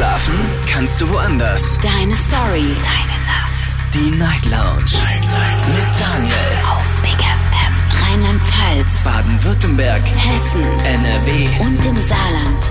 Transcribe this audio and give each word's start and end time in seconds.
Schlafen 0.00 0.34
kannst 0.66 0.98
du 1.02 1.10
woanders. 1.10 1.78
Deine 1.82 2.16
Story. 2.16 2.74
Deine 2.82 3.18
Nacht. 3.26 3.76
Die 3.92 4.10
Night 4.12 4.46
Lounge. 4.46 4.94
Night, 4.94 5.20
Night. 5.20 5.68
Mit 5.68 6.00
Daniel. 6.00 6.34
Auf 6.70 7.02
Big 7.02 7.20
FM. 7.20 7.74
Rheinland-Pfalz. 8.08 9.04
Baden-Württemberg. 9.04 10.00
Hessen. 10.00 10.62
NRW. 10.86 11.48
Und 11.66 11.84
im 11.84 12.00
Saarland. 12.00 12.70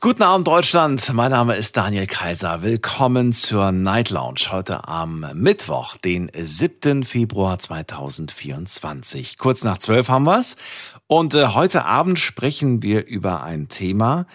Guten 0.00 0.22
Abend 0.22 0.46
Deutschland, 0.46 1.12
mein 1.12 1.32
Name 1.32 1.56
ist 1.56 1.76
Daniel 1.76 2.06
Kaiser. 2.06 2.62
Willkommen 2.62 3.32
zur 3.32 3.72
Night 3.72 4.10
Lounge 4.10 4.52
heute 4.52 4.86
am 4.86 5.26
Mittwoch, 5.34 5.96
den 5.96 6.30
7. 6.32 7.02
Februar 7.02 7.58
2024. 7.58 9.36
Kurz 9.36 9.64
nach 9.64 9.78
12 9.78 10.08
haben 10.10 10.24
wir's. 10.26 10.54
Und 11.08 11.34
äh, 11.34 11.48
heute 11.48 11.86
Abend 11.86 12.20
sprechen 12.20 12.84
wir 12.84 13.08
über 13.08 13.42
ein 13.42 13.66
Thema, 13.66 14.26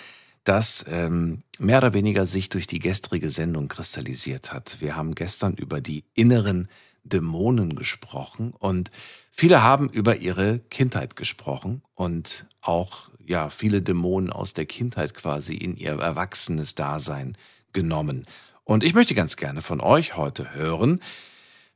das 0.44 0.86
ähm, 0.90 1.44
mehr 1.58 1.78
oder 1.78 1.94
weniger 1.94 2.26
sich 2.26 2.50
durch 2.50 2.68
die 2.68 2.80
gestrige 2.80 3.30
Sendung 3.30 3.68
kristallisiert 3.68 4.52
hat. 4.52 4.82
Wir 4.82 4.96
haben 4.96 5.16
gestern 5.16 5.54
über 5.54 5.82
die 5.82 6.04
inneren 6.14 6.68
Dämonen 7.04 7.76
gesprochen 7.76 8.54
und 8.58 8.92
viele 9.32 9.62
haben 9.62 9.90
über 9.90 10.18
ihre 10.18 10.60
Kindheit 10.60 11.16
gesprochen 11.16 11.82
und 11.96 12.46
auch 12.62 13.10
ja 13.26 13.50
viele 13.50 13.82
Dämonen 13.82 14.32
aus 14.32 14.54
der 14.54 14.66
Kindheit 14.66 15.14
quasi 15.14 15.56
in 15.56 15.76
ihr 15.76 15.94
erwachsenes 16.00 16.76
Dasein 16.76 17.38
genommen. 17.72 18.24
Und 18.64 18.84
ich 18.84 18.94
möchte 18.94 19.16
ganz 19.16 19.36
gerne 19.36 19.62
von 19.62 19.82
euch 19.82 20.16
heute 20.16 20.54
hören, 20.54 21.02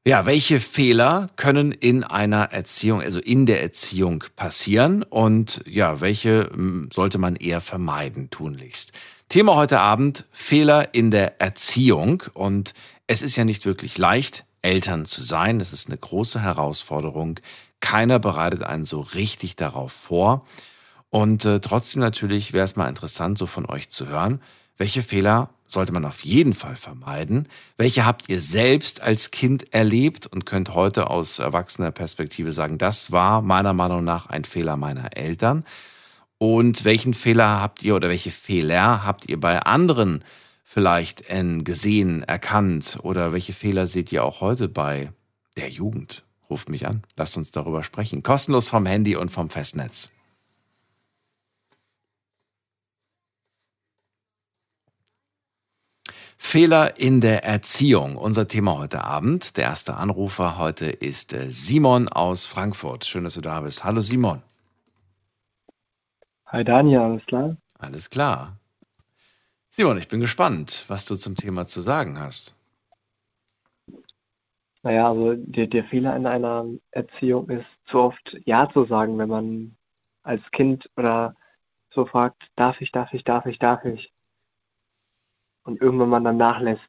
ja, 0.08 0.26
welche 0.26 0.62
Fehler 0.62 1.28
können 1.36 1.74
in 1.74 2.06
einer 2.06 2.54
Erziehung, 2.54 3.02
also 3.02 3.20
in 3.20 3.46
der 3.46 3.62
Erziehung 3.62 4.24
passieren 4.38 5.04
und 5.04 5.62
ja, 5.68 6.00
welche 6.00 6.50
hm, 6.50 6.88
sollte 6.94 7.18
man 7.18 7.36
eher 7.36 7.60
vermeiden 7.60 8.30
tunlichst? 8.30 8.94
Thema 9.28 9.56
heute 9.56 9.82
Abend, 9.82 10.24
Fehler 10.32 10.94
in 10.94 11.12
der 11.12 11.42
Erziehung 11.42 12.24
und 12.34 12.74
es 13.06 13.22
ist 13.22 13.36
ja 13.36 13.44
nicht 13.44 13.66
wirklich 13.66 13.98
leicht, 13.98 14.46
Eltern 14.62 15.04
zu 15.04 15.22
sein. 15.22 15.60
Das 15.60 15.74
ist 15.74 15.90
eine 15.90 15.98
große 15.98 16.42
Herausforderung. 16.42 17.42
Keiner 17.82 18.18
bereitet 18.18 18.64
einen 18.64 18.86
so 18.86 19.02
richtig 19.02 19.58
darauf 19.58 19.92
vor. 19.92 20.46
Und 21.10 21.44
äh, 21.44 21.60
trotzdem 21.60 22.00
natürlich 22.00 22.54
wäre 22.54 22.64
es 22.64 22.78
mal 22.78 22.88
interessant, 22.88 23.38
so 23.38 23.46
von 23.46 23.66
euch 23.66 23.90
zu 23.90 24.08
hören, 24.08 24.42
welche 24.78 25.04
Fehler 25.04 25.50
sollte 25.66 25.92
man 25.92 26.06
auf 26.06 26.22
jeden 26.22 26.54
Fall 26.54 26.76
vermeiden? 26.76 27.48
Welche 27.78 28.06
habt 28.06 28.30
ihr 28.30 28.40
selbst 28.42 29.02
als 29.02 29.32
Kind 29.32 29.74
erlebt 29.74 30.28
und 30.28 30.46
könnt 30.46 30.74
heute 30.74 31.10
aus 31.10 31.40
erwachsener 31.40 31.92
Perspektive 31.92 32.52
sagen, 32.52 32.78
das 32.78 33.12
war 33.12 33.42
meiner 33.42 33.74
Meinung 33.74 34.04
nach 34.04 34.28
ein 34.28 34.46
Fehler 34.46 34.78
meiner 34.78 35.18
Eltern? 35.18 35.66
Und 36.38 36.86
welchen 36.86 37.14
Fehler 37.14 37.62
habt 37.62 37.84
ihr 37.84 37.96
oder 37.96 38.10
welche 38.10 38.32
Fehler 38.32 39.04
habt 39.04 39.28
ihr 39.28 39.40
bei 39.40 39.60
anderen 39.60 40.24
vielleicht 40.64 41.24
gesehen, 41.64 42.24
erkannt? 42.24 43.00
Oder 43.02 43.34
welche 43.34 43.54
Fehler 43.54 43.88
seht 43.88 44.12
ihr 44.12 44.24
auch 44.24 44.42
heute 44.42 44.70
bei 44.70 45.12
der 45.58 45.70
Jugend? 45.70 46.24
Ruft 46.50 46.70
mich 46.70 46.88
an, 46.88 47.04
lasst 47.18 47.36
uns 47.36 47.52
darüber 47.52 47.84
sprechen. 47.84 48.24
Kostenlos 48.24 48.70
vom 48.70 48.86
Handy 48.86 49.16
und 49.16 49.32
vom 49.32 49.50
Festnetz. 49.50 50.12
Fehler 56.38 57.00
in 57.00 57.20
der 57.20 57.44
Erziehung. 57.44 58.16
Unser 58.16 58.48
Thema 58.48 58.78
heute 58.78 59.04
Abend. 59.04 59.58
Der 59.58 59.66
erste 59.66 59.96
Anrufer 59.96 60.58
heute 60.58 60.86
ist 60.86 61.34
äh, 61.34 61.50
Simon 61.50 62.08
aus 62.08 62.46
Frankfurt. 62.46 63.06
Schön, 63.06 63.24
dass 63.24 63.34
du 63.34 63.42
da 63.42 63.62
bist. 63.62 63.84
Hallo 63.84 64.00
Simon. 64.00 64.42
Hi 66.46 66.64
Daniel, 66.64 67.00
alles 67.00 67.26
klar? 67.26 67.58
Alles 67.80 68.10
klar. 68.10 68.58
Simon, 69.70 69.98
ich 69.98 70.08
bin 70.08 70.22
gespannt, 70.22 70.86
was 70.88 71.06
du 71.06 71.16
zum 71.16 71.36
Thema 71.36 71.68
zu 71.68 71.82
sagen 71.82 72.20
hast. 72.20 72.56
Naja, 74.84 75.10
also 75.10 75.34
der, 75.36 75.68
der 75.68 75.84
Fehler 75.84 76.16
in 76.16 76.26
einer 76.26 76.66
Erziehung 76.92 77.50
ist, 77.50 77.66
zu 77.88 78.00
oft 78.00 78.38
Ja 78.46 78.70
zu 78.72 78.86
sagen, 78.86 79.18
wenn 79.18 79.30
man 79.30 79.76
als 80.24 80.42
Kind 80.52 80.90
oder 80.96 81.36
so 81.94 82.06
fragt, 82.06 82.44
darf 82.56 82.80
ich, 82.80 82.92
darf 82.92 83.14
ich, 83.14 83.24
darf 83.24 83.46
ich, 83.46 83.60
darf 83.60 83.84
ich 83.86 84.14
und 85.68 85.82
irgendwann 85.82 86.10
man 86.10 86.24
dann 86.24 86.38
nachlässt. 86.38 86.82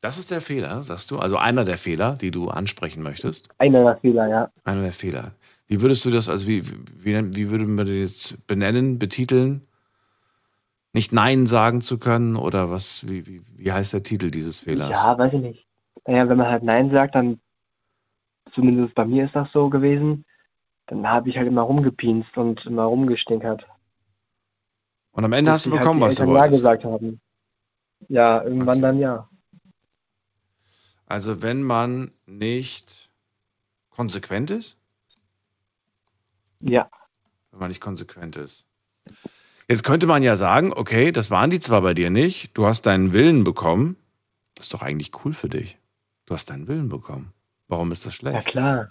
Das 0.00 0.18
ist 0.18 0.30
der 0.30 0.40
Fehler, 0.40 0.82
sagst 0.82 1.10
du? 1.10 1.18
Also 1.18 1.36
einer 1.36 1.64
der 1.64 1.78
Fehler, 1.78 2.16
die 2.16 2.30
du 2.30 2.48
ansprechen 2.48 3.02
möchtest? 3.02 3.48
Einer 3.58 3.82
der 3.82 3.96
Fehler, 3.96 4.28
ja. 4.28 4.50
Einer 4.64 4.82
der 4.82 4.92
Fehler. 4.92 5.32
Wie 5.66 5.80
würdest 5.80 6.04
du 6.04 6.10
das, 6.10 6.28
also 6.28 6.46
wie, 6.46 6.62
wie, 6.66 7.36
wie 7.36 7.50
würde 7.50 7.64
man 7.64 7.86
das 7.86 7.88
jetzt 7.88 8.46
benennen, 8.46 8.98
betiteln? 8.98 9.62
Nicht 10.92 11.12
Nein 11.12 11.46
sagen 11.46 11.80
zu 11.80 11.98
können 11.98 12.36
oder 12.36 12.70
was, 12.70 13.06
wie, 13.08 13.26
wie, 13.26 13.42
wie 13.56 13.72
heißt 13.72 13.92
der 13.92 14.02
Titel 14.02 14.30
dieses 14.30 14.60
Fehlers? 14.60 14.90
Ja, 14.92 15.18
weiß 15.18 15.32
ich 15.32 15.40
nicht. 15.40 15.66
Naja, 16.06 16.28
wenn 16.28 16.38
man 16.38 16.48
halt 16.48 16.62
Nein 16.62 16.90
sagt, 16.90 17.14
dann, 17.14 17.40
zumindest 18.54 18.94
bei 18.94 19.04
mir 19.04 19.26
ist 19.26 19.34
das 19.34 19.50
so 19.52 19.68
gewesen, 19.68 20.24
dann 20.86 21.06
habe 21.06 21.28
ich 21.28 21.36
halt 21.36 21.48
immer 21.48 21.62
rumgepinst 21.62 22.36
und 22.36 22.64
immer 22.66 22.84
rumgestinkert. 22.84 23.66
Und 25.12 25.24
am 25.24 25.32
Ende 25.32 25.50
hast 25.52 25.66
du 25.66 25.70
bekommen, 25.70 26.00
halt 26.02 26.10
was 26.12 26.16
du 26.16 26.26
wolltest. 26.26 26.62
Ja 26.62 26.72
gesagt 26.72 26.84
haben. 26.84 27.20
Ja, 28.08 28.42
irgendwann 28.42 28.78
Okay. 28.78 28.82
dann 28.82 28.98
ja. 28.98 29.28
Also 31.06 31.42
wenn 31.42 31.62
man 31.62 32.12
nicht 32.26 33.10
konsequent 33.90 34.50
ist? 34.50 34.76
Ja, 36.60 36.88
Wenn 37.50 37.60
man 37.60 37.68
nicht 37.68 37.80
konsequent 37.80 38.36
ist. 38.36 38.66
Jetzt 39.68 39.84
könnte 39.84 40.06
man 40.06 40.22
ja 40.22 40.36
sagen, 40.36 40.72
okay, 40.72 41.12
das 41.12 41.30
waren 41.30 41.50
die 41.50 41.60
zwar 41.60 41.82
bei 41.82 41.94
dir 41.94 42.10
nicht, 42.10 42.56
du 42.56 42.66
hast 42.66 42.82
deinen 42.86 43.12
Willen 43.12 43.44
bekommen. 43.44 43.96
Das 44.54 44.66
ist 44.66 44.74
doch 44.74 44.82
eigentlich 44.82 45.12
cool 45.24 45.32
für 45.32 45.48
dich. 45.48 45.78
Du 46.26 46.34
hast 46.34 46.50
deinen 46.50 46.68
Willen 46.68 46.88
bekommen. 46.88 47.32
Warum 47.68 47.92
ist 47.92 48.04
das 48.06 48.14
ja 48.20 48.32
schlecht? 48.32 48.48
klar. 48.48 48.90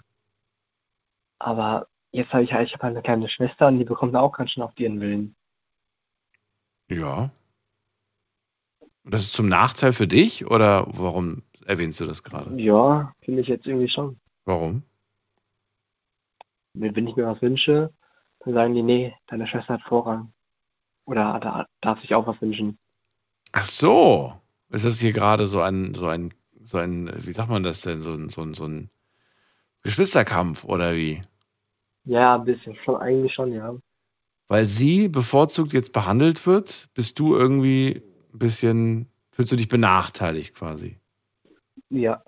Aber 1.38 1.88
jetzt 2.10 2.32
habe 2.32 2.44
ich 2.44 2.52
halt, 2.52 2.68
ich 2.68 2.74
habe 2.74 2.84
halt 2.84 2.94
eine 2.96 3.02
kleine 3.02 3.28
Schwester 3.28 3.68
und 3.68 3.78
die 3.78 3.84
bekommt 3.84 4.16
auch 4.16 4.32
ganz 4.32 4.50
schön 4.52 4.62
auf 4.62 4.78
ihren 4.78 5.00
Willen. 5.00 5.36
Ja. 6.88 7.30
Und 9.04 9.14
das 9.14 9.22
ist 9.22 9.32
zum 9.32 9.48
Nachteil 9.48 9.92
für 9.92 10.06
dich 10.06 10.46
oder 10.46 10.86
warum 10.88 11.42
erwähnst 11.66 12.00
du 12.00 12.06
das 12.06 12.22
gerade? 12.22 12.60
Ja, 12.60 13.12
finde 13.22 13.42
ich 13.42 13.48
jetzt 13.48 13.66
irgendwie 13.66 13.88
schon. 13.88 14.18
Warum? 14.44 14.82
Wenn 16.74 17.06
ich 17.06 17.16
mir 17.16 17.26
was 17.26 17.42
wünsche, 17.42 17.92
dann 18.40 18.54
sagen 18.54 18.74
die, 18.74 18.82
nee, 18.82 19.14
deine 19.26 19.46
Schwester 19.46 19.74
hat 19.74 19.82
Vorrang. 19.82 20.32
Oder 21.04 21.40
da 21.40 21.66
darf 21.80 22.00
sich 22.00 22.14
auch 22.14 22.26
was 22.26 22.40
wünschen. 22.40 22.78
Ach 23.52 23.64
so. 23.64 24.34
Ist 24.70 24.84
das 24.84 25.00
hier 25.00 25.12
gerade 25.12 25.46
so 25.46 25.60
ein, 25.62 25.94
so 25.94 26.06
ein, 26.08 26.34
so 26.62 26.78
ein, 26.78 27.10
wie 27.24 27.32
sagt 27.32 27.50
man 27.50 27.62
das 27.62 27.80
denn, 27.80 28.02
so 28.02 28.12
ein, 28.12 28.28
so 28.28 28.42
ein, 28.42 28.54
so 28.54 28.66
ein 28.66 28.90
Geschwisterkampf 29.82 30.64
oder 30.64 30.94
wie? 30.94 31.22
Ja, 32.04 32.34
ein 32.34 32.44
bisschen, 32.44 32.76
schon, 32.84 32.96
eigentlich 32.96 33.32
schon, 33.32 33.52
ja. 33.52 33.74
Weil 34.48 34.64
sie 34.64 35.08
bevorzugt 35.08 35.72
jetzt 35.72 35.92
behandelt 35.92 36.46
wird, 36.46 36.88
bist 36.94 37.18
du 37.18 37.36
irgendwie 37.36 38.02
ein 38.32 38.38
bisschen, 38.38 39.08
fühlst 39.30 39.52
du 39.52 39.56
dich 39.56 39.68
benachteiligt 39.68 40.54
quasi. 40.54 40.98
Ja, 41.90 42.22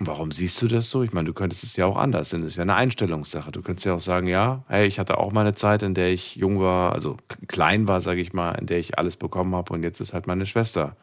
warum 0.00 0.32
siehst 0.32 0.60
du 0.62 0.66
das 0.68 0.90
so? 0.90 1.02
Ich 1.02 1.12
meine, 1.12 1.26
du 1.26 1.34
könntest 1.34 1.62
es 1.62 1.76
ja 1.76 1.86
auch 1.86 1.96
anders 1.96 2.30
sehen. 2.30 2.42
Das 2.42 2.52
ist 2.52 2.56
ja 2.56 2.62
eine 2.62 2.74
Einstellungssache. 2.74 3.52
Du 3.52 3.62
könntest 3.62 3.86
ja 3.86 3.94
auch 3.94 4.00
sagen, 4.00 4.26
ja, 4.26 4.64
hey, 4.68 4.86
ich 4.86 4.98
hatte 4.98 5.18
auch 5.18 5.32
mal 5.32 5.42
eine 5.42 5.54
Zeit, 5.54 5.82
in 5.82 5.94
der 5.94 6.10
ich 6.10 6.36
jung 6.36 6.58
war, 6.60 6.92
also 6.92 7.16
klein 7.48 7.86
war, 7.86 8.00
sage 8.00 8.20
ich 8.20 8.32
mal, 8.32 8.52
in 8.52 8.66
der 8.66 8.78
ich 8.78 8.98
alles 8.98 9.16
bekommen 9.16 9.54
habe 9.54 9.72
und 9.72 9.82
jetzt 9.82 10.00
ist 10.00 10.14
halt 10.14 10.26
meine 10.26 10.46
Schwester 10.46 10.96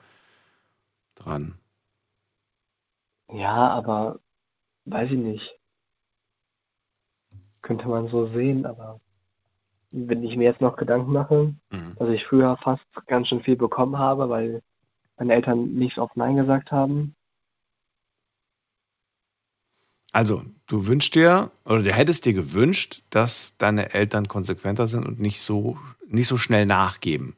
dran. 1.15 1.57
ja, 3.31 3.69
aber 3.69 4.19
weiß 4.85 5.11
ich 5.11 5.17
nicht. 5.17 5.59
Könnte 7.61 7.87
man 7.87 8.07
so 8.09 8.27
sehen, 8.33 8.65
aber 8.65 8.99
wenn 9.91 10.23
ich 10.23 10.35
mir 10.35 10.43
jetzt 10.45 10.61
noch 10.61 10.75
Gedanken 10.75 11.11
mache, 11.13 11.53
Mhm. 11.71 11.95
dass 11.97 12.09
ich 12.09 12.25
früher 12.25 12.57
fast 12.57 12.83
ganz 13.07 13.27
schön 13.29 13.41
viel 13.41 13.55
bekommen 13.55 13.97
habe, 13.97 14.29
weil 14.29 14.61
meine 15.17 15.33
Eltern 15.33 15.73
nicht 15.73 15.97
oft 15.97 16.15
Nein 16.17 16.35
gesagt 16.35 16.71
haben. 16.71 17.15
Also, 20.13 20.43
du 20.67 20.87
wünschst 20.87 21.15
dir 21.15 21.51
oder 21.65 21.83
du 21.83 21.91
hättest 21.93 22.25
dir 22.25 22.33
gewünscht, 22.33 23.03
dass 23.09 23.55
deine 23.57 23.93
Eltern 23.93 24.27
konsequenter 24.27 24.87
sind 24.87 25.05
und 25.05 25.19
nicht 25.19 25.41
so, 25.41 25.77
nicht 26.07 26.27
so 26.27 26.37
schnell 26.37 26.65
nachgeben. 26.65 27.35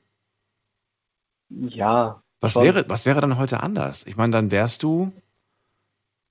Ja, 1.49 2.21
Was 2.41 2.53
Schon. 2.53 2.63
wäre, 2.63 2.85
was 2.89 3.05
wäre 3.05 3.19
dann 3.21 3.37
heute 3.37 3.61
anders? 3.63 4.05
Ich 4.05 4.15
meine, 4.15 4.31
dann 4.31 4.51
wärst 4.51 4.83
du. 4.83 5.11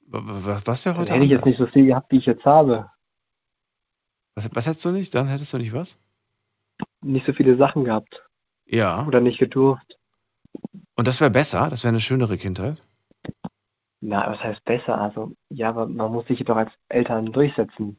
wa- 0.06 0.22
wa- 0.24 0.62
Was 0.64 0.84
wäre 0.86 0.94
dann 0.94 1.02
heute 1.02 1.12
hätte 1.14 1.24
ich 1.24 1.30
jetzt 1.30 1.42
anders? 1.42 1.58
nicht 1.58 1.58
so 1.58 1.66
viel 1.72 1.86
gehabt, 1.86 2.10
wie 2.12 2.16
ich 2.18 2.24
jetzt 2.26 2.44
habe. 2.46 2.90
Was, 4.34 4.48
was 4.54 4.66
hättest 4.66 4.84
du 4.86 4.90
nicht? 4.92 5.14
Dann 5.14 5.26
hättest 5.26 5.52
du 5.52 5.58
nicht 5.58 5.72
was? 5.74 5.98
Nicht 7.02 7.26
so 7.26 7.32
viele 7.32 7.56
Sachen 7.56 7.84
gehabt 7.84 8.22
Ja. 8.66 9.06
oder 9.06 9.20
nicht 9.20 9.38
gedurft. 9.38 9.96
Und 10.94 11.06
das 11.06 11.20
wäre 11.20 11.30
besser? 11.30 11.68
Das 11.70 11.84
wäre 11.84 11.90
eine 11.90 12.00
schönere 12.00 12.36
Kindheit? 12.38 12.82
Na, 14.00 14.30
was 14.30 14.40
heißt 14.40 14.64
besser? 14.64 15.00
Also, 15.00 15.32
ja, 15.48 15.68
aber 15.70 15.86
man 15.86 16.12
muss 16.12 16.26
sich 16.26 16.44
doch 16.44 16.56
als 16.56 16.72
Eltern 16.88 17.32
durchsetzen 17.32 17.98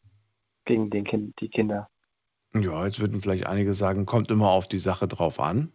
gegen 0.66 0.90
den 0.90 1.04
kind, 1.06 1.40
die 1.42 1.50
Kinder. 1.50 1.90
Ja, 2.54 2.86
jetzt 2.86 3.00
würden 3.00 3.22
vielleicht 3.22 3.46
einige 3.48 3.74
sagen, 3.74 4.06
kommt 4.06 4.32
immer 4.32 4.50
auf 4.50 4.68
die 4.68 4.80
Sache 4.80 5.08
drauf 5.08 5.40
an. 5.40 5.72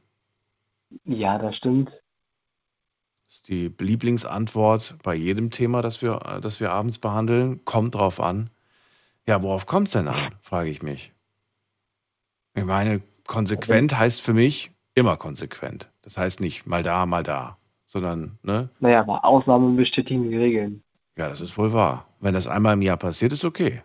Ja, 1.05 1.39
das 1.39 1.57
stimmt. 1.57 1.91
Das 3.29 3.37
ist 3.37 3.49
die 3.49 3.73
Lieblingsantwort 3.79 4.97
bei 5.03 5.15
jedem 5.15 5.51
Thema, 5.51 5.83
das 5.83 6.03
wir, 6.03 6.19
das 6.41 6.61
wir 6.61 6.73
abends 6.73 6.99
behandeln. 6.99 7.65
Kommt 7.65 7.95
drauf 7.95 8.21
an. 8.21 8.51
Ja, 9.27 9.43
worauf 9.43 9.67
kommt 9.67 9.89
es 9.89 9.93
denn 9.95 10.09
an, 10.09 10.35
frage 10.41 10.71
ich 10.71 10.83
mich. 10.83 11.13
Ich 12.55 12.65
meine, 12.65 13.03
konsequent 13.27 13.97
heißt 13.99 14.21
für 14.21 14.35
mich 14.35 14.71
immer 14.95 15.17
konsequent. 15.17 15.89
Das 16.03 16.17
heißt 16.19 16.41
nicht 16.41 16.67
mal 16.67 16.83
da, 16.83 17.07
mal 17.07 17.23
da, 17.23 17.57
sondern, 17.87 18.39
ne? 18.43 18.69
Naja, 18.81 19.01
aber 19.01 19.25
Ausnahmen 19.25 19.77
bestätigen 19.77 20.29
die 20.31 20.37
Regeln. 20.37 20.83
Ja, 21.17 21.29
das 21.29 21.41
ist 21.41 21.57
wohl 21.57 21.73
wahr. 21.73 22.07
Wenn 22.21 22.35
das 22.35 22.49
einmal 22.49 22.75
im 22.75 22.83
Jahr 22.83 22.97
passiert, 22.97 23.33
ist 23.33 23.45
okay. 23.45 23.83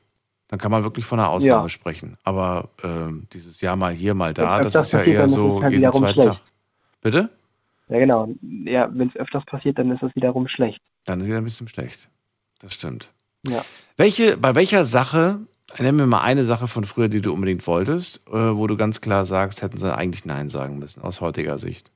Dann 0.48 0.58
kann 0.60 0.72
man 0.72 0.84
wirklich 0.84 1.06
von 1.06 1.20
einer 1.20 1.30
Ausnahme 1.30 1.64
Ja. 1.64 1.70
sprechen. 1.70 2.18
Aber 2.24 2.70
ähm, 2.84 3.28
dieses 3.34 3.62
Jahr 3.62 3.76
mal 3.76 3.94
hier, 3.94 4.16
mal 4.16 4.34
da, 4.34 4.60
das 4.62 4.74
ist 4.76 4.92
ja 4.94 5.04
eher 5.04 5.28
so 5.30 5.58
es 5.58 5.64
halt 5.64 5.74
jeden 5.74 5.92
zweiten 5.92 6.14
schlecht. 6.14 6.28
Tag. 6.30 6.42
Bitte? 7.02 7.30
Ja, 7.88 8.00
genau. 8.00 8.30
Ja, 8.66 8.90
wenn 8.92 9.10
es 9.10 9.16
öfters 9.16 9.46
passiert, 9.46 9.78
dann 9.78 9.92
ist 9.92 10.02
das 10.02 10.16
wiederum 10.16 10.48
schlecht. 10.48 10.82
Dann 11.06 11.22
ist 11.22 11.28
wieder 11.28 11.38
ein 11.38 11.44
bisschen 11.44 11.68
schlecht. 11.68 12.10
Das 12.60 12.74
stimmt. 12.74 13.12
Ja. 13.48 13.64
Welche, 13.96 14.38
bei 14.38 14.56
welcher 14.56 14.86
Sache, 14.86 15.40
nenn 15.78 15.96
mir 15.96 16.08
mal 16.08 16.22
eine 16.22 16.44
Sache 16.44 16.68
von 16.68 16.84
früher, 16.84 17.10
die 17.10 17.22
du 17.22 17.34
unbedingt 17.34 17.66
wolltest, 17.68 18.26
äh, 18.28 18.56
wo 18.56 18.66
du 18.68 18.76
ganz 18.78 19.02
klar 19.02 19.26
sagst, 19.26 19.62
hätten 19.62 19.78
sie 19.78 19.94
eigentlich 19.96 20.26
Nein 20.26 20.50
sagen 20.50 20.80
müssen, 20.80 21.02
aus 21.04 21.22
heutiger 21.22 21.58
Sicht. 21.58 21.92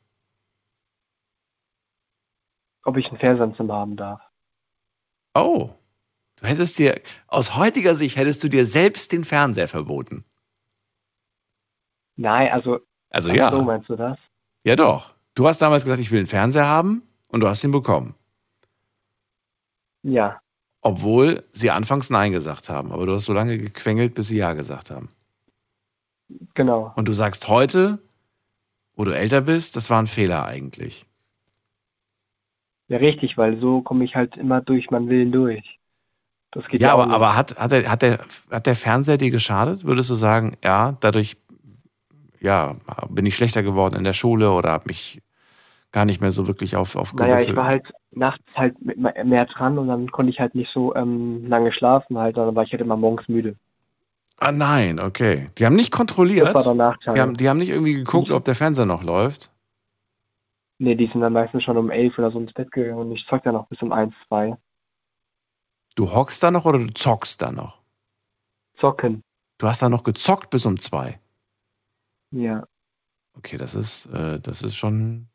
Ob 2.83 2.97
ich 2.97 3.07
einen 3.07 3.17
Fernseher 3.17 3.45
im 3.45 3.55
Zimmer 3.55 3.75
haben 3.75 3.95
darf. 3.95 4.21
Oh, 5.33 5.71
du 6.35 6.47
hättest 6.47 6.77
dir, 6.77 7.01
aus 7.27 7.55
heutiger 7.55 7.95
Sicht 7.95 8.17
hättest 8.17 8.43
du 8.43 8.49
dir 8.49 8.65
selbst 8.65 9.11
den 9.11 9.23
Fernseher 9.23 9.67
verboten. 9.67 10.25
Nein, 12.15 12.51
also, 12.51 12.79
Also 13.09 13.31
ja, 13.31 13.49
so 13.51 13.63
meinst 13.63 13.89
du 13.89 13.95
das? 13.95 14.17
ja 14.63 14.75
doch. 14.75 15.15
Du 15.35 15.47
hast 15.47 15.59
damals 15.63 15.83
gesagt, 15.83 15.99
ich 15.99 16.11
will 16.11 16.19
einen 16.19 16.27
Fernseher 16.27 16.67
haben 16.67 17.01
und 17.29 17.39
du 17.39 17.47
hast 17.47 17.63
ihn 17.63 17.71
bekommen. 17.71 18.13
Ja. 20.03 20.43
Obwohl 20.83 21.44
sie 21.53 21.71
anfangs 21.71 22.09
Nein 22.09 22.33
gesagt 22.33 22.69
haben. 22.69 22.91
Aber 22.91 23.06
du 23.06 23.13
hast 23.13 23.25
so 23.25 23.33
lange 23.33 23.57
gequengelt, 23.57 24.13
bis 24.15 24.27
sie 24.27 24.38
Ja 24.38 24.53
gesagt 24.53 24.91
haben. 24.91 25.09
Genau. 26.53 26.91
Und 26.95 27.07
du 27.07 27.13
sagst 27.13 27.47
heute, 27.47 28.00
wo 28.95 29.06
du 29.06 29.12
älter 29.15 29.41
bist, 29.41 29.75
das 29.75 29.89
war 29.89 30.00
ein 30.01 30.07
Fehler 30.07 30.45
eigentlich. 30.45 31.06
Ja, 32.89 32.97
richtig, 32.97 33.38
weil 33.38 33.59
so 33.59 33.81
komme 33.81 34.03
ich 34.03 34.15
halt 34.15 34.35
immer 34.38 34.62
durch 34.62 34.91
meinen 34.91 35.09
Willen 35.09 35.31
durch. 35.31 35.80
Das 36.51 36.65
geht 36.68 36.81
Ja, 36.81 36.89
ja, 36.89 36.94
aber, 36.94 37.06
nicht. 37.06 37.15
aber 37.15 37.35
hat, 37.35 37.57
hat, 37.57 37.71
der, 37.71 37.89
hat, 37.89 38.01
der, 38.01 38.19
hat 38.51 38.65
der 38.68 38.75
Fernseher 38.75 39.18
dir 39.18 39.31
geschadet? 39.31 39.85
Würdest 39.85 40.09
du 40.09 40.15
sagen, 40.15 40.57
ja, 40.63 40.97
dadurch 41.00 41.38
ja, 42.41 42.75
bin 43.09 43.25
ich 43.25 43.35
schlechter 43.35 43.63
geworden 43.63 43.95
in 43.95 44.03
der 44.03 44.13
Schule 44.13 44.51
oder 44.51 44.71
habe 44.71 44.88
mich 44.88 45.24
gar 45.91 46.06
nicht 46.06 46.21
mehr 46.21 46.31
so 46.31 46.47
wirklich 46.47 46.75
auf, 46.75 46.95
auf 46.95 47.13
Naja, 47.13 47.35
gewisse... 47.35 47.51
ich 47.51 47.56
war 47.56 47.65
halt 47.65 47.91
nachts 48.15 48.44
halt 48.56 48.75
mehr 48.81 49.45
dran 49.45 49.77
und 49.77 49.88
dann 49.88 50.12
konnte 50.12 50.31
ich 50.31 50.39
halt 50.39 50.56
nicht 50.56 50.71
so 50.71 50.95
ähm, 50.95 51.48
lange 51.48 51.71
schlafen 51.71 52.18
halt, 52.18 52.38
dann 52.38 52.56
war 52.56 52.63
ich 52.63 52.71
halt 52.71 52.81
immer 52.81 52.98
morgens 52.98 53.27
müde. 53.27 53.56
ah 54.38 54.51
nein, 54.51 55.00
okay. 55.00 55.50
Die 55.57 55.65
haben 55.65 55.75
nicht 55.75 55.92
kontrolliert. 55.92 56.48
Das 56.48 56.56
war 56.56 56.63
der 56.63 56.74
Nachteil. 56.75 57.13
Die 57.15 57.21
haben, 57.21 57.38
die 57.38 57.50
haben 57.50 57.57
nicht 57.60 57.69
irgendwie 57.69 57.94
geguckt, 57.94 58.31
ob 58.31 58.44
der 58.45 58.56
Fernseher 58.56 58.86
noch 58.86 59.04
läuft. 59.04 59.51
nee, 60.80 60.95
die 60.95 61.07
sind 61.07 61.21
dann 61.21 61.33
meistens 61.33 61.63
schon 61.63 61.77
um 61.77 61.89
elf 61.92 62.18
oder 62.18 62.31
so 62.31 62.39
ins 62.39 62.54
Bett 62.54 62.71
gegangen 62.71 63.00
und 63.00 63.12
ich 63.12 63.25
zock 63.27 63.44
dann 63.44 63.54
noch 63.54 63.68
bis 63.68 63.81
um 63.81 63.92
eins, 63.92 64.13
zwei. 64.27 64.57
Du 65.95 66.12
hockst 66.12 66.42
da 66.44 66.51
noch 66.51 66.66
oder 66.66 66.80
du 66.80 66.92
zockst 66.94 67.42
da 67.42 67.51
noch? 67.51 67.81
Zocken. 68.80 69.24
Du 69.59 69.68
hast 69.68 69.81
da 69.81 69.89
noch 69.89 70.04
gezockt 70.04 70.50
bis 70.50 70.66
um 70.66 70.80
zwei. 70.80 71.19
Ja. 72.31 72.63
Okay, 73.38 73.57
das 73.57 73.75
ist, 73.75 74.07
äh, 74.07 74.39
das 74.39 74.62
ist 74.62 74.75
schon, 74.75 75.27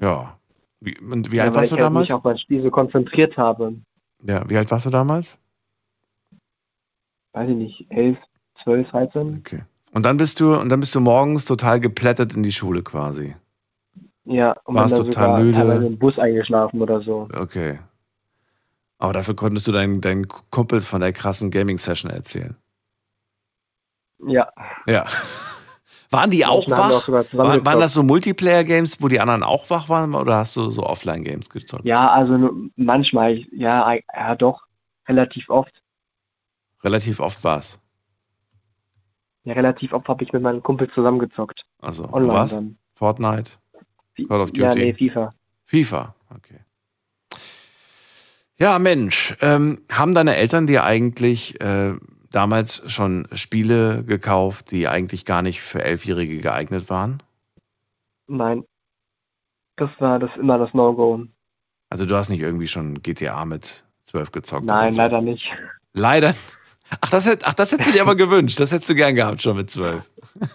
ja. 0.00 0.38
Wie, 0.84 0.98
und 0.98 1.32
wie 1.32 1.36
ja, 1.36 1.44
alt 1.44 1.54
weil 1.54 1.60
warst 1.60 1.72
du 1.72 1.76
ich 1.76 1.80
halt 1.80 1.86
damals? 1.86 2.08
mich 2.08 2.12
auf 2.14 2.24
mein 2.24 2.38
Spiel 2.38 2.62
so 2.62 2.70
konzentriert 2.70 3.36
habe. 3.38 3.74
Ja, 4.22 4.48
wie 4.48 4.56
alt 4.56 4.70
warst 4.70 4.84
du 4.84 4.90
damals? 4.90 5.38
Weiß 7.32 7.48
ich 7.48 7.56
nicht, 7.56 7.86
elf, 7.90 8.18
zwölf, 8.62 8.88
dreizehn. 8.90 9.38
Okay. 9.38 9.62
Und 9.92 10.04
dann 10.04 10.18
bist 10.18 10.40
du, 10.40 10.54
und 10.54 10.68
dann 10.68 10.80
bist 10.80 10.94
du 10.94 11.00
morgens 11.00 11.46
total 11.46 11.80
geplättet 11.80 12.34
in 12.34 12.42
die 12.42 12.52
Schule 12.52 12.82
quasi. 12.82 13.34
Ja, 14.24 14.54
und 14.64 14.74
Warst 14.74 14.92
dann 14.98 15.06
total 15.06 15.52
sogar 15.52 15.64
müde. 15.66 15.86
im 15.86 15.98
Bus 15.98 16.18
eingeschlafen 16.18 16.82
oder 16.82 17.00
so. 17.00 17.28
Okay. 17.34 17.78
Aber 18.98 19.12
dafür 19.12 19.34
konntest 19.36 19.66
du 19.66 19.72
deinen, 19.72 20.00
deinen 20.00 20.28
Kumpels 20.28 20.86
von 20.86 21.00
der 21.00 21.12
krassen 21.12 21.50
Gaming-Session 21.50 22.10
erzählen. 22.10 22.56
Ja. 24.26 24.48
Ja. 24.86 25.06
Waren 26.14 26.30
die 26.30 26.46
auch 26.46 26.68
wach? 26.70 27.08
Waren, 27.08 27.66
waren 27.66 27.80
das 27.80 27.92
so 27.92 28.02
Multiplayer-Games, 28.02 29.02
wo 29.02 29.08
die 29.08 29.18
anderen 29.20 29.42
auch 29.42 29.68
wach 29.68 29.88
waren 29.88 30.14
oder 30.14 30.36
hast 30.36 30.56
du 30.56 30.70
so 30.70 30.84
Offline-Games 30.84 31.50
gezockt? 31.50 31.84
Ja, 31.84 32.08
also 32.10 32.50
manchmal, 32.76 33.44
ja, 33.52 33.92
ja 34.14 34.34
doch, 34.36 34.62
relativ 35.08 35.48
oft. 35.50 35.72
Relativ 36.84 37.18
oft 37.18 37.42
war's. 37.42 37.80
Ja, 39.44 39.54
relativ 39.54 39.92
oft 39.92 40.06
habe 40.08 40.22
ich 40.22 40.32
mit 40.32 40.42
meinem 40.42 40.62
Kumpel 40.62 40.88
zusammengezockt. 40.94 41.64
Also, 41.80 42.04
Online 42.12 42.32
was? 42.32 42.50
dann. 42.52 42.78
Fortnite? 42.94 43.52
Call 44.28 44.40
of 44.40 44.50
Ja, 44.56 44.70
Duty. 44.70 44.84
nee, 44.84 44.94
FIFA. 44.94 45.34
FIFA, 45.66 46.14
okay. 46.34 46.60
Ja, 48.56 48.78
Mensch, 48.78 49.34
ähm, 49.40 49.82
haben 49.90 50.14
deine 50.14 50.36
Eltern 50.36 50.66
dir 50.68 50.84
eigentlich 50.84 51.60
äh, 51.60 51.94
damals 52.34 52.82
schon 52.90 53.28
Spiele 53.32 54.04
gekauft, 54.04 54.70
die 54.70 54.88
eigentlich 54.88 55.24
gar 55.24 55.42
nicht 55.42 55.60
für 55.60 55.82
Elfjährige 55.82 56.38
geeignet 56.38 56.90
waren? 56.90 57.22
Nein. 58.26 58.64
Das 59.76 59.90
war 59.98 60.18
das 60.18 60.30
immer 60.36 60.58
das 60.58 60.72
No-Go. 60.72 61.26
Also 61.90 62.06
du 62.06 62.16
hast 62.16 62.28
nicht 62.28 62.40
irgendwie 62.40 62.68
schon 62.68 63.02
GTA 63.02 63.44
mit 63.44 63.84
12 64.06 64.32
gezockt? 64.32 64.66
Nein, 64.66 64.92
so. 64.92 64.96
leider 64.96 65.20
nicht. 65.20 65.50
Leider. 65.92 66.34
Ach 67.00 67.10
das, 67.10 67.26
hätt, 67.26 67.44
ach, 67.44 67.54
das 67.54 67.72
hättest 67.72 67.88
du 67.88 67.92
dir 67.92 68.02
aber 68.02 68.14
gewünscht. 68.14 68.60
Das 68.60 68.70
hättest 68.70 68.90
du 68.90 68.94
gern 68.94 69.16
gehabt 69.16 69.42
schon 69.42 69.56
mit 69.56 69.70
12. 69.70 70.08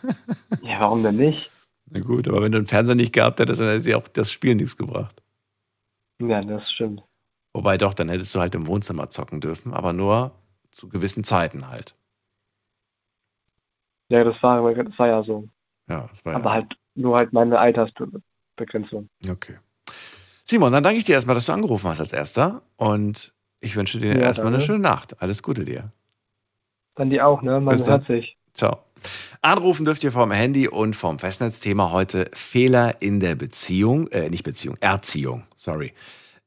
Ja, 0.62 0.82
warum 0.82 1.04
denn 1.04 1.16
nicht? 1.16 1.50
Na 1.90 2.00
gut, 2.00 2.28
aber 2.28 2.42
wenn 2.42 2.52
du 2.52 2.60
einen 2.60 2.68
Fernseher 2.68 2.96
nicht 2.96 3.14
gehabt 3.14 3.40
hättest, 3.40 3.60
dann 3.60 3.70
hätte 3.70 3.84
dir 3.84 3.98
auch 3.98 4.08
das 4.08 4.32
Spiel 4.32 4.56
nichts 4.56 4.78
gebracht. 4.78 5.22
Ja, 6.22 6.42
das 6.42 6.70
stimmt. 6.72 7.04
Wobei 7.54 7.78
doch, 7.78 7.94
dann 7.94 8.10
hättest 8.10 8.36
du 8.36 8.40
halt 8.40 8.54
im 8.56 8.68
Wohnzimmer 8.68 9.10
zocken 9.10 9.42
dürfen, 9.42 9.74
aber 9.74 9.94
nur 9.94 10.32
zu 10.72 10.90
gewissen 10.90 11.24
Zeiten 11.24 11.70
halt. 11.70 11.96
Ja, 14.10 14.24
das 14.24 14.42
war, 14.42 14.74
das 14.74 15.00
war 15.00 15.08
ja 15.08 15.24
so. 15.24 15.48
Ja, 15.88 16.08
das 16.10 16.26
war 16.26 16.36
Aber 16.36 16.46
ja. 16.46 16.52
halt 16.52 16.74
nur 16.96 17.16
halt 17.18 17.34
meine 17.34 17.60
Altersbegrenzung. 17.60 19.10
Okay. 19.28 19.58
Simon, 20.44 20.72
dann 20.74 20.84
danke 20.84 20.98
ich 21.00 21.06
dir 21.06 21.14
erstmal, 21.14 21.36
dass 21.36 21.46
du 21.46 21.54
angerufen 21.54 21.88
hast 21.90 22.00
als 22.00 22.14
erster 22.14 22.64
und 22.78 23.34
ich 23.62 23.76
wünsche 23.76 24.00
dir 24.00 24.16
Ja, 24.16 24.20
erstmal 24.20 24.48
eine 24.48 24.58
danke. 24.58 24.66
schöne 24.66 24.80
Nacht. 24.80 25.22
Alles 25.22 25.44
Gute 25.44 25.64
dir. 25.64 25.92
Dann 26.96 27.10
die 27.10 27.22
auch, 27.22 27.42
ne? 27.42 27.60
Man 27.60 27.76
Bis 27.76 27.88
hört 27.88 28.06
sich. 28.08 28.38
Ciao. 28.54 28.80
Anrufen 29.42 29.86
dürft 29.86 30.04
ihr 30.04 30.12
vom 30.12 30.32
Handy 30.32 30.68
und 30.68 30.96
vom 30.96 31.20
Festnetzthema 31.20 31.92
heute 31.92 32.30
Fehler 32.34 33.02
in 33.02 33.20
der 33.20 33.36
Beziehung, 33.36 34.08
äh, 34.10 34.30
nicht 34.30 34.44
Beziehung, 34.44 34.76
Erziehung, 34.82 35.44
sorry. 35.56 35.94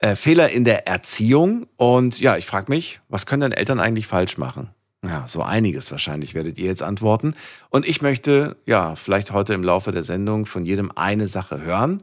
Äh, 0.02 0.16
Fehler 0.16 0.50
in 0.50 0.64
der 0.64 0.88
Erziehung. 0.88 1.68
Und 1.76 2.18
ja, 2.18 2.36
ich 2.36 2.44
frage 2.44 2.72
mich, 2.72 3.00
was 3.08 3.24
können 3.24 3.42
denn 3.42 3.52
Eltern 3.52 3.78
eigentlich 3.78 4.08
falsch 4.08 4.36
machen? 4.36 4.68
Ja, 5.06 5.26
so 5.28 5.42
einiges 5.42 5.92
wahrscheinlich 5.92 6.34
werdet 6.34 6.58
ihr 6.58 6.66
jetzt 6.66 6.82
antworten. 6.82 7.34
Und 7.70 7.86
ich 7.86 8.02
möchte, 8.02 8.56
ja, 8.66 8.96
vielleicht 8.96 9.32
heute 9.32 9.54
im 9.54 9.62
Laufe 9.62 9.92
der 9.92 10.02
Sendung 10.02 10.46
von 10.46 10.64
jedem 10.66 10.90
eine 10.90 11.28
Sache 11.28 11.60
hören. 11.60 12.02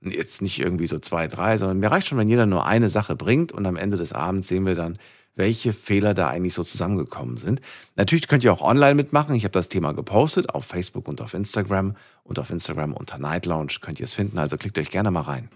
Jetzt 0.00 0.42
nicht 0.42 0.58
irgendwie 0.58 0.88
so 0.88 0.98
zwei, 0.98 1.28
drei, 1.28 1.56
sondern 1.56 1.78
mir 1.78 1.92
reicht 1.92 2.08
schon, 2.08 2.18
wenn 2.18 2.28
jeder 2.28 2.46
nur 2.46 2.66
eine 2.66 2.88
Sache 2.88 3.14
bringt 3.14 3.52
und 3.52 3.66
am 3.66 3.76
Ende 3.76 3.96
des 3.96 4.12
Abends 4.12 4.48
sehen 4.48 4.66
wir 4.66 4.74
dann, 4.74 4.98
welche 5.36 5.72
Fehler 5.72 6.14
da 6.14 6.28
eigentlich 6.28 6.54
so 6.54 6.64
zusammengekommen 6.64 7.36
sind. 7.36 7.60
Natürlich 7.94 8.26
könnt 8.26 8.42
ihr 8.42 8.52
auch 8.52 8.62
online 8.62 8.96
mitmachen. 8.96 9.36
Ich 9.36 9.44
habe 9.44 9.52
das 9.52 9.68
Thema 9.68 9.92
gepostet 9.92 10.50
auf 10.50 10.64
Facebook 10.64 11.06
und 11.06 11.20
auf 11.20 11.34
Instagram. 11.34 11.94
Und 12.24 12.40
auf 12.40 12.50
Instagram 12.50 12.94
unter 12.94 13.18
Night 13.18 13.46
Lounge 13.46 13.74
könnt 13.80 14.00
ihr 14.00 14.04
es 14.04 14.12
finden. 14.12 14.38
Also 14.38 14.56
klickt 14.56 14.76
euch 14.78 14.90
gerne 14.90 15.12
mal 15.12 15.20
rein. 15.20 15.50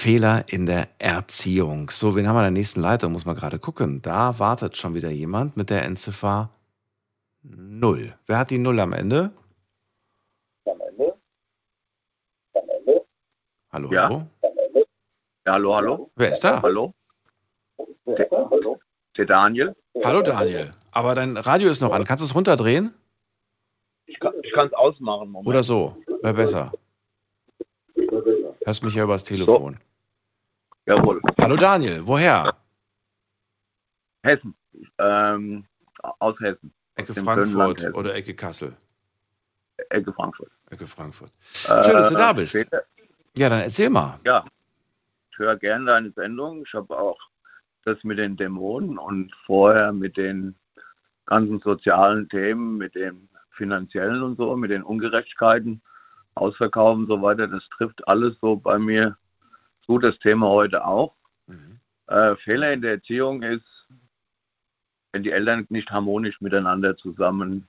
Fehler 0.00 0.44
in 0.48 0.66
der 0.66 0.88
Erziehung. 0.98 1.88
So, 1.90 2.14
wen 2.14 2.28
haben 2.28 2.34
wir 2.36 2.40
in 2.46 2.54
der 2.54 2.60
nächsten 2.60 2.80
Leitung? 2.80 3.12
Muss 3.12 3.24
man 3.24 3.34
gerade 3.34 3.58
gucken. 3.58 4.02
Da 4.02 4.38
wartet 4.38 4.76
schon 4.76 4.94
wieder 4.94 5.10
jemand 5.10 5.56
mit 5.56 5.70
der 5.70 5.84
Endziffer 5.84 6.50
0. 7.42 8.14
Wer 8.26 8.38
hat 8.38 8.50
die 8.50 8.58
0 8.58 8.78
am 8.80 8.92
Ende? 8.92 9.30
Hallo, 13.72 13.90
Ja. 13.92 14.04
hallo. 14.04 14.26
Ja, 15.46 15.52
hallo, 15.52 15.74
hallo. 15.76 16.10
Wer 16.14 16.32
ist 16.32 16.40
da? 16.40 16.60
Hallo. 16.62 16.94
Der, 18.06 18.28
der 19.16 19.26
Daniel. 19.26 19.76
Hallo 20.04 20.22
Daniel. 20.22 20.70
Aber 20.92 21.14
dein 21.14 21.36
Radio 21.36 21.70
ist 21.70 21.80
noch 21.80 21.92
an. 21.92 22.04
Kannst 22.04 22.22
du 22.22 22.26
es 22.26 22.34
runterdrehen? 22.34 22.94
Ich 24.06 24.18
kann 24.20 24.34
es 24.66 24.72
ausmachen, 24.74 25.30
Moment. 25.30 25.48
Oder 25.48 25.62
so? 25.62 25.96
Wäre 26.22 26.34
besser. 26.34 26.72
Hörst 28.66 28.82
mich 28.82 28.96
ja 28.96 29.04
übers 29.04 29.22
Telefon. 29.22 29.78
Jawohl. 30.86 31.20
Hallo 31.40 31.54
Daniel, 31.54 32.04
woher? 32.04 32.52
Hessen. 34.24 34.56
Ähm, 34.98 35.64
aus 36.18 36.34
Hessen. 36.40 36.74
Ecke 36.96 37.12
Land 37.12 37.28
Frankfurt 37.28 37.78
Hessen. 37.78 37.94
oder 37.94 38.16
Ecke 38.16 38.34
Kassel? 38.34 38.76
Ecke 39.88 40.12
Frankfurt. 40.12 40.50
Ecke 40.68 40.84
Frankfurt. 40.88 41.30
Schön, 41.44 41.92
dass 41.92 42.08
du 42.08 42.16
da 42.16 42.32
bist. 42.32 42.54
Später, 42.58 42.82
Ja, 43.36 43.48
dann 43.48 43.60
erzähl 43.60 43.88
mal. 43.88 44.18
ja, 44.24 44.44
ich 45.30 45.38
höre 45.38 45.56
gerne 45.58 45.84
deine 45.84 46.10
Sendung. 46.10 46.64
Ich 46.66 46.74
habe 46.74 46.98
auch 46.98 47.20
das 47.84 48.02
mit 48.02 48.18
den 48.18 48.36
Dämonen 48.36 48.98
und 48.98 49.32
vorher 49.46 49.92
mit 49.92 50.16
den 50.16 50.56
ganzen 51.26 51.60
sozialen 51.60 52.28
Themen, 52.30 52.78
mit 52.78 52.96
dem 52.96 53.28
finanziellen 53.50 54.24
und 54.24 54.36
so, 54.38 54.56
mit 54.56 54.72
den 54.72 54.82
Ungerechtigkeiten, 54.82 55.80
Ausverkauf 56.36 56.96
und 56.96 57.06
so 57.06 57.20
weiter. 57.22 57.46
Das 57.46 57.62
trifft 57.76 58.06
alles 58.06 58.36
so 58.40 58.56
bei 58.56 58.78
mir 58.78 59.16
zu. 59.84 59.98
Das 59.98 60.18
Thema 60.18 60.48
heute 60.48 60.84
auch. 60.84 61.14
Mhm. 61.46 61.80
Äh, 62.08 62.36
Fehler 62.36 62.72
in 62.72 62.82
der 62.82 62.92
Erziehung 62.92 63.42
ist, 63.42 63.64
wenn 65.12 65.22
die 65.22 65.32
Eltern 65.32 65.66
nicht 65.70 65.90
harmonisch 65.90 66.40
miteinander 66.40 66.96
zusammen 66.96 67.66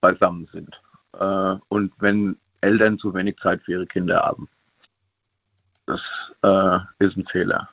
beisammen 0.00 0.48
sind. 0.52 0.80
Äh, 1.18 1.56
und 1.68 1.92
wenn 1.98 2.36
Eltern 2.60 2.98
zu 2.98 3.14
wenig 3.14 3.36
Zeit 3.42 3.62
für 3.62 3.72
ihre 3.72 3.86
Kinder 3.86 4.22
haben. 4.22 4.48
Das 5.86 6.00
äh, 6.42 6.78
ist 7.04 7.16
ein 7.16 7.26
Fehler. 7.30 7.68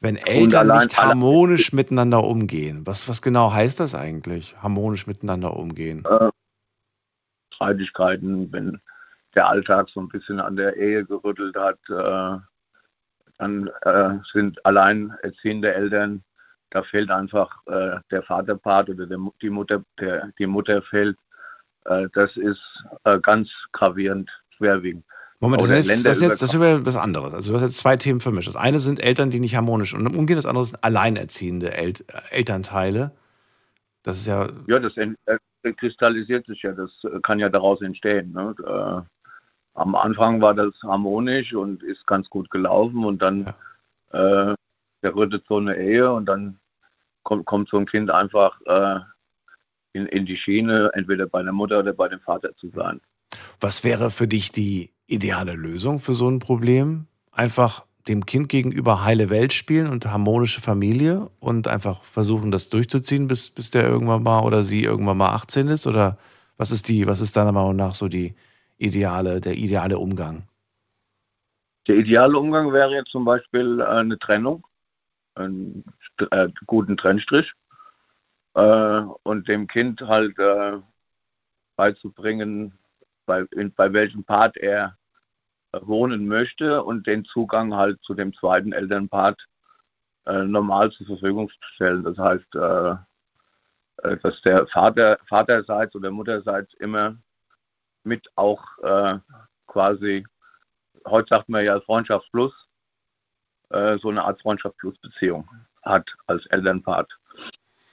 Wenn 0.00 0.16
Eltern 0.16 0.70
allein- 0.70 0.84
nicht 0.84 1.02
harmonisch 1.02 1.72
miteinander 1.72 2.22
umgehen, 2.24 2.86
was, 2.86 3.08
was 3.08 3.22
genau 3.22 3.52
heißt 3.52 3.80
das 3.80 3.94
eigentlich? 3.94 4.54
Harmonisch 4.62 5.06
miteinander 5.06 5.56
umgehen. 5.56 6.04
Streitigkeiten, 7.54 8.52
wenn 8.52 8.80
der 9.34 9.48
Alltag 9.48 9.88
so 9.92 10.00
ein 10.00 10.08
bisschen 10.08 10.40
an 10.40 10.56
der 10.56 10.76
Ehe 10.76 11.04
gerüttelt 11.04 11.56
hat, 11.56 11.78
äh, 11.88 12.38
dann 13.38 13.70
äh, 13.82 14.18
sind 14.32 14.64
alleinerziehende 14.64 15.74
Eltern, 15.74 16.22
da 16.70 16.82
fehlt 16.82 17.10
einfach 17.10 17.50
äh, 17.66 17.96
der 18.10 18.22
Vaterpart 18.22 18.90
oder 18.90 19.06
der, 19.06 19.18
die 19.42 19.50
Mutter, 19.50 19.82
der, 19.98 20.30
die 20.38 20.46
Mutter 20.46 20.82
fehlt. 20.82 21.16
Äh, 21.84 22.08
das 22.14 22.36
ist 22.36 22.60
äh, 23.04 23.18
ganz 23.20 23.48
gravierend 23.72 24.30
schwerwiegend. 24.56 25.04
Moment, 25.40 25.62
das 25.62 25.68
jetzt, 25.68 26.06
das, 26.06 26.20
jetzt, 26.20 26.42
das 26.42 26.54
ist 26.54 26.60
was 26.60 26.96
anderes. 26.96 27.34
Also 27.34 27.50
du 27.50 27.54
hast 27.56 27.62
jetzt 27.62 27.76
zwei 27.76 27.96
Themen 27.96 28.20
vermischt. 28.20 28.48
Das 28.48 28.56
eine 28.56 28.78
sind 28.80 29.02
Eltern, 29.02 29.30
die 29.30 29.40
nicht 29.40 29.54
harmonisch 29.54 29.92
umgehen, 29.94 30.36
das 30.36 30.46
andere 30.46 30.64
sind 30.64 30.82
alleinerziehende 30.82 31.74
El 31.74 31.92
Elternteile. 32.30 33.12
Das 34.04 34.18
ist 34.18 34.26
ja, 34.26 34.48
Ja, 34.68 34.78
das 34.78 34.96
äh, 34.96 35.72
kristallisiert 35.72 36.46
sich 36.46 36.62
ja, 36.62 36.72
das 36.72 36.90
äh, 37.04 37.18
kann 37.22 37.38
ja 37.40 37.48
daraus 37.48 37.80
entstehen. 37.82 38.32
Ne? 38.32 38.54
Äh, 38.64 39.02
am 39.74 39.94
Anfang 39.96 40.40
war 40.40 40.54
das 40.54 40.74
harmonisch 40.82 41.52
und 41.54 41.82
ist 41.82 42.06
ganz 42.06 42.28
gut 42.28 42.50
gelaufen 42.50 43.04
und 43.04 43.20
dann 43.22 43.52
äh, 44.12 44.54
zerrüttet 45.00 45.44
so 45.48 45.56
eine 45.56 45.76
Ehe 45.76 46.12
und 46.12 46.26
dann 46.26 46.58
kommt, 47.24 47.46
kommt 47.46 47.68
so 47.70 47.78
ein 47.78 47.86
Kind 47.86 48.10
einfach 48.10 48.60
äh, 48.66 49.00
in, 49.94 50.06
in 50.06 50.26
die 50.26 50.36
Schiene, 50.36 50.90
entweder 50.92 51.26
bei 51.26 51.42
der 51.42 51.52
Mutter 51.52 51.78
oder 51.78 51.94
bei 51.94 52.08
dem 52.08 52.20
Vater 52.20 52.54
zu 52.56 52.68
sein. 52.70 53.00
was 53.58 53.84
wäre 53.84 54.10
für 54.10 54.28
dich 54.28 54.52
die 54.52 54.92
ideale 55.06 55.54
Lösung 55.54 55.98
für 55.98 56.14
so 56.14 56.28
ein 56.28 56.40
Problem? 56.40 57.06
Einfach 57.32 57.86
dem 58.08 58.26
Kind 58.26 58.48
gegenüber 58.48 59.04
heile 59.04 59.30
Welt 59.30 59.52
spielen 59.52 59.88
und 59.88 60.06
harmonische 60.06 60.60
Familie 60.60 61.30
und 61.40 61.68
einfach 61.68 62.02
versuchen, 62.02 62.50
das 62.50 62.68
durchzuziehen, 62.68 63.28
bis, 63.28 63.50
bis 63.50 63.70
der 63.70 63.84
irgendwann 63.84 64.22
mal 64.22 64.40
oder 64.40 64.62
sie 64.62 64.84
irgendwann 64.84 65.16
mal 65.16 65.32
18 65.32 65.68
ist? 65.68 65.86
Oder 65.86 66.18
was 66.56 66.70
ist 66.70 66.88
die, 66.88 67.06
was 67.06 67.20
ist 67.20 67.36
deiner 67.36 67.52
Meinung 67.52 67.76
nach 67.76 67.94
so 67.94 68.08
die 68.08 68.34
ideale, 68.76 69.40
der 69.40 69.54
ideale 69.54 69.98
Umgang? 69.98 70.46
Der 71.86 71.96
ideale 71.96 72.38
Umgang 72.38 72.72
wäre 72.72 72.92
jetzt 72.92 73.10
zum 73.10 73.24
Beispiel 73.24 73.80
äh, 73.80 73.84
eine 73.84 74.18
Trennung, 74.18 74.66
einen 75.34 75.84
äh, 76.30 76.48
guten 76.66 76.96
Trennstrich 76.96 77.50
äh, 78.54 79.00
und 79.22 79.48
dem 79.48 79.66
Kind 79.66 80.00
halt 80.02 80.38
äh, 80.38 80.78
beizubringen, 81.76 82.78
bei, 83.26 83.44
in, 83.52 83.72
bei 83.72 83.92
welchem 83.92 84.24
Part 84.24 84.56
er 84.56 84.96
wohnen 85.82 86.26
möchte 86.28 86.82
und 86.82 87.06
den 87.06 87.24
Zugang 87.24 87.74
halt 87.74 88.00
zu 88.02 88.14
dem 88.14 88.34
zweiten 88.34 88.72
Elternpart 88.72 89.40
äh, 90.26 90.44
normal 90.44 90.90
zur 90.92 91.06
Verfügung 91.06 91.50
stellen. 91.74 92.04
Das 92.04 92.18
heißt, 92.18 92.54
äh, 92.54 92.90
äh, 94.08 94.16
dass 94.22 94.40
der 94.42 94.66
Vater 94.68 95.18
Vaterseits 95.28 95.94
oder 95.94 96.10
Mutterseits 96.10 96.72
immer 96.74 97.16
mit 98.04 98.26
auch 98.36 98.62
äh, 98.82 99.18
quasi 99.66 100.24
heute 101.06 101.28
sagt 101.28 101.48
man 101.48 101.64
ja 101.64 101.80
Freundschaft 101.80 102.30
plus, 102.32 102.52
äh, 103.70 103.98
so 103.98 104.10
eine 104.10 104.24
Art 104.24 104.40
Freundschaft 104.40 104.76
plus 104.78 104.96
Beziehung 104.98 105.48
hat 105.82 106.08
als 106.26 106.44
Elternpart. 106.46 107.10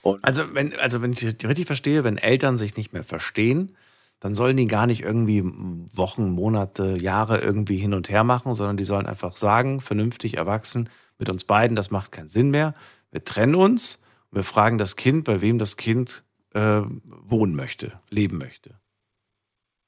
Und 0.02 0.24
Also 0.24 0.54
wenn, 0.54 0.78
also 0.78 1.02
wenn 1.02 1.12
ich 1.12 1.24
richtig 1.24 1.66
verstehe, 1.66 2.04
wenn 2.04 2.18
Eltern 2.18 2.56
sich 2.56 2.76
nicht 2.76 2.92
mehr 2.92 3.04
verstehen, 3.04 3.76
dann 4.22 4.36
sollen 4.36 4.56
die 4.56 4.68
gar 4.68 4.86
nicht 4.86 5.02
irgendwie 5.02 5.42
Wochen, 5.44 6.30
Monate, 6.30 6.96
Jahre 7.02 7.40
irgendwie 7.40 7.76
hin 7.76 7.92
und 7.92 8.08
her 8.08 8.22
machen, 8.22 8.54
sondern 8.54 8.76
die 8.76 8.84
sollen 8.84 9.06
einfach 9.06 9.36
sagen, 9.36 9.80
vernünftig 9.80 10.36
erwachsen, 10.36 10.88
mit 11.18 11.28
uns 11.28 11.42
beiden, 11.42 11.74
das 11.74 11.90
macht 11.90 12.12
keinen 12.12 12.28
Sinn 12.28 12.52
mehr. 12.52 12.76
Wir 13.10 13.24
trennen 13.24 13.56
uns 13.56 13.98
und 14.30 14.36
wir 14.36 14.44
fragen 14.44 14.78
das 14.78 14.94
Kind, 14.94 15.24
bei 15.24 15.40
wem 15.40 15.58
das 15.58 15.76
Kind 15.76 16.22
äh, 16.54 16.82
wohnen 17.04 17.56
möchte, 17.56 17.98
leben 18.10 18.38
möchte. 18.38 18.78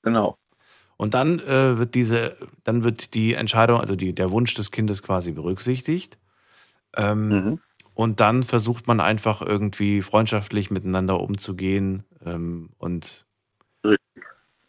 genau, 0.02 0.36
Und 0.96 1.14
dann 1.14 1.38
äh, 1.38 1.78
wird 1.78 1.94
diese, 1.94 2.36
dann 2.64 2.82
wird 2.82 3.14
die 3.14 3.34
Entscheidung, 3.34 3.78
also 3.78 3.94
die, 3.94 4.16
der 4.16 4.32
Wunsch 4.32 4.54
des 4.54 4.72
Kindes 4.72 5.04
quasi 5.04 5.30
berücksichtigt. 5.30 6.18
Ähm, 6.96 7.28
mhm. 7.28 7.60
und 7.94 8.18
dann 8.18 8.42
versucht 8.42 8.88
man 8.88 8.98
einfach 8.98 9.42
irgendwie 9.42 10.02
freundschaftlich 10.02 10.72
miteinander 10.72 11.20
umzugehen 11.20 12.02
ähm, 12.24 12.70
und 12.78 13.23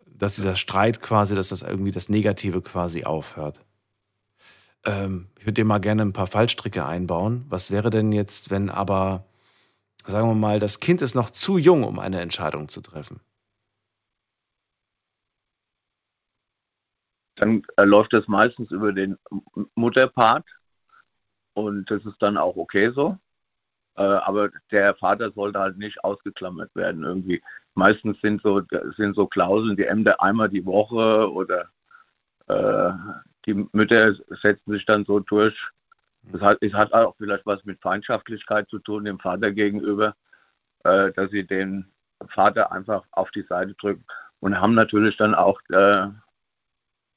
Dass 0.05 0.35
dieser 0.35 0.55
Streit 0.55 1.01
quasi, 1.01 1.35
dass 1.35 1.49
das 1.49 1.61
irgendwie 1.61 1.91
das 1.91 2.09
Negative 2.09 2.61
quasi 2.61 3.03
aufhört. 3.03 3.59
Ähm, 4.85 5.27
ich 5.37 5.45
würde 5.45 5.53
dir 5.53 5.65
mal 5.65 5.79
gerne 5.79 6.03
ein 6.03 6.13
paar 6.13 6.27
Fallstricke 6.27 6.85
einbauen. 6.85 7.45
Was 7.49 7.71
wäre 7.71 7.89
denn 7.89 8.11
jetzt, 8.11 8.49
wenn 8.51 8.69
aber, 8.69 9.25
sagen 10.05 10.27
wir 10.27 10.35
mal, 10.35 10.59
das 10.59 10.79
Kind 10.79 11.01
ist 11.01 11.15
noch 11.15 11.29
zu 11.29 11.57
jung, 11.57 11.83
um 11.83 11.99
eine 11.99 12.21
Entscheidung 12.21 12.69
zu 12.69 12.81
treffen? 12.81 13.19
dann 17.35 17.63
äh, 17.77 17.83
läuft 17.83 18.13
das 18.13 18.27
meistens 18.27 18.71
über 18.71 18.93
den 18.93 19.17
Mutterpart 19.75 20.45
und 21.53 21.89
das 21.91 22.05
ist 22.05 22.21
dann 22.21 22.37
auch 22.37 22.55
okay 22.55 22.91
so. 22.91 23.17
Äh, 23.95 24.03
aber 24.03 24.49
der 24.71 24.95
Vater 24.95 25.31
sollte 25.31 25.59
halt 25.59 25.77
nicht 25.77 26.03
ausgeklammert 26.03 26.73
werden 26.75 27.03
irgendwie. 27.03 27.41
Meistens 27.75 28.19
sind 28.21 28.41
so 28.41 28.61
sind 28.97 29.15
so 29.15 29.27
Klauseln, 29.27 29.75
die 29.75 29.85
Ämter 29.85 30.21
einmal 30.21 30.49
die 30.49 30.65
Woche 30.65 31.31
oder 31.31 31.69
äh, 32.47 32.91
die 33.45 33.67
Mütter 33.73 34.15
setzen 34.41 34.71
sich 34.71 34.85
dann 34.85 35.05
so 35.05 35.19
durch. 35.19 35.55
Das 36.31 36.41
hat, 36.41 36.57
es 36.61 36.73
hat 36.73 36.93
auch 36.93 37.15
vielleicht 37.17 37.45
was 37.45 37.63
mit 37.65 37.79
Feindschaftlichkeit 37.81 38.67
zu 38.69 38.79
tun 38.79 39.05
dem 39.05 39.19
Vater 39.19 39.51
gegenüber, 39.51 40.15
äh, 40.83 41.11
dass 41.11 41.29
sie 41.31 41.45
den 41.45 41.85
Vater 42.33 42.71
einfach 42.71 43.03
auf 43.11 43.29
die 43.31 43.43
Seite 43.43 43.73
drücken 43.75 44.05
und 44.39 44.59
haben 44.59 44.73
natürlich 44.73 45.17
dann 45.17 45.35
auch 45.35 45.59
äh, 45.69 46.07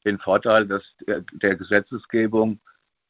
den 0.04 0.18
Vorteil, 0.18 0.66
dass 0.66 0.82
der, 1.06 1.22
der 1.32 1.56
Gesetzesgebung 1.56 2.58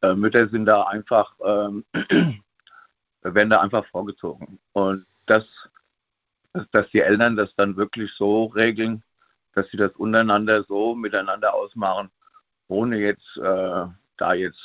äh, 0.03 0.15
Mütter 0.15 0.49
sind 0.49 0.67
da 0.67 0.83
einfach 0.83 1.33
ähm, 1.45 1.85
werden 3.23 3.51
da 3.51 3.61
einfach 3.61 3.85
vorgezogen 3.87 4.59
und 4.73 5.07
das 5.27 5.45
dass, 6.59 6.71
dass 6.71 6.91
die 6.91 7.01
Eltern 7.01 7.37
das 7.37 7.51
dann 7.57 7.77
wirklich 7.77 8.11
so 8.17 8.47
regeln, 8.47 9.03
dass 9.55 9.67
sie 9.71 9.77
das 9.77 9.93
untereinander 9.93 10.65
so 10.69 10.95
miteinander 10.95 11.55
ausmachen, 11.55 12.11
ohne 12.69 12.99
jetzt 12.99 13.37
äh, 13.37 13.87
da 14.17 14.35
jetzt 14.35 14.61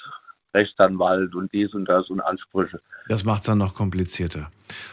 Rechtsanwalt 0.54 1.34
und 1.36 1.52
dies 1.54 1.74
und 1.74 1.86
das 1.86 2.10
und 2.10 2.22
Ansprüche. 2.22 2.80
Das 3.08 3.24
macht 3.24 3.42
es 3.42 3.48
dann 3.48 3.58
noch 3.58 3.74
komplizierter. 3.74 4.52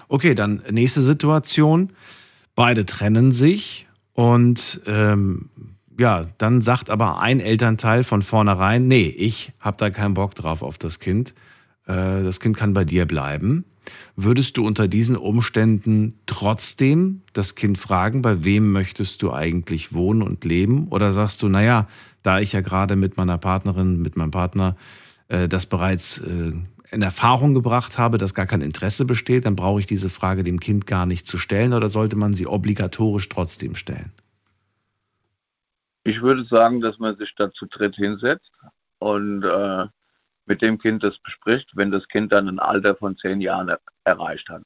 Okay, 0.08 0.34
dann 0.34 0.62
nächste 0.70 1.02
Situation. 1.02 1.92
Beide 2.54 2.84
trennen 2.84 3.32
sich 3.32 3.86
und 4.12 4.80
ähm, 4.86 5.50
ja, 5.98 6.26
dann 6.38 6.62
sagt 6.62 6.90
aber 6.90 7.20
ein 7.20 7.40
Elternteil 7.40 8.04
von 8.04 8.22
vornherein, 8.22 8.88
nee, 8.88 9.08
ich 9.08 9.52
habe 9.60 9.76
da 9.78 9.90
keinen 9.90 10.14
Bock 10.14 10.34
drauf 10.34 10.62
auf 10.62 10.78
das 10.78 10.98
Kind. 10.98 11.34
Äh, 11.86 12.22
das 12.22 12.40
Kind 12.40 12.56
kann 12.56 12.72
bei 12.72 12.84
dir 12.84 13.06
bleiben. 13.06 13.64
Würdest 14.16 14.56
du 14.56 14.66
unter 14.66 14.88
diesen 14.88 15.16
Umständen 15.16 16.18
trotzdem 16.26 17.22
das 17.32 17.54
Kind 17.54 17.78
fragen, 17.78 18.22
bei 18.22 18.44
wem 18.44 18.72
möchtest 18.72 19.22
du 19.22 19.32
eigentlich 19.32 19.92
wohnen 19.92 20.22
und 20.22 20.44
leben? 20.44 20.88
Oder 20.88 21.12
sagst 21.12 21.42
du, 21.42 21.48
naja, 21.48 21.88
da 22.22 22.40
ich 22.40 22.52
ja 22.52 22.60
gerade 22.60 22.96
mit 22.96 23.16
meiner 23.16 23.38
Partnerin, 23.38 24.00
mit 24.02 24.16
meinem 24.16 24.30
Partner 24.30 24.76
äh, 25.28 25.48
das 25.48 25.66
bereits 25.66 26.18
äh, 26.18 26.52
in 26.90 27.02
Erfahrung 27.02 27.54
gebracht 27.54 27.98
habe, 27.98 28.18
dass 28.18 28.34
gar 28.34 28.46
kein 28.46 28.62
Interesse 28.62 29.04
besteht, 29.04 29.46
dann 29.46 29.56
brauche 29.56 29.80
ich 29.80 29.86
diese 29.86 30.10
Frage 30.10 30.42
dem 30.42 30.60
Kind 30.60 30.86
gar 30.86 31.06
nicht 31.06 31.26
zu 31.26 31.38
stellen 31.38 31.72
oder 31.72 31.88
sollte 31.88 32.16
man 32.16 32.34
sie 32.34 32.46
obligatorisch 32.46 33.28
trotzdem 33.28 33.74
stellen? 33.74 34.12
Ich 36.04 36.20
würde 36.22 36.44
sagen, 36.44 36.80
dass 36.80 36.98
man 36.98 37.16
sich 37.16 37.32
da 37.36 37.52
zu 37.52 37.66
dritt 37.66 37.94
hinsetzt 37.94 38.50
und 38.98 39.44
äh, 39.44 39.86
mit 40.50 40.62
dem 40.62 40.78
Kind 40.78 41.04
das 41.04 41.16
bespricht, 41.22 41.70
wenn 41.74 41.92
das 41.92 42.06
Kind 42.08 42.32
dann 42.32 42.48
ein 42.48 42.58
Alter 42.58 42.96
von 42.96 43.16
zehn 43.16 43.40
Jahren 43.40 43.68
er 43.68 43.80
erreicht 44.02 44.48
hat. 44.48 44.64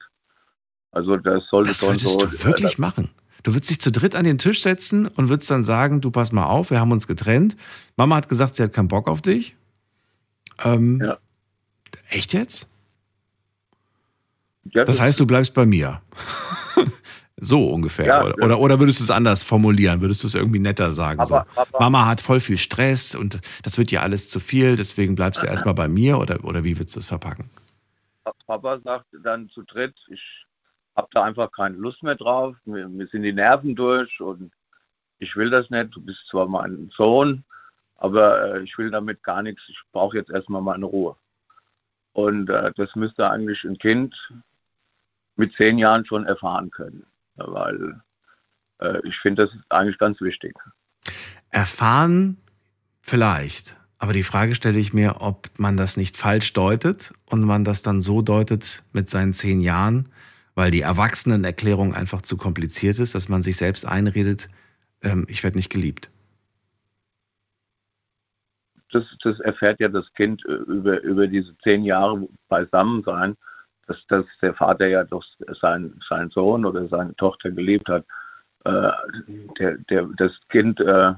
Also 0.91 1.15
das 1.15 1.43
sollte 1.51 1.69
das 1.69 1.79
schon 1.79 1.99
so. 1.99 2.17
du 2.17 2.43
wirklich 2.43 2.79
äh, 2.79 2.81
machen? 2.81 3.09
Du 3.43 3.53
würdest 3.53 3.69
dich 3.69 3.79
zu 3.79 3.91
dritt 3.91 4.15
an 4.15 4.25
den 4.25 4.39
Tisch 4.39 4.63
setzen 4.63 5.07
und 5.07 5.29
würdest 5.29 5.51
dann 5.51 5.63
sagen, 5.63 6.01
du 6.01 6.09
pass 6.09 6.31
mal 6.31 6.47
auf, 6.47 6.71
wir 6.71 6.79
haben 6.79 6.91
uns 6.91 7.05
getrennt. 7.05 7.55
Mama 7.95 8.15
hat 8.15 8.29
gesagt, 8.29 8.55
sie 8.55 8.63
hat 8.63 8.73
keinen 8.73 8.87
Bock 8.87 9.07
auf 9.07 9.21
dich. 9.21 9.55
Ähm, 10.63 10.99
ja. 11.01 11.19
Echt 12.09 12.33
jetzt? 12.33 12.67
Ja, 14.63 14.85
das, 14.85 14.95
das 14.95 15.05
heißt, 15.05 15.19
du 15.19 15.27
bleibst 15.27 15.53
bei 15.53 15.67
mir. 15.67 16.01
so 17.37 17.69
ungefähr. 17.69 18.05
Ja, 18.05 18.23
oder, 18.23 18.43
oder, 18.43 18.59
oder, 18.59 18.79
würdest 18.79 18.99
du 18.99 19.03
es 19.03 19.11
anders 19.11 19.43
formulieren? 19.43 20.01
Würdest 20.01 20.23
du 20.23 20.27
es 20.27 20.35
irgendwie 20.35 20.59
netter 20.59 20.91
sagen? 20.93 21.19
Aber, 21.19 21.45
so, 21.53 21.61
aber, 21.61 21.79
Mama 21.79 22.05
hat 22.05 22.21
voll 22.21 22.39
viel 22.39 22.57
Stress 22.57 23.13
und 23.13 23.39
das 23.63 23.77
wird 23.77 23.91
dir 23.91 24.01
alles 24.03 24.29
zu 24.29 24.39
viel, 24.39 24.75
deswegen 24.75 25.15
bleibst 25.15 25.43
du 25.43 25.47
erstmal 25.47 25.73
bei 25.73 25.87
mir 25.87 26.17
oder, 26.17 26.43
oder 26.45 26.63
wie 26.63 26.77
würdest 26.77 26.95
du 26.95 26.99
es 26.99 27.07
verpacken? 27.07 27.49
Papa 28.47 28.79
sagt 28.79 29.05
dann 29.23 29.49
zu 29.49 29.63
dritt, 29.63 29.95
ich 30.07 30.21
habe 30.95 31.07
da 31.11 31.23
einfach 31.23 31.51
keine 31.51 31.75
Lust 31.75 32.01
mehr 32.03 32.15
drauf. 32.15 32.55
Mir, 32.65 32.87
mir, 32.87 33.07
sind 33.07 33.23
die 33.23 33.33
Nerven 33.33 33.75
durch 33.75 34.19
und 34.21 34.51
ich 35.19 35.35
will 35.35 35.49
das 35.49 35.69
nicht. 35.69 35.95
Du 35.95 36.01
bist 36.01 36.19
zwar 36.29 36.47
mein 36.47 36.91
Sohn, 36.95 37.43
aber 37.97 38.55
äh, 38.55 38.63
ich 38.63 38.77
will 38.77 38.91
damit 38.91 39.23
gar 39.23 39.41
nichts. 39.41 39.61
Ich 39.67 39.79
brauche 39.91 40.17
jetzt 40.17 40.29
erstmal 40.29 40.61
meine 40.61 40.85
Ruhe. 40.85 41.15
Und 42.13 42.49
äh, 42.49 42.71
das 42.77 42.95
müsste 42.95 43.29
eigentlich 43.29 43.63
ein 43.63 43.77
Kind 43.77 44.15
mit 45.35 45.53
zehn 45.55 45.77
Jahren 45.77 46.05
schon 46.05 46.25
erfahren 46.25 46.71
können, 46.71 47.05
weil 47.35 48.01
äh, 48.79 48.99
ich 49.07 49.17
finde, 49.19 49.45
das 49.45 49.53
ist 49.53 49.63
eigentlich 49.69 49.97
ganz 49.97 50.19
wichtig. 50.21 50.55
Erfahren 51.49 52.37
vielleicht. 53.01 53.75
Aber 53.97 54.13
die 54.13 54.23
Frage 54.23 54.55
stelle 54.55 54.79
ich 54.79 54.93
mir, 54.93 55.21
ob 55.21 55.49
man 55.57 55.77
das 55.77 55.97
nicht 55.97 56.17
falsch 56.17 56.53
deutet 56.53 57.13
und 57.25 57.43
man 57.43 57.63
das 57.63 57.81
dann 57.81 58.01
so 58.01 58.21
deutet 58.21 58.83
mit 58.91 59.09
seinen 59.09 59.33
zehn 59.33 59.61
Jahren, 59.61 60.09
weil 60.53 60.69
die 60.69 60.81
Erwachsenenerklärung 60.81 61.93
einfach 61.95 62.21
zu 62.21 62.37
kompliziert 62.37 62.99
ist, 62.99 63.15
dass 63.15 63.29
man 63.29 63.41
sich 63.41 63.57
selbst 63.57 63.85
einredet, 63.85 64.49
ähm, 65.01 65.25
ich 65.29 65.43
werde 65.43 65.57
nicht 65.57 65.71
geliebt. 65.71 66.09
Das, 68.91 69.03
das, 69.23 69.39
erfährt 69.41 69.79
ja 69.79 69.89
das 69.89 70.05
Kind 70.13 70.45
äh, 70.45 70.53
über, 70.53 71.01
über 71.01 71.27
diese 71.27 71.57
zehn 71.59 71.83
Jahre 71.83 72.27
Beisammensein, 72.47 73.35
dass, 73.87 73.97
dass 74.07 74.25
der 74.41 74.53
Vater 74.53 74.87
ja 74.87 75.03
doch 75.03 75.23
seinen, 75.61 75.99
seinen 76.09 76.29
Sohn 76.29 76.65
oder 76.65 76.87
seine 76.87 77.15
Tochter 77.15 77.51
geliebt 77.51 77.87
hat. 77.89 78.05
Äh, 78.63 78.91
der, 79.59 79.77
der, 79.89 80.09
das 80.17 80.31
Kind, 80.49 80.79
äh, 80.79 81.13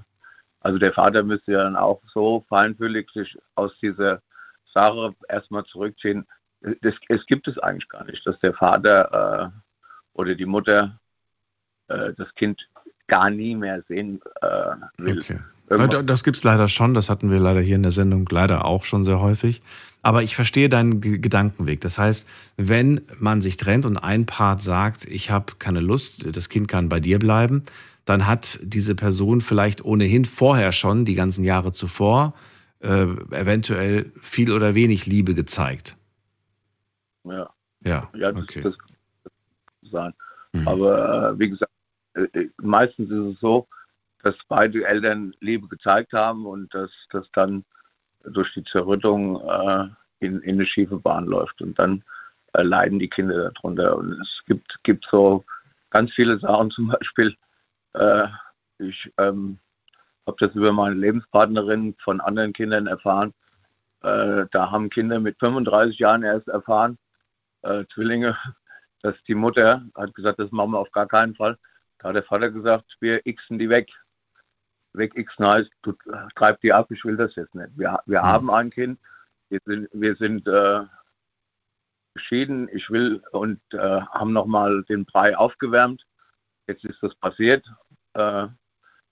also 0.62 0.78
der 0.78 0.94
Vater 0.94 1.24
müsste 1.24 1.54
ja 1.54 1.64
dann 1.64 1.76
auch 1.76 2.02
so 2.14 2.46
feinfühlig 2.50 3.10
sich 3.12 3.38
aus 3.56 3.72
dieser 3.82 4.22
Sache 4.74 5.16
erstmal 5.30 5.64
zurückziehen, 5.66 6.28
das, 6.62 6.94
es 7.10 7.26
gibt 7.28 7.48
es 7.48 7.58
eigentlich 7.60 7.88
gar 7.90 8.04
nicht, 8.06 8.26
dass 8.26 8.40
der 8.40 8.54
Vater 8.54 9.52
äh, 9.54 9.60
oder 10.14 10.36
die 10.36 10.46
Mutter 10.46 11.00
äh, 11.88 12.14
das 12.18 12.34
Kind 12.36 12.68
gar 13.08 13.30
nie 13.30 13.56
mehr 13.56 13.82
sehen 13.88 14.20
äh, 14.42 14.76
will. 14.98 15.20
Okay. 15.20 15.40
Das 15.68 16.24
gibt 16.24 16.38
es 16.38 16.44
leider 16.44 16.68
schon, 16.68 16.94
das 16.94 17.10
hatten 17.10 17.30
wir 17.30 17.40
leider 17.40 17.60
hier 17.60 17.76
in 17.76 17.84
der 17.84 17.92
Sendung 17.92 18.26
leider 18.30 18.66
auch 18.66 18.86
schon 18.86 19.04
sehr 19.04 19.20
häufig. 19.20 19.62
Aber 20.02 20.24
ich 20.24 20.36
verstehe 20.36 20.70
deinen 20.70 21.02
Gedankenweg. 21.02 21.82
Das 21.82 21.98
heißt, 21.98 22.28
wenn 22.56 23.02
man 23.20 23.42
sich 23.42 23.58
trennt 23.58 23.86
und 23.86 23.98
ein 23.98 24.26
Part 24.26 24.62
sagt, 24.62 25.06
ich 25.06 25.30
habe 25.32 25.54
keine 25.60 25.82
Lust, 25.82 26.26
das 26.36 26.48
Kind 26.48 26.70
kann 26.70 26.88
bei 26.88 27.02
dir 27.02 27.20
bleiben, 27.20 27.64
dann 28.06 28.26
hat 28.26 28.60
diese 28.64 28.96
Person 28.96 29.42
vielleicht 29.42 29.84
ohnehin 29.84 30.24
vorher 30.24 30.72
schon, 30.72 31.04
die 31.04 31.16
ganzen 31.16 31.44
Jahre 31.44 31.74
zuvor, 31.74 32.34
äh, 32.80 33.04
eventuell 33.32 34.12
viel 34.22 34.54
oder 34.54 34.76
wenig 34.76 35.06
Liebe 35.06 35.34
gezeigt. 35.34 35.98
Ja. 37.26 37.50
Ja, 37.84 38.10
ja 38.16 38.32
das, 38.32 38.44
okay. 38.44 38.62
das, 38.62 38.76
das 39.24 39.92
sein. 39.92 40.14
Mhm. 40.54 40.68
Aber 40.68 41.32
äh, 41.32 41.40
wie 41.40 41.50
gesagt, 41.50 41.72
äh, 42.13 42.22
äh, 42.34 42.50
meistens 42.62 43.10
ist 43.12 43.36
es 43.36 43.39
so, 43.41 43.68
dass 44.28 44.36
beide 44.50 44.86
Eltern 44.86 45.34
Liebe 45.40 45.68
gezeigt 45.70 46.12
haben 46.12 46.46
und 46.46 46.74
dass 46.74 46.92
das 47.12 47.26
dann 47.32 47.63
durch 48.24 48.54
die 48.54 48.63
Zerrüttung 48.66 49.42
äh, 49.42 49.88
in, 50.20 50.42
in 50.42 50.56
eine 50.56 50.66
schiefe 50.66 50.98
Bahn 50.98 51.26
läuft. 51.26 51.62
Und 51.62 51.80
dann 51.80 52.04
äh, 52.54 52.63
leiden 52.63 53.00
die 53.00 53.08
Kinder 53.08 53.52
darunter. 53.52 53.96
Und 53.96 54.12
es 54.20 54.42
gibt, 54.46 54.84
gibt 54.84 55.08
so 55.10 55.46
ganz 55.92 56.12
viele 56.13 56.38
Sachen, 56.40 56.72
zum 56.76 56.88
Beispiel, 56.90 57.36
äh, 57.94 58.28
ich 58.80 59.12
ähm, 59.18 59.60
habe 60.26 60.38
das 60.40 60.54
über 60.56 60.74
meine 60.74 60.96
Lebenspartnerin 60.96 61.96
von 62.04 62.20
anderen 62.20 62.52
Kindern 62.52 62.88
erfahren. 62.88 63.34
Äh, 64.04 64.46
da 64.52 64.72
haben 64.72 64.90
Kinder 64.90 65.22
mit 65.22 65.40
35 65.40 65.98
Jahren 66.00 66.24
erst 66.24 66.50
erfahren, 66.50 66.98
äh, 67.62 67.86
Zwillinge, 67.94 68.38
dass 69.04 69.16
die 69.26 69.36
Mutter 69.36 69.84
hat 69.96 70.13
gesagt, 70.16 70.40
das 70.40 70.52
machen 70.52 70.72
wir 70.72 70.80
auf 70.80 70.92
gar 70.92 71.08
keinen 71.08 71.34
Fall. 71.34 71.58
Da 72.00 72.10
hat 72.10 72.16
der 72.16 72.24
Vater 72.24 72.52
gesagt, 72.52 72.98
wir 73.00 73.22
xen 73.22 73.58
die 73.58 73.70
weg. 73.70 73.90
Weg 74.93 75.13
xen 75.13 75.45
heißt, 75.45 75.69
du 75.84 75.93
treib 76.36 76.60
die 76.62 76.73
ab, 76.73 76.89
ich 76.91 77.04
will 77.06 77.17
das 77.17 77.36
jetzt 77.36 77.54
nicht. 77.56 77.69
Wir, 77.76 78.00
wir 78.06 78.21
mhm. 78.21 78.26
haben 78.26 78.52
ein 78.52 78.69
Kind, 78.69 79.00
wir 79.50 79.60
sind, 79.65 79.89
wir 79.93 80.15
sind 80.15 80.47
äh, 80.47 80.82
geschieden, 82.13 82.67
ich 82.73 82.89
will 82.89 83.21
und 83.32 83.60
äh, 83.73 84.02
haben 84.02 84.34
nochmal 84.34 84.84
den 84.84 85.06
Brei 85.06 85.38
aufgewärmt. 85.38 86.04
Jetzt 86.67 86.84
ist 86.84 86.97
das 87.02 87.15
passiert, 87.15 87.65
äh, 88.13 88.47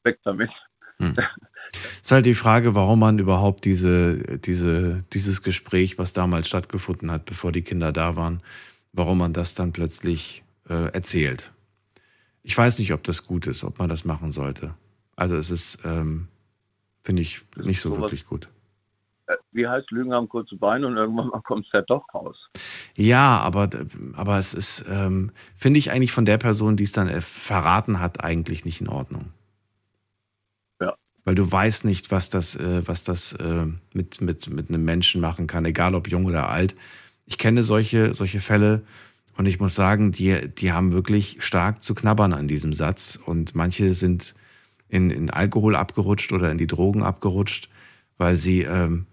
weg 0.04 0.20
damit. 0.24 0.50
Hm. 0.98 1.16
ist 2.02 2.12
halt 2.12 2.26
die 2.26 2.36
Frage, 2.36 2.76
warum 2.76 3.00
man 3.00 3.20
überhaupt 3.20 3.66
diese, 3.66 4.40
diese, 4.40 5.04
dieses 5.14 5.42
Gespräch, 5.42 5.98
was 5.98 6.14
damals 6.14 6.48
stattgefunden 6.48 7.12
hat, 7.12 7.26
bevor 7.26 7.52
die 7.52 7.62
Kinder 7.62 7.92
da 7.92 8.16
waren, 8.16 8.42
warum 8.92 9.20
man 9.20 9.34
das 9.34 9.56
dann 9.56 9.72
plötzlich 9.72 10.44
äh, 10.70 10.92
erzählt. 10.92 11.52
Ich 12.44 12.58
weiß 12.58 12.80
nicht, 12.80 12.94
ob 12.94 13.04
das 13.04 13.26
gut 13.26 13.48
ist, 13.48 13.64
ob 13.64 13.80
man 13.80 13.90
das 13.90 14.06
machen 14.06 14.32
sollte. 14.32 14.76
Also 15.16 15.36
es 15.36 15.50
ist, 15.50 15.80
ähm, 15.84 16.28
finde 17.04 17.22
ich, 17.22 17.42
nicht 17.58 17.80
so, 17.80 17.94
so 17.94 18.02
wirklich 18.02 18.24
was, 18.24 18.30
gut. 18.30 18.50
Äh, 19.28 19.36
wie 19.52 19.68
heißt 19.68 19.92
Lügen 19.92 20.14
haben 20.14 20.28
kurze 20.28 20.56
Beine 20.56 20.88
und 20.88 20.98
irgendwann 20.98 21.28
mal 21.28 21.42
kommt 21.42 21.66
es 21.66 21.72
ja 21.74 21.82
doch 21.82 22.06
raus. 22.14 22.50
Ja, 22.96 23.40
aber, 23.40 23.70
aber 24.14 24.38
es 24.38 24.54
ist, 24.54 24.86
ähm, 24.90 25.32
finde 25.56 25.80
ich 25.80 25.92
eigentlich 25.92 26.12
von 26.12 26.26
der 26.26 26.38
Person, 26.38 26.78
die 26.78 26.84
es 26.84 26.92
dann 26.92 27.08
äh, 27.08 27.22
verraten 27.22 28.00
hat, 28.00 28.24
eigentlich 28.24 28.66
nicht 28.66 28.82
in 28.82 28.90
Ordnung 28.90 29.32
weil 31.26 31.36
du 31.36 31.52
weißt 31.52 31.84
nicht, 31.86 32.12
was 32.12 32.30
das, 32.30 32.56
äh, 32.56 32.88
was 32.88 33.04
das 33.04 33.34
äh, 33.34 33.66
mit, 33.94 34.22
mit, 34.22 34.48
mit 34.48 34.70
einem 34.70 34.86
Menschen 34.86 35.20
machen 35.20 35.48
kann, 35.48 35.66
egal 35.66 35.96
ob 35.96 36.08
jung 36.08 36.26
oder 36.26 36.50
alt. 36.50 36.76
Ich 37.26 37.38
kenne 37.40 37.64
solche, 37.64 38.14
solche 38.14 38.40
Fälle 38.40 38.84
und 39.36 39.48
ich 39.48 39.60
muss 39.60 39.74
sagen, 39.74 40.12
die, 40.12 40.48
die 40.48 40.72
haben 40.72 40.94
wirklich 40.94 41.38
stark 41.40 41.84
zu 41.84 41.96
knabbern 41.96 42.32
an 42.32 42.48
diesem 42.48 42.74
Satz 42.74 43.20
und 43.26 43.56
manche 43.56 43.94
sind 43.94 44.36
in, 44.96 45.12
in 45.12 45.30
Alkohol 45.30 45.76
abgerutscht 45.76 46.32
oder 46.32 46.50
in 46.50 46.58
die 46.58 46.68
Drogen 46.68 47.04
abgerutscht, 47.04 47.70
weil 48.18 48.38
sie, 48.38 48.62
ähm, 48.62 49.06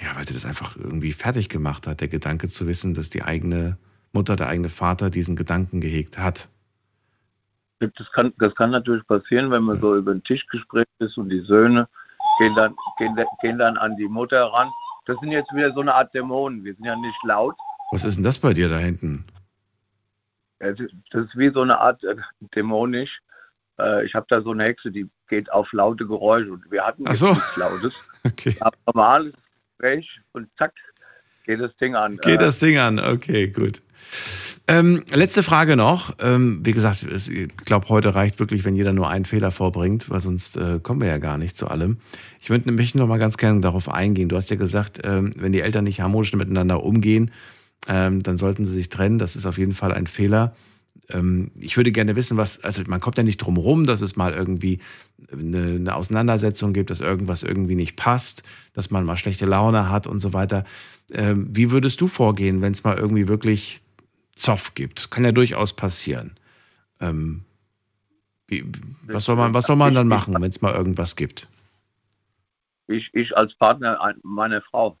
ja, 0.00 0.14
weil 0.14 0.26
sie 0.26 0.34
das 0.34 0.46
einfach 0.46 0.76
irgendwie 0.76 1.12
fertig 1.12 1.48
gemacht 1.48 1.86
hat, 1.86 2.00
der 2.00 2.08
Gedanke 2.08 2.46
zu 2.48 2.66
wissen, 2.66 2.94
dass 2.94 3.10
die 3.10 3.22
eigene 3.22 3.76
Mutter, 4.12 4.36
der 4.36 4.48
eigene 4.48 4.68
Vater 4.68 5.10
diesen 5.10 5.34
Gedanken 5.34 5.80
gehegt 5.80 6.18
hat. 6.18 6.48
Das 7.80 8.10
kann, 8.12 8.32
das 8.38 8.54
kann 8.54 8.70
natürlich 8.70 9.06
passieren, 9.06 9.50
wenn 9.50 9.64
man 9.64 9.80
so 9.80 9.96
über 9.96 10.12
den 10.12 10.24
Tisch 10.24 10.46
gespräch 10.46 10.86
ist 11.00 11.18
und 11.18 11.28
die 11.28 11.40
Söhne 11.40 11.88
gehen 12.38 12.54
dann, 12.54 12.74
gehen, 12.96 13.16
gehen 13.42 13.58
dann 13.58 13.76
an 13.76 13.96
die 13.96 14.08
Mutter 14.08 14.44
ran. 14.44 14.70
Das 15.06 15.18
sind 15.20 15.32
jetzt 15.32 15.52
wieder 15.52 15.72
so 15.72 15.80
eine 15.80 15.94
Art 15.94 16.14
Dämonen. 16.14 16.64
Wir 16.64 16.74
sind 16.74 16.84
ja 16.84 16.96
nicht 16.96 17.22
laut. 17.24 17.54
Was 17.90 18.04
ist 18.04 18.16
denn 18.16 18.24
das 18.24 18.38
bei 18.38 18.54
dir 18.54 18.68
da 18.68 18.78
hinten? 18.78 19.24
Das 20.58 20.78
ist 20.80 21.36
wie 21.36 21.50
so 21.50 21.62
eine 21.62 21.78
Art 21.78 22.02
äh, 22.04 22.16
dämonisch. 22.54 23.20
Äh, 23.78 24.06
ich 24.06 24.14
habe 24.14 24.26
da 24.28 24.40
so 24.40 24.52
eine 24.52 24.64
Hexe, 24.64 24.90
die 24.90 25.08
geht 25.28 25.50
auf 25.52 25.72
laute 25.72 26.06
Geräusche. 26.06 26.52
Und 26.52 26.70
wir 26.70 26.84
hatten 26.84 27.04
so. 27.14 27.28
nichts 27.28 27.56
Lautes. 27.56 27.94
okay. 28.24 28.56
Aber 28.60 28.76
normales 28.86 29.34
Gespräch 29.78 30.20
und 30.32 30.48
zack, 30.58 30.72
geht 31.44 31.60
das 31.60 31.76
Ding 31.76 31.94
an. 31.94 32.18
Geht 32.18 32.40
das 32.40 32.58
Ding 32.58 32.78
an, 32.78 32.98
okay, 32.98 33.48
gut. 33.48 33.82
Ähm, 34.68 35.04
letzte 35.12 35.44
Frage 35.44 35.76
noch. 35.76 36.16
Ähm, 36.18 36.60
wie 36.64 36.72
gesagt, 36.72 37.04
ich 37.04 37.48
glaube, 37.64 37.88
heute 37.88 38.16
reicht 38.16 38.40
wirklich, 38.40 38.64
wenn 38.64 38.74
jeder 38.74 38.92
nur 38.92 39.08
einen 39.08 39.24
Fehler 39.24 39.52
vorbringt, 39.52 40.10
weil 40.10 40.18
sonst 40.18 40.56
äh, 40.56 40.80
kommen 40.82 41.00
wir 41.00 41.08
ja 41.08 41.18
gar 41.18 41.38
nicht 41.38 41.56
zu 41.56 41.68
allem. 41.68 41.98
Ich 42.40 42.50
würde 42.50 42.68
nämlich 42.68 42.94
noch 42.96 43.06
mal 43.06 43.18
ganz 43.18 43.36
gerne 43.36 43.60
darauf 43.60 43.88
eingehen. 43.88 44.28
Du 44.28 44.36
hast 44.36 44.50
ja 44.50 44.56
gesagt, 44.56 45.00
ähm, 45.04 45.30
wenn 45.36 45.52
die 45.52 45.60
Eltern 45.60 45.84
nicht 45.84 46.00
harmonisch 46.00 46.32
miteinander 46.32 46.82
umgehen, 46.82 47.30
ähm, 47.86 48.22
dann 48.24 48.36
sollten 48.36 48.64
sie 48.64 48.72
sich 48.72 48.88
trennen. 48.88 49.18
Das 49.18 49.36
ist 49.36 49.46
auf 49.46 49.56
jeden 49.56 49.72
Fall 49.72 49.92
ein 49.92 50.08
Fehler. 50.08 50.56
Ähm, 51.10 51.50
ich 51.58 51.76
würde 51.76 51.92
gerne 51.92 52.16
wissen, 52.16 52.36
was, 52.36 52.62
also 52.64 52.82
man 52.86 53.00
kommt 53.00 53.16
ja 53.18 53.22
nicht 53.22 53.38
drum 53.38 53.56
rum, 53.56 53.86
dass 53.86 54.00
es 54.00 54.16
mal 54.16 54.32
irgendwie 54.32 54.80
eine, 55.32 55.76
eine 55.76 55.94
Auseinandersetzung 55.94 56.72
gibt, 56.72 56.90
dass 56.90 57.00
irgendwas 57.00 57.42
irgendwie 57.42 57.74
nicht 57.76 57.96
passt, 57.96 58.42
dass 58.72 58.90
man 58.90 59.04
mal 59.04 59.16
schlechte 59.16 59.46
Laune 59.46 59.88
hat 59.90 60.06
und 60.06 60.18
so 60.18 60.32
weiter. 60.32 60.64
Ähm, 61.12 61.48
wie 61.50 61.70
würdest 61.70 62.00
du 62.00 62.08
vorgehen, 62.08 62.62
wenn 62.62 62.72
es 62.72 62.82
mal 62.82 62.96
irgendwie 62.96 63.28
wirklich 63.28 63.82
Zoff 64.36 64.74
gibt. 64.74 65.10
Kann 65.10 65.24
ja 65.24 65.32
durchaus 65.32 65.74
passieren. 65.74 66.36
Ähm, 67.00 67.44
wie, 68.46 68.64
was, 69.06 69.24
soll 69.24 69.34
man, 69.34 69.52
was 69.54 69.66
soll 69.66 69.76
man 69.76 69.94
dann 69.94 70.06
machen, 70.06 70.34
wenn 70.34 70.50
es 70.50 70.60
mal 70.60 70.74
irgendwas 70.74 71.16
gibt? 71.16 71.48
Ich, 72.86 73.10
ich 73.14 73.36
als 73.36 73.54
Partner 73.56 73.98
meiner 74.22 74.62
Frau. 74.62 74.96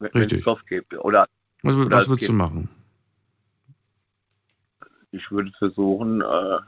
wenn 0.00 0.12
wenn 0.12 0.22
Richtig. 0.22 0.38
es 0.38 0.42
Stoff 0.42 0.64
gibt. 0.66 0.92
Oder 0.94 1.28
Was, 1.62 1.74
Oder 1.74 1.96
was 1.96 2.08
würdest 2.08 2.28
du 2.28 2.32
machen? 2.32 2.68
Ich 5.12 5.30
würde 5.30 5.50
versuchen, 5.58 6.20
äh, 6.20 6.58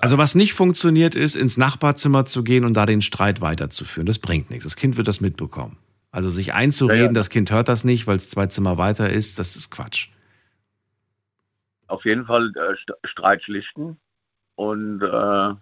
Also 0.00 0.18
was 0.18 0.34
nicht 0.34 0.54
funktioniert 0.54 1.14
ist, 1.14 1.34
ins 1.36 1.56
Nachbarzimmer 1.56 2.24
zu 2.24 2.42
gehen 2.44 2.64
und 2.64 2.74
da 2.74 2.86
den 2.86 3.02
Streit 3.02 3.40
weiterzuführen. 3.40 4.06
Das 4.06 4.18
bringt 4.18 4.50
nichts. 4.50 4.64
Das 4.64 4.76
Kind 4.76 4.96
wird 4.96 5.08
das 5.08 5.20
mitbekommen. 5.20 5.76
Also 6.10 6.30
sich 6.30 6.54
einzureden, 6.54 7.00
Ja, 7.00 7.06
ja. 7.06 7.12
das 7.12 7.30
Kind 7.30 7.50
hört 7.50 7.68
das 7.68 7.84
nicht, 7.84 8.06
weil 8.06 8.16
es 8.16 8.30
zwei 8.30 8.46
Zimmer 8.46 8.78
weiter 8.78 9.10
ist, 9.10 9.38
das 9.38 9.56
ist 9.56 9.70
Quatsch. 9.70 10.08
auf 11.86 12.04
jeden 12.04 12.26
Fall 12.26 12.52
äh, 12.54 12.74
St- 12.74 12.96
Streit 13.08 13.42
schlichten. 13.42 13.98
Und 14.56 15.02
äh, 15.02 15.54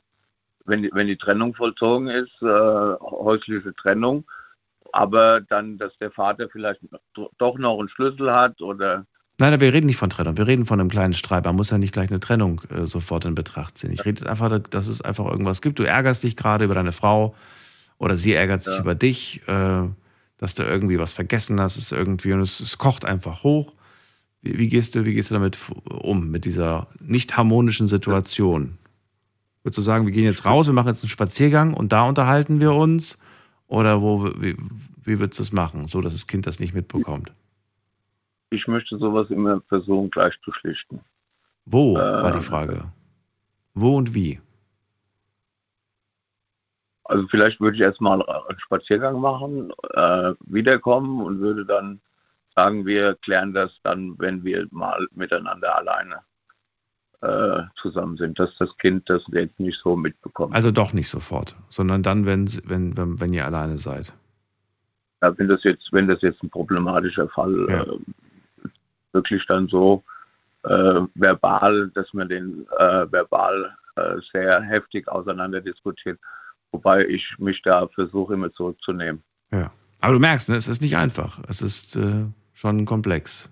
wenn, 0.64 0.82
die, 0.82 0.90
wenn 0.92 1.06
die 1.06 1.16
Trennung 1.16 1.54
vollzogen 1.54 2.08
ist, 2.08 2.32
äh, 2.42 2.46
häusliche 3.00 3.74
Trennung, 3.74 4.24
aber 4.92 5.40
dann, 5.40 5.78
dass 5.78 5.96
der 5.98 6.10
Vater 6.10 6.48
vielleicht 6.48 6.80
do- 7.14 7.30
doch 7.38 7.58
noch 7.58 7.78
einen 7.78 7.88
Schlüssel 7.88 8.32
hat 8.32 8.60
oder 8.60 9.06
Nein, 9.38 9.52
aber 9.52 9.60
wir 9.66 9.72
reden 9.72 9.86
nicht 9.86 9.98
von 9.98 10.08
Trennung. 10.08 10.36
Wir 10.38 10.46
reden 10.46 10.64
von 10.64 10.80
einem 10.80 10.88
kleinen 10.88 11.12
Streit. 11.12 11.44
Man 11.44 11.56
muss 11.56 11.70
ja 11.70 11.76
nicht 11.78 11.92
gleich 11.92 12.08
eine 12.10 12.20
Trennung 12.20 12.62
äh, 12.70 12.86
sofort 12.86 13.26
in 13.26 13.34
Betracht 13.34 13.76
ziehen. 13.76 13.92
Ich 13.92 14.04
rede 14.04 14.28
einfach, 14.28 14.58
dass 14.70 14.86
es 14.86 15.02
einfach 15.02 15.26
irgendwas 15.26 15.60
gibt. 15.60 15.78
Du 15.78 15.82
ärgerst 15.82 16.22
dich 16.22 16.36
gerade 16.36 16.64
über 16.64 16.74
deine 16.74 16.92
Frau 16.92 17.34
oder 17.98 18.16
sie 18.16 18.32
ärgert 18.32 18.62
sich 18.62 18.74
Ja. 18.74 18.80
über 18.80 18.94
dich, 18.94 19.42
äh, 19.46 19.82
dass 20.38 20.54
du 20.54 20.62
irgendwie 20.62 20.98
was 20.98 21.12
vergessen 21.12 21.60
hast, 21.60 21.76
ist 21.76 21.92
irgendwie 21.92 22.32
und 22.32 22.40
es, 22.40 22.60
es 22.60 22.78
kocht 22.78 23.04
einfach 23.04 23.42
hoch. 23.42 23.74
Wie, 24.42 24.58
wie, 24.58 24.68
gehst 24.68 24.94
du, 24.94 25.04
wie 25.04 25.12
gehst 25.14 25.30
du 25.30 25.34
damit 25.34 25.58
um, 25.84 26.30
mit 26.30 26.44
dieser 26.46 26.88
nicht 27.00 27.36
harmonischen 27.36 27.88
Situation? 27.88 28.78
Würdest 29.62 29.78
du 29.78 29.82
sagen, 29.82 30.06
wir 30.06 30.12
gehen 30.12 30.24
jetzt 30.24 30.44
raus, 30.46 30.66
wir 30.66 30.72
machen 30.74 30.88
jetzt 30.88 31.02
einen 31.02 31.10
Spaziergang 31.10 31.74
und 31.74 31.92
da 31.92 32.02
unterhalten 32.02 32.60
wir 32.60 32.72
uns? 32.72 33.18
Oder 33.66 34.00
wo, 34.00 34.30
wie, 34.40 34.56
wie 35.04 35.18
würdest 35.18 35.38
du 35.40 35.42
es 35.42 35.52
machen, 35.52 35.88
so 35.88 36.00
dass 36.00 36.12
das 36.12 36.26
Kind 36.26 36.46
das 36.46 36.60
nicht 36.60 36.72
mitbekommt? 36.72 37.32
Ich 38.50 38.66
möchte 38.66 38.96
sowas 38.98 39.28
immer 39.30 39.60
versuchen, 39.68 40.10
gleich 40.10 40.34
zu 40.44 40.52
schlichten. 40.52 41.00
Wo 41.64 41.96
Äh, 41.96 42.00
war 42.22 42.30
die 42.32 42.40
Frage? 42.40 42.84
Wo 43.74 43.96
und 43.96 44.14
wie? 44.14 44.40
Also 47.04 47.26
vielleicht 47.28 47.60
würde 47.60 47.76
ich 47.76 47.82
erstmal 47.82 48.20
einen 48.28 48.58
Spaziergang 48.58 49.20
machen, 49.20 49.72
äh, 49.94 50.32
wiederkommen 50.46 51.22
und 51.22 51.38
würde 51.40 51.64
dann 51.64 52.00
sagen, 52.54 52.86
wir 52.86 53.14
klären 53.16 53.52
das 53.52 53.70
dann, 53.82 54.18
wenn 54.18 54.42
wir 54.44 54.66
mal 54.70 55.06
miteinander 55.14 55.76
alleine 55.76 56.20
äh, 57.20 57.62
zusammen 57.80 58.16
sind, 58.16 58.38
dass 58.38 58.50
das 58.58 58.76
Kind 58.78 59.08
das 59.08 59.22
jetzt 59.32 59.60
nicht 59.60 59.78
so 59.82 59.94
mitbekommt. 59.94 60.54
Also 60.54 60.70
doch 60.70 60.92
nicht 60.92 61.08
sofort, 61.08 61.54
sondern 61.68 62.02
dann, 62.02 62.26
wenn, 62.26 62.46
wenn, 62.64 62.96
wenn, 62.96 63.20
wenn 63.20 63.32
ihr 63.32 63.44
alleine 63.44 63.78
seid. 63.78 64.12
Ja, 65.22 65.36
wenn 65.38 65.48
das 65.48 65.62
jetzt, 65.64 65.92
wenn 65.92 66.08
das 66.08 66.20
jetzt 66.22 66.42
ein 66.42 66.50
problematischer 66.50 67.28
Fall 67.28 67.66
Ja. 67.68 67.82
äh, 67.84 67.98
wirklich 69.16 69.44
dann 69.46 69.66
so 69.66 70.04
äh, 70.62 71.00
verbal, 71.14 71.90
dass 71.94 72.12
man 72.12 72.28
den 72.28 72.66
äh, 72.78 73.10
verbal 73.10 73.76
äh, 73.96 74.16
sehr 74.32 74.60
heftig 74.60 75.08
auseinander 75.08 75.60
diskutiert, 75.60 76.20
wobei 76.70 77.04
ich 77.06 77.24
mich 77.38 77.60
da 77.62 77.88
versuche 77.88 78.34
immer 78.34 78.52
zurückzunehmen. 78.52 79.22
Ja. 79.50 79.72
Aber 80.00 80.12
du 80.12 80.18
merkst, 80.20 80.48
ne, 80.48 80.56
es 80.56 80.68
ist 80.68 80.82
nicht 80.82 80.96
einfach. 80.96 81.40
Es 81.48 81.62
ist 81.62 81.96
äh, 81.96 82.26
schon 82.54 82.84
komplex. 82.84 83.48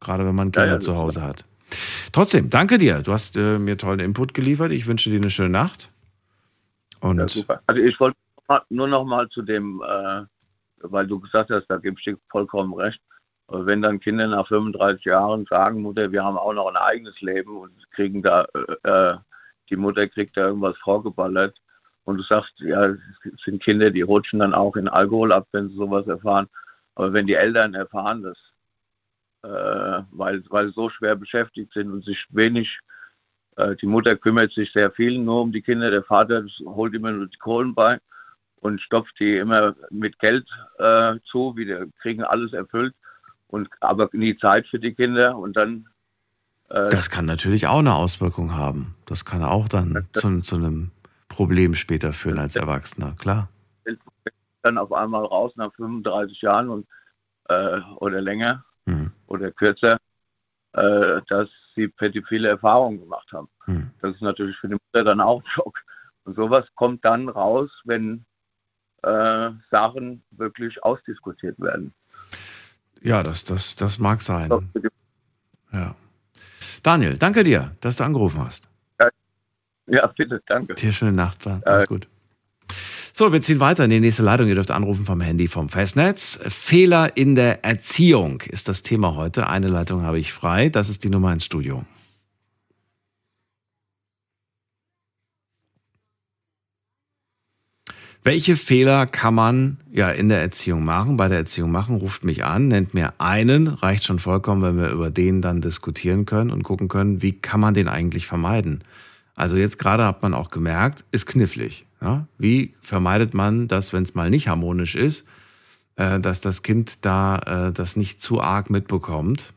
Gerade 0.00 0.26
wenn 0.26 0.34
man 0.34 0.52
Kinder 0.52 0.66
Ja, 0.66 0.72
ja, 0.74 0.80
zu 0.80 0.96
Hause 0.96 1.22
hat. 1.22 1.44
Trotzdem, 2.12 2.50
danke 2.50 2.78
dir. 2.78 3.02
Du 3.02 3.12
hast 3.12 3.36
äh, 3.36 3.58
mir 3.58 3.78
tollen 3.78 4.00
Input 4.00 4.34
geliefert. 4.34 4.72
Ich 4.72 4.86
wünsche 4.86 5.10
dir 5.10 5.16
eine 5.16 5.30
schöne 5.30 5.50
Nacht. 5.50 5.90
Und 7.00 7.18
Ja, 7.18 7.28
super. 7.28 7.62
Also 7.66 7.80
ich 7.80 7.98
wollte 8.00 8.16
nur 8.70 8.88
noch 8.88 9.04
mal 9.04 9.28
zu 9.28 9.42
dem, 9.42 9.82
äh, 9.82 10.22
weil 10.80 11.06
du 11.06 11.20
gesagt 11.20 11.50
hast, 11.50 11.66
da 11.68 11.76
gebe 11.78 11.96
ich 11.98 12.04
dir 12.04 12.18
vollkommen 12.28 12.74
recht. 12.74 13.00
Wenn 13.48 13.82
dann 13.82 14.00
Kinder 14.00 14.26
nach 14.26 14.48
35 14.48 15.04
Jahren 15.04 15.46
sagen, 15.46 15.82
Mutter, 15.82 16.10
wir 16.10 16.24
haben 16.24 16.36
auch 16.36 16.52
noch 16.52 16.68
ein 16.68 16.76
eigenes 16.76 17.20
Leben 17.20 17.56
und 17.56 17.72
kriegen 17.92 18.22
da, 18.22 18.46
äh, 18.54 18.88
äh, 18.88 19.16
die 19.70 19.76
Mutter 19.76 20.08
kriegt 20.08 20.36
da 20.36 20.46
irgendwas 20.46 20.76
vorgeballert 20.78 21.56
und 22.04 22.16
du 22.16 22.22
sagst, 22.24 22.52
ja, 22.58 22.86
es 22.86 22.98
sind 23.44 23.62
Kinder, 23.62 23.90
die 23.90 24.02
rutschen 24.02 24.40
dann 24.40 24.54
auch 24.54 24.74
in 24.76 24.88
Alkohol 24.88 25.32
ab, 25.32 25.46
wenn 25.52 25.68
sie 25.68 25.76
sowas 25.76 26.06
erfahren. 26.08 26.48
Aber 26.96 27.12
wenn 27.12 27.26
die 27.26 27.34
Eltern 27.34 27.74
erfahren 27.74 28.22
das, 28.22 28.38
äh, 29.42 30.02
weil, 30.10 30.42
weil 30.48 30.68
sie 30.68 30.74
so 30.74 30.90
schwer 30.90 31.14
beschäftigt 31.14 31.72
sind 31.72 31.92
und 31.92 32.04
sich 32.04 32.24
wenig 32.30 32.80
äh, 33.56 33.76
die 33.76 33.86
Mutter 33.86 34.16
kümmert 34.16 34.52
sich 34.52 34.72
sehr 34.72 34.90
viel 34.90 35.18
nur 35.18 35.42
um 35.42 35.52
die 35.52 35.62
Kinder. 35.62 35.90
Der 35.90 36.02
Vater 36.02 36.44
holt 36.64 36.94
immer 36.94 37.12
nur 37.12 37.26
die 37.26 37.38
Kohlen 37.38 37.74
bei 37.74 37.98
und 38.60 38.80
stopft 38.80 39.18
die 39.20 39.36
immer 39.36 39.74
mit 39.90 40.18
Geld 40.18 40.46
äh, 40.78 41.14
zu. 41.26 41.56
Wir 41.56 41.88
kriegen 42.00 42.22
alles 42.22 42.52
erfüllt 42.52 42.94
und 43.48 43.68
aber 43.80 44.08
nie 44.12 44.36
Zeit 44.38 44.66
für 44.66 44.78
die 44.78 44.94
Kinder. 44.94 45.36
Und 45.36 45.56
dann 45.56 45.88
äh, 46.68 46.86
das 46.86 47.10
kann 47.10 47.26
natürlich 47.26 47.66
auch 47.66 47.78
eine 47.78 47.94
Auswirkung 47.94 48.54
haben. 48.54 48.94
Das 49.06 49.24
kann 49.24 49.42
auch 49.42 49.68
dann 49.68 50.08
zu, 50.12 50.40
zu 50.40 50.56
einem 50.56 50.90
Problem 51.28 51.74
später 51.74 52.12
führen 52.12 52.38
als 52.38 52.56
Erwachsener, 52.56 53.14
klar. 53.18 53.48
dann 54.62 54.78
auf 54.78 54.92
einmal 54.92 55.24
raus 55.24 55.52
nach 55.56 55.72
35 55.74 56.40
Jahren 56.40 56.70
und, 56.70 56.86
äh, 57.48 57.80
oder 57.98 58.20
länger 58.20 58.64
Hm. 58.86 59.10
oder 59.26 59.50
kürzer, 59.50 59.98
äh, 60.72 61.20
dass 61.28 61.48
sie 61.74 61.92
viele 62.28 62.48
Erfahrungen 62.48 63.00
gemacht 63.00 63.30
haben. 63.32 63.48
Hm. 63.64 63.90
Das 64.00 64.14
ist 64.14 64.22
natürlich 64.22 64.56
für 64.58 64.68
die 64.68 64.74
Mutter 64.74 65.04
dann 65.04 65.20
auch 65.20 65.42
ein 65.42 65.48
Schock. 65.48 65.78
Und 66.24 66.36
sowas 66.36 66.64
kommt 66.76 67.04
dann 67.04 67.28
raus, 67.28 67.70
wenn 67.84 68.24
äh, 69.02 69.50
Sachen 69.70 70.22
wirklich 70.30 70.82
ausdiskutiert 70.82 71.58
werden. 71.60 71.94
Ja, 73.02 73.22
das, 73.22 73.44
das, 73.44 73.76
das 73.76 73.98
mag 73.98 74.22
sein. 74.22 74.50
Ja. 75.72 75.94
Daniel, 76.82 77.16
danke 77.16 77.44
dir, 77.44 77.72
dass 77.80 77.96
du 77.96 78.04
angerufen 78.04 78.44
hast. 78.44 78.68
Ja, 79.88 80.06
bitte, 80.08 80.42
danke. 80.46 80.74
Dir 80.74 80.92
schöne 80.92 81.12
Nacht. 81.12 81.46
Alles 81.46 81.86
gut. 81.86 82.08
So, 83.12 83.32
wir 83.32 83.40
ziehen 83.40 83.60
weiter 83.60 83.84
in 83.84 83.90
die 83.90 84.00
nächste 84.00 84.22
Leitung. 84.22 84.48
Ihr 84.48 84.56
dürft 84.56 84.70
anrufen 84.70 85.06
vom 85.06 85.20
Handy 85.20 85.48
vom 85.48 85.68
Festnetz. 85.68 86.38
Fehler 86.48 87.16
in 87.16 87.34
der 87.34 87.64
Erziehung 87.64 88.42
ist 88.42 88.68
das 88.68 88.82
Thema 88.82 89.14
heute. 89.14 89.48
Eine 89.48 89.68
Leitung 89.68 90.02
habe 90.02 90.18
ich 90.18 90.32
frei. 90.32 90.68
Das 90.68 90.88
ist 90.88 91.04
die 91.04 91.08
Nummer 91.08 91.32
ins 91.32 91.44
Studio. 91.44 91.84
Welche 98.26 98.56
Fehler 98.56 99.06
kann 99.06 99.36
man 99.36 99.76
ja 99.92 100.10
in 100.10 100.28
der 100.28 100.40
Erziehung 100.40 100.84
machen, 100.84 101.16
bei 101.16 101.28
der 101.28 101.38
Erziehung 101.38 101.70
machen? 101.70 101.94
Ruft 101.94 102.24
mich 102.24 102.44
an, 102.44 102.66
nennt 102.66 102.92
mir 102.92 103.14
einen, 103.18 103.68
reicht 103.68 104.02
schon 104.02 104.18
vollkommen, 104.18 104.62
wenn 104.62 104.76
wir 104.76 104.90
über 104.90 105.10
den 105.10 105.42
dann 105.42 105.60
diskutieren 105.60 106.26
können 106.26 106.50
und 106.50 106.64
gucken 106.64 106.88
können, 106.88 107.22
wie 107.22 107.34
kann 107.34 107.60
man 107.60 107.72
den 107.72 107.86
eigentlich 107.86 108.26
vermeiden? 108.26 108.82
Also 109.36 109.56
jetzt 109.56 109.78
gerade 109.78 110.04
hat 110.04 110.22
man 110.22 110.34
auch 110.34 110.50
gemerkt, 110.50 111.04
ist 111.12 111.26
knifflig. 111.26 111.86
Ja? 112.02 112.26
Wie 112.36 112.74
vermeidet 112.82 113.32
man 113.32 113.68
das, 113.68 113.92
wenn 113.92 114.02
es 114.02 114.16
mal 114.16 114.28
nicht 114.28 114.48
harmonisch 114.48 114.96
ist, 114.96 115.24
äh, 115.94 116.18
dass 116.18 116.40
das 116.40 116.64
Kind 116.64 117.04
da 117.04 117.68
äh, 117.68 117.72
das 117.72 117.94
nicht 117.94 118.20
zu 118.20 118.40
arg 118.40 118.70
mitbekommt? 118.70 119.52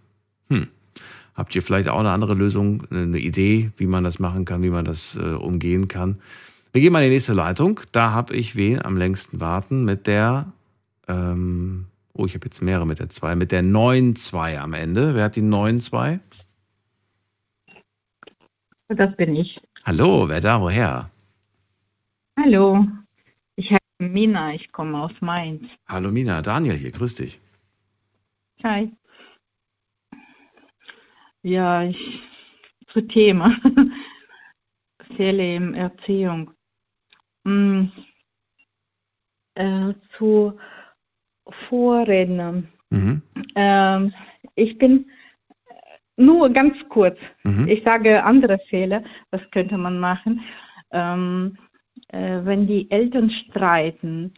Hm. 0.49 0.67
Habt 1.33 1.55
ihr 1.55 1.63
vielleicht 1.63 1.89
auch 1.89 2.01
eine 2.01 2.11
andere 2.11 2.35
Lösung, 2.35 2.83
eine 2.91 3.17
Idee, 3.17 3.71
wie 3.77 3.87
man 3.87 4.03
das 4.03 4.19
machen 4.19 4.45
kann, 4.45 4.61
wie 4.61 4.69
man 4.69 4.85
das 4.85 5.15
äh, 5.15 5.21
umgehen 5.21 5.87
kann? 5.87 6.19
Wir 6.71 6.81
gehen 6.81 6.93
mal 6.93 6.99
in 6.99 7.09
die 7.09 7.15
nächste 7.15 7.33
Leitung. 7.33 7.79
Da 7.91 8.11
habe 8.11 8.35
ich 8.35 8.55
wen 8.55 8.79
am 8.85 8.95
längsten 8.95 9.39
warten 9.39 9.85
mit 9.85 10.05
der, 10.05 10.53
ähm, 11.07 11.87
oh, 12.13 12.27
ich 12.27 12.35
habe 12.35 12.45
jetzt 12.45 12.61
mehrere 12.61 12.85
mit 12.85 12.99
der 12.99 13.09
2, 13.09 13.35
mit 13.35 13.51
der 13.51 13.63
9-2 13.63 14.57
am 14.57 14.73
Ende. 14.73 15.15
Wer 15.15 15.23
hat 15.23 15.35
die 15.35 15.41
9-2? 15.41 16.19
Das 18.89 19.15
bin 19.15 19.35
ich. 19.35 19.59
Hallo, 19.83 20.29
wer 20.29 20.41
da, 20.41 20.61
woher? 20.61 21.09
Hallo, 22.37 22.85
ich 23.55 23.71
heiße 23.71 23.79
Mina, 23.97 24.53
ich 24.53 24.71
komme 24.71 25.01
aus 25.01 25.11
Mainz. 25.21 25.63
Hallo 25.87 26.11
Mina, 26.11 26.43
Daniel 26.43 26.75
hier, 26.75 26.91
grüß 26.91 27.15
dich. 27.15 27.39
Hi. 28.63 28.91
Ja, 31.41 31.83
ich 31.83 31.97
zu 32.93 33.01
Thema 33.01 33.57
Fehler 35.17 35.55
in 35.55 35.73
Erziehung. 35.73 36.51
Hm, 37.45 37.91
äh, 39.55 39.93
zu 40.17 40.53
Vorrednern. 41.67 42.67
Mhm. 42.89 43.21
Ähm, 43.55 44.13
ich 44.55 44.77
bin 44.77 45.05
nur 46.17 46.49
ganz 46.49 46.75
kurz. 46.89 47.17
Mhm. 47.43 47.67
Ich 47.67 47.83
sage 47.83 48.23
andere 48.23 48.59
Fehler, 48.69 49.03
was 49.31 49.41
könnte 49.51 49.77
man 49.77 49.99
machen, 49.99 50.41
ähm, 50.91 51.57
äh, 52.09 52.39
wenn 52.43 52.67
die 52.67 52.89
Eltern 52.91 53.29
streiten. 53.29 54.33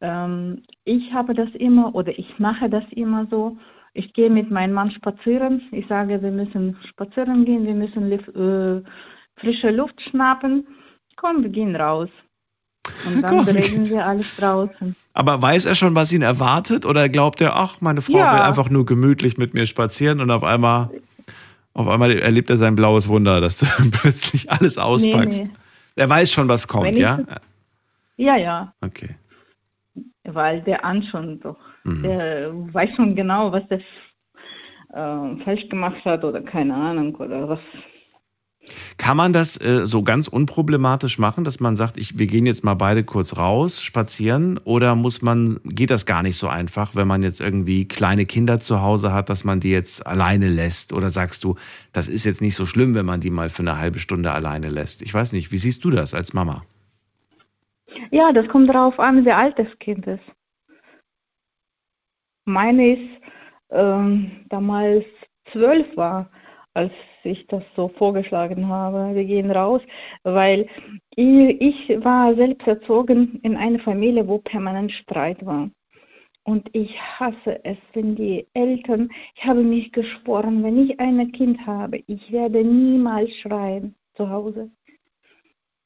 Ähm, 0.00 0.62
ich 0.84 1.12
habe 1.12 1.34
das 1.34 1.48
immer 1.54 1.94
oder 1.94 2.18
ich 2.18 2.38
mache 2.38 2.68
das 2.68 2.84
immer 2.90 3.26
so. 3.30 3.56
Ich 3.94 4.12
gehe 4.12 4.28
mit 4.28 4.50
meinem 4.50 4.74
Mann 4.74 4.90
spazieren. 4.90 5.62
Ich 5.72 5.86
sage, 5.86 6.20
wir 6.20 6.30
müssen 6.30 6.76
spazieren 6.90 7.44
gehen, 7.44 7.66
wir 7.66 7.74
müssen 7.74 8.12
äh, 8.12 8.82
frische 9.40 9.70
Luft 9.70 10.00
schnappen. 10.02 10.66
Komm, 11.16 11.42
wir 11.42 11.50
gehen 11.50 11.74
raus. 11.74 12.10
Und 13.06 13.22
dann 13.22 13.36
Gott, 13.38 13.46
wie- 13.54 13.58
reden 13.58 13.88
wir 13.88 14.06
alles 14.06 14.26
draußen. 14.36 14.96
Aber 15.14 15.40
weiß 15.40 15.64
er 15.66 15.74
schon, 15.74 15.94
was 15.94 16.12
ihn 16.12 16.22
erwartet? 16.22 16.84
Oder 16.86 17.08
glaubt 17.08 17.40
er, 17.40 17.56
ach, 17.56 17.80
meine 17.80 18.02
Frau 18.02 18.18
Ja. 18.18 18.34
will 18.34 18.42
einfach 18.42 18.68
nur 18.70 18.84
gemütlich 18.86 19.38
mit 19.38 19.54
mir 19.54 19.66
spazieren 19.66 20.20
und 20.20 20.30
auf 20.30 20.44
einmal, 20.44 20.90
auf 21.74 21.88
einmal 21.88 22.10
erlebt 22.18 22.50
er 22.50 22.56
sein 22.58 22.76
blaues 22.76 23.08
Wunder, 23.08 23.40
dass 23.40 23.58
du 23.58 23.66
dann 23.78 23.90
plötzlich 23.90 24.50
alles 24.50 24.76
auspackst? 24.78 25.44
nee. 25.44 25.50
Er 25.98 26.08
weiß 26.10 26.30
schon, 26.30 26.48
was 26.48 26.68
kommt, 26.68 26.96
ja? 26.96 27.20
Ja, 28.18 28.36
ja, 28.36 28.72
Okay. 28.82 29.16
weil 30.24 30.60
der 30.62 30.84
An 30.84 31.02
schon 31.10 31.40
doch, 31.40 31.56
Mhm. 31.84 32.02
der 32.02 32.50
weiß 32.74 32.90
schon 32.96 33.14
genau, 33.16 33.52
was 33.52 33.66
der 33.68 33.78
äh, 33.78 35.44
falsch 35.44 35.68
gemacht 35.70 36.04
hat 36.04 36.24
oder 36.24 36.40
keine 36.42 36.74
Ahnung 36.74 37.14
oder 37.16 37.48
was. 37.48 37.58
Kann 38.98 39.16
man 39.16 39.32
das 39.32 39.60
äh, 39.60 39.86
so 39.86 40.02
ganz 40.02 40.28
unproblematisch 40.28 41.18
machen, 41.18 41.44
dass 41.44 41.60
man 41.60 41.76
sagt, 41.76 41.96
ich, 41.96 42.18
wir 42.18 42.26
gehen 42.26 42.46
jetzt 42.46 42.64
mal 42.64 42.74
beide 42.74 43.04
kurz 43.04 43.36
raus, 43.36 43.82
spazieren? 43.82 44.58
Oder 44.64 44.94
muss 44.94 45.22
man, 45.22 45.60
geht 45.64 45.90
das 45.90 46.06
gar 46.06 46.22
nicht 46.22 46.36
so 46.36 46.48
einfach, 46.48 46.94
wenn 46.94 47.08
man 47.08 47.22
jetzt 47.22 47.40
irgendwie 47.40 47.86
kleine 47.86 48.26
Kinder 48.26 48.58
zu 48.58 48.82
Hause 48.82 49.12
hat, 49.12 49.28
dass 49.28 49.44
man 49.44 49.60
die 49.60 49.70
jetzt 49.70 50.06
alleine 50.06 50.48
lässt? 50.48 50.92
Oder 50.92 51.10
sagst 51.10 51.44
du, 51.44 51.56
das 51.92 52.08
ist 52.08 52.24
jetzt 52.24 52.40
nicht 52.40 52.54
so 52.54 52.66
schlimm, 52.66 52.94
wenn 52.94 53.06
man 53.06 53.20
die 53.20 53.30
mal 53.30 53.50
für 53.50 53.62
eine 53.62 53.78
halbe 53.78 53.98
Stunde 53.98 54.32
alleine 54.32 54.68
lässt? 54.68 55.02
Ich 55.02 55.12
weiß 55.12 55.32
nicht, 55.32 55.52
wie 55.52 55.58
siehst 55.58 55.84
du 55.84 55.90
das 55.90 56.14
als 56.14 56.32
Mama? 56.32 56.62
Ja, 58.10 58.32
das 58.32 58.48
kommt 58.48 58.68
darauf 58.68 58.98
an, 58.98 59.24
wie 59.24 59.32
alt 59.32 59.58
das 59.58 59.68
Kind 59.80 60.06
ist. 60.06 60.22
Meine 62.44 62.94
ist 62.94 63.22
ähm, 63.70 64.46
damals 64.48 65.04
zwölf 65.52 65.86
war, 65.96 66.30
als 66.74 66.92
ich 67.26 67.46
das 67.48 67.62
so 67.74 67.88
vorgeschlagen 67.88 68.68
habe. 68.68 69.14
Wir 69.14 69.24
gehen 69.24 69.50
raus, 69.50 69.82
weil 70.22 70.68
ich, 71.14 71.88
war 72.04 72.34
selbst 72.34 72.66
erzogen 72.66 73.40
in 73.42 73.56
einer 73.56 73.78
Familie, 73.80 74.26
wo 74.26 74.38
permanent 74.38 74.92
Streit 74.92 75.44
war. 75.44 75.70
Und 76.44 76.68
ich 76.72 76.94
hasse 77.18 77.64
es, 77.64 77.76
wenn 77.92 78.14
die 78.14 78.46
Eltern, 78.54 79.10
ich 79.34 79.44
habe 79.44 79.64
mich 79.64 79.90
geschworen, 79.90 80.62
wenn 80.62 80.78
ich 80.78 80.98
ein 81.00 81.32
Kind 81.32 81.66
habe, 81.66 82.02
ich 82.06 82.30
werde 82.30 82.62
niemals 82.62 83.30
schreien 83.42 83.96
zu 84.14 84.30
Hause. 84.30 84.70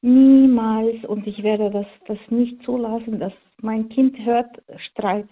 Niemals. 0.03 1.03
Und 1.07 1.27
ich 1.27 1.43
werde 1.43 1.71
das, 1.71 1.87
das 2.07 2.19
nicht 2.29 2.63
zulassen, 2.63 3.19
dass 3.19 3.33
mein 3.63 3.89
Kind 3.89 4.19
hört 4.25 4.63
Streit. 4.91 5.29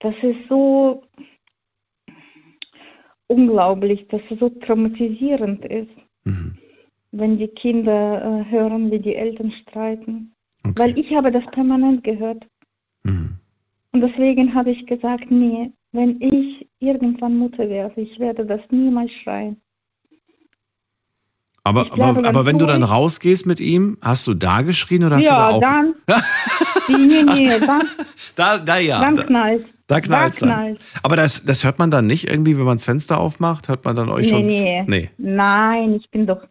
Das 0.00 0.14
ist 0.22 0.48
so 0.48 1.02
unglaublich, 3.28 4.06
dass 4.08 4.20
es 4.30 4.38
so 4.40 4.48
traumatisierend 4.48 5.64
ist, 5.64 5.90
Mhm. 6.24 6.56
wenn 7.12 7.38
die 7.38 7.48
Kinder 7.48 8.44
äh, 8.46 8.50
hören, 8.50 8.90
wie 8.90 8.98
die 8.98 9.14
Eltern 9.14 9.52
streiten. 9.62 10.32
Okay. 10.64 10.74
Weil 10.76 10.98
ich 10.98 11.14
habe 11.14 11.30
das 11.30 11.44
permanent 11.52 12.02
gehört. 12.04 12.44
Mhm. 13.04 13.36
Und 13.92 14.00
deswegen 14.00 14.54
habe 14.54 14.70
ich 14.70 14.84
gesagt, 14.86 15.30
nee, 15.30 15.70
wenn 15.92 16.20
ich 16.20 16.68
irgendwann 16.80 17.38
Mutter 17.38 17.68
werde, 17.68 18.00
ich 18.00 18.18
werde 18.18 18.44
das 18.44 18.60
niemals 18.70 19.10
schreien. 19.22 19.56
Aber, 21.64 21.84
glaube, 21.90 22.20
aber, 22.20 22.28
aber 22.28 22.46
wenn 22.46 22.58
du 22.58 22.66
dann 22.66 22.82
rausgehst 22.82 23.46
mit 23.46 23.60
ihm, 23.60 23.98
hast 24.00 24.26
du 24.26 24.34
da 24.34 24.62
geschrien 24.62 25.04
oder 25.04 25.16
hast 25.16 25.24
ja, 25.24 25.52
du 25.52 25.60
da 25.60 25.68
auch? 25.68 25.84
dann, 25.86 25.94
nee, 27.08 27.22
nee, 27.24 27.60
dann, 27.60 27.82
Da, 28.36 28.58
da 28.58 28.78
ja. 28.78 29.00
dann 29.00 29.16
da, 29.16 29.22
knallt. 29.24 29.66
Da 29.88 30.00
knallt's 30.00 30.38
da 30.38 30.46
dann. 30.46 30.54
knallt. 30.56 30.80
Aber 31.02 31.16
das, 31.16 31.44
das 31.44 31.64
hört 31.64 31.78
man 31.80 31.90
dann 31.90 32.06
nicht 32.06 32.28
irgendwie, 32.30 32.56
wenn 32.56 32.64
man 32.64 32.76
das 32.76 32.84
Fenster 32.84 33.18
aufmacht? 33.18 33.68
Hört 33.68 33.84
man 33.84 33.96
dann 33.96 34.08
euch 34.10 34.26
Nee, 34.26 34.30
schon? 34.30 34.46
nee. 34.46 34.84
nee. 34.86 35.10
Nein, 35.18 35.94
ich 35.96 36.08
bin 36.10 36.26
doch, 36.26 36.46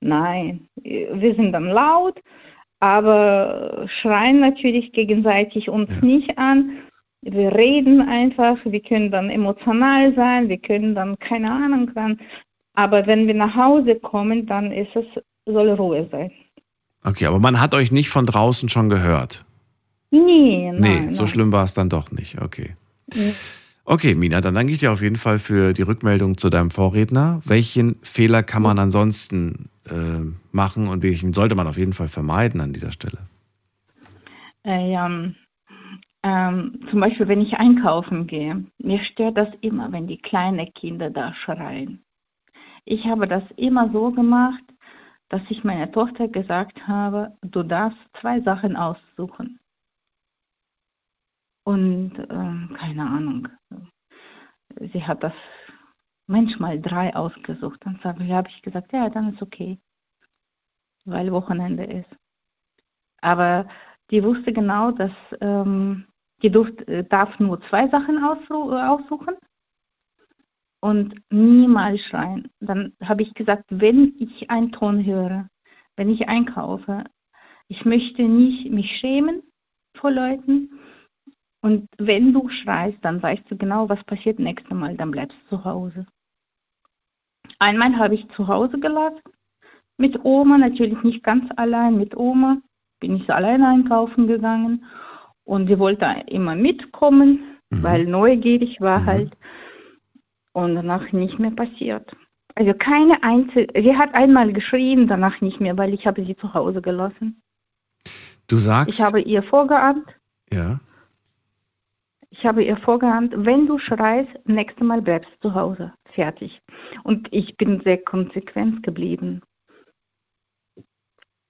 nein, 0.00 0.66
wir 0.82 1.34
sind 1.34 1.52
dann 1.52 1.66
laut, 1.66 2.18
aber 2.80 3.86
schreien 4.00 4.40
natürlich 4.40 4.92
gegenseitig 4.92 5.68
uns 5.68 5.90
Ja. 5.90 6.04
nicht 6.06 6.38
an. 6.38 6.78
Wir 7.22 7.52
reden 7.54 8.00
einfach, 8.02 8.56
wir 8.64 8.80
können 8.80 9.10
dann 9.10 9.30
emotional 9.30 10.14
sein, 10.14 10.48
wir 10.48 10.58
können 10.58 10.94
dann, 10.94 11.18
keine 11.18 11.50
Ahnung, 11.50 11.90
dann, 11.94 12.20
aber 12.74 13.06
wenn 13.08 13.26
wir 13.26 13.34
nach 13.34 13.56
Hause 13.56 13.96
kommen, 13.96 14.46
dann 14.46 14.70
ist 14.70 14.94
es, 14.94 15.04
soll 15.46 15.70
Ruhe 15.70 16.06
sein. 16.12 16.30
Okay, 17.02 17.26
aber 17.26 17.38
man 17.40 17.60
hat 17.60 17.74
euch 17.74 17.90
nicht 17.90 18.10
von 18.10 18.26
draußen 18.26 18.68
schon 18.68 18.88
gehört. 18.88 19.44
Nee, 20.24 20.72
nein, 20.72 20.80
Nee, 20.80 21.00
nein. 21.06 21.14
so 21.14 21.26
schlimm 21.26 21.52
war 21.52 21.64
es 21.64 21.74
dann 21.74 21.88
doch 21.88 22.10
nicht. 22.10 22.40
Okay. 22.40 22.76
Nee. 23.14 23.34
Okay, 23.84 24.14
Mina, 24.14 24.40
dann 24.40 24.54
danke 24.54 24.72
ich 24.72 24.80
dir 24.80 24.92
auf 24.92 25.00
jeden 25.00 25.16
Fall 25.16 25.38
für 25.38 25.72
die 25.72 25.82
Rückmeldung 25.82 26.36
zu 26.38 26.50
deinem 26.50 26.70
Vorredner. 26.70 27.40
Welchen 27.44 27.96
Fehler 28.02 28.42
kann 28.42 28.62
man 28.62 28.78
ansonsten 28.80 29.68
äh, 29.88 30.22
machen 30.50 30.88
und 30.88 31.02
welchen 31.04 31.32
sollte 31.32 31.54
man 31.54 31.68
auf 31.68 31.78
jeden 31.78 31.92
Fall 31.92 32.08
vermeiden 32.08 32.60
an 32.60 32.72
dieser 32.72 32.90
Stelle? 32.90 33.18
Äh, 34.64 34.90
ja, 34.90 35.06
ähm, 36.24 36.80
zum 36.90 36.98
Beispiel, 37.00 37.28
wenn 37.28 37.40
ich 37.40 37.54
einkaufen 37.54 38.26
gehe, 38.26 38.64
mir 38.78 39.04
stört 39.04 39.38
das 39.38 39.48
immer, 39.60 39.92
wenn 39.92 40.08
die 40.08 40.18
kleinen 40.18 40.72
Kinder 40.74 41.08
da 41.10 41.32
schreien. 41.34 42.02
Ich 42.84 43.04
habe 43.04 43.28
das 43.28 43.44
immer 43.56 43.90
so 43.92 44.10
gemacht, 44.10 44.62
dass 45.28 45.42
ich 45.48 45.62
meiner 45.62 45.90
Tochter 45.92 46.26
gesagt 46.26 46.88
habe, 46.88 47.32
du 47.42 47.62
darfst 47.62 47.98
zwei 48.20 48.40
Sachen 48.40 48.76
aussuchen. 48.76 49.60
Und 51.66 52.12
ähm, 52.30 52.76
keine 52.78 53.02
Ahnung, 53.02 53.48
sie 54.78 55.04
hat 55.04 55.24
das 55.24 55.32
manchmal 56.28 56.80
drei 56.80 57.14
ausgesucht. 57.14 57.80
Dann 57.84 57.98
habe 58.04 58.24
hab 58.28 58.48
ich 58.48 58.62
gesagt, 58.62 58.92
ja, 58.92 59.10
dann 59.10 59.34
ist 59.34 59.42
okay, 59.42 59.76
weil 61.04 61.32
Wochenende 61.32 61.82
ist. 61.82 62.08
Aber 63.20 63.68
die 64.12 64.22
wusste 64.22 64.52
genau, 64.52 64.92
dass 64.92 65.10
ähm, 65.40 66.06
die 66.40 66.50
durft, 66.50 66.86
äh, 66.86 67.02
darf 67.02 67.36
nur 67.40 67.60
zwei 67.62 67.88
Sachen 67.88 68.18
äh, 68.18 68.22
aussuchen 68.22 69.34
und 70.80 71.20
niemals 71.30 72.00
schreien. 72.02 72.48
Dann 72.60 72.92
habe 73.02 73.22
ich 73.22 73.34
gesagt, 73.34 73.64
wenn 73.70 74.14
ich 74.20 74.50
einen 74.50 74.70
Ton 74.70 75.04
höre, 75.04 75.48
wenn 75.96 76.10
ich 76.10 76.28
einkaufe, 76.28 77.02
ich 77.66 77.84
möchte 77.84 78.22
nicht 78.22 78.70
mich 78.70 78.96
schämen 78.98 79.42
vor 79.96 80.12
Leuten. 80.12 80.70
Und 81.66 81.88
wenn 81.98 82.32
du 82.32 82.48
schreist, 82.48 82.96
dann 83.02 83.20
weißt 83.20 83.42
du 83.50 83.56
genau, 83.56 83.88
was 83.88 84.00
passiert 84.04 84.38
nächstes 84.38 84.70
Mal, 84.70 84.96
dann 84.96 85.10
bleibst 85.10 85.36
du 85.50 85.56
zu 85.56 85.64
Hause. 85.64 86.06
Einmal 87.58 87.96
habe 87.98 88.14
ich 88.14 88.24
zu 88.36 88.46
Hause 88.46 88.78
gelassen, 88.78 89.18
mit 89.98 90.16
Oma, 90.24 90.58
natürlich 90.58 91.02
nicht 91.02 91.24
ganz 91.24 91.44
allein, 91.56 91.96
mit 91.96 92.16
Oma 92.16 92.58
bin 93.00 93.16
ich 93.16 93.28
alleine 93.34 93.66
einkaufen 93.68 94.28
gegangen 94.28 94.84
und 95.42 95.66
sie 95.66 95.76
wollte 95.80 96.06
immer 96.28 96.54
mitkommen, 96.54 97.30
Mhm. 97.70 97.82
weil 97.82 98.06
neugierig 98.06 98.80
war 98.80 99.00
Mhm. 99.00 99.06
halt 99.06 99.36
und 100.52 100.76
danach 100.76 101.10
nicht 101.10 101.40
mehr 101.40 101.50
passiert. 101.50 102.08
Also 102.54 102.74
keine 102.74 103.20
einzige, 103.24 103.66
sie 103.82 103.96
hat 103.96 104.14
einmal 104.14 104.52
geschrien, 104.52 105.08
danach 105.08 105.40
nicht 105.40 105.58
mehr, 105.58 105.76
weil 105.76 105.94
ich 105.94 106.06
habe 106.06 106.24
sie 106.24 106.36
zu 106.36 106.54
Hause 106.54 106.80
gelassen. 106.80 107.42
Du 108.46 108.56
sagst, 108.58 108.88
Ich 108.96 109.04
habe 109.04 109.20
ihr 109.20 109.42
vorgeahnt, 109.42 110.06
ja, 110.52 110.78
ich 112.30 112.44
habe 112.44 112.62
ihr 112.62 112.76
vorgeahnt, 112.78 113.32
wenn 113.36 113.66
du 113.66 113.78
schreist, 113.78 114.30
nächstes 114.44 114.84
Mal 114.84 115.02
bleibst 115.02 115.30
du 115.40 115.48
zu 115.48 115.54
Hause. 115.54 115.92
Fertig. 116.14 116.60
Und 117.02 117.28
ich 117.32 117.56
bin 117.56 117.80
sehr 117.82 117.98
konsequent 117.98 118.82
geblieben. 118.82 119.42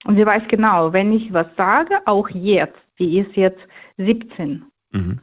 Und 0.04 0.16
sie 0.16 0.26
weiß 0.26 0.44
genau, 0.48 0.92
wenn 0.92 1.12
ich 1.12 1.32
was 1.32 1.46
sage, 1.56 1.98
auch 2.06 2.28
jetzt, 2.30 2.78
die 2.98 3.18
ist 3.18 3.34
jetzt 3.36 3.60
17, 3.96 4.64
mhm. 4.92 5.20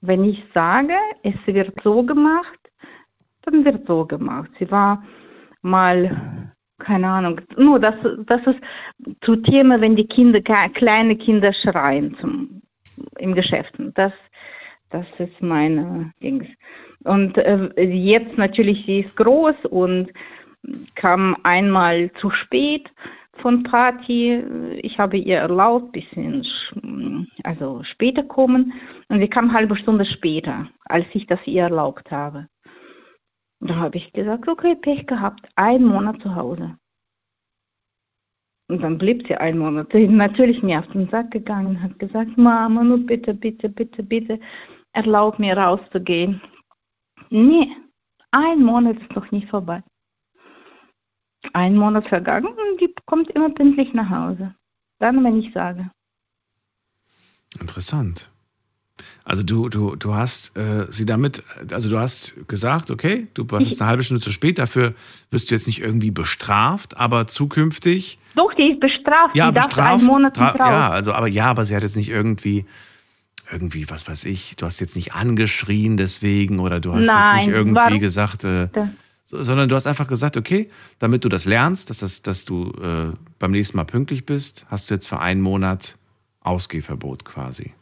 wenn 0.00 0.24
ich 0.24 0.42
sage, 0.52 0.94
es 1.22 1.34
wird 1.46 1.72
so 1.82 2.02
gemacht, 2.02 2.58
dann 3.42 3.64
wird 3.64 3.86
so 3.86 4.04
gemacht. 4.04 4.50
Sie 4.58 4.70
war 4.70 5.02
mal, 5.62 6.52
keine 6.78 7.08
Ahnung, 7.08 7.40
nur 7.56 7.78
das, 7.78 7.94
das 8.26 8.40
ist 8.46 8.60
zu 9.22 9.36
Thema, 9.36 9.80
wenn 9.80 9.96
die 9.96 10.06
Kinder, 10.06 10.40
kleine 10.40 11.16
Kinder 11.16 11.52
schreien 11.52 12.16
zum, 12.20 12.62
im 13.18 13.34
Geschäft. 13.34 13.74
Das, 13.94 14.12
das 14.90 15.06
ist 15.18 15.40
meine 15.40 16.12
Dings. 16.22 16.46
Und 17.04 17.36
äh, 17.38 17.68
jetzt 17.82 18.36
natürlich, 18.36 18.84
sie 18.86 19.00
ist 19.00 19.16
groß 19.16 19.56
und 19.70 20.12
kam 20.94 21.36
einmal 21.44 22.10
zu 22.20 22.30
spät 22.30 22.90
von 23.40 23.62
Party. 23.62 24.42
Ich 24.82 24.98
habe 24.98 25.16
ihr 25.16 25.38
erlaubt, 25.38 25.92
bisschen 25.92 26.42
sch- 26.42 27.26
also 27.44 27.82
später 27.84 28.24
kommen 28.24 28.72
und 29.08 29.20
sie 29.20 29.28
kam 29.28 29.46
eine 29.50 29.54
halbe 29.58 29.76
Stunde 29.76 30.04
später, 30.04 30.68
als 30.86 31.06
ich 31.12 31.26
das 31.26 31.38
ihr 31.46 31.62
erlaubt 31.62 32.10
habe. 32.10 32.48
Da 33.60 33.76
habe 33.76 33.98
ich 33.98 34.12
gesagt, 34.12 34.48
okay, 34.48 34.74
Pech 34.74 35.06
gehabt, 35.06 35.48
ein 35.56 35.84
Monat 35.84 36.20
zu 36.22 36.34
Hause. 36.34 36.76
Und 38.70 38.82
dann 38.82 38.98
blieb 38.98 39.26
sie 39.26 39.34
einen 39.34 39.58
Monat. 39.58 39.88
Sie 39.92 40.02
ist 40.02 40.10
natürlich 40.10 40.62
mir 40.62 40.80
auf 40.80 40.86
den 40.88 41.08
Sack 41.08 41.30
gegangen, 41.30 41.82
hat 41.82 41.98
gesagt, 41.98 42.36
Mama, 42.36 42.84
nur 42.84 42.98
bitte, 42.98 43.32
bitte, 43.32 43.68
bitte, 43.68 44.02
bitte, 44.02 44.38
erlaub 44.92 45.38
mir 45.38 45.56
rauszugehen. 45.56 46.40
Nee, 47.30 47.68
ein 48.30 48.62
Monat 48.62 48.96
ist 49.00 49.14
noch 49.14 49.30
nicht 49.30 49.48
vorbei. 49.48 49.82
Ein 51.52 51.76
Monat 51.76 52.08
vergangen 52.08 52.48
und 52.48 52.80
die 52.80 52.92
kommt 53.06 53.30
immer 53.30 53.50
pünktlich 53.50 53.92
nach 53.94 54.10
Hause. 54.10 54.54
Dann, 54.98 55.22
wenn 55.24 55.40
ich 55.40 55.52
sage. 55.52 55.90
Interessant. 57.60 58.30
Also 59.24 59.42
du, 59.42 59.68
du, 59.68 59.94
du 59.94 60.14
hast 60.14 60.56
äh, 60.56 60.86
sie 60.88 61.04
damit, 61.04 61.42
also 61.70 61.88
du 61.88 61.98
hast 61.98 62.34
gesagt, 62.48 62.90
okay, 62.90 63.28
du 63.34 63.48
warst 63.50 63.68
jetzt 63.68 63.80
eine 63.80 63.90
halbe 63.90 64.02
Stunde 64.02 64.22
zu 64.22 64.30
spät, 64.30 64.58
dafür 64.58 64.94
wirst 65.30 65.50
du 65.50 65.54
jetzt 65.54 65.66
nicht 65.66 65.80
irgendwie 65.80 66.10
bestraft, 66.10 66.96
aber 66.96 67.26
zukünftig. 67.26 68.18
Doch, 68.34 68.52
die 68.54 68.72
ist 68.72 68.80
bestraft. 68.80 69.36
Ja, 69.36 69.48
die 69.48 69.54
darf 69.54 69.66
bestraft. 69.66 70.00
einen 70.00 70.06
Monat 70.06 70.38
raus. 70.38 70.54
ja, 70.58 70.90
also 70.90 71.12
aber 71.12 71.28
ja, 71.28 71.46
aber 71.46 71.64
sie 71.64 71.76
hat 71.76 71.82
jetzt 71.82 71.96
nicht 71.96 72.08
irgendwie, 72.08 72.64
irgendwie, 73.50 73.88
was 73.90 74.08
weiß 74.08 74.24
ich, 74.24 74.56
du 74.56 74.66
hast 74.66 74.80
jetzt 74.80 74.96
nicht 74.96 75.14
angeschrien 75.14 75.96
deswegen 75.96 76.58
oder 76.58 76.80
du 76.80 76.92
hast 76.92 77.06
jetzt 77.06 77.14
Nein, 77.14 77.36
nicht 77.36 77.48
irgendwie 77.48 77.76
warum? 77.76 78.00
gesagt, 78.00 78.44
äh, 78.44 78.68
sondern 79.24 79.68
du 79.68 79.74
hast 79.74 79.86
einfach 79.86 80.08
gesagt, 80.08 80.36
okay, 80.36 80.70
damit 80.98 81.24
du 81.24 81.28
das 81.28 81.44
lernst, 81.44 81.90
dass, 81.90 81.98
das, 81.98 82.22
dass 82.22 82.44
du 82.44 82.72
äh, 82.82 83.12
beim 83.38 83.50
nächsten 83.50 83.76
Mal 83.76 83.84
pünktlich 83.84 84.26
bist, 84.26 84.66
hast 84.70 84.90
du 84.90 84.94
jetzt 84.94 85.08
für 85.08 85.20
einen 85.20 85.40
Monat 85.40 85.98
Ausgehverbot 86.40 87.24
quasi. 87.24 87.74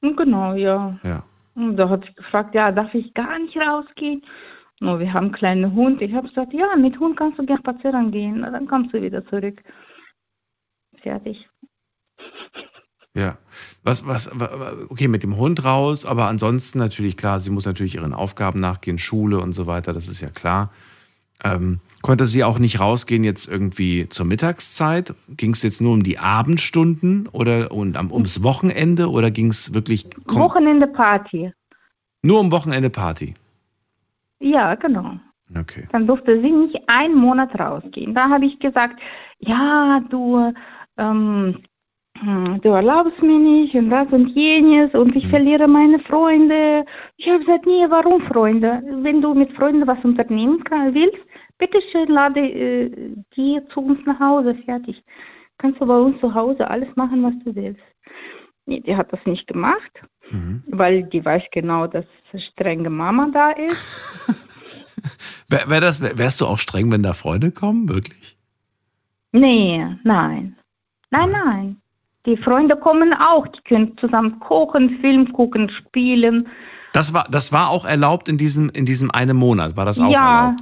Genau, 0.00 0.54
ja. 0.54 0.98
Ja. 1.02 1.24
Und 1.54 1.76
da 1.76 1.88
hat 1.88 2.04
sie 2.04 2.14
gefragt, 2.14 2.54
ja, 2.54 2.70
darf 2.70 2.94
ich 2.94 3.12
gar 3.14 3.38
nicht 3.38 3.56
rausgehen? 3.56 4.22
No, 4.80 5.00
wir 5.00 5.12
haben 5.12 5.26
einen 5.26 5.34
kleinen 5.34 5.74
Hund. 5.74 6.00
Ich 6.02 6.12
habe 6.14 6.28
gesagt, 6.28 6.52
ja, 6.52 6.76
mit 6.76 7.00
Hund 7.00 7.16
kannst 7.16 7.38
du 7.38 7.46
gerne 7.46 7.60
spazieren 7.60 8.12
gehen. 8.12 8.40
Na, 8.40 8.50
dann 8.50 8.68
kommst 8.68 8.94
du 8.94 9.02
wieder 9.02 9.26
zurück. 9.26 9.60
Fertig. 11.02 11.48
Ja. 13.18 13.36
Was, 13.82 14.06
was, 14.06 14.30
wa- 14.32 14.50
wa- 14.60 14.72
okay, 14.90 15.08
mit 15.08 15.22
dem 15.24 15.36
Hund 15.36 15.64
raus, 15.64 16.04
aber 16.04 16.26
ansonsten 16.28 16.78
natürlich 16.78 17.16
klar, 17.16 17.40
sie 17.40 17.50
muss 17.50 17.66
natürlich 17.66 17.96
ihren 17.96 18.14
Aufgaben 18.14 18.60
nachgehen, 18.60 18.98
Schule 18.98 19.40
und 19.40 19.52
so 19.52 19.66
weiter, 19.66 19.92
das 19.92 20.06
ist 20.06 20.20
ja 20.20 20.28
klar. 20.30 20.70
Ähm, 21.42 21.80
konnte 22.02 22.26
sie 22.26 22.44
auch 22.44 22.58
nicht 22.60 22.78
rausgehen 22.80 23.24
jetzt 23.24 23.48
irgendwie 23.48 24.08
zur 24.08 24.24
Mittagszeit? 24.26 25.14
Ging 25.28 25.52
es 25.52 25.62
jetzt 25.62 25.80
nur 25.80 25.92
um 25.94 26.02
die 26.04 26.18
Abendstunden 26.18 27.26
oder 27.28 27.72
und 27.72 27.96
am, 27.96 28.12
ums 28.12 28.42
Wochenende 28.42 29.10
oder 29.10 29.30
ging 29.32 29.48
es 29.48 29.72
wirklich 29.74 30.06
Wochenende 30.26 30.86
Party. 30.86 31.52
nur 32.22 32.38
um 32.40 32.52
Wochenende 32.52 32.90
Party? 32.90 33.34
Ja, 34.40 34.74
genau. 34.76 35.18
Okay. 35.58 35.88
Dann 35.92 36.06
durfte 36.06 36.40
sie 36.40 36.50
nicht 36.50 36.76
einen 36.88 37.16
Monat 37.16 37.58
rausgehen. 37.58 38.14
Da 38.14 38.28
habe 38.28 38.46
ich 38.46 38.58
gesagt, 38.60 39.00
ja, 39.40 40.00
du, 40.10 40.52
ähm, 40.98 41.54
hm, 41.54 41.62
du 42.62 42.68
erlaubst 42.70 43.20
mir 43.22 43.38
nicht 43.38 43.74
und 43.74 43.90
das 43.90 44.08
und 44.10 44.28
jenes 44.28 44.92
und 44.94 45.14
ich 45.14 45.26
verliere 45.28 45.68
meine 45.68 45.98
Freunde. 46.00 46.84
Ich 47.16 47.28
habe 47.28 47.40
gesagt, 47.40 47.66
nee, 47.66 47.86
warum 47.88 48.22
Freunde? 48.22 48.82
Wenn 49.02 49.20
du 49.20 49.34
mit 49.34 49.52
Freunden 49.52 49.86
was 49.86 50.02
unternehmen 50.04 50.62
willst, 50.92 51.18
bitteschön, 51.58 52.08
lade 52.08 52.40
äh, 52.40 52.90
die 53.36 53.60
zu 53.72 53.80
uns 53.80 53.98
nach 54.06 54.18
Hause, 54.20 54.54
fertig. 54.64 55.02
Kannst 55.58 55.80
du 55.80 55.86
bei 55.86 55.98
uns 55.98 56.20
zu 56.20 56.32
Hause 56.34 56.68
alles 56.68 56.88
machen, 56.96 57.22
was 57.22 57.34
du 57.44 57.54
willst. 57.54 57.82
Nee, 58.66 58.80
die 58.80 58.96
hat 58.96 59.12
das 59.12 59.20
nicht 59.24 59.46
gemacht, 59.46 59.90
Mhm. 60.30 60.62
weil 60.66 61.04
die 61.04 61.24
weiß 61.24 61.42
genau, 61.52 61.86
dass 61.86 62.04
strenge 62.52 62.90
Mama 62.90 63.28
da 63.32 63.50
ist. 63.50 63.76
Wär, 65.48 65.70
wär 65.70 65.80
das, 65.80 66.02
wär, 66.02 66.18
wärst 66.18 66.40
du 66.40 66.46
auch 66.46 66.58
streng, 66.58 66.92
wenn 66.92 67.02
da 67.02 67.14
Freunde 67.14 67.50
kommen, 67.50 67.88
wirklich? 67.88 68.36
Nee, 69.32 69.86
nein. 70.04 70.56
Nein, 71.10 71.30
nein. 71.30 71.76
Die 72.28 72.36
Freunde 72.36 72.76
kommen 72.76 73.14
auch, 73.14 73.46
die 73.48 73.62
können 73.62 73.96
zusammen 73.98 74.38
kochen, 74.38 74.98
Film 75.00 75.32
gucken, 75.32 75.70
spielen. 75.70 76.46
Das 76.92 77.14
war, 77.14 77.26
das 77.30 77.52
war 77.52 77.70
auch 77.70 77.86
erlaubt 77.86 78.28
in 78.28 78.36
diesem, 78.36 78.68
in 78.68 78.84
diesem 78.84 79.10
einen 79.10 79.36
Monat, 79.36 79.76
war 79.76 79.86
das 79.86 79.98
auch 79.98 80.10
Ja. 80.12 80.40
erlaubt? 80.42 80.60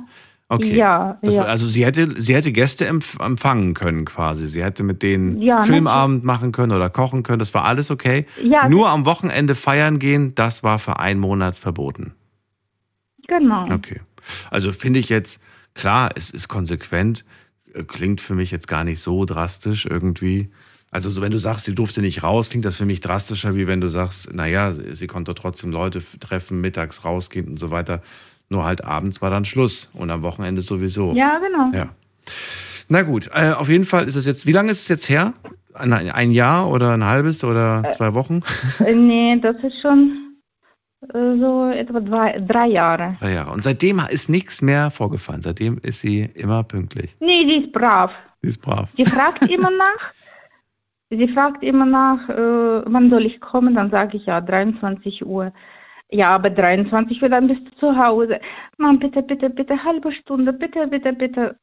Okay. 0.48 0.76
Ja, 0.76 1.18
Das 1.22 1.34
ja. 1.34 1.42
also 1.42 1.66
sie 1.68 1.84
hätte, 1.84 2.22
sie 2.22 2.32
hätte 2.36 2.52
Gäste 2.52 2.86
empf 2.86 3.18
empfangen 3.18 3.74
können 3.74 4.04
quasi. 4.04 4.46
Sie 4.46 4.62
hätte 4.62 4.84
mit 4.84 5.02
denen 5.02 5.42
Ja, 5.42 5.64
Filmabend 5.64 6.22
machen 6.22 6.52
können 6.52 6.70
oder 6.70 6.88
kochen 6.88 7.24
können. 7.24 7.40
Das 7.40 7.52
war 7.52 7.64
alles 7.64 7.90
okay. 7.90 8.26
Ja, 8.40 8.68
Nur 8.68 8.88
am 8.88 9.04
Wochenende 9.06 9.56
feiern 9.56 9.98
gehen, 9.98 10.36
das 10.36 10.62
war 10.62 10.78
für 10.78 11.00
einen 11.00 11.18
Monat 11.18 11.58
verboten. 11.58 12.14
genau. 13.26 13.64
Okay. 13.72 14.00
Also 14.52 14.70
finde 14.70 15.00
ich 15.00 15.08
jetzt, 15.08 15.40
klar, 15.74 16.10
es 16.14 16.30
ist 16.30 16.46
konsequent, 16.46 17.24
äh, 17.74 17.82
klingt 17.82 18.20
für 18.20 18.34
mich 18.36 18.52
jetzt 18.52 18.68
gar 18.68 18.84
nicht 18.84 19.00
so 19.00 19.24
drastisch 19.24 19.86
irgendwie. 19.86 20.50
Also 20.96 21.10
so, 21.10 21.20
wenn 21.20 21.30
du 21.30 21.36
sagst, 21.38 21.66
sie 21.66 21.74
durfte 21.74 22.00
nicht 22.00 22.22
raus, 22.22 22.48
klingt 22.48 22.64
das 22.64 22.74
für 22.74 22.86
mich 22.86 23.02
drastischer, 23.02 23.54
wie 23.54 23.66
wenn 23.66 23.82
du 23.82 23.88
sagst, 23.88 24.32
naja, 24.32 24.72
sie 24.72 24.94
sie 24.94 25.06
konnte 25.06 25.34
trotzdem 25.34 25.70
Leute 25.70 26.02
treffen, 26.20 26.62
mittags 26.62 27.04
rausgehen 27.04 27.48
und 27.48 27.58
so 27.58 27.70
weiter. 27.70 28.00
Nur 28.48 28.64
halt 28.64 28.82
abends 28.82 29.20
war 29.20 29.28
dann 29.28 29.44
Schluss 29.44 29.90
und 29.92 30.10
am 30.10 30.22
Wochenende 30.22 30.62
sowieso. 30.62 31.12
Ja, 31.12 31.38
genau. 31.38 31.70
Ja. 31.76 31.90
Na 32.88 33.02
gut, 33.02 33.28
äh, 33.34 33.50
auf 33.50 33.68
jeden 33.68 33.84
Fall 33.84 34.08
ist 34.08 34.16
es 34.16 34.24
jetzt, 34.24 34.46
wie 34.46 34.52
lange 34.52 34.70
ist 34.70 34.80
es 34.80 34.88
jetzt 34.88 35.10
her? 35.10 35.34
Ein, 35.74 35.92
ein 35.92 36.30
Jahr 36.30 36.70
oder 36.70 36.94
ein 36.94 37.04
halbes 37.04 37.44
oder 37.44 37.90
zwei 37.94 38.14
Wochen? 38.14 38.40
Äh, 38.82 38.94
nee, 38.94 39.38
das 39.38 39.56
ist 39.56 39.78
schon 39.82 40.38
äh, 41.12 41.38
so 41.38 41.70
etwa 41.72 42.06
zwei, 42.06 42.38
drei 42.38 42.68
Jahre. 42.68 43.12
Drei 43.20 43.34
Jahre. 43.34 43.50
Und 43.50 43.62
seitdem 43.62 44.00
ist 44.08 44.30
nichts 44.30 44.62
mehr 44.62 44.90
vorgefallen. 44.90 45.42
Seitdem 45.42 45.76
ist 45.82 46.00
sie 46.00 46.22
immer 46.22 46.62
pünktlich. 46.62 47.14
Nee, 47.20 47.44
die 47.44 47.66
ist 47.66 47.72
brav. 47.72 48.12
Sie 48.40 48.48
ist 48.48 48.62
brav. 48.62 48.88
Die 48.96 49.04
fragt 49.04 49.42
immer 49.42 49.70
nach. 49.78 50.16
Sie 51.10 51.28
fragt 51.28 51.62
immer 51.62 51.86
nach, 51.86 52.28
äh, 52.28 52.82
wann 52.84 53.10
soll 53.10 53.26
ich 53.26 53.40
kommen? 53.40 53.74
Dann 53.74 53.90
sage 53.90 54.16
ich 54.16 54.26
ja, 54.26 54.40
23 54.40 55.24
Uhr. 55.24 55.52
Ja, 56.10 56.30
aber 56.30 56.50
23 56.50 57.22
Uhr, 57.22 57.28
dann 57.28 57.48
bist 57.48 57.62
du 57.66 57.76
zu 57.78 57.96
Hause. 57.96 58.40
Mann, 58.78 58.98
bitte, 58.98 59.22
bitte, 59.22 59.50
bitte, 59.50 59.82
halbe 59.84 60.12
Stunde, 60.12 60.52
bitte, 60.52 60.86
bitte, 60.86 61.12
bitte. 61.12 61.56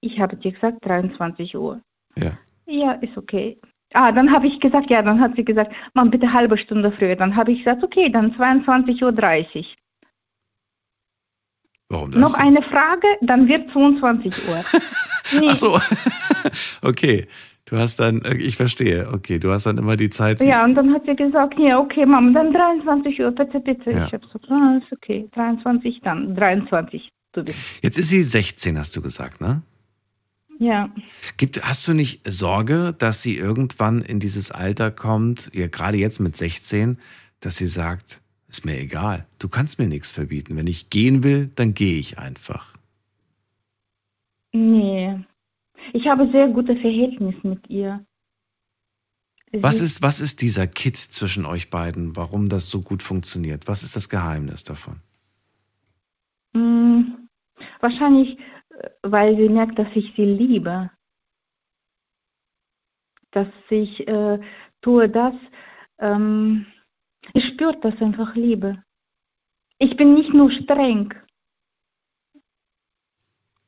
Ich 0.00 0.20
habe 0.20 0.36
dir 0.36 0.52
gesagt, 0.52 0.78
23 0.84 1.56
Uhr. 1.56 1.80
Ja. 2.16 2.38
Ja, 2.66 2.92
ist 2.92 3.16
okay. 3.16 3.58
Ah, 3.94 4.12
dann 4.12 4.30
habe 4.30 4.46
ich 4.46 4.60
gesagt, 4.60 4.90
ja, 4.90 5.00
dann 5.02 5.20
hat 5.20 5.34
sie 5.36 5.44
gesagt, 5.44 5.72
Mann, 5.94 6.10
bitte 6.10 6.32
halbe 6.32 6.58
Stunde 6.58 6.92
früher. 6.92 7.16
Dann 7.16 7.34
habe 7.36 7.52
ich 7.52 7.58
gesagt, 7.64 7.82
okay, 7.82 8.10
dann 8.10 8.32
22.30 8.34 9.02
Uhr. 9.02 9.64
Warum 11.90 12.10
das? 12.10 12.20
Noch 12.20 12.34
eine 12.34 12.62
Frage, 12.62 13.06
dann 13.22 13.48
wird 13.48 13.70
22 13.72 14.48
Uhr. 14.48 14.64
Nee, 15.30 15.48
Ach 15.50 15.56
so. 15.58 15.78
okay. 16.82 17.28
Du 17.68 17.76
hast 17.76 18.00
dann, 18.00 18.22
äh, 18.22 18.34
ich 18.36 18.56
verstehe. 18.56 19.10
Okay, 19.12 19.38
du 19.38 19.52
hast 19.52 19.66
dann 19.66 19.76
immer 19.76 19.96
die 19.96 20.08
Zeit. 20.08 20.40
Ja, 20.40 20.64
und 20.64 20.74
dann 20.74 20.92
hat 20.94 21.02
sie 21.04 21.14
gesagt, 21.14 21.58
ja, 21.58 21.78
okay, 21.78 22.06
Mama, 22.06 22.32
dann 22.32 22.52
23 22.52 23.20
Uhr, 23.20 23.30
bitte, 23.30 23.60
bitte. 23.60 23.90
Ja. 23.90 24.06
Ich 24.06 24.12
habe 24.14 24.26
gesagt, 24.26 24.46
ah, 24.50 24.80
ist 24.82 24.90
okay, 24.90 25.28
23 25.34 26.00
dann, 26.02 26.34
23, 26.34 27.10
du 27.32 27.44
bist. 27.44 27.58
Jetzt 27.82 27.98
ist 27.98 28.08
sie 28.08 28.22
16, 28.22 28.78
hast 28.78 28.96
du 28.96 29.02
gesagt, 29.02 29.42
ne? 29.42 29.60
Ja, 30.58 30.88
Gibt, 31.36 31.62
hast 31.62 31.86
du 31.86 31.92
nicht 31.92 32.20
Sorge, 32.26 32.94
dass 32.98 33.22
sie 33.22 33.36
irgendwann 33.36 34.00
in 34.00 34.18
dieses 34.18 34.50
Alter 34.50 34.90
kommt, 34.90 35.50
ja, 35.54 35.68
gerade 35.68 35.98
jetzt 35.98 36.20
mit 36.20 36.36
16, 36.36 36.98
dass 37.40 37.58
sie 37.58 37.68
sagt, 37.68 38.22
ist 38.48 38.64
mir 38.64 38.80
egal, 38.80 39.26
du 39.38 39.48
kannst 39.48 39.78
mir 39.78 39.86
nichts 39.86 40.10
verbieten. 40.10 40.56
Wenn 40.56 40.66
ich 40.66 40.88
gehen 40.88 41.22
will, 41.22 41.50
dann 41.54 41.74
gehe 41.74 41.98
ich 41.98 42.18
einfach. 42.18 42.72
nee. 44.52 45.18
Ich 45.92 46.06
habe 46.06 46.30
sehr 46.30 46.48
gute 46.48 46.76
Verhältnisse 46.76 47.46
mit 47.46 47.68
ihr. 47.68 48.04
Was 49.52 49.80
ist, 49.80 50.02
was 50.02 50.20
ist 50.20 50.42
dieser 50.42 50.66
Kit 50.66 50.96
zwischen 50.96 51.46
euch 51.46 51.70
beiden, 51.70 52.16
warum 52.16 52.48
das 52.50 52.68
so 52.68 52.82
gut 52.82 53.02
funktioniert? 53.02 53.66
Was 53.66 53.82
ist 53.82 53.96
das 53.96 54.10
Geheimnis 54.10 54.62
davon? 54.62 55.00
Mm, 56.52 57.28
Wahrscheinlich, 57.80 58.38
äh, 58.70 58.90
weil 59.02 59.36
sie 59.36 59.48
merkt, 59.48 59.78
dass 59.78 59.88
ich 59.94 60.12
sie 60.16 60.24
liebe. 60.24 60.90
Dass 63.30 63.48
ich 63.70 64.06
äh, 64.08 64.38
tue 64.80 65.08
das, 65.08 65.34
ähm, 65.98 66.66
ich 67.34 67.44
spüre 67.46 67.78
das 67.80 68.00
einfach 68.00 68.34
Liebe. 68.34 68.82
Ich 69.78 69.96
bin 69.96 70.14
nicht 70.14 70.32
nur 70.32 70.50
streng. 70.50 71.14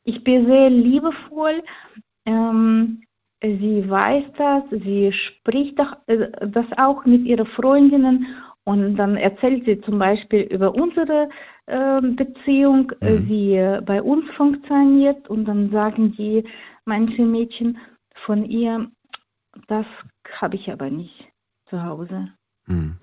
Ich 0.05 0.25
bin 0.25 0.47
sehr 0.47 0.71
liebevoll. 0.71 1.63
Ähm, 2.27 3.03
sie 3.43 3.89
weiß 3.89 4.25
das, 4.37 4.65
sie 4.71 5.13
spricht 5.13 5.79
äh, 6.07 6.49
das 6.49 6.67
auch 6.77 7.05
mit 7.05 7.25
ihren 7.25 7.47
Freundinnen 7.47 8.27
und 8.65 8.97
dann 8.97 9.17
erzählt 9.17 9.65
sie 9.65 9.81
zum 9.81 9.99
Beispiel 9.99 10.43
über 10.43 10.75
unsere 10.75 11.29
ähm, 11.67 12.17
Beziehung, 12.17 12.93
äh, 13.01 13.13
Mhm. 13.13 13.29
wie 13.29 13.57
äh, 13.57 13.81
bei 13.85 14.03
uns 14.03 14.29
funktioniert 14.37 15.29
und 15.29 15.47
dann 15.47 15.71
sagen 15.71 16.13
die 16.17 16.45
manche 16.85 17.23
Mädchen 17.23 17.79
von 18.27 18.45
ihr, 18.45 18.91
das 19.69 19.87
habe 20.41 20.57
ich 20.57 20.71
aber 20.71 20.91
nicht 20.91 21.29
zu 21.69 21.83
Hause. 21.83 22.33
Hm. 22.67 22.97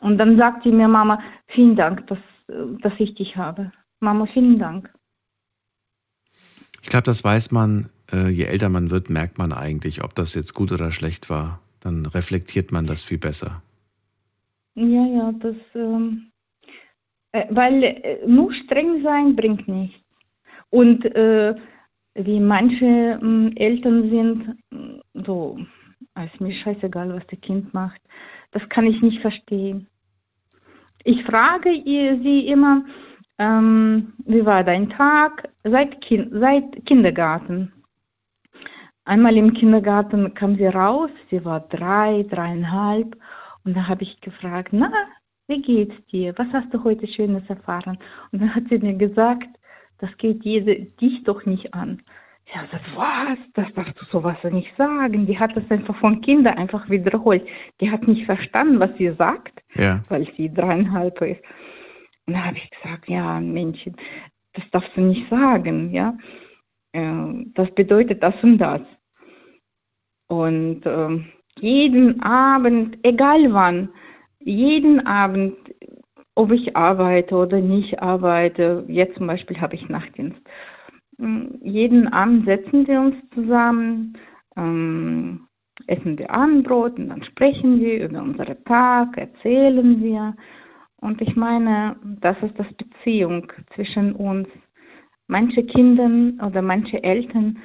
Und 0.00 0.18
dann 0.18 0.36
sagt 0.36 0.64
sie 0.64 0.72
mir, 0.72 0.88
Mama, 0.88 1.22
vielen 1.48 1.76
Dank, 1.76 2.06
dass, 2.08 2.18
äh, 2.48 2.78
dass 2.82 2.92
ich 2.98 3.14
dich 3.14 3.36
habe. 3.36 3.72
Mama, 4.00 4.26
vielen 4.26 4.58
Dank. 4.58 4.92
Ich 6.82 6.88
glaube, 6.88 7.04
das 7.04 7.24
weiß 7.24 7.50
man, 7.50 7.90
äh, 8.12 8.28
je 8.28 8.44
älter 8.44 8.68
man 8.68 8.90
wird, 8.90 9.10
merkt 9.10 9.38
man 9.38 9.52
eigentlich, 9.52 10.02
ob 10.02 10.14
das 10.14 10.34
jetzt 10.34 10.54
gut 10.54 10.72
oder 10.72 10.90
schlecht 10.90 11.30
war. 11.30 11.60
Dann 11.80 12.06
reflektiert 12.06 12.72
man 12.72 12.86
das 12.86 13.02
viel 13.02 13.18
besser. 13.18 13.62
Ja, 14.74 15.06
ja, 15.06 15.32
das, 15.40 15.56
ähm, 15.74 16.30
äh, 17.32 17.46
weil 17.50 17.82
äh, 17.82 18.26
nur 18.26 18.52
streng 18.52 19.02
sein 19.02 19.34
bringt 19.36 19.66
nichts. 19.68 19.98
Und 20.70 21.04
äh, 21.04 21.54
wie 22.14 22.40
manche 22.40 23.18
ähm, 23.22 23.52
Eltern 23.56 24.10
sind, 24.10 24.58
mm, 24.70 25.00
so, 25.24 25.58
es 26.14 26.32
ist 26.32 26.40
mir 26.40 26.54
scheißegal, 26.54 27.14
was 27.14 27.26
das 27.28 27.40
Kind 27.40 27.72
macht. 27.74 28.00
das 28.52 28.66
kann 28.68 28.86
ich 28.86 29.00
nicht 29.02 29.20
verstehen. 29.20 29.86
Ich 31.04 31.22
frage 31.24 31.70
ihr, 31.70 32.18
sie 32.22 32.48
immer, 32.48 32.84
ähm, 33.38 34.14
wie 34.24 34.44
war 34.44 34.64
dein 34.64 34.88
Tag 34.90 35.48
seit, 35.62 36.00
kind, 36.00 36.28
seit 36.32 36.84
Kindergarten? 36.86 37.72
Einmal 39.06 39.36
im 39.36 39.52
Kindergarten 39.54 40.34
kam 40.34 40.56
sie 40.56 40.66
raus, 40.66 41.10
sie 41.30 41.44
war 41.44 41.60
drei, 41.60 42.24
dreieinhalb 42.28 43.16
und 43.64 43.74
da 43.76 43.86
habe 43.88 44.02
ich 44.02 44.20
gefragt, 44.20 44.70
na, 44.72 44.90
wie 45.46 45.62
geht's 45.62 45.94
dir? 46.06 46.34
Was 46.36 46.48
hast 46.52 46.74
du 46.74 46.82
heute 46.82 47.06
Schönes 47.06 47.48
erfahren? 47.48 47.98
Und 48.32 48.42
dann 48.42 48.52
hat 48.54 48.64
sie 48.68 48.78
mir 48.78 48.94
gesagt, 48.94 49.48
das 49.98 50.10
geht 50.18 50.44
jede, 50.44 50.86
dich 51.00 51.22
doch 51.22 51.46
nicht 51.46 51.72
an. 51.72 52.02
Ich 52.46 52.54
habe 52.56 52.66
gesagt, 52.66 52.84
was? 52.96 53.38
Das 53.54 53.72
darfst 53.74 54.00
du 54.00 54.04
sowas 54.06 54.36
nicht 54.50 54.72
sagen. 54.76 55.26
Die 55.26 55.38
hat 55.38 55.56
das 55.56 55.68
einfach 55.70 55.96
von 55.96 56.20
Kindern 56.20 56.58
einfach 56.58 56.88
wiederholt. 56.90 57.46
Die 57.80 57.90
hat 57.90 58.06
nicht 58.06 58.24
verstanden, 58.26 58.78
was 58.80 58.90
sie 58.98 59.10
sagt, 59.12 59.62
Ja. 59.74 60.02
weil 60.08 60.26
sie 60.36 60.52
dreieinhalb 60.52 61.20
ist. 61.22 61.42
Und 62.26 62.34
da 62.34 62.44
habe 62.46 62.56
ich 62.58 62.68
gesagt, 62.70 63.08
ja, 63.08 63.40
Männchen, 63.40 63.94
das 64.54 64.64
darfst 64.72 64.96
du 64.96 65.00
nicht 65.00 65.28
sagen, 65.30 65.92
ja. 65.92 66.16
Äh, 66.92 67.44
Das 67.54 67.72
bedeutet 67.74 68.20
das 68.22 68.34
und 68.42 68.58
das. 68.58 68.80
Und 70.28 70.82
ähm, 70.84 71.26
jeden 71.60 72.22
Abend, 72.22 72.98
egal 73.02 73.52
wann, 73.52 73.88
jeden 74.40 75.06
Abend, 75.06 75.56
ob 76.34 76.52
ich 76.52 76.76
arbeite 76.76 77.34
oder 77.34 77.60
nicht 77.60 78.02
arbeite, 78.02 78.84
jetzt 78.88 79.16
zum 79.16 79.26
Beispiel 79.26 79.60
habe 79.60 79.74
ich 79.74 79.88
Nachtdienst, 79.88 80.40
Mm, 81.18 81.46
jeden 81.62 82.08
Abend 82.08 82.44
setzen 82.46 82.86
wir 82.86 83.00
uns 83.00 83.16
zusammen, 83.34 84.18
ähm, 84.56 85.46
essen 85.86 86.18
wir 86.18 86.30
Abendbrot 86.30 86.98
und 86.98 87.08
dann 87.08 87.24
sprechen 87.24 87.80
wir 87.80 88.04
über 88.04 88.22
unseren 88.22 88.64
Tag, 88.64 89.16
erzählen 89.16 90.02
wir. 90.02 90.34
Und 90.96 91.20
ich 91.20 91.36
meine, 91.36 91.96
das 92.20 92.36
ist 92.42 92.58
das 92.58 92.66
Beziehung 92.74 93.52
zwischen 93.74 94.12
uns. 94.14 94.48
Manche 95.28 95.64
Kinder 95.64 96.44
oder 96.46 96.62
manche 96.62 97.02
Eltern 97.02 97.58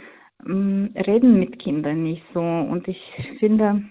reden 0.46 1.40
mit 1.40 1.60
Kindern 1.60 2.04
nicht 2.04 2.24
so. 2.34 2.42
Und 2.42 2.88
ich 2.88 3.00
finde, 3.40 3.84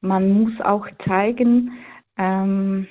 man 0.00 0.30
muss 0.32 0.60
auch 0.60 0.86
zeigen, 1.06 1.72
ähm, 2.16 2.86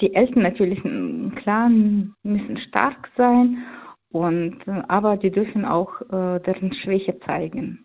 die 0.00 0.14
Eltern 0.14 0.42
natürlich, 0.42 0.82
mm, 0.84 1.30
klar, 1.36 1.68
müssen 1.68 2.58
stark 2.68 3.10
sein, 3.16 3.64
und, 4.10 4.66
äh, 4.66 4.82
aber 4.88 5.16
die 5.16 5.30
dürfen 5.30 5.64
auch 5.64 6.00
äh, 6.02 6.40
deren 6.40 6.72
Schwäche 6.74 7.18
zeigen, 7.26 7.84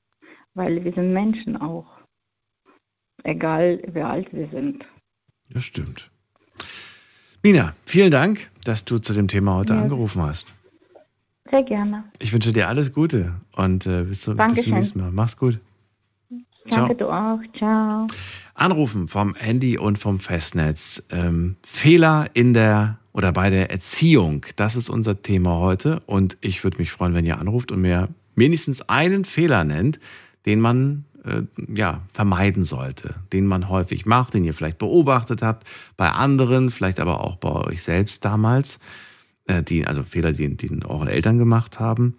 weil 0.53 0.83
wir 0.83 0.93
sind 0.93 1.13
Menschen 1.13 1.57
auch, 1.57 1.87
egal 3.23 3.81
wie 3.87 4.01
alt 4.01 4.31
wir 4.33 4.47
sind. 4.49 4.85
Das 5.49 5.63
stimmt. 5.63 6.09
Mina, 7.43 7.73
vielen 7.85 8.11
Dank, 8.11 8.49
dass 8.63 8.85
du 8.85 8.99
zu 8.99 9.13
dem 9.13 9.27
Thema 9.27 9.55
heute 9.57 9.73
Ja. 9.73 9.81
angerufen 9.81 10.21
hast. 10.21 10.53
Sehr 11.51 11.63
gerne. 11.63 12.05
Ich 12.19 12.31
wünsche 12.31 12.53
dir 12.53 12.69
alles 12.69 12.93
Gute 12.93 13.33
und 13.55 13.85
äh, 13.85 14.03
bis, 14.03 14.21
zum, 14.21 14.37
bis 14.37 14.63
zum 14.63 14.73
nächsten 14.73 14.99
Mal. 14.99 15.11
Mach's 15.11 15.35
gut. 15.35 15.59
Ciao. 16.69 16.87
Danke, 16.87 16.95
du 16.95 17.09
auch. 17.09 17.39
Ciao. 17.57 18.07
Anrufen 18.53 19.07
vom 19.07 19.35
Handy 19.35 19.77
und 19.77 19.99
vom 19.99 20.19
Festnetz. 20.19 21.03
Ähm, 21.09 21.57
Fehler 21.67 22.29
in 22.33 22.53
der 22.53 22.97
oder 23.13 23.33
bei 23.33 23.49
der 23.49 23.69
Erziehung, 23.71 24.45
das 24.55 24.77
ist 24.77 24.89
unser 24.89 25.21
Thema 25.21 25.57
heute. 25.57 26.01
Und 26.05 26.37
ich 26.39 26.63
würde 26.63 26.77
mich 26.77 26.91
freuen, 26.91 27.13
wenn 27.13 27.25
ihr 27.25 27.39
anruft 27.39 27.71
und 27.73 27.81
mir 27.81 28.07
wenigstens 28.35 28.87
einen 28.87 29.25
Fehler 29.25 29.65
nennt, 29.65 29.99
den 30.45 30.61
man 30.61 31.03
äh, 31.25 31.41
ja, 31.73 32.01
vermeiden 32.13 32.63
sollte, 32.63 33.15
den 33.33 33.45
man 33.45 33.67
häufig 33.67 34.05
macht, 34.05 34.33
den 34.33 34.45
ihr 34.45 34.53
vielleicht 34.53 34.77
beobachtet 34.77 35.41
habt, 35.41 35.67
bei 35.97 36.09
anderen, 36.09 36.71
vielleicht 36.71 36.99
aber 37.01 37.21
auch 37.21 37.35
bei 37.35 37.51
euch 37.51 37.83
selbst 37.83 38.23
damals, 38.23 38.79
die, 39.61 39.85
also 39.85 40.03
Fehler, 40.03 40.31
die, 40.31 40.55
die 40.55 40.85
eure 40.85 41.11
Eltern 41.11 41.37
gemacht 41.37 41.79
haben. 41.79 42.15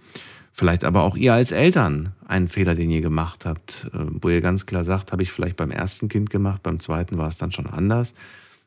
Vielleicht 0.52 0.84
aber 0.84 1.02
auch 1.02 1.16
ihr 1.16 1.32
als 1.32 1.50
Eltern 1.50 2.12
einen 2.28 2.48
Fehler, 2.48 2.74
den 2.74 2.90
ihr 2.90 3.00
gemacht 3.00 3.46
habt, 3.46 3.88
äh, 3.94 3.98
wo 4.20 4.28
ihr 4.28 4.42
ganz 4.42 4.66
klar 4.66 4.84
sagt, 4.84 5.12
habe 5.12 5.22
ich 5.22 5.32
vielleicht 5.32 5.56
beim 5.56 5.70
ersten 5.70 6.08
Kind 6.08 6.30
gemacht, 6.30 6.62
beim 6.62 6.78
zweiten 6.78 7.16
war 7.16 7.28
es 7.28 7.38
dann 7.38 7.52
schon 7.52 7.66
anders. 7.66 8.14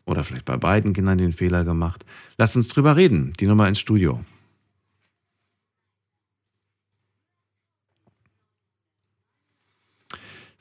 Oder 0.06 0.24
vielleicht 0.24 0.46
bei 0.46 0.58
beiden 0.58 0.94
Kindern 0.94 1.18
den 1.18 1.34
Fehler 1.34 1.64
gemacht. 1.64 2.06
Lasst 2.38 2.56
uns 2.56 2.68
drüber 2.68 2.96
reden. 2.96 3.34
Die 3.40 3.48
Nummer 3.48 3.68
ins 3.68 3.80
Studio. 3.80 4.20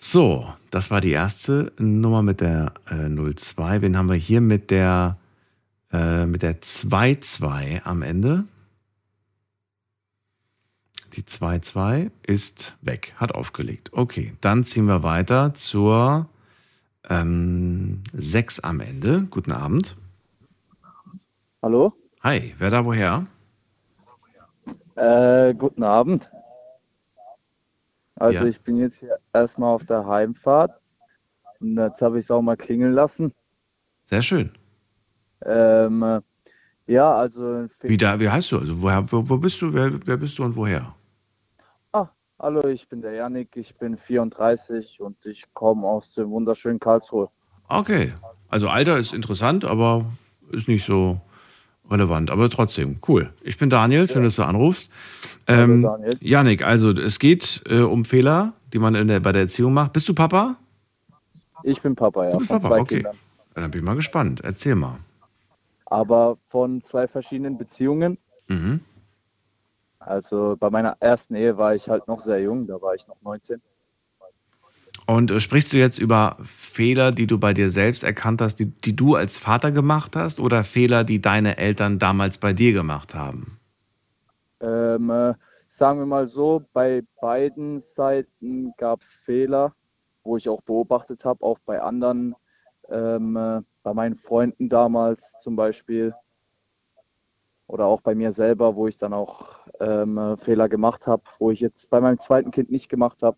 So, 0.07 0.52
das 0.70 0.90
war 0.90 1.00
die 1.00 1.12
erste 1.12 1.72
Nummer 1.78 2.22
mit 2.22 2.40
der 2.40 2.74
äh, 2.90 3.09
02. 3.09 3.80
Wen 3.80 3.96
haben 3.96 4.09
wir 4.09 4.16
hier 4.16 4.42
mit 4.42 4.70
der 4.70 5.16
äh, 5.95 6.26
mit 6.26 6.42
der 6.42 6.61
22 6.61 7.86
am 7.86 8.03
Ende? 8.03 8.45
Die 11.14 11.22
2-2 11.22 12.11
ist 12.26 12.76
weg, 12.82 13.14
hat 13.16 13.32
aufgelegt. 13.32 13.92
Okay, 13.92 14.34
dann 14.40 14.64
ziehen 14.64 14.86
wir 14.86 15.05
weiter 15.05 15.55
zur 15.55 16.28
ähm, 17.09 18.03
6 18.12 18.61
am 18.61 18.80
Ende. 18.80 19.22
Guten 19.30 19.53
Abend. 19.53 19.97
Hallo? 21.62 21.92
Hi, 22.22 22.55
wer 22.59 22.70
da 22.70 22.84
woher? 22.84 23.26
Äh, 24.97 25.55
guten 25.55 25.84
Abend. 25.84 26.28
Also 28.16 28.40
Ja. 28.40 28.45
ich 28.47 28.61
bin 28.61 28.78
jetzt 28.78 28.99
hier 28.99 29.18
erstmal 29.32 29.72
auf 29.74 29.84
der 29.86 30.07
Heimfahrt 30.07 30.72
und 31.61 31.76
jetzt 31.76 32.03
habe 32.03 32.18
ich 32.18 32.24
es 32.24 32.30
auch 32.32 32.42
mal 32.42 32.57
klingeln 32.57 32.92
lassen. 32.92 33.32
Sehr 34.07 34.22
schön. 34.22 34.51
Ähm, 35.45 36.03
äh, 36.03 36.20
ja, 36.86 37.14
also 37.14 37.66
Wie, 37.80 37.97
da, 37.97 38.18
wie 38.20 38.28
heißt 38.28 38.53
du? 38.53 38.59
Also 38.59 38.82
woher, 38.82 39.11
wo, 39.11 39.28
wo 39.28 39.36
bist 39.38 39.61
du? 39.62 39.72
Wer, 39.72 39.90
wer 40.07 40.16
bist 40.16 40.38
du 40.38 40.45
und 40.45 40.57
woher? 40.57 40.95
ah, 41.92 42.09
hallo, 42.38 42.66
ich 42.68 42.88
bin 42.88 43.01
der 43.01 43.12
Janik, 43.12 43.57
ich 43.57 43.74
bin 43.76 43.97
34 43.97 45.01
und 45.01 45.16
ich 45.24 45.45
komme 45.55 45.86
aus 45.86 46.14
dem 46.14 46.30
wunderschönen 46.30 46.78
Karlsruhe. 46.78 47.30
Okay, 47.68 48.12
also 48.49 48.68
Alter 48.68 48.99
ist 48.99 49.14
interessant, 49.14 49.64
aber 49.64 50.05
ist 50.53 50.68
nicht 50.68 50.84
so 50.84 51.20
relevant. 51.90 52.30
Aber 52.30 52.51
trotzdem, 52.51 52.99
cool. 53.09 53.32
Ich 53.42 53.57
bin 53.59 53.70
Daniel, 53.70 54.09
schön, 54.09 54.22
dass 54.22 54.36
du 54.36 54.42
anrufst. 54.42 54.90
Ähm, 55.47 55.82
Daniel. 55.82 56.12
Janik, 56.20 56.62
also 56.62 56.90
es 56.90 57.18
geht 57.18 57.62
äh, 57.68 57.80
um 57.80 58.05
Fehler, 58.05 58.53
die 58.72 58.78
man 58.78 58.95
in 58.95 59.09
der, 59.09 59.20
bei 59.20 59.32
der 59.32 59.42
Erziehung 59.42 59.72
macht. 59.72 59.92
Bist 59.92 60.09
du 60.09 60.14
Papa? 60.14 60.57
Ich 61.62 61.80
bin 61.80 61.95
Papa, 61.95 62.26
ja, 62.26 62.32
Du 62.32 62.38
bist 62.38 62.51
Papa, 62.51 62.76
okay. 62.76 62.97
Kindern. 62.97 63.14
Ja, 63.55 63.62
Dann 63.62 63.70
bin 63.70 63.80
ich 63.80 63.84
mal 63.84 63.97
gespannt. 63.97 64.40
Erzähl 64.42 64.74
mal. 64.74 64.99
Aber 65.87 66.39
von 66.49 66.82
zwei 66.85 67.07
verschiedenen 67.07 67.59
Beziehungen. 67.59 68.18
Mhm. 68.49 68.80
Also 69.99 70.57
bei 70.59 70.70
meiner 70.70 70.97
ersten 71.01 71.35
Ehe 71.35 71.57
war 71.57 71.74
ich 71.74 71.89
halt 71.89 72.07
noch 72.09 72.22
sehr 72.22 72.41
jung, 72.41 72.66
da 72.66 72.80
war 72.80 72.95
ich 72.95 73.07
noch 73.07 73.20
19. 73.22 73.61
Und 75.07 75.30
äh, 75.30 75.41
sprichst 75.41 75.72
du 75.72 75.76
jetzt 75.76 75.99
über 75.99 76.37
Fehler, 76.43 77.11
die 77.11 77.26
du 77.26 77.39
bei 77.39 77.53
dir 77.53 77.68
selbst 77.68 78.03
erkannt 78.03 78.41
hast, 78.41 78.57
die, 78.57 78.66
die 78.66 78.97
du 78.97 79.14
als 79.14 79.39
Vater 79.39 79.70
gemacht 79.70 80.16
hast, 80.16 80.41
oder 80.41 80.64
Fehler, 80.64 81.05
die 81.05 81.20
deine 81.20 81.59
Eltern 81.59 81.99
damals 81.99 82.39
bei 82.39 82.53
dir 82.53 82.72
gemacht 82.72 83.14
haben? 83.14 83.59
Ähm, 84.61 85.11
äh, 85.11 85.35
sagen 85.76 85.99
wir 85.99 86.07
mal 86.07 86.28
so, 86.28 86.64
bei 86.72 87.03
beiden 87.20 87.82
Seiten 87.97 88.72
gab 88.78 89.03
es 89.03 89.14
Fehler, 89.24 89.74
wo 90.22 90.37
ich 90.37 90.49
auch 90.49 90.62
beobachtet 90.62 91.24
habe, 91.24 91.45
auch 91.45 91.59
bei 91.66 91.82
anderen, 91.82 92.35
ähm, 92.89 93.37
äh, 93.37 93.61
bei 93.85 93.95
meinen 93.95 94.16
Freunden 94.16 94.68
damals 94.68 95.22
zum 95.43 95.55
Beispiel 95.55 96.12
oder 97.68 97.87
auch 97.87 98.01
bei 98.01 98.14
mir 98.14 98.32
selber, 98.32 98.74
wo 98.74 98.89
ich 98.89 98.97
dann 98.97 99.12
auch 99.12 99.57
ähm, 99.80 100.18
äh, 100.18 100.37
Fehler 100.39 100.68
gemacht 100.68 101.07
habe, 101.07 101.22
wo 101.39 101.51
ich 101.51 101.61
jetzt 101.61 101.89
bei 101.91 102.01
meinem 102.01 102.18
zweiten 102.18 102.51
Kind 102.51 102.70
nicht 102.70 102.89
gemacht 102.89 103.18
habe. 103.22 103.37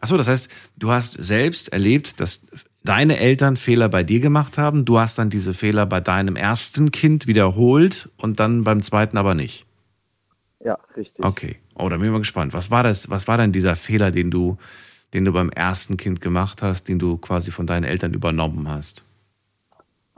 Achso, 0.00 0.16
das 0.16 0.28
heißt, 0.28 0.48
du 0.76 0.90
hast 0.90 1.12
selbst 1.14 1.72
erlebt, 1.72 2.20
dass 2.20 2.46
deine 2.84 3.18
Eltern 3.18 3.56
Fehler 3.56 3.88
bei 3.90 4.02
dir 4.02 4.20
gemacht 4.20 4.56
haben. 4.56 4.86
Du 4.86 4.98
hast 4.98 5.18
dann 5.18 5.28
diese 5.28 5.52
Fehler 5.52 5.84
bei 5.84 6.00
deinem 6.00 6.36
ersten 6.36 6.90
Kind 6.90 7.26
wiederholt 7.26 8.08
und 8.16 8.40
dann 8.40 8.64
beim 8.64 8.82
zweiten 8.82 9.18
aber 9.18 9.34
nicht. 9.34 9.66
Ja, 10.64 10.78
richtig. 10.96 11.24
Okay. 11.24 11.56
Oh, 11.74 11.88
da 11.88 11.96
bin 11.96 12.06
ich 12.06 12.12
mal 12.12 12.18
gespannt. 12.18 12.54
Was 12.54 12.70
war 12.70 12.82
das? 12.82 13.10
Was 13.10 13.28
war 13.28 13.36
denn 13.36 13.52
dieser 13.52 13.76
Fehler, 13.76 14.10
den 14.10 14.30
du, 14.30 14.56
den 15.12 15.24
du 15.26 15.32
beim 15.32 15.50
ersten 15.50 15.98
Kind 15.98 16.22
gemacht 16.22 16.62
hast, 16.62 16.88
den 16.88 16.98
du 16.98 17.18
quasi 17.18 17.50
von 17.50 17.66
deinen 17.66 17.84
Eltern 17.84 18.14
übernommen 18.14 18.68
hast? 18.68 19.04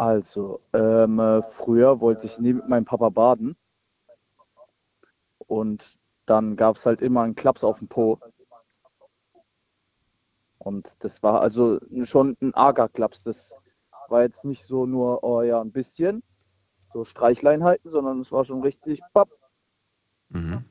Also, 0.03 0.61
ähm, 0.73 1.21
äh, 1.21 1.43
früher 1.53 2.01
wollte 2.01 2.27
ich 2.27 2.37
nie 2.37 2.55
mit 2.55 2.69
meinem 2.69 2.85
Papa 2.85 3.09
baden. 3.09 3.55
Und 5.39 5.97
dann 6.27 6.57
gab 6.57 6.75
es 6.75 6.85
halt 6.85 7.01
immer 7.01 7.23
einen 7.23 7.37
Klaps 7.37 7.63
auf 7.63 7.79
dem 7.79 7.87
Po. 7.87 8.19
Und 10.59 10.91
das 10.99 11.23
war 11.23 11.41
also 11.41 11.79
schon 12.03 12.37
ein 12.43 12.53
arger 12.53 12.89
Klaps. 12.89 13.23
Das 13.23 13.37
war 14.09 14.23
jetzt 14.23 14.45
nicht 14.45 14.67
so 14.67 14.87
nur, 14.87 15.23
oh 15.23 15.43
ja, 15.43 15.61
ein 15.61 15.71
bisschen, 15.71 16.25
so 16.93 17.05
Streichleinheiten, 17.05 17.93
sondern 17.93 18.23
es 18.23 18.33
war 18.33 18.45
schon 18.45 18.61
richtig 18.61 19.01
papp. 19.15 19.29
Mhm. 20.31 20.65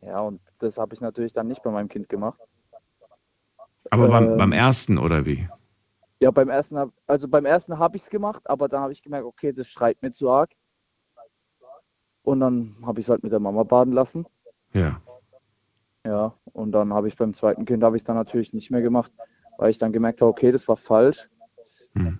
Ja, 0.00 0.18
und 0.18 0.40
das 0.58 0.76
habe 0.78 0.94
ich 0.94 1.00
natürlich 1.00 1.32
dann 1.32 1.46
nicht 1.46 1.62
bei 1.62 1.70
meinem 1.70 1.88
Kind 1.88 2.08
gemacht. 2.08 2.40
Aber 3.88 4.08
beim, 4.08 4.32
Ähm. 4.32 4.36
beim 4.36 4.52
ersten 4.52 4.98
oder 4.98 5.24
wie? 5.26 5.48
Ja, 6.20 6.30
beim 6.30 6.50
ersten, 6.50 6.76
hab- 6.78 6.92
also 7.06 7.26
beim 7.28 7.46
ersten 7.46 7.78
habe 7.78 7.96
ich 7.96 8.02
es 8.02 8.10
gemacht, 8.10 8.42
aber 8.48 8.68
dann 8.68 8.82
habe 8.82 8.92
ich 8.92 9.02
gemerkt, 9.02 9.24
okay, 9.26 9.52
das 9.52 9.68
schreit 9.68 10.02
mir 10.02 10.12
zu 10.12 10.30
arg. 10.30 10.50
Und 12.22 12.40
dann 12.40 12.76
habe 12.84 13.00
ich 13.00 13.06
es 13.06 13.10
halt 13.10 13.22
mit 13.22 13.32
der 13.32 13.40
Mama 13.40 13.62
baden 13.62 13.94
lassen. 13.94 14.26
Ja. 14.74 15.00
Ja, 16.04 16.34
und 16.52 16.72
dann 16.72 16.92
habe 16.92 17.08
ich 17.08 17.16
beim 17.16 17.34
zweiten 17.34 17.64
Kind 17.64 17.82
habe 17.82 17.96
ich 17.96 18.04
dann 18.04 18.16
natürlich 18.16 18.52
nicht 18.52 18.70
mehr 18.70 18.82
gemacht, 18.82 19.10
weil 19.56 19.70
ich 19.70 19.78
dann 19.78 19.92
gemerkt 19.92 20.20
habe, 20.20 20.30
okay, 20.30 20.52
das 20.52 20.68
war 20.68 20.76
falsch. 20.76 21.28
Hm. 21.94 22.18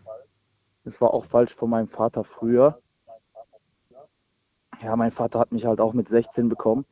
Das 0.84 0.98
war 1.00 1.12
auch 1.12 1.26
falsch 1.26 1.54
von 1.54 1.68
meinem 1.68 1.88
Vater 1.88 2.24
früher. 2.24 2.80
Ja, 4.82 4.96
mein 4.96 5.12
Vater 5.12 5.38
hat 5.38 5.52
mich 5.52 5.66
halt 5.66 5.80
auch 5.80 5.92
mit 5.92 6.08
16 6.08 6.48
bekommen. 6.48 6.86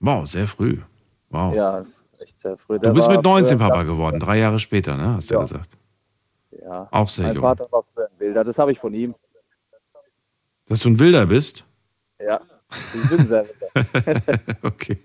Wow, 0.00 0.26
sehr 0.26 0.46
früh. 0.46 0.82
Wow. 1.30 1.54
Ja, 1.54 1.84
echt 2.20 2.40
sehr 2.40 2.56
früh. 2.58 2.78
du 2.78 2.92
bist 2.92 3.08
mit 3.08 3.22
19 3.22 3.58
früher- 3.58 3.68
Papa 3.68 3.82
geworden, 3.84 4.18
drei 4.20 4.38
Jahre 4.38 4.58
später, 4.58 4.96
ne? 4.96 5.14
Hast 5.14 5.30
du 5.30 5.34
ja 5.34 5.40
Ja. 5.40 5.46
gesagt. 5.46 5.70
Ja, 6.50 6.88
Auch 6.90 7.08
sehr 7.08 7.26
mein 7.26 7.34
jung. 7.36 7.42
Vater 7.42 7.68
war 7.70 7.84
früher 7.94 8.06
ein 8.06 8.18
Wilder, 8.20 8.44
das 8.44 8.58
habe 8.58 8.72
ich 8.72 8.78
von 8.78 8.92
ihm. 8.94 9.14
Dass 10.66 10.80
du 10.80 10.90
ein 10.90 10.98
Wilder 10.98 11.26
bist? 11.26 11.64
Ja, 12.20 12.40
ich 12.94 13.08
bin 13.10 13.26
sehr 13.28 13.46
wilder. 13.48 14.48
okay. 14.62 14.98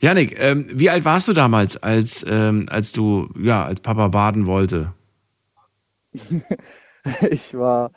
Janik, 0.00 0.38
ähm, 0.38 0.66
wie 0.72 0.90
alt 0.90 1.04
warst 1.04 1.28
du 1.28 1.32
damals, 1.32 1.76
als, 1.82 2.24
ähm, 2.28 2.66
als 2.68 2.92
du 2.92 3.30
ja, 3.38 3.64
als 3.64 3.80
Papa 3.80 4.08
baden 4.08 4.46
wollte? 4.46 4.92
Ich 7.30 7.54
war, 7.56 7.92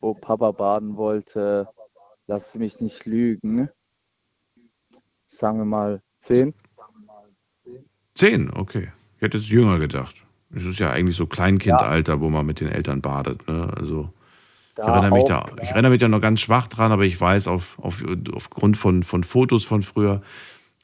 wo 0.00 0.14
Papa 0.14 0.52
baden 0.52 0.96
wollte, 0.96 1.66
lass 2.28 2.54
mich 2.54 2.80
nicht 2.80 3.06
lügen. 3.06 3.68
Sagen 5.26 5.58
wir 5.58 5.64
mal 5.64 6.00
10. 6.22 6.54
Zehn, 8.14 8.50
okay. 8.54 8.92
Ich 9.16 9.22
hätte 9.22 9.38
jetzt 9.38 9.48
jünger 9.48 9.78
gedacht. 9.78 10.16
Es 10.54 10.64
ist 10.64 10.78
ja 10.80 10.90
eigentlich 10.90 11.16
so 11.16 11.26
Kleinkindalter, 11.26 12.20
wo 12.20 12.28
man 12.28 12.44
mit 12.44 12.60
den 12.60 12.68
Eltern 12.68 13.00
badet. 13.00 13.46
Ne? 13.48 13.72
Also 13.76 14.12
ich 14.76 14.78
erinnere, 14.78 15.10
mich 15.12 15.24
da, 15.24 15.46
ich 15.62 15.70
erinnere 15.70 15.92
mich 15.92 16.00
da 16.00 16.08
noch 16.08 16.20
ganz 16.20 16.40
schwach 16.40 16.68
dran, 16.68 16.92
aber 16.92 17.04
ich 17.04 17.20
weiß 17.20 17.48
auf, 17.48 17.78
auf, 17.78 18.04
aufgrund 18.32 18.76
von, 18.76 19.02
von 19.02 19.24
Fotos 19.24 19.64
von 19.64 19.82
früher, 19.82 20.22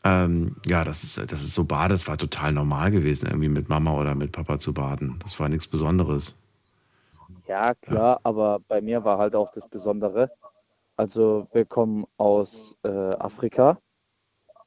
ähm, 0.05 0.57
ja, 0.67 0.85
das 0.85 1.05
ist, 1.05 1.19
das 1.19 1.43
ist 1.43 1.55
so 1.55 1.65
Bade, 1.65 1.95
das 1.95 2.07
war 2.09 2.17
total 2.17 2.53
normal 2.53 2.91
gewesen, 2.91 3.27
irgendwie 3.27 3.49
mit 3.49 3.69
Mama 3.69 3.93
oder 3.93 4.15
mit 4.15 4.33
Papa 4.33 4.59
zu 4.59 4.73
baden. 4.73 5.19
Das 5.23 5.39
war 5.41 5.49
nichts 5.49 5.67
Besonderes. 5.67 6.37
Ja, 7.47 7.75
klar, 7.75 8.21
aber 8.23 8.61
bei 8.69 8.81
mir 8.81 9.05
war 9.05 9.19
halt 9.19 9.35
auch 9.35 9.53
das 9.53 9.69
Besondere. 9.69 10.31
Also 10.97 11.49
wir 11.53 11.65
kommen 11.65 12.07
aus 12.17 12.77
äh, 12.85 12.89
Afrika, 12.89 13.79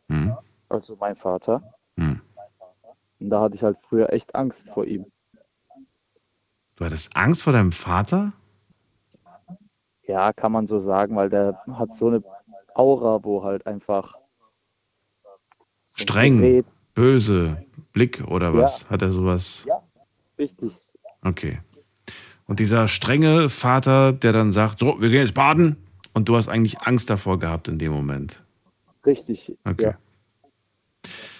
Hm? 0.09 0.36
also 0.70 0.97
mein 0.99 1.16
Vater. 1.16 1.64
Und 3.22 3.30
da 3.30 3.41
hatte 3.41 3.55
ich 3.55 3.63
halt 3.63 3.78
früher 3.88 4.11
echt 4.11 4.34
Angst 4.34 4.67
vor 4.69 4.86
ihm. 4.86 5.05
Du 6.76 6.86
hattest 6.86 7.15
Angst 7.15 7.43
vor 7.43 7.53
deinem 7.53 7.72
Vater? 7.72 8.34
Ja, 10.07 10.34
kann 10.34 10.51
man 10.51 10.67
so 10.67 10.80
sagen, 10.80 11.15
weil 11.15 11.30
der 11.30 11.61
hat 11.67 11.93
so 11.93 12.07
eine 12.07 12.24
Aura, 12.74 13.24
wo 13.24 13.43
halt 13.43 13.67
einfach 13.67 14.15
Streng, 15.93 16.65
böse 16.95 17.63
Blick 17.93 18.24
oder 18.28 18.53
was? 18.55 18.89
Hat 18.89 19.03
er 19.03 19.11
sowas? 19.11 19.63
Ja, 19.67 19.84
richtig. 20.39 20.74
Okay. 21.22 21.59
Und 22.47 22.59
dieser 22.59 22.88
strenge 22.88 23.49
Vater, 23.49 24.13
der 24.13 24.34
dann 24.34 24.51
sagt, 24.51 24.80
so, 24.80 24.99
wir 24.99 25.09
gehen 25.09 25.22
jetzt 25.22 25.36
baden. 25.36 25.78
Und 26.13 26.28
du 26.28 26.36
hast 26.36 26.49
eigentlich 26.49 26.82
Angst 26.82 27.09
davor 27.09 27.39
gehabt 27.39 27.67
in 27.67 27.78
dem 27.78 27.91
Moment. 27.91 28.43
Richtig. 29.05 29.57
Okay. 29.63 29.84
Ja. 29.84 29.97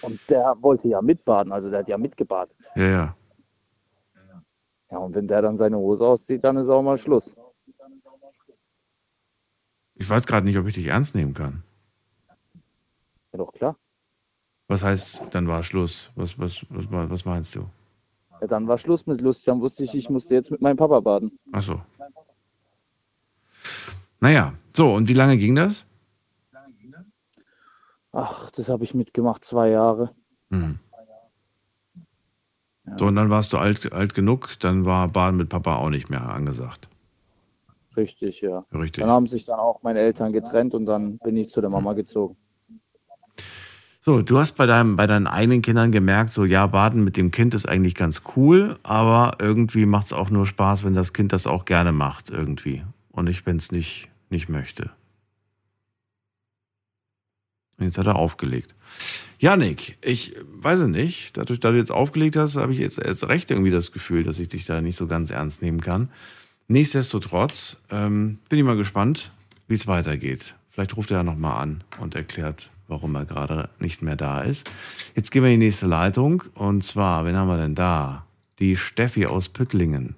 Und 0.02 0.20
der 0.28 0.56
wollte 0.60 0.88
ja 0.88 1.00
mitbaden, 1.00 1.52
also 1.52 1.70
der 1.70 1.80
hat 1.80 1.88
ja 1.88 1.98
mitgebadet. 1.98 2.56
Ja, 2.74 2.86
ja. 2.86 3.16
Ja, 4.90 4.98
und 4.98 5.14
wenn 5.14 5.26
der 5.26 5.40
dann 5.40 5.56
seine 5.56 5.78
Hose 5.78 6.04
auszieht, 6.04 6.44
dann 6.44 6.56
ist 6.58 6.68
auch 6.68 6.82
mal 6.82 6.98
Schluss. 6.98 7.32
Ich 9.94 10.08
weiß 10.08 10.26
gerade 10.26 10.44
nicht, 10.46 10.58
ob 10.58 10.66
ich 10.66 10.74
dich 10.74 10.86
ernst 10.86 11.14
nehmen 11.14 11.32
kann. 11.32 11.62
Ja, 13.32 13.38
doch 13.38 13.52
klar. 13.52 13.76
Was 14.68 14.82
heißt, 14.82 15.22
dann 15.30 15.48
war 15.48 15.62
Schluss? 15.62 16.10
Was, 16.14 16.38
was, 16.38 16.66
was, 16.68 16.86
was 16.90 17.24
meinst 17.24 17.54
du? 17.54 17.68
Ja, 18.40 18.46
dann 18.46 18.66
war 18.68 18.76
Schluss 18.78 19.06
mit 19.06 19.20
lustig. 19.20 19.46
Dann 19.46 19.60
wusste 19.60 19.84
ich, 19.84 19.94
ich 19.94 20.10
musste 20.10 20.34
jetzt 20.34 20.50
mit 20.50 20.60
meinem 20.60 20.76
Papa 20.76 21.00
baden. 21.00 21.38
Ach 21.52 21.62
so. 21.62 21.80
Naja, 24.20 24.54
so, 24.74 24.92
und 24.94 25.08
wie 25.08 25.14
lange 25.14 25.36
ging 25.36 25.54
das? 25.54 25.86
Ach, 28.12 28.50
das 28.50 28.68
habe 28.68 28.84
ich 28.84 28.94
mitgemacht, 28.94 29.44
zwei 29.44 29.70
Jahre. 29.70 30.10
Hm. 30.50 30.78
So, 32.98 33.06
und 33.06 33.16
dann 33.16 33.30
warst 33.30 33.52
du 33.52 33.58
alt, 33.58 33.92
alt 33.92 34.14
genug, 34.14 34.58
dann 34.60 34.84
war 34.84 35.08
Baden 35.08 35.36
mit 35.36 35.48
Papa 35.48 35.76
auch 35.76 35.88
nicht 35.88 36.10
mehr 36.10 36.28
angesagt. 36.28 36.88
Richtig, 37.96 38.40
ja. 38.40 38.64
Richtig. 38.72 39.02
Dann 39.02 39.10
haben 39.10 39.26
sich 39.26 39.44
dann 39.44 39.58
auch 39.58 39.82
meine 39.82 40.00
Eltern 40.00 40.32
getrennt 40.32 40.74
und 40.74 40.86
dann 40.86 41.18
bin 41.18 41.36
ich 41.36 41.50
zu 41.50 41.60
der 41.60 41.70
Mama 41.70 41.92
gezogen. 41.92 42.36
So, 44.00 44.20
du 44.20 44.38
hast 44.38 44.52
bei, 44.52 44.66
deinem, 44.66 44.96
bei 44.96 45.06
deinen 45.06 45.28
eigenen 45.28 45.62
Kindern 45.62 45.92
gemerkt, 45.92 46.30
so 46.30 46.44
ja, 46.44 46.66
Baden 46.66 47.04
mit 47.04 47.16
dem 47.16 47.30
Kind 47.30 47.54
ist 47.54 47.68
eigentlich 47.68 47.94
ganz 47.94 48.22
cool, 48.36 48.78
aber 48.82 49.36
irgendwie 49.38 49.86
macht 49.86 50.06
es 50.06 50.12
auch 50.12 50.28
nur 50.28 50.44
Spaß, 50.44 50.84
wenn 50.84 50.94
das 50.94 51.12
Kind 51.12 51.32
das 51.32 51.46
auch 51.46 51.64
gerne 51.64 51.92
macht, 51.92 52.28
irgendwie. 52.28 52.82
Und 53.12 53.26
nicht, 53.26 53.46
wenn 53.46 53.56
es 53.56 53.70
nicht, 53.70 54.08
nicht 54.28 54.48
möchte. 54.48 54.90
Jetzt 57.82 57.98
hat 57.98 58.06
er 58.06 58.16
aufgelegt. 58.16 58.74
Janik, 59.38 59.96
ich 60.02 60.34
weiß 60.60 60.80
es 60.80 60.88
nicht, 60.88 61.36
dadurch, 61.36 61.60
dass 61.60 61.72
du 61.72 61.78
jetzt 61.78 61.90
aufgelegt 61.90 62.36
hast, 62.36 62.56
habe 62.56 62.72
ich 62.72 62.78
jetzt 62.78 62.98
erst 62.98 63.28
recht 63.28 63.50
irgendwie 63.50 63.70
das 63.70 63.92
Gefühl, 63.92 64.22
dass 64.22 64.38
ich 64.38 64.48
dich 64.48 64.66
da 64.66 64.80
nicht 64.80 64.96
so 64.96 65.06
ganz 65.06 65.30
ernst 65.30 65.62
nehmen 65.62 65.80
kann. 65.80 66.10
Nichtsdestotrotz 66.68 67.78
ähm, 67.90 68.38
bin 68.48 68.58
ich 68.58 68.64
mal 68.64 68.76
gespannt, 68.76 69.30
wie 69.66 69.74
es 69.74 69.86
weitergeht. 69.86 70.54
Vielleicht 70.70 70.96
ruft 70.96 71.10
er 71.10 71.18
ja 71.18 71.22
nochmal 71.22 71.60
an 71.60 71.84
und 71.98 72.14
erklärt, 72.14 72.70
warum 72.88 73.14
er 73.14 73.24
gerade 73.24 73.68
nicht 73.78 74.00
mehr 74.00 74.16
da 74.16 74.40
ist. 74.40 74.70
Jetzt 75.14 75.30
gehen 75.30 75.42
wir 75.42 75.50
in 75.50 75.60
die 75.60 75.66
nächste 75.66 75.86
Leitung. 75.86 76.44
Und 76.54 76.82
zwar, 76.82 77.24
wen 77.24 77.36
haben 77.36 77.48
wir 77.48 77.58
denn 77.58 77.74
da? 77.74 78.24
Die 78.58 78.76
Steffi 78.76 79.26
aus 79.26 79.48
Püttlingen. 79.48 80.16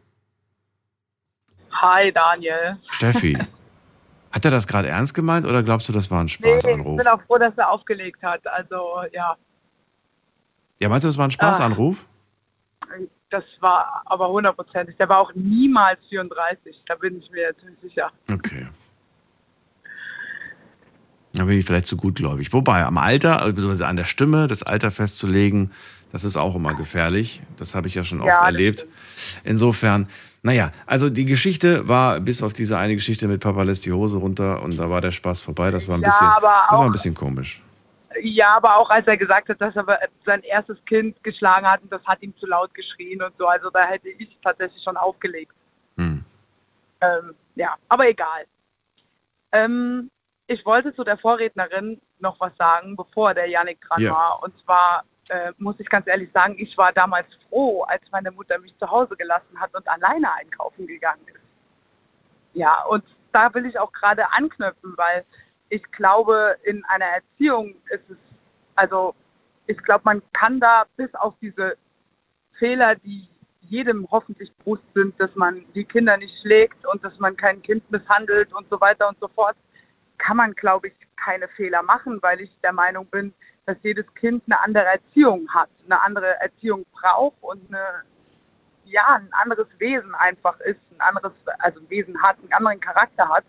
Hi 1.72 2.12
Daniel. 2.12 2.76
Steffi, 2.90 3.36
hat 4.34 4.44
er 4.44 4.50
das 4.50 4.66
gerade 4.66 4.88
ernst 4.88 5.14
gemeint 5.14 5.46
oder 5.46 5.62
glaubst 5.62 5.88
du, 5.88 5.92
das 5.92 6.10
war 6.10 6.18
ein 6.20 6.26
Nee, 6.26 6.30
ich 6.32 6.32
Spaßanruf? 6.34 6.96
bin 6.98 7.06
auch 7.06 7.22
froh, 7.22 7.38
dass 7.38 7.56
er 7.56 7.70
aufgelegt 7.70 8.20
hat. 8.22 8.44
Also 8.48 9.02
ja, 9.12 9.36
Ja, 10.80 10.88
meinst 10.88 11.04
du, 11.04 11.08
das 11.08 11.16
war 11.16 11.26
ein 11.28 11.30
Spaßanruf? 11.30 12.04
das 13.30 13.44
war 13.60 14.02
aber 14.06 14.28
hundertprozentig. 14.28 14.96
Der 14.96 15.08
war 15.08 15.18
auch 15.18 15.32
niemals 15.34 15.98
34, 16.08 16.82
da 16.86 16.94
bin 16.96 17.18
ich 17.18 17.30
mir 17.30 17.54
ziemlich 17.58 17.78
sicher. 17.80 18.10
Okay. 18.32 18.66
Da 21.32 21.44
bin 21.44 21.58
ich 21.58 21.64
vielleicht 21.64 21.86
zu 21.86 21.96
gutgläubig. 21.96 22.52
Wobei, 22.52 22.84
am 22.84 22.96
Alter, 22.98 23.44
beziehungsweise 23.46 23.86
an 23.88 23.96
der 23.96 24.04
Stimme, 24.04 24.46
das 24.46 24.62
Alter 24.62 24.90
festzulegen, 24.92 25.72
das 26.12 26.22
ist 26.22 26.36
auch 26.36 26.54
immer 26.54 26.74
gefährlich. 26.74 27.40
Das 27.56 27.74
habe 27.74 27.88
ich 27.88 27.94
ja 27.96 28.04
schon 28.04 28.20
oft 28.20 28.28
Ja, 28.28 28.44
erlebt. 28.44 28.86
Insofern, 29.42 30.08
naja, 30.44 30.70
also 30.86 31.08
die 31.10 31.24
Geschichte 31.24 31.88
war, 31.88 32.20
bis 32.20 32.42
auf 32.42 32.52
diese 32.52 32.76
eine 32.78 32.94
Geschichte 32.94 33.26
mit 33.26 33.40
Papa 33.40 33.62
lässt 33.62 33.86
die 33.86 33.92
Hose 33.92 34.18
runter 34.18 34.62
und 34.62 34.78
da 34.78 34.88
war 34.90 35.00
der 35.00 35.10
Spaß 35.10 35.40
vorbei. 35.40 35.70
Das 35.70 35.88
war 35.88 35.96
ein 35.96 36.02
Ja, 36.02 36.08
bisschen, 36.08 36.26
aber 36.26 36.40
das 36.42 36.70
war 36.72 36.78
auch- 36.78 36.82
ein 36.84 36.92
bisschen 36.92 37.14
komisch. 37.14 37.60
Ja, 38.22 38.54
aber 38.58 38.76
auch 38.76 38.90
als 38.90 39.06
er 39.08 39.16
gesagt 39.16 39.48
hat, 39.48 39.60
dass 39.60 39.74
er 39.74 39.84
sein 40.24 40.42
erstes 40.42 40.76
Kind 40.84 41.20
geschlagen 41.24 41.66
hat 41.66 41.82
und 41.82 41.90
das 41.90 42.04
hat 42.04 42.22
ihm 42.22 42.36
zu 42.36 42.46
laut 42.46 42.72
geschrien 42.74 43.20
und 43.22 43.34
so, 43.38 43.46
also 43.48 43.70
da 43.70 43.84
hätte 43.86 44.08
ich 44.10 44.38
tatsächlich 44.44 44.80
schon 44.84 44.96
aufgelegt. 44.98 45.52
Hm. 45.96 46.22
Ähm, 47.00 47.34
ja, 47.56 47.74
aber 47.88 48.08
egal. 48.08 48.44
Ähm, 49.52 50.10
ich 50.46 50.64
wollte 50.66 50.94
zu 50.94 51.04
der 51.04 51.16
Vorrednerin 51.18 52.00
noch 52.20 52.38
was 52.38 52.52
sagen, 52.58 52.96
bevor 52.96 53.32
der 53.34 53.48
Janik 53.48 53.80
dran 53.80 54.00
Ja. 54.02 54.12
war. 54.12 54.42
Und 54.42 54.52
zwar 54.64 55.04
äh, 55.28 55.52
muss 55.58 55.78
ich 55.78 55.88
ganz 55.88 56.06
ehrlich 56.06 56.30
sagen, 56.32 56.56
ich 56.58 56.76
war 56.76 56.92
damals 56.92 57.26
froh, 57.48 57.82
als 57.82 58.02
meine 58.10 58.30
Mutter 58.30 58.58
mich 58.58 58.76
zu 58.78 58.90
Hause 58.90 59.16
gelassen 59.16 59.58
hat 59.58 59.74
und 59.74 59.86
alleine 59.88 60.32
einkaufen 60.34 60.86
gegangen 60.86 61.26
ist. 61.26 61.40
Ja, 62.54 62.84
und 62.84 63.04
da 63.32 63.52
will 63.54 63.66
ich 63.66 63.78
auch 63.78 63.92
gerade 63.92 64.30
anknüpfen, 64.32 64.94
weil 64.96 65.24
ich 65.68 65.82
glaube, 65.92 66.56
in 66.62 66.84
einer 66.84 67.06
Erziehung 67.06 67.74
ist 67.90 68.08
es, 68.08 68.16
also 68.76 69.14
ich 69.66 69.78
glaube, 69.78 70.02
man 70.04 70.22
kann 70.32 70.60
da 70.60 70.84
bis 70.96 71.12
auf 71.14 71.34
diese 71.40 71.76
Fehler, 72.58 72.94
die 72.96 73.28
jedem 73.60 74.06
hoffentlich 74.10 74.52
bewusst 74.58 74.84
sind, 74.94 75.18
dass 75.18 75.34
man 75.34 75.64
die 75.74 75.84
Kinder 75.84 76.16
nicht 76.16 76.34
schlägt 76.42 76.86
und 76.86 77.02
dass 77.02 77.18
man 77.18 77.36
kein 77.36 77.62
Kind 77.62 77.90
misshandelt 77.90 78.52
und 78.52 78.68
so 78.68 78.80
weiter 78.80 79.08
und 79.08 79.18
so 79.20 79.28
fort, 79.28 79.56
kann 80.18 80.36
man, 80.36 80.52
glaube 80.52 80.88
ich, 80.88 80.94
keine 81.16 81.48
Fehler 81.48 81.82
machen, 81.82 82.22
weil 82.22 82.40
ich 82.40 82.50
der 82.62 82.72
Meinung 82.72 83.06
bin, 83.06 83.32
dass 83.66 83.76
jedes 83.82 84.06
Kind 84.14 84.42
eine 84.46 84.60
andere 84.60 84.84
Erziehung 84.84 85.48
hat, 85.52 85.68
eine 85.84 86.00
andere 86.02 86.40
Erziehung 86.40 86.84
braucht 86.92 87.36
und 87.40 87.66
eine, 87.68 88.02
ja, 88.84 89.16
ein 89.16 89.32
anderes 89.32 89.68
Wesen 89.78 90.14
einfach 90.14 90.58
ist, 90.60 90.80
ein 90.92 91.00
anderes, 91.00 91.32
also 91.58 91.80
ein 91.80 91.90
Wesen 91.90 92.20
hat, 92.22 92.36
einen 92.38 92.52
anderen 92.52 92.80
Charakter 92.80 93.28
hat. 93.28 93.44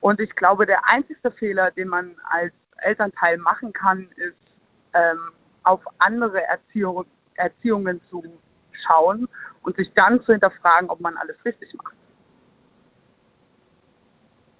Und 0.00 0.20
ich 0.20 0.34
glaube, 0.36 0.66
der 0.66 0.86
einzige 0.86 1.30
Fehler, 1.30 1.70
den 1.70 1.88
man 1.88 2.16
als 2.28 2.52
Elternteil 2.78 3.38
machen 3.38 3.72
kann, 3.72 4.08
ist, 4.16 4.36
ähm, 4.92 5.32
auf 5.62 5.80
andere 5.98 6.42
Erziehung, 6.44 7.06
Erziehungen 7.34 8.00
zu 8.08 8.22
schauen 8.86 9.28
und 9.62 9.76
sich 9.76 9.92
dann 9.94 10.22
zu 10.24 10.32
hinterfragen, 10.32 10.90
ob 10.90 11.00
man 11.00 11.16
alles 11.16 11.36
richtig 11.44 11.72
macht. 11.74 11.96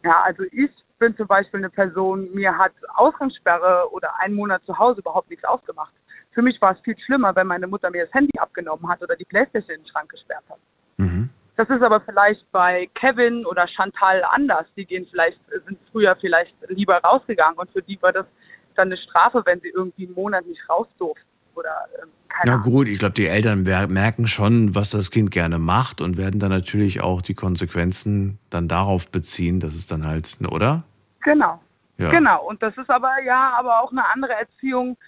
Ja, 0.05 0.23
also 0.23 0.45
ich 0.53 0.71
bin 0.99 1.17
zum 1.17 1.27
Beispiel 1.27 1.59
eine 1.59 1.71
Person, 1.71 2.33
mir 2.33 2.57
hat 2.57 2.73
Ausgangssperre 2.95 3.91
oder 3.93 4.19
einen 4.21 4.35
Monat 4.35 4.63
zu 4.65 4.79
Hause 4.79 5.01
überhaupt 5.01 5.31
nichts 5.31 5.45
ausgemacht. 5.45 5.93
Für 6.33 6.43
mich 6.43 6.61
war 6.61 6.73
es 6.73 6.81
viel 6.81 6.99
schlimmer, 6.99 7.35
wenn 7.35 7.47
meine 7.47 7.67
Mutter 7.67 7.91
mir 7.91 8.05
das 8.05 8.15
Handy 8.15 8.39
abgenommen 8.39 8.89
hat 8.89 9.03
oder 9.03 9.17
die 9.17 9.25
Playstation 9.25 9.77
in 9.77 9.83
den 9.83 9.89
Schrank 9.89 10.11
gesperrt 10.11 10.45
hat. 10.49 10.59
Mhm. 10.99 11.31
Das 11.57 11.71
ist 11.71 11.83
aber 11.83 12.01
vielleicht 12.01 12.51
bei 12.53 12.89
Kevin 12.95 13.47
oder 13.47 13.67
Chantal 13.67 14.23
anders. 14.31 14.67
Die 14.77 14.85
gehen 14.85 15.07
vielleicht, 15.11 15.39
sind 15.67 15.79
früher 15.91 16.15
vielleicht 16.17 16.55
lieber 16.69 16.99
rausgegangen 16.99 17.59
und 17.59 17.71
für 17.71 17.83
die 17.83 18.01
war 18.03 18.13
das 18.13 18.27
dann 18.75 18.89
eine 18.89 18.99
Strafe, 18.99 19.43
wenn 19.47 19.61
sie 19.61 19.71
irgendwie 19.71 20.07
einen 20.07 20.15
Monat 20.15 20.45
nicht 20.47 20.69
raus 20.69 20.87
durften 20.99 21.26
oder 21.57 21.89
ähm, 22.03 22.09
keine 22.29 22.51
Na 22.51 22.55
Ahnung. 22.55 22.73
gut, 22.73 22.89
ich 22.89 22.99
glaube, 22.99 23.15
die 23.15 23.27
Eltern 23.27 23.63
merken 23.63 24.27
schon, 24.27 24.75
was 24.75 24.91
das 24.91 25.11
Kind 25.11 25.31
gerne 25.31 25.59
macht 25.59 26.01
und 26.01 26.17
werden 26.17 26.39
dann 26.39 26.51
natürlich 26.51 27.01
auch 27.01 27.23
die 27.23 27.35
Konsequenzen 27.35 28.39
dann 28.51 28.69
darauf 28.69 29.09
beziehen, 29.09 29.61
dass 29.61 29.75
es 29.75 29.87
dann 29.87 30.07
halt, 30.07 30.41
ne, 30.41 30.51
oder? 30.51 30.83
Genau. 31.23 31.61
Ja. 31.99 32.11
Genau. 32.11 32.45
Und 32.45 32.63
das 32.63 32.77
ist 32.77 32.91
aber 32.91 33.23
ja, 33.25 33.55
aber 33.59 33.83
auch 33.83 33.91
eine 33.91 34.05
andere 34.07 34.35
Erziehung. 34.35 34.99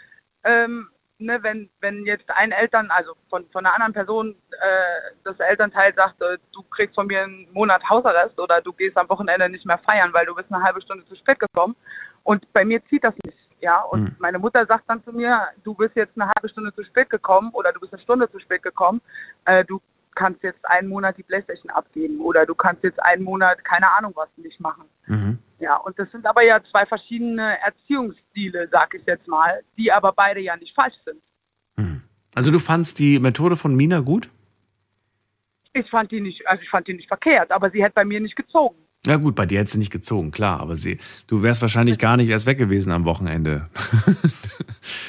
Ähm, 0.44 0.88
ne, 1.18 1.42
wenn, 1.42 1.68
wenn 1.80 2.06
jetzt 2.06 2.30
ein 2.30 2.52
Eltern, 2.52 2.90
also 2.90 3.12
von, 3.28 3.44
von 3.50 3.66
einer 3.66 3.74
anderen 3.74 3.92
Person, 3.92 4.34
äh, 4.52 5.14
das 5.24 5.38
Elternteil 5.38 5.94
sagt, 5.94 6.20
äh, 6.22 6.38
du 6.52 6.62
kriegst 6.62 6.94
von 6.94 7.06
mir 7.06 7.24
einen 7.24 7.46
Monat 7.52 7.82
Hausarrest 7.88 8.38
oder 8.40 8.60
du 8.62 8.72
gehst 8.72 8.96
am 8.96 9.08
Wochenende 9.08 9.48
nicht 9.48 9.66
mehr 9.66 9.78
feiern, 9.78 10.12
weil 10.12 10.26
du 10.26 10.34
bist 10.34 10.52
eine 10.52 10.62
halbe 10.62 10.80
Stunde 10.80 11.04
zu 11.06 11.16
spät 11.16 11.38
gekommen. 11.38 11.76
Und 12.22 12.50
bei 12.52 12.64
mir 12.64 12.84
zieht 12.86 13.04
das 13.04 13.14
nicht. 13.24 13.38
Ja, 13.60 13.80
und 13.82 14.02
Mhm. 14.04 14.16
meine 14.18 14.38
Mutter 14.38 14.64
sagt 14.66 14.84
dann 14.88 15.02
zu 15.04 15.12
mir, 15.12 15.48
du 15.64 15.74
bist 15.74 15.96
jetzt 15.96 16.12
eine 16.16 16.30
halbe 16.34 16.48
Stunde 16.48 16.72
zu 16.74 16.84
spät 16.84 17.10
gekommen 17.10 17.50
oder 17.52 17.72
du 17.72 17.80
bist 17.80 17.92
eine 17.92 18.02
Stunde 18.02 18.30
zu 18.30 18.38
spät 18.38 18.62
gekommen, 18.62 19.00
äh, 19.46 19.64
du 19.64 19.80
kannst 20.14 20.42
jetzt 20.42 20.64
einen 20.64 20.88
Monat 20.88 21.16
die 21.16 21.22
Playstation 21.22 21.70
abgeben 21.70 22.20
oder 22.20 22.44
du 22.46 22.54
kannst 22.54 22.82
jetzt 22.82 23.00
einen 23.02 23.22
Monat 23.24 23.64
keine 23.64 23.90
Ahnung 23.92 24.12
was 24.16 24.28
nicht 24.36 24.60
machen. 24.60 24.84
Mhm. 25.06 25.38
Ja, 25.58 25.76
und 25.76 25.98
das 25.98 26.10
sind 26.12 26.24
aber 26.26 26.42
ja 26.44 26.60
zwei 26.70 26.86
verschiedene 26.86 27.58
Erziehungsstile, 27.60 28.68
sag 28.70 28.94
ich 28.94 29.04
jetzt 29.06 29.26
mal, 29.26 29.60
die 29.76 29.90
aber 29.92 30.12
beide 30.12 30.40
ja 30.40 30.56
nicht 30.56 30.74
falsch 30.74 30.94
sind. 31.04 31.20
Also 32.34 32.52
du 32.52 32.60
fandst 32.60 33.00
die 33.00 33.18
Methode 33.18 33.56
von 33.56 33.74
Mina 33.74 33.98
gut? 34.00 34.28
Ich 35.72 35.88
fand 35.90 36.10
die 36.12 36.20
nicht, 36.20 36.46
also 36.46 36.62
ich 36.62 36.70
fand 36.70 36.86
die 36.86 36.94
nicht 36.94 37.08
verkehrt, 37.08 37.50
aber 37.50 37.70
sie 37.70 37.82
hätte 37.82 37.94
bei 37.94 38.04
mir 38.04 38.20
nicht 38.20 38.36
gezogen. 38.36 38.76
Ja 39.06 39.16
gut, 39.16 39.34
bei 39.36 39.46
dir 39.46 39.60
hätte 39.60 39.70
sie 39.70 39.78
nicht 39.78 39.92
gezogen, 39.92 40.32
klar, 40.32 40.60
aber 40.60 40.76
sie, 40.76 40.98
du 41.28 41.42
wärst 41.42 41.62
wahrscheinlich 41.62 41.98
gar 41.98 42.16
nicht 42.16 42.28
erst 42.28 42.46
weg 42.46 42.58
gewesen 42.58 42.92
am 42.92 43.04
Wochenende. 43.04 43.68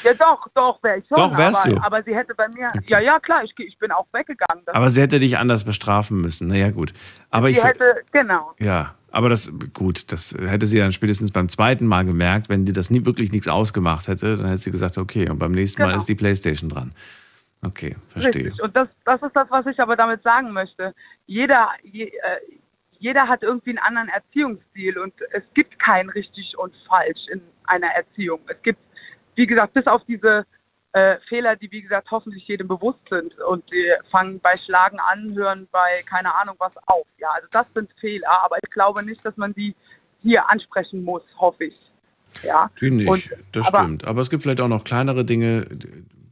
Ja, 0.03 0.13
doch, 0.13 0.45
doch, 0.53 0.83
wäre 0.83 0.97
ich 0.97 1.07
schon. 1.07 1.17
Doch, 1.17 1.37
wärst 1.37 1.65
aber, 1.65 1.75
du. 1.75 1.81
aber 1.81 2.03
sie 2.03 2.13
hätte 2.13 2.35
bei 2.35 2.47
mir, 2.49 2.71
ja, 2.87 2.99
ja, 2.99 3.19
klar, 3.19 3.43
ich, 3.43 3.53
ich 3.57 3.77
bin 3.77 3.91
auch 3.91 4.07
weggegangen. 4.11 4.63
Aber 4.67 4.89
sie 4.89 5.01
hätte 5.01 5.19
dich 5.19 5.37
anders 5.37 5.63
bestrafen 5.63 6.19
müssen. 6.21 6.47
Naja, 6.47 6.71
gut. 6.71 6.93
Aber 7.29 7.47
sie 7.47 7.57
ich, 7.57 7.63
hätte, 7.63 8.03
genau. 8.11 8.53
ja, 8.59 8.95
aber 9.11 9.29
das, 9.29 9.51
gut, 9.73 10.11
das 10.11 10.35
hätte 10.37 10.65
sie 10.65 10.77
dann 10.79 10.91
spätestens 10.91 11.31
beim 11.31 11.49
zweiten 11.49 11.85
Mal 11.85 12.05
gemerkt, 12.05 12.49
wenn 12.49 12.65
die 12.65 12.73
das 12.73 12.89
nie 12.89 13.05
wirklich 13.05 13.31
nichts 13.31 13.47
ausgemacht 13.47 14.07
hätte, 14.07 14.37
dann 14.37 14.47
hätte 14.47 14.61
sie 14.61 14.71
gesagt, 14.71 14.97
okay, 14.97 15.29
und 15.29 15.39
beim 15.39 15.51
nächsten 15.51 15.81
Mal 15.81 15.89
Genau. 15.89 15.99
ist 15.99 16.09
die 16.09 16.15
Playstation 16.15 16.69
dran. 16.69 16.91
Okay, 17.61 17.95
verstehe. 18.09 18.45
Richtig. 18.45 18.61
Und 18.61 18.75
das, 18.75 18.87
das 19.05 19.21
ist 19.21 19.35
das, 19.35 19.49
was 19.49 19.65
ich 19.65 19.79
aber 19.79 19.95
damit 19.95 20.23
sagen 20.23 20.51
möchte. 20.51 20.93
Jeder, 21.25 21.69
je, 21.83 22.05
äh, 22.05 22.11
jeder 22.99 23.27
hat 23.27 23.43
irgendwie 23.43 23.71
einen 23.71 23.79
anderen 23.79 24.09
Erziehungsstil 24.09 24.97
und 24.99 25.13
es 25.31 25.43
gibt 25.53 25.79
kein 25.79 26.09
richtig 26.09 26.57
und 26.57 26.73
falsch 26.87 27.27
in 27.31 27.41
einer 27.65 27.87
Erziehung. 27.87 28.39
Es 28.47 28.61
gibt, 28.61 28.79
wie 29.35 29.47
gesagt, 29.47 29.73
bis 29.73 29.87
auf 29.87 30.01
diese 30.05 30.45
äh, 30.93 31.17
Fehler, 31.27 31.55
die 31.55 31.71
wie 31.71 31.81
gesagt 31.81 32.09
hoffentlich 32.11 32.47
jedem 32.47 32.67
bewusst 32.67 32.99
sind 33.09 33.37
und 33.39 33.63
die 33.71 33.93
fangen 34.11 34.39
bei 34.39 34.55
Schlagen 34.57 34.99
an, 34.99 35.33
hören 35.35 35.67
bei 35.71 36.01
keine 36.07 36.33
Ahnung 36.35 36.55
was 36.59 36.75
auf. 36.87 37.05
Ja, 37.19 37.29
also 37.35 37.47
das 37.51 37.65
sind 37.73 37.89
Fehler, 37.99 38.43
aber 38.43 38.57
ich 38.63 38.69
glaube 38.71 39.03
nicht, 39.03 39.23
dass 39.25 39.37
man 39.37 39.53
die 39.53 39.75
hier 40.21 40.49
ansprechen 40.49 41.03
muss, 41.03 41.23
hoffe 41.37 41.65
ich. 41.65 41.75
Ja. 42.43 42.69
Die 42.81 42.91
nicht, 42.91 43.07
Und- 43.07 43.29
das 43.53 43.67
aber- 43.67 43.79
stimmt. 43.83 44.03
Aber 44.05 44.21
es 44.21 44.29
gibt 44.29 44.43
vielleicht 44.43 44.61
auch 44.61 44.67
noch 44.67 44.83
kleinere 44.83 45.23
Dinge, 45.25 45.67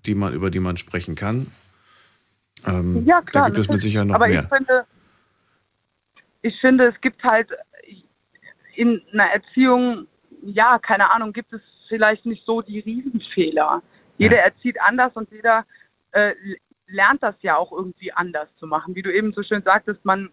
die 0.05 0.15
man, 0.15 0.33
über 0.33 0.49
die 0.49 0.59
man 0.59 0.75
sprechen 0.77 1.15
kann. 1.15 1.47
Ähm, 2.65 3.05
Ja, 3.05 3.21
klar. 3.21 3.43
Da 3.45 3.49
gibt 3.49 3.59
es 3.59 3.61
mit 3.61 3.67
natürlich. 3.67 3.81
Sicherheit 3.83 4.07
noch 4.07 4.15
Aber 4.15 4.27
mehr. 4.27 4.43
ich 4.43 4.49
finde, 4.57 4.85
ich 6.47 6.59
finde, 6.59 6.87
es 6.87 6.99
gibt 7.01 7.23
halt 7.23 7.49
in 8.75 9.01
einer 9.11 9.31
Erziehung, 9.31 10.07
ja, 10.41 10.79
keine 10.79 11.11
Ahnung, 11.11 11.33
gibt 11.33 11.51
es 11.53 11.61
vielleicht 11.87 12.25
nicht 12.25 12.45
so 12.45 12.61
die 12.61 12.79
Riesenfehler. 12.79 13.81
Jeder 14.17 14.39
erzieht 14.39 14.79
anders 14.81 15.15
und 15.15 15.31
jeder 15.31 15.65
äh, 16.11 16.33
lernt 16.87 17.23
das 17.23 17.35
ja 17.41 17.57
auch 17.57 17.71
irgendwie 17.71 18.11
anders 18.13 18.49
zu 18.57 18.67
machen. 18.67 18.95
Wie 18.95 19.01
du 19.01 19.13
eben 19.13 19.33
so 19.33 19.43
schön 19.43 19.61
sagtest, 19.63 20.03
man 20.05 20.29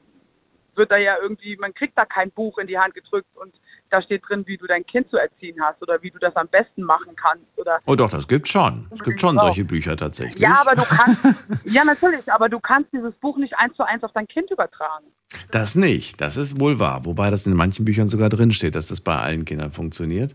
wird 0.76 0.90
da 0.90 0.96
ja 0.96 1.16
irgendwie, 1.20 1.56
man 1.56 1.74
kriegt 1.74 1.96
da 1.96 2.04
kein 2.04 2.30
Buch 2.30 2.58
in 2.58 2.66
die 2.66 2.78
Hand 2.78 2.94
gedrückt 2.94 3.34
und 3.34 3.54
da 3.94 4.02
steht 4.02 4.22
drin, 4.28 4.42
wie 4.46 4.56
du 4.56 4.66
dein 4.66 4.84
Kind 4.84 5.08
zu 5.08 5.16
erziehen 5.16 5.56
hast 5.60 5.80
oder 5.80 6.02
wie 6.02 6.10
du 6.10 6.18
das 6.18 6.34
am 6.34 6.48
besten 6.48 6.82
machen 6.82 7.14
kannst 7.14 7.44
oder 7.56 7.78
Oh 7.86 7.94
doch, 7.94 8.10
das 8.10 8.26
gibt 8.26 8.48
schon. 8.48 8.86
Es 8.90 9.02
gibt 9.04 9.20
schon 9.20 9.38
solche 9.38 9.64
Bücher 9.64 9.96
tatsächlich. 9.96 10.40
ja, 10.40 10.60
aber 10.60 10.74
du 10.74 10.82
kannst, 10.82 11.24
ja 11.64 11.84
natürlich, 11.84 12.30
aber 12.32 12.48
du 12.48 12.58
kannst 12.58 12.92
dieses 12.92 13.14
Buch 13.14 13.36
nicht 13.38 13.56
eins 13.56 13.76
zu 13.76 13.86
eins 13.86 14.02
auf 14.02 14.10
dein 14.12 14.26
Kind 14.26 14.50
übertragen. 14.50 15.06
Das 15.52 15.76
nicht, 15.76 16.20
das 16.20 16.36
ist 16.36 16.58
wohl 16.58 16.80
wahr. 16.80 17.04
Wobei 17.04 17.30
das 17.30 17.46
in 17.46 17.54
manchen 17.54 17.84
Büchern 17.84 18.08
sogar 18.08 18.28
drinsteht, 18.30 18.74
dass 18.74 18.88
das 18.88 19.00
bei 19.00 19.16
allen 19.16 19.44
Kindern 19.44 19.70
funktioniert. 19.70 20.34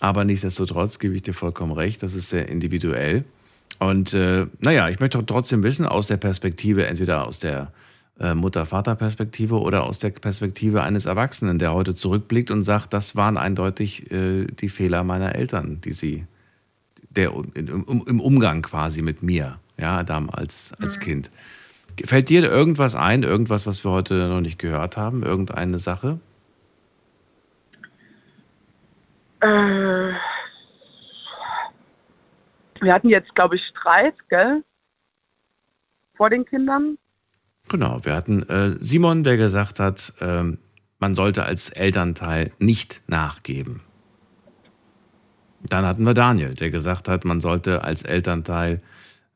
Aber 0.00 0.24
nichtsdestotrotz 0.24 0.98
gebe 0.98 1.14
ich 1.14 1.22
dir 1.22 1.34
vollkommen 1.34 1.72
recht, 1.72 2.02
das 2.02 2.14
ist 2.14 2.30
sehr 2.30 2.48
individuell. 2.48 3.24
Und 3.78 4.14
äh, 4.14 4.46
naja, 4.60 4.88
ich 4.88 5.00
möchte 5.00 5.24
trotzdem 5.26 5.62
wissen, 5.62 5.84
aus 5.84 6.06
der 6.06 6.16
Perspektive, 6.16 6.86
entweder 6.86 7.26
aus 7.26 7.40
der 7.40 7.72
Mutter-Vater-Perspektive 8.18 9.60
oder 9.60 9.84
aus 9.84 9.98
der 9.98 10.10
Perspektive 10.10 10.82
eines 10.82 11.06
Erwachsenen, 11.06 11.58
der 11.58 11.74
heute 11.74 11.94
zurückblickt 11.94 12.50
und 12.50 12.62
sagt, 12.62 12.92
das 12.92 13.14
waren 13.14 13.36
eindeutig 13.36 14.10
äh, 14.10 14.46
die 14.46 14.70
Fehler 14.70 15.04
meiner 15.04 15.34
Eltern, 15.34 15.80
die 15.82 15.92
sie, 15.92 16.26
der, 17.10 17.32
im, 17.54 18.04
im 18.06 18.20
Umgang 18.20 18.62
quasi 18.62 19.02
mit 19.02 19.22
mir, 19.22 19.58
ja, 19.76 20.02
damals 20.02 20.72
als 20.80 20.98
Kind. 20.98 21.30
Fällt 22.04 22.28
dir 22.28 22.42
irgendwas 22.42 22.94
ein, 22.94 23.22
irgendwas, 23.22 23.66
was 23.66 23.84
wir 23.84 23.90
heute 23.90 24.28
noch 24.28 24.40
nicht 24.40 24.58
gehört 24.58 24.96
haben, 24.96 25.22
irgendeine 25.22 25.78
Sache? 25.78 26.18
Äh, 29.40 30.12
wir 32.80 32.92
hatten 32.94 33.08
jetzt, 33.08 33.34
glaube 33.34 33.56
ich, 33.56 33.62
Streit, 33.66 34.14
gell? 34.28 34.62
Vor 36.16 36.30
den 36.30 36.46
Kindern. 36.46 36.98
Genau, 37.68 38.00
wir 38.04 38.14
hatten 38.14 38.42
äh, 38.48 38.76
Simon, 38.80 39.24
der 39.24 39.36
gesagt 39.36 39.80
hat, 39.80 40.12
ähm, 40.20 40.58
man 40.98 41.14
sollte 41.14 41.44
als 41.44 41.68
Elternteil 41.68 42.52
nicht 42.58 43.02
nachgeben. 43.06 43.80
Dann 45.68 45.84
hatten 45.84 46.04
wir 46.04 46.14
Daniel, 46.14 46.54
der 46.54 46.70
gesagt 46.70 47.08
hat, 47.08 47.24
man 47.24 47.40
sollte 47.40 47.82
als 47.82 48.02
Elternteil 48.02 48.82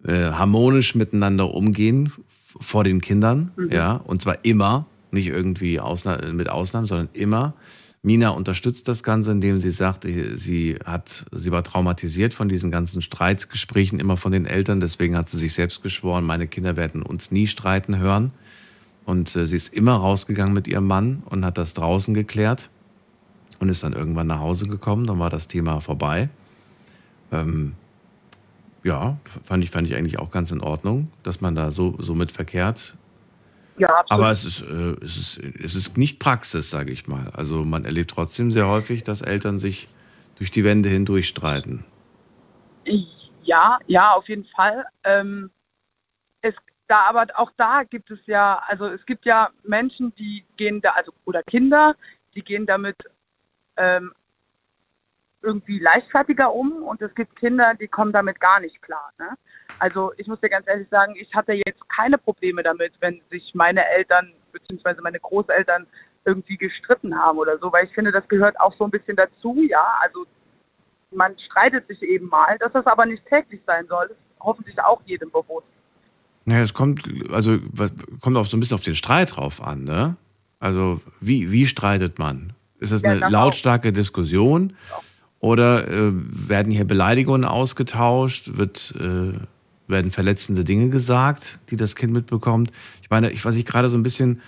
äh, 0.04 0.30
harmonisch 0.30 0.94
miteinander 0.94 1.52
umgehen 1.52 2.12
vor 2.60 2.84
den 2.84 3.00
Kindern, 3.00 3.52
ja, 3.70 3.94
und 3.94 4.22
zwar 4.22 4.44
immer, 4.44 4.86
nicht 5.10 5.26
irgendwie 5.26 5.80
Ausna 5.80 6.20
mit 6.32 6.48
Ausnahmen, 6.48 6.86
sondern 6.86 7.08
immer. 7.12 7.54
Mina 8.02 8.30
unterstützt 8.30 8.88
das 8.88 9.02
Ganze, 9.02 9.30
indem 9.30 9.58
sie 9.58 9.70
sagt, 9.70 10.04
äh, 10.06 10.36
sie 10.36 10.78
hat, 10.84 11.26
sie 11.32 11.52
war 11.52 11.62
traumatisiert 11.62 12.32
von 12.32 12.48
diesen 12.48 12.70
ganzen 12.70 13.02
Streitgesprächen 13.02 14.00
immer 14.00 14.16
von 14.16 14.32
den 14.32 14.46
Eltern, 14.46 14.80
deswegen 14.80 15.16
hat 15.16 15.28
sie 15.28 15.38
sich 15.38 15.52
selbst 15.52 15.82
geschworen, 15.82 16.24
meine 16.24 16.46
Kinder 16.46 16.76
werden 16.76 17.02
uns 17.02 17.30
nie 17.30 17.46
streiten 17.46 17.98
hören. 17.98 18.32
Und 19.04 19.34
äh, 19.36 19.46
sie 19.46 19.56
ist 19.56 19.74
immer 19.74 19.94
rausgegangen 19.94 20.54
mit 20.54 20.68
ihrem 20.68 20.86
Mann 20.86 21.22
und 21.26 21.44
hat 21.44 21.58
das 21.58 21.74
draußen 21.74 22.14
geklärt 22.14 22.70
und 23.58 23.68
ist 23.68 23.82
dann 23.82 23.92
irgendwann 23.92 24.28
nach 24.28 24.40
Hause 24.40 24.66
gekommen. 24.66 25.06
Dann 25.06 25.18
war 25.18 25.30
das 25.30 25.48
Thema 25.48 25.80
vorbei. 25.80 26.28
Ähm, 27.32 27.72
ja, 28.82 29.18
fand 29.44 29.64
ich, 29.64 29.70
fand 29.70 29.88
ich 29.88 29.96
eigentlich 29.96 30.18
auch 30.18 30.30
ganz 30.30 30.52
in 30.52 30.60
Ordnung, 30.60 31.08
dass 31.22 31.40
man 31.40 31.54
da 31.54 31.70
so, 31.70 31.96
so 31.98 32.14
mit 32.14 32.32
verkehrt. 32.32 32.94
Ja, 33.78 33.88
absolut. 33.88 34.10
Aber 34.10 34.30
es 34.30 34.44
ist, 34.44 34.62
äh, 34.62 35.04
es 35.04 35.16
ist, 35.16 35.38
es 35.38 35.74
ist 35.74 35.96
nicht 35.96 36.18
Praxis, 36.18 36.70
sage 36.70 36.92
ich 36.92 37.06
mal. 37.06 37.30
Also 37.30 37.64
man 37.64 37.84
erlebt 37.84 38.10
trotzdem 38.10 38.50
sehr 38.50 38.68
häufig, 38.68 39.04
dass 39.04 39.22
Eltern 39.22 39.58
sich 39.58 39.88
durch 40.36 40.50
die 40.50 40.64
Wände 40.64 40.88
hindurch 40.88 41.28
streiten. 41.28 41.84
Ja, 43.42 43.78
ja, 43.86 44.12
auf 44.12 44.28
jeden 44.28 44.44
Fall. 44.46 44.84
Ähm, 45.04 45.50
es, 46.42 46.54
da, 46.88 47.00
aber 47.08 47.26
auch 47.34 47.50
da 47.56 47.82
gibt 47.84 48.10
es 48.10 48.18
ja, 48.26 48.62
also 48.66 48.86
es 48.86 49.04
gibt 49.06 49.24
ja 49.24 49.50
Menschen, 49.64 50.14
die 50.16 50.44
gehen 50.56 50.80
da, 50.80 50.90
also 50.90 51.12
oder 51.24 51.42
Kinder, 51.42 51.94
die 52.34 52.42
gehen 52.42 52.66
damit 52.66 52.96
ähm, 53.76 54.12
irgendwie 55.42 55.78
leichtfertiger 55.78 56.52
um 56.52 56.82
und 56.82 57.00
es 57.00 57.14
gibt 57.14 57.36
Kinder, 57.36 57.72
die 57.80 57.88
kommen 57.88 58.12
damit 58.12 58.40
gar 58.40 58.60
nicht 58.60 58.80
klar. 58.82 59.10
Ne? 59.18 59.28
Also 59.78 60.12
ich 60.18 60.26
muss 60.26 60.40
dir 60.40 60.50
ganz 60.50 60.66
ehrlich 60.68 60.88
sagen, 60.90 61.14
ich 61.16 61.32
hatte 61.34 61.52
jetzt 61.52 61.88
keine 61.88 62.18
Probleme 62.18 62.62
damit, 62.62 62.92
wenn 63.00 63.20
sich 63.30 63.54
meine 63.54 63.86
Eltern 63.88 64.32
bzw. 64.52 65.00
meine 65.02 65.18
Großeltern 65.20 65.86
irgendwie 66.26 66.56
gestritten 66.58 67.16
haben 67.18 67.38
oder 67.38 67.58
so, 67.58 67.72
weil 67.72 67.86
ich 67.86 67.92
finde, 67.92 68.12
das 68.12 68.28
gehört 68.28 68.58
auch 68.60 68.74
so 68.76 68.84
ein 68.84 68.90
bisschen 68.90 69.16
dazu, 69.16 69.56
ja. 69.68 69.86
Also 70.02 70.26
man 71.12 71.34
streitet 71.38 71.88
sich 71.88 72.02
eben 72.02 72.28
mal, 72.28 72.58
dass 72.58 72.72
das 72.72 72.86
aber 72.86 73.06
nicht 73.06 73.24
täglich 73.26 73.60
sein 73.66 73.86
soll, 73.88 74.06
ist 74.06 74.16
hoffentlich 74.40 74.78
auch 74.80 75.00
jedem 75.06 75.30
bewusst. 75.30 75.66
Naja, 76.44 76.62
es 76.62 76.74
kommt, 76.74 77.08
also 77.32 77.58
was- 77.72 77.92
kommt 78.20 78.36
auch 78.36 78.44
so 78.44 78.56
ein 78.56 78.60
bisschen 78.60 78.74
auf 78.74 78.84
den 78.84 78.94
Streit 78.94 79.36
drauf 79.36 79.62
an, 79.62 79.84
ne? 79.84 80.16
Also 80.58 81.00
wie, 81.20 81.50
wie 81.50 81.66
streitet 81.66 82.18
man? 82.18 82.52
Ist 82.78 82.92
das 82.92 83.02
Ja, 83.02 83.10
eine 83.10 83.20
das 83.20 83.28
auch. 83.28 83.32
lautstarke 83.32 83.92
Diskussion? 83.92 84.76
Oder 85.40 85.88
äh, 85.88 86.12
werden 86.12 86.70
hier 86.70 86.84
Beleidigungen 86.84 87.44
ausgetauscht? 87.44 88.56
Wird, 88.56 88.94
äh, 88.98 89.32
werden 89.88 90.10
verletzende 90.10 90.64
Dinge 90.64 90.90
gesagt, 90.90 91.58
die 91.70 91.76
das 91.76 91.96
Kind 91.96 92.12
mitbekommt? 92.12 92.70
Ich 93.02 93.10
meine, 93.10 93.30
ich, 93.30 93.44
was 93.44 93.56
ich 93.56 93.64
gerade 93.64 93.88
so 93.88 93.96
ein 93.96 94.02
bisschen 94.02 94.40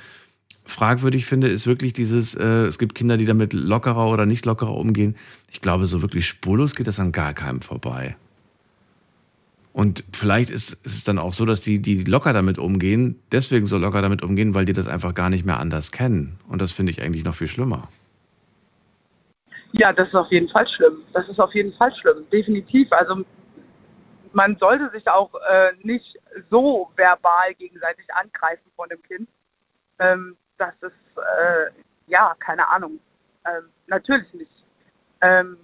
fragwürdig 0.64 1.26
finde, 1.26 1.48
ist 1.48 1.66
wirklich 1.66 1.92
dieses, 1.92 2.34
äh, 2.34 2.66
es 2.66 2.78
gibt 2.78 2.94
Kinder, 2.94 3.16
die 3.16 3.24
damit 3.24 3.52
lockerer 3.52 4.06
oder 4.08 4.26
nicht 4.26 4.44
lockerer 4.44 4.74
umgehen. 4.74 5.16
Ich 5.50 5.60
glaube, 5.60 5.86
so 5.86 6.02
wirklich 6.02 6.26
spurlos 6.26 6.74
geht 6.74 6.86
das 6.86 7.00
an 7.00 7.10
gar 7.10 7.34
keinem 7.34 7.62
vorbei. 7.62 8.16
Und 9.72 10.04
vielleicht 10.12 10.50
ist, 10.50 10.74
ist 10.84 10.96
es 10.96 11.04
dann 11.04 11.18
auch 11.18 11.32
so, 11.32 11.46
dass 11.46 11.62
die, 11.62 11.80
die 11.80 12.04
locker 12.04 12.34
damit 12.34 12.58
umgehen, 12.58 13.16
deswegen 13.32 13.64
so 13.64 13.78
locker 13.78 14.02
damit 14.02 14.22
umgehen, 14.22 14.54
weil 14.54 14.66
die 14.66 14.74
das 14.74 14.86
einfach 14.86 15.14
gar 15.14 15.30
nicht 15.30 15.46
mehr 15.46 15.58
anders 15.58 15.90
kennen. 15.90 16.38
Und 16.48 16.60
das 16.60 16.72
finde 16.72 16.92
ich 16.92 17.00
eigentlich 17.00 17.24
noch 17.24 17.34
viel 17.34 17.48
schlimmer. 17.48 17.88
Ja, 19.72 19.92
das 19.92 20.08
ist 20.08 20.14
auf 20.14 20.30
jeden 20.30 20.48
Fall 20.48 20.68
schlimm. 20.68 21.02
Das 21.12 21.28
ist 21.28 21.40
auf 21.40 21.54
jeden 21.54 21.72
Fall 21.74 21.94
schlimm, 21.94 22.26
definitiv. 22.30 22.92
Also 22.92 23.24
man 24.32 24.56
sollte 24.58 24.90
sich 24.90 25.08
auch 25.08 25.30
äh, 25.50 25.72
nicht 25.82 26.18
so 26.50 26.90
verbal 26.96 27.54
gegenseitig 27.58 28.06
angreifen 28.14 28.70
von 28.76 28.88
dem 28.88 29.02
Kind. 29.02 29.28
Ähm, 29.98 30.36
das 30.58 30.74
ist, 30.80 30.92
äh, 31.16 31.70
ja, 32.06 32.34
keine 32.38 32.68
Ahnung. 32.68 32.98
Ähm, 33.46 33.64
natürlich 33.86 34.32
nicht. 34.34 34.50
Ähm, 35.20 35.56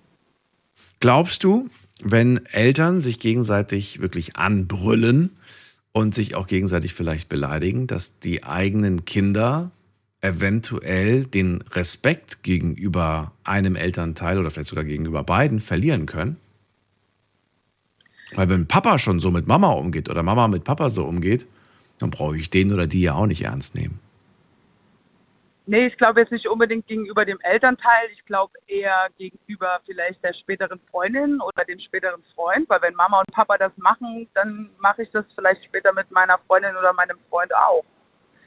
Glaubst 1.00 1.44
du, 1.44 1.68
wenn 2.02 2.44
Eltern 2.46 3.00
sich 3.00 3.20
gegenseitig 3.20 4.00
wirklich 4.00 4.36
anbrüllen 4.36 5.36
und 5.92 6.14
sich 6.14 6.34
auch 6.34 6.46
gegenseitig 6.46 6.94
vielleicht 6.94 7.28
beleidigen, 7.28 7.86
dass 7.86 8.18
die 8.18 8.44
eigenen 8.44 9.04
Kinder 9.04 9.70
eventuell 10.20 11.24
den 11.24 11.62
Respekt 11.72 12.42
gegenüber 12.42 13.32
einem 13.44 13.76
Elternteil 13.76 14.38
oder 14.38 14.50
vielleicht 14.50 14.70
sogar 14.70 14.84
gegenüber 14.84 15.22
beiden 15.22 15.60
verlieren 15.60 16.06
können? 16.06 16.36
Weil 18.34 18.48
wenn 18.50 18.66
Papa 18.66 18.98
schon 18.98 19.20
so 19.20 19.30
mit 19.30 19.46
Mama 19.46 19.72
umgeht 19.72 20.08
oder 20.08 20.22
Mama 20.22 20.48
mit 20.48 20.64
Papa 20.64 20.90
so 20.90 21.04
umgeht, 21.04 21.46
dann 21.98 22.10
brauche 22.10 22.36
ich 22.36 22.50
den 22.50 22.72
oder 22.72 22.86
die 22.86 23.02
ja 23.02 23.14
auch 23.14 23.26
nicht 23.26 23.42
ernst 23.42 23.74
nehmen. 23.74 23.98
nee, 25.66 25.86
ich 25.86 25.96
glaube 25.96 26.20
jetzt 26.20 26.32
nicht 26.32 26.46
unbedingt 26.46 26.86
gegenüber 26.86 27.24
dem 27.24 27.40
Elternteil. 27.40 28.08
Ich 28.12 28.24
glaube 28.26 28.52
eher 28.66 29.08
gegenüber 29.18 29.80
vielleicht 29.86 30.22
der 30.22 30.34
späteren 30.34 30.80
Freundin 30.90 31.40
oder 31.40 31.64
dem 31.64 31.78
späteren 31.80 32.22
Freund. 32.34 32.68
Weil 32.68 32.82
wenn 32.82 32.94
Mama 32.94 33.20
und 33.20 33.32
Papa 33.32 33.56
das 33.56 33.72
machen, 33.76 34.28
dann 34.34 34.70
mache 34.78 35.02
ich 35.02 35.10
das 35.10 35.24
vielleicht 35.34 35.64
später 35.64 35.92
mit 35.92 36.10
meiner 36.10 36.38
Freundin 36.46 36.76
oder 36.76 36.92
meinem 36.92 37.18
Freund 37.30 37.54
auch. 37.54 37.84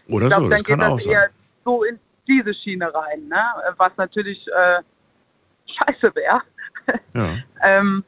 Oder 0.07 0.25
ich 0.25 0.29
glaube, 0.29 0.43
so, 0.45 0.49
das 0.49 0.63
kann 0.63 0.83
auch 0.83 0.99
sein. 0.99 1.29
So 1.65 1.83
in 1.83 1.99
diese 2.27 2.53
Schiene 2.53 2.93
rein, 2.93 3.27
ne? 3.27 3.41
was 3.77 3.91
natürlich 3.97 4.45
äh, 4.47 4.81
scheiße 5.67 6.13
wäre. 6.15 6.41
Ja. 7.13 7.37
ähm, 7.63 8.03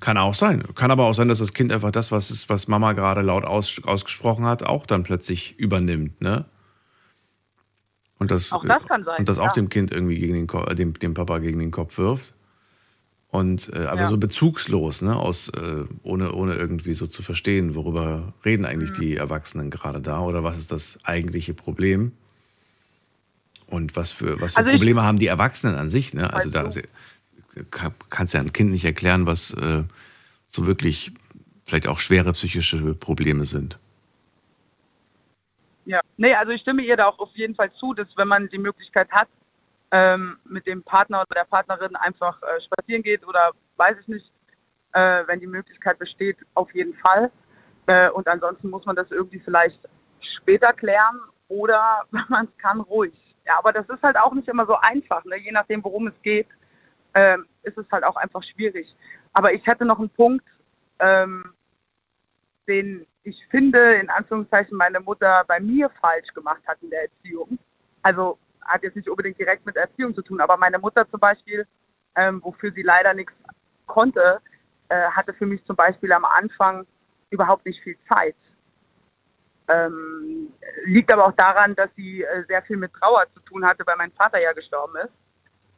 Kann 0.00 0.16
auch 0.18 0.34
sein. 0.34 0.62
Kann 0.74 0.90
aber 0.90 1.04
auch 1.06 1.14
sein, 1.14 1.28
dass 1.28 1.38
das 1.38 1.52
Kind 1.52 1.72
einfach 1.72 1.90
das, 1.90 2.12
was, 2.12 2.30
ist, 2.30 2.48
was 2.48 2.68
Mama 2.68 2.92
gerade 2.92 3.22
laut 3.22 3.44
aus, 3.44 3.80
ausgesprochen 3.84 4.44
hat, 4.44 4.62
auch 4.62 4.86
dann 4.86 5.02
plötzlich 5.02 5.58
übernimmt, 5.58 6.20
ne? 6.20 6.44
Und 8.18 8.30
das, 8.30 8.52
Auch 8.52 8.64
das 8.64 8.82
kann 8.86 9.04
sein, 9.04 9.18
Und 9.18 9.28
das 9.28 9.38
auch 9.38 9.46
ja. 9.48 9.52
dem 9.52 9.68
Kind 9.68 9.90
irgendwie 9.92 10.18
gegen 10.18 10.34
den 10.34 10.46
Ko- 10.46 10.64
äh, 10.64 10.74
dem, 10.74 10.94
dem 10.94 11.14
Papa 11.14 11.38
gegen 11.38 11.58
den 11.58 11.70
Kopf 11.72 11.98
wirft. 11.98 12.32
Und 13.28 13.70
äh, 13.74 13.86
aber 13.86 14.02
Ja. 14.02 14.06
so 14.06 14.16
bezugslos, 14.16 15.02
ne? 15.02 15.16
Aus, 15.16 15.48
äh, 15.48 15.84
ohne, 16.04 16.32
ohne 16.32 16.54
irgendwie 16.54 16.94
so 16.94 17.06
zu 17.06 17.22
verstehen, 17.22 17.74
worüber 17.74 18.32
reden 18.44 18.64
eigentlich 18.64 18.92
Mhm. 18.92 19.00
die 19.00 19.16
Erwachsenen 19.16 19.70
gerade 19.70 20.00
da 20.00 20.20
oder 20.20 20.44
was 20.44 20.56
ist 20.56 20.70
das 20.70 20.98
eigentliche 21.02 21.52
Problem? 21.54 22.12
Und 23.66 23.96
was 23.96 24.10
für, 24.10 24.40
was 24.40 24.52
für 24.54 24.58
Also 24.58 24.70
ich- 24.70 24.76
Probleme 24.76 25.02
haben 25.02 25.18
die 25.18 25.26
Erwachsenen 25.26 25.76
an 25.76 25.88
sich, 25.88 26.14
ne? 26.14 26.32
Also 26.32 26.50
da 26.50 26.68
kann- 27.70 27.94
kannst 28.10 28.34
ja 28.34 28.40
einem 28.40 28.52
Kind 28.52 28.70
nicht 28.70 28.84
erklären, 28.84 29.26
was 29.26 29.52
äh, 29.54 29.82
so 30.48 30.66
wirklich 30.66 31.12
vielleicht 31.66 31.86
auch 31.86 31.98
schwere 31.98 32.32
psychische 32.32 32.94
Probleme 32.94 33.44
sind. 33.44 33.78
Ja, 35.86 36.00
nee, 36.16 36.34
also 36.34 36.52
ich 36.52 36.62
stimme 36.62 36.82
ihr 36.82 36.96
da 36.96 37.06
auch 37.06 37.18
auf 37.18 37.30
jeden 37.34 37.54
Fall 37.54 37.72
zu, 37.74 37.92
dass 37.94 38.08
wenn 38.16 38.28
man 38.28 38.48
die 38.48 38.58
Möglichkeit 38.58 39.10
hat, 39.10 39.28
ähm, 39.90 40.38
mit 40.44 40.66
dem 40.66 40.82
Partner 40.82 41.20
oder 41.20 41.34
der 41.40 41.44
Partnerin 41.44 41.94
einfach 41.96 42.40
äh, 42.42 42.60
spazieren 42.62 43.02
geht 43.02 43.26
oder 43.26 43.50
weiß 43.76 43.96
ich 44.00 44.08
nicht, 44.08 44.26
äh, 44.92 45.22
wenn 45.26 45.40
die 45.40 45.46
Möglichkeit 45.46 45.98
besteht, 45.98 46.38
auf 46.54 46.74
jeden 46.74 46.94
Fall. 46.94 47.30
Äh, 47.86 48.08
und 48.10 48.26
ansonsten 48.26 48.70
muss 48.70 48.84
man 48.86 48.96
das 48.96 49.10
irgendwie 49.10 49.40
vielleicht 49.40 49.78
später 50.38 50.72
klären 50.72 51.20
oder, 51.48 52.02
wenn 52.10 52.24
man 52.28 52.46
es 52.46 52.56
kann, 52.58 52.80
ruhig. 52.80 53.12
Ja, 53.46 53.58
aber 53.58 53.72
das 53.72 53.88
ist 53.88 54.02
halt 54.02 54.16
auch 54.16 54.32
nicht 54.32 54.48
immer 54.48 54.66
so 54.66 54.76
einfach, 54.76 55.24
ne? 55.24 55.36
je 55.36 55.52
nachdem, 55.52 55.84
worum 55.84 56.06
es 56.06 56.22
geht, 56.22 56.48
ähm, 57.14 57.46
ist 57.62 57.76
es 57.76 57.86
halt 57.92 58.04
auch 58.04 58.16
einfach 58.16 58.42
schwierig. 58.42 58.94
Aber 59.32 59.52
ich 59.52 59.66
hätte 59.66 59.84
noch 59.84 59.98
einen 59.98 60.10
Punkt, 60.10 60.44
ähm, 60.98 61.54
den 62.66 63.06
ich 63.24 63.36
finde, 63.50 63.94
in 63.94 64.10
Anführungszeichen, 64.10 64.76
meine 64.76 65.00
Mutter 65.00 65.44
bei 65.46 65.60
mir 65.60 65.90
falsch 66.00 66.28
gemacht 66.34 66.62
hat 66.66 66.78
in 66.82 66.90
der 66.90 67.02
Erziehung. 67.02 67.58
Also 68.02 68.38
hat 68.62 68.82
jetzt 68.82 68.96
nicht 68.96 69.08
unbedingt 69.08 69.38
direkt 69.38 69.64
mit 69.66 69.76
Erziehung 69.76 70.14
zu 70.14 70.22
tun, 70.22 70.40
aber 70.40 70.56
meine 70.56 70.78
Mutter 70.78 71.08
zum 71.10 71.20
Beispiel, 71.20 71.66
ähm, 72.16 72.42
wofür 72.42 72.72
sie 72.72 72.82
leider 72.82 73.14
nichts 73.14 73.32
konnte, 73.86 74.40
äh, 74.88 75.08
hatte 75.10 75.32
für 75.34 75.46
mich 75.46 75.64
zum 75.64 75.76
Beispiel 75.76 76.12
am 76.12 76.24
Anfang 76.24 76.86
überhaupt 77.30 77.64
nicht 77.66 77.82
viel 77.82 77.96
Zeit. 78.08 78.36
Ähm, 79.68 80.48
liegt 80.84 81.10
aber 81.12 81.26
auch 81.26 81.32
daran, 81.36 81.74
dass 81.74 81.88
sie 81.96 82.22
äh, 82.22 82.44
sehr 82.48 82.62
viel 82.62 82.76
mit 82.76 82.92
Trauer 82.92 83.24
zu 83.32 83.40
tun 83.40 83.64
hatte, 83.64 83.82
weil 83.86 83.96
mein 83.96 84.12
Vater 84.12 84.38
ja 84.40 84.52
gestorben 84.52 84.94
ist. 84.96 85.12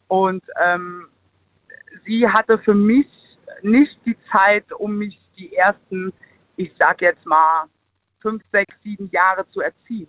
Und 0.09 0.43
ähm, 0.62 1.07
sie 2.05 2.28
hatte 2.28 2.59
für 2.59 2.74
mich 2.74 3.07
nicht 3.62 3.97
die 4.05 4.16
Zeit, 4.32 4.70
um 4.72 4.99
mich 4.99 5.18
die 5.39 5.55
ersten, 5.55 6.12
ich 6.57 6.72
sag 6.78 7.01
jetzt 7.01 7.24
mal, 7.26 7.66
fünf, 8.20 8.43
sechs, 8.51 8.74
sieben 8.82 9.09
Jahre 9.12 9.47
zu 9.51 9.61
erziehen. 9.61 10.09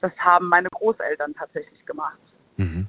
Das 0.00 0.12
haben 0.18 0.48
meine 0.48 0.68
Großeltern 0.70 1.34
tatsächlich 1.34 1.84
gemacht. 1.86 2.18
Mhm. 2.56 2.86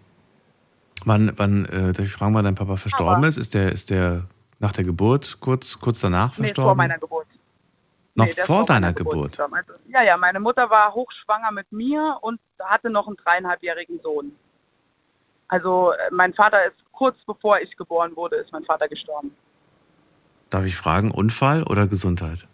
Wann, 1.06 1.32
wann 1.38 1.66
äh, 1.66 1.94
darf 1.94 2.06
ich 2.06 2.12
fragen, 2.12 2.34
wann 2.34 2.46
dein 2.46 2.56
Papa 2.56 2.78
verstorben 2.78 3.18
Aber- 3.18 3.28
ist? 3.28 3.38
Ist 3.38 3.54
der, 3.54 3.72
ist 3.72 3.90
der 3.92 4.24
nach 4.60 4.72
der 4.72 4.84
Geburt, 4.86 5.38
kurz, 5.40 5.80
kurz 5.80 6.00
danach 6.02 6.32
Nee, 6.32 6.46
verstorben? 6.46 6.70
vor 6.70 6.76
meiner 6.76 6.98
Geburt. 6.98 7.28
Noch 8.18 8.26
Nee, 8.26 8.34
vor 8.34 8.66
deiner 8.66 8.94
Geburt? 8.94 9.30
gestorben. 9.30 9.54
Also, 9.54 9.74
ja, 9.90 10.02
ja, 10.02 10.18
meine 10.18 10.40
Mutter 10.40 10.70
war 10.72 10.92
hochschwanger 10.94 11.52
mit 11.52 11.72
mir 11.72 12.18
und 12.22 12.40
hatte 12.64 12.90
noch 12.90 13.06
einen 13.08 13.16
dreieinhalbjährigen 13.18 14.00
Sohn. 14.02 14.32
Also 15.50 15.92
äh, 15.94 15.98
mein 16.12 16.34
Vater 16.34 16.66
ist 16.66 16.76
kurz 16.92 17.16
bevor 17.28 17.60
ich 17.60 17.78
geboren 17.78 18.16
wurde, 18.16 18.38
ist 18.38 18.52
mein 18.52 18.64
Vater 18.66 18.88
gestorben. 18.88 19.36
Darf 20.50 20.66
ich 20.66 20.76
fragen, 20.76 21.12
Unfall 21.12 21.62
oder 21.64 21.86
Gesundheit? 21.88 22.48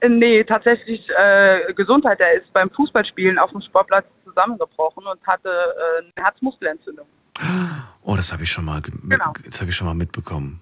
Äh, 0.00 0.08
Nee, 0.08 0.42
tatsächlich 0.42 1.08
äh, 1.16 1.72
Gesundheit. 1.74 2.18
Er 2.20 2.32
ist 2.34 2.52
beim 2.52 2.68
Fußballspielen 2.70 3.38
auf 3.38 3.52
dem 3.52 3.60
Sportplatz 3.62 4.06
zusammengebrochen 4.24 5.06
und 5.06 5.24
hatte 5.26 5.48
äh, 5.50 6.02
eine 6.16 6.24
Herzmuskelentzündung. 6.26 7.06
Oh, 8.02 8.16
das 8.16 8.32
habe 8.32 8.42
ich 8.42 8.50
schon 8.50 8.64
mal, 8.64 8.82
ge- 8.82 8.92
Genau. 9.04 9.32
das 9.44 9.60
habe 9.60 9.70
ich 9.70 9.76
schon 9.76 9.86
mal 9.86 9.94
mitbekommen. 9.94 10.60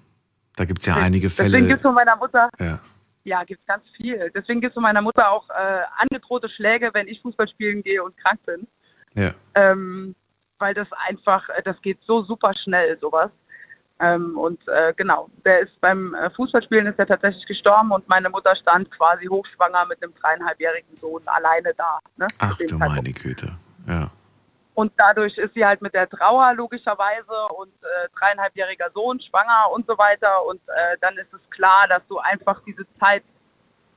Da 0.55 0.65
gibt 0.65 0.79
es 0.81 0.85
ja 0.85 0.95
einige 0.95 1.27
Deswegen 1.29 1.49
Fälle. 1.51 1.67
gibt 1.67 1.77
es 1.79 1.81
von 1.81 1.95
meiner 1.95 2.15
Mutter, 2.15 2.49
Ja. 2.59 2.79
Ja, 3.27 3.43
gibt 3.43 3.61
es 3.61 3.67
ganz 3.67 3.83
viel. 3.95 4.31
Deswegen 4.33 4.61
gibt 4.61 4.71
es 4.71 4.73
von 4.75 4.83
meiner 4.83 5.01
Mutter 5.01 5.29
auch 5.29 5.49
äh, 5.49 5.81
angedrohte 5.97 6.49
Schläge, 6.49 6.89
wenn 6.93 7.07
ich 7.07 7.21
Fußball 7.21 7.47
spielen 7.47 7.83
gehe 7.83 8.01
und 8.03 8.15
krank 8.17 8.39
bin. 8.45 8.67
Ja. 9.13 9.33
ähm, 9.55 10.15
weil 10.59 10.73
das 10.73 10.87
einfach, 11.07 11.47
äh, 11.49 11.61
das 11.63 11.81
geht 11.81 11.97
so 12.05 12.23
super 12.23 12.53
schnell, 12.53 12.97
sowas. 12.99 13.31
Ähm, 13.99 14.37
und 14.37 14.61
äh, 14.67 14.93
genau, 14.95 15.29
der 15.43 15.61
ist 15.61 15.81
beim 15.81 16.13
äh, 16.13 16.29
Fußballspielen 16.29 16.85
ist 16.85 16.99
er 16.99 17.07
tatsächlich 17.07 17.45
gestorben 17.47 17.91
und 17.91 18.07
meine 18.07 18.29
Mutter 18.29 18.55
stand 18.55 18.91
quasi 18.91 19.25
hochschwanger 19.25 19.85
mit 19.87 20.01
einem 20.03 20.13
dreieinhalbjährigen 20.21 20.95
Sohn 20.97 21.21
alleine 21.25 21.73
da. 21.75 21.99
Ne, 22.15 22.27
Ach 22.37 22.55
du 22.57 22.77
meine 22.77 23.11
Güte. 23.11 23.57
Ja. 23.87 24.11
Und 24.77 24.93
dadurch 24.95 25.35
ist 25.39 25.55
sie 25.55 25.65
halt 25.65 25.81
mit 25.81 25.95
der 25.95 26.07
Trauer 26.07 26.53
logischerweise 26.53 27.47
und 27.57 27.73
äh, 27.81 28.09
dreieinhalbjähriger 28.15 28.91
Sohn 28.91 29.19
schwanger 29.19 29.71
und 29.73 29.87
so 29.87 29.97
weiter. 29.97 30.45
Und 30.45 30.61
äh, 30.67 30.97
dann 31.01 31.17
ist 31.17 31.33
es 31.33 31.49
klar, 31.49 31.87
dass 31.89 32.05
du 32.07 32.19
einfach 32.19 32.61
diese 32.63 32.85
Zeit 32.99 33.23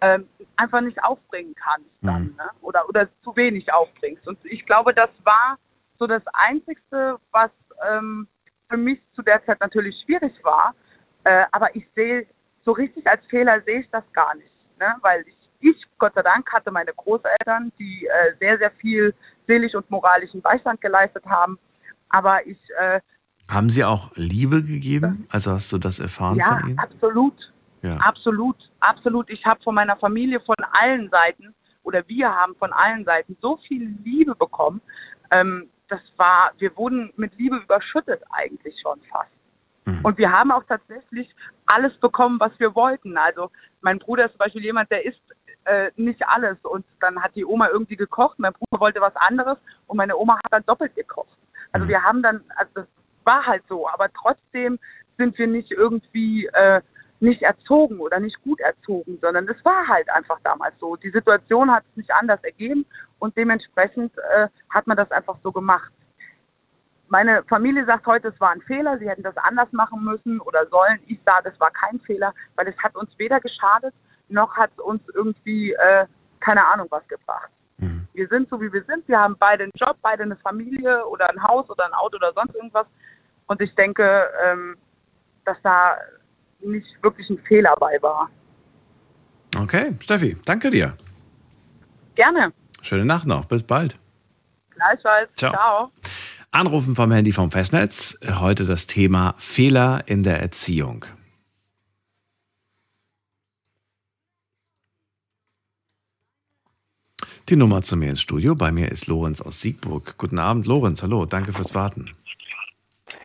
ähm, 0.00 0.26
einfach 0.56 0.80
nicht 0.80 1.04
aufbringen 1.04 1.54
kannst 1.54 1.90
dann, 2.00 2.22
Mhm. 2.22 2.36
ne? 2.38 2.50
oder, 2.62 2.88
oder 2.88 3.08
zu 3.22 3.36
wenig 3.36 3.70
aufbringst. 3.70 4.26
Und 4.26 4.38
ich 4.44 4.64
glaube, 4.64 4.94
das 4.94 5.10
war 5.22 5.58
so 5.98 6.06
das 6.06 6.22
Einzigste, 6.32 7.18
was 7.30 7.50
ähm, 7.86 8.26
für 8.70 8.78
mich 8.78 9.00
zu 9.14 9.20
der 9.20 9.44
Zeit 9.44 9.60
natürlich 9.60 9.94
schwierig 10.06 10.32
war. 10.44 10.74
Äh, 11.24 11.44
aber 11.52 11.76
ich 11.76 11.86
sehe, 11.94 12.26
so 12.64 12.72
richtig 12.72 13.06
als 13.06 13.22
Fehler 13.26 13.60
sehe 13.66 13.80
ich 13.80 13.90
das 13.90 14.10
gar 14.14 14.34
nicht. 14.34 14.78
Ne? 14.78 14.94
Weil 15.02 15.26
ich, 15.28 15.36
ich, 15.60 15.86
Gott 15.98 16.14
sei 16.14 16.22
Dank, 16.22 16.50
hatte 16.50 16.70
meine 16.70 16.94
Großeltern, 16.94 17.70
die 17.78 18.06
äh, 18.06 18.34
sehr, 18.38 18.56
sehr 18.56 18.70
viel 18.70 19.14
seelisch 19.50 19.74
und 19.74 19.90
moralischen 19.90 20.40
Beistand 20.40 20.80
geleistet 20.80 21.26
haben. 21.26 21.58
Aber 22.08 22.46
ich, 22.46 22.58
äh, 22.78 23.00
Haben 23.48 23.68
sie 23.70 23.84
auch 23.84 24.12
Liebe 24.14 24.62
gegeben? 24.62 25.26
Also 25.28 25.50
hast 25.50 25.72
du 25.72 25.78
das 25.78 25.98
erfahren 25.98 26.36
ja, 26.38 26.58
von 26.58 26.70
ihnen? 26.70 26.78
absolut, 26.78 27.52
Ja. 27.82 27.96
absolut. 27.96 28.56
absolut. 28.80 29.28
Ich 29.28 29.44
habe 29.44 29.60
von 29.62 29.74
meiner 29.74 29.96
Familie 29.96 30.40
von 30.40 30.56
allen 30.72 31.10
Seiten 31.10 31.54
oder 31.82 32.06
wir 32.06 32.28
haben 32.28 32.54
von 32.56 32.72
allen 32.72 33.04
Seiten 33.04 33.36
so 33.40 33.56
viel 33.66 33.96
Liebe 34.04 34.34
bekommen. 34.36 34.80
Ähm, 35.32 35.68
das 35.88 36.00
war, 36.16 36.52
wir 36.58 36.76
wurden 36.76 37.12
mit 37.16 37.36
Liebe 37.38 37.56
überschüttet 37.56 38.22
eigentlich 38.30 38.76
schon 38.80 39.00
fast. 39.10 39.30
Mhm. 39.86 40.00
Und 40.04 40.18
wir 40.18 40.30
haben 40.30 40.52
auch 40.52 40.62
tatsächlich 40.68 41.28
alles 41.66 41.92
bekommen, 41.98 42.38
was 42.38 42.52
wir 42.58 42.74
wollten. 42.76 43.16
Also 43.16 43.50
mein 43.80 43.98
Bruder 43.98 44.26
ist 44.26 44.32
zum 44.32 44.38
Beispiel 44.38 44.62
jemand, 44.62 44.90
der 44.92 45.04
isst 45.04 45.22
äh, 45.64 45.90
nicht 45.96 46.26
alles. 46.26 46.58
Und 46.62 46.84
dann 47.00 47.22
hat 47.22 47.34
die 47.34 47.44
Oma 47.44 47.68
irgendwie 47.68 47.96
gekocht, 47.96 48.38
mein 48.38 48.52
Bruder 48.52 48.80
wollte 48.80 49.00
was 49.00 49.16
anderes 49.16 49.58
und 49.86 49.96
meine 49.96 50.16
Oma 50.16 50.36
hat 50.36 50.52
dann 50.52 50.66
doppelt 50.66 50.94
gekocht. 50.94 51.36
Also 51.72 51.84
mhm. 51.84 51.90
wir 51.90 52.02
haben 52.02 52.22
dann, 52.22 52.42
also 52.56 52.70
das 52.74 52.86
war 53.24 53.46
halt 53.46 53.62
so, 53.68 53.88
aber 53.88 54.08
trotzdem 54.12 54.78
sind 55.18 55.36
wir 55.38 55.46
nicht 55.46 55.70
irgendwie 55.70 56.46
äh, 56.46 56.80
nicht 57.20 57.42
erzogen 57.42 58.00
oder 58.00 58.18
nicht 58.18 58.42
gut 58.42 58.60
erzogen, 58.60 59.18
sondern 59.20 59.46
es 59.48 59.62
war 59.64 59.86
halt 59.86 60.08
einfach 60.10 60.38
damals 60.42 60.74
so. 60.80 60.96
Die 60.96 61.10
Situation 61.10 61.70
hat 61.70 61.84
es 61.90 61.96
nicht 61.98 62.10
anders 62.12 62.42
ergeben 62.42 62.86
und 63.18 63.36
dementsprechend 63.36 64.16
äh, 64.34 64.48
hat 64.70 64.86
man 64.86 64.96
das 64.96 65.10
einfach 65.10 65.36
so 65.42 65.52
gemacht. 65.52 65.92
Meine 67.08 67.42
Familie 67.44 67.84
sagt 67.84 68.06
heute, 68.06 68.28
es 68.28 68.40
war 68.40 68.50
ein 68.50 68.62
Fehler, 68.62 68.98
sie 68.98 69.08
hätten 69.08 69.22
das 69.22 69.36
anders 69.36 69.70
machen 69.72 70.02
müssen 70.04 70.40
oder 70.40 70.66
sollen. 70.68 71.00
Ich 71.08 71.18
sage, 71.26 71.50
es 71.52 71.60
war 71.60 71.70
kein 71.70 72.00
Fehler, 72.00 72.32
weil 72.54 72.68
es 72.68 72.78
hat 72.78 72.96
uns 72.96 73.10
weder 73.18 73.40
geschadet, 73.40 73.92
noch 74.30 74.56
hat 74.56 74.70
es 74.76 74.82
uns 74.82 75.02
irgendwie, 75.14 75.72
äh, 75.72 76.06
keine 76.40 76.66
Ahnung, 76.66 76.86
was 76.90 77.06
gebracht. 77.08 77.50
Mhm. 77.78 78.06
Wir 78.12 78.28
sind 78.28 78.48
so, 78.48 78.60
wie 78.60 78.72
wir 78.72 78.84
sind. 78.84 79.06
Wir 79.08 79.18
haben 79.18 79.36
beide 79.38 79.64
einen 79.64 79.72
Job, 79.74 79.96
beide 80.02 80.22
eine 80.22 80.36
Familie 80.36 81.06
oder 81.06 81.28
ein 81.30 81.42
Haus 81.42 81.68
oder 81.68 81.86
ein 81.86 81.94
Auto 81.94 82.16
oder 82.16 82.32
sonst 82.34 82.54
irgendwas. 82.54 82.86
Und 83.46 83.60
ich 83.60 83.74
denke, 83.74 84.28
ähm, 84.44 84.76
dass 85.44 85.56
da 85.62 85.96
nicht 86.60 87.02
wirklich 87.02 87.28
ein 87.30 87.38
Fehler 87.38 87.74
bei 87.80 88.00
war. 88.00 88.30
Okay, 89.58 89.94
Steffi, 90.00 90.36
danke 90.44 90.70
dir. 90.70 90.96
Gerne. 92.14 92.52
Schöne 92.82 93.04
Nacht 93.04 93.26
noch. 93.26 93.46
Bis 93.46 93.64
bald. 93.64 93.96
Gleichfalls. 94.70 95.28
Ciao. 95.36 95.52
Ciao. 95.52 95.92
Anrufen 96.52 96.96
vom 96.96 97.12
Handy 97.12 97.32
vom 97.32 97.50
Festnetz. 97.50 98.18
Heute 98.24 98.64
das 98.64 98.86
Thema 98.86 99.34
Fehler 99.38 100.02
in 100.06 100.22
der 100.22 100.40
Erziehung. 100.40 101.04
Die 107.50 107.56
Nummer 107.56 107.82
zu 107.82 107.96
mir 107.96 108.10
ins 108.10 108.20
Studio. 108.20 108.54
Bei 108.54 108.70
mir 108.70 108.92
ist 108.92 109.08
Lorenz 109.08 109.40
aus 109.40 109.60
Siegburg. 109.60 110.16
Guten 110.18 110.38
Abend, 110.38 110.66
Lorenz. 110.66 111.02
Hallo, 111.02 111.26
danke 111.26 111.52
fürs 111.52 111.74
Warten. 111.74 112.12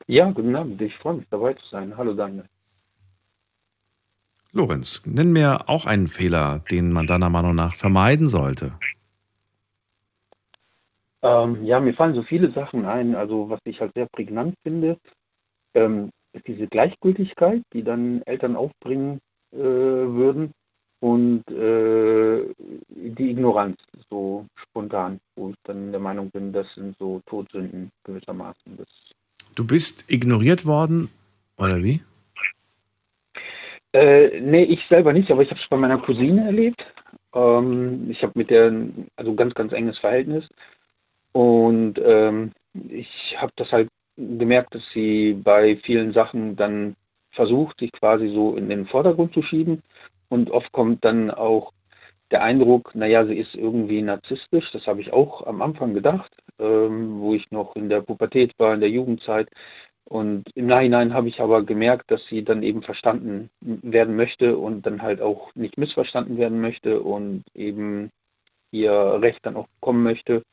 Ja, 0.08 0.32
guten 0.32 0.56
Abend. 0.56 0.82
Ich 0.82 0.96
freue 0.96 1.18
mich 1.18 1.28
dabei 1.30 1.54
zu 1.54 1.64
sein. 1.70 1.96
Hallo, 1.96 2.16
Daniel. 2.16 2.46
Lorenz, 4.52 5.06
nenn 5.06 5.32
mir 5.32 5.70
auch 5.70 5.86
einen 5.86 6.08
Fehler, 6.08 6.64
den 6.72 6.92
man 6.92 7.06
deiner 7.06 7.30
Meinung 7.30 7.54
nach 7.54 7.76
vermeiden 7.76 8.28
sollte. 8.28 8.72
Ähm, 11.22 11.64
ja, 11.64 11.80
mir 11.80 11.94
fallen 11.94 12.16
so 12.16 12.24
viele 12.24 12.52
Sachen 12.52 12.84
ein. 12.86 13.14
Also 13.14 13.52
was 13.52 13.60
ich 13.64 13.80
halt 13.80 13.94
sehr 13.94 14.08
prägnant 14.08 14.56
finde, 14.64 14.98
ähm, 15.76 16.10
ist 16.34 16.48
diese 16.48 16.66
Gleichgültigkeit, 16.66 17.62
die 17.74 17.84
dann 17.84 18.24
Eltern 18.24 18.56
aufbringen 18.56 19.20
äh, 19.52 19.58
würden 19.60 20.52
und 21.06 21.43
äh, 21.51 22.41
die 22.89 23.30
Ignoranz 23.30 23.78
so 24.10 24.47
spontan, 24.56 25.20
wo 25.36 25.51
ich 25.51 25.56
dann 25.66 25.91
der 25.91 25.99
Meinung 25.99 26.32
bin, 26.32 26.51
das 26.51 26.66
sind 26.74 26.97
so 26.97 27.22
Todsünden 27.28 27.91
gewissermaßen. 28.06 28.76
Das 28.76 28.88
du 29.53 29.68
bist 29.68 30.03
ignoriert 30.08 30.66
worden 30.66 31.12
oder 31.60 31.84
wie? 31.84 32.01
Äh, 33.93 34.41
nee, 34.41 34.64
ich 34.64 34.80
selber 34.89 35.14
nicht, 35.14 35.30
aber 35.30 35.43
ich 35.43 35.51
habe 35.51 35.60
es 35.62 35.70
bei 35.70 35.78
meiner 35.78 35.99
Cousine 35.99 36.43
erlebt. 36.43 36.84
Ähm, 37.36 38.10
ich 38.10 38.24
habe 38.24 38.34
mit 38.34 38.49
der 38.49 38.74
also 39.16 39.36
ganz, 39.36 39.53
ganz 39.53 39.74
enges 39.74 39.99
Verhältnis. 39.99 40.45
Und 41.34 42.01
ähm, 42.03 42.51
ich 42.89 43.36
habe 43.38 43.51
das 43.58 43.72
halt 43.72 43.89
gemerkt, 44.18 44.74
dass 44.74 44.84
sie 44.91 45.34
bei 45.34 45.76
vielen 45.84 46.14
Sachen 46.14 46.56
dann 46.56 46.95
versucht, 47.30 47.80
sich 47.80 47.91
quasi 47.91 48.30
so 48.30 48.56
in 48.56 48.70
den 48.70 48.88
Vordergrund 48.88 49.36
zu 49.36 49.43
schieben. 49.43 49.84
Und 50.30 50.52
oft 50.52 50.72
kommt 50.72 51.06
dann 51.06 51.32
auch 51.32 51.72
der 52.32 52.44
Eindruck, 52.44 52.96
naja, 52.96 53.26
sie 53.26 53.38
ist 53.38 53.56
irgendwie 53.56 54.02
narzisstisch. 54.02 54.72
Das 54.72 54.88
habe 54.88 55.02
ich 55.02 55.14
auch 55.14 55.46
am 55.46 55.62
Anfang 55.62 55.94
gedacht, 55.94 56.32
ähm, 56.60 57.20
wo 57.20 57.34
ich 57.34 57.50
noch 57.52 57.76
in 57.76 57.90
der 57.90 58.02
Pubertät 58.02 58.54
war, 58.58 58.74
in 58.74 58.80
der 58.80 58.90
Jugendzeit. 58.90 59.50
Und 60.08 60.46
im 60.56 60.68
Nachhinein 60.68 61.14
habe 61.14 61.30
ich 61.30 61.40
aber 61.40 61.64
gemerkt, 61.64 62.12
dass 62.12 62.22
sie 62.28 62.44
dann 62.44 62.62
eben 62.62 62.84
verstanden 62.84 63.50
werden 63.62 64.16
möchte 64.16 64.58
und 64.58 64.86
dann 64.86 65.02
halt 65.02 65.22
auch 65.22 65.54
nicht 65.56 65.78
missverstanden 65.78 66.38
werden 66.38 66.62
möchte 66.62 67.02
und 67.02 67.44
eben 67.56 68.12
ihr 68.72 68.92
Recht 68.92 69.40
dann 69.44 69.56
auch 69.56 69.68
bekommen 69.80 70.04
möchte. 70.04 70.44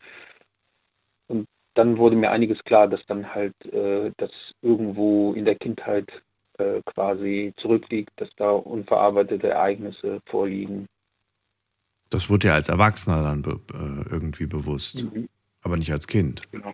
Und 1.28 1.46
dann 1.74 1.98
wurde 1.98 2.16
mir 2.16 2.30
einiges 2.30 2.62
klar, 2.64 2.88
dass 2.88 3.04
dann 3.06 3.34
halt 3.34 3.54
äh, 3.66 4.10
das 4.16 4.30
irgendwo 4.62 5.34
in 5.34 5.44
der 5.44 5.56
Kindheit 5.56 6.10
quasi 6.86 7.52
zurückliegt, 7.56 8.10
dass 8.16 8.30
da 8.36 8.50
unverarbeitete 8.50 9.48
Ereignisse 9.48 10.20
vorliegen. 10.26 10.86
Das 12.10 12.28
wurde 12.28 12.48
ja 12.48 12.54
als 12.54 12.68
Erwachsener 12.68 13.22
dann 13.22 13.42
be 13.42 13.60
äh, 13.72 14.10
irgendwie 14.10 14.46
bewusst, 14.46 15.04
mhm. 15.04 15.28
aber 15.62 15.76
nicht 15.76 15.92
als 15.92 16.06
Kind. 16.06 16.42
Genau. 16.52 16.72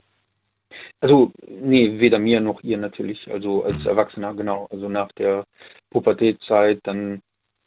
Also, 1.01 1.33
nee, 1.47 2.01
weder 2.01 2.19
mir 2.19 2.41
noch 2.41 2.63
ihr 2.63 2.79
natürlich. 2.79 3.31
Also 3.31 3.65
als 3.65 3.79
mhm. 3.81 3.87
Erwachsener, 3.87 4.35
genau. 4.35 4.67
Also 4.71 4.89
nach 4.89 5.13
der 5.13 5.45
Pubertätzeit, 5.91 6.81
dann 6.83 7.21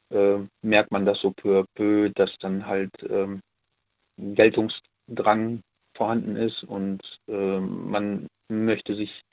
äh, 0.09 0.39
merkt 0.61 0.91
man 0.91 1.05
das 1.05 1.19
so 1.19 1.32
peu 1.32 1.61
à 1.61 1.65
peu, 1.76 2.09
dass 2.09 2.38
dann 2.39 2.65
halt 2.65 2.91
ähm, 3.09 3.39
Geltungsdrang 4.17 5.61
vorhanden 5.95 6.36
ist 6.36 6.63
und 6.63 7.01
äh, 7.28 7.59
man 7.59 8.28
möchte 8.49 8.95
sich 8.95 9.24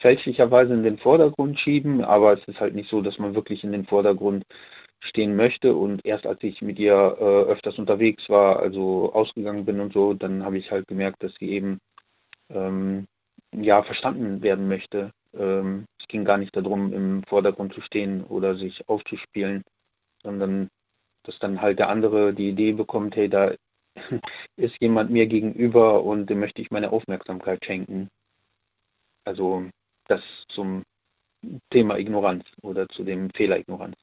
fälschlicherweise 0.00 0.74
in 0.74 0.82
den 0.82 0.98
Vordergrund 0.98 1.58
schieben, 1.60 2.04
aber 2.04 2.34
es 2.34 2.44
ist 2.46 2.60
halt 2.60 2.74
nicht 2.74 2.90
so, 2.90 3.00
dass 3.00 3.18
man 3.18 3.34
wirklich 3.34 3.64
in 3.64 3.72
den 3.72 3.86
Vordergrund 3.86 4.44
stehen 5.00 5.36
möchte. 5.36 5.74
Und 5.74 6.04
erst 6.04 6.26
als 6.26 6.42
ich 6.42 6.62
mit 6.62 6.78
ihr 6.78 6.94
äh, 6.94 7.50
öfters 7.50 7.78
unterwegs 7.78 8.28
war, 8.28 8.60
also 8.60 9.12
ausgegangen 9.12 9.64
bin 9.64 9.80
und 9.80 9.92
so, 9.92 10.14
dann 10.14 10.44
habe 10.44 10.58
ich 10.58 10.70
halt 10.70 10.86
gemerkt, 10.88 11.22
dass 11.22 11.34
sie 11.38 11.50
eben 11.50 11.78
ähm, 12.50 13.06
ja, 13.54 13.82
verstanden 13.82 14.42
werden 14.42 14.68
möchte. 14.68 15.10
Ähm, 15.34 15.86
es 15.98 16.08
ging 16.08 16.24
gar 16.24 16.38
nicht 16.38 16.56
darum, 16.56 16.92
im 16.92 17.22
Vordergrund 17.24 17.74
zu 17.74 17.80
stehen 17.80 18.24
oder 18.24 18.56
sich 18.56 18.88
aufzuspielen, 18.88 19.62
sondern 20.22 20.68
dass 21.24 21.38
dann 21.38 21.60
halt 21.60 21.78
der 21.78 21.88
andere 21.88 22.34
die 22.34 22.50
Idee 22.50 22.72
bekommt, 22.72 23.16
hey, 23.16 23.28
da 23.28 23.52
ist 24.56 24.76
jemand 24.80 25.10
mir 25.10 25.26
gegenüber 25.26 26.02
und 26.02 26.28
dem 26.28 26.40
möchte 26.40 26.60
ich 26.60 26.70
meine 26.70 26.92
Aufmerksamkeit 26.92 27.64
schenken. 27.64 28.08
Also 29.24 29.64
das 30.08 30.22
zum 30.48 30.82
Thema 31.70 31.98
Ignoranz 31.98 32.44
oder 32.62 32.88
zu 32.88 33.04
dem 33.04 33.30
Fehler 33.30 33.58
Ignoranz. 33.58 33.96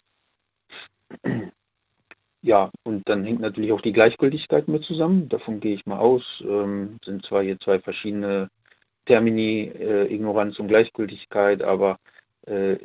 Ja, 2.43 2.71
und 2.83 3.07
dann 3.07 3.23
hängt 3.23 3.41
natürlich 3.41 3.71
auch 3.71 3.81
die 3.81 3.93
Gleichgültigkeit 3.93 4.67
mit 4.67 4.83
zusammen. 4.83 5.29
Davon 5.29 5.59
gehe 5.59 5.75
ich 5.75 5.85
mal 5.85 5.99
aus. 5.99 6.23
Ähm, 6.43 6.97
sind 7.05 7.23
zwar 7.25 7.43
hier 7.43 7.59
zwei 7.59 7.79
verschiedene 7.79 8.49
Termini 9.05 9.71
äh, 9.79 10.11
Ignoranz 10.13 10.57
und 10.59 10.67
Gleichgültigkeit, 10.67 11.61
aber 11.61 11.99
äh, 12.47 12.75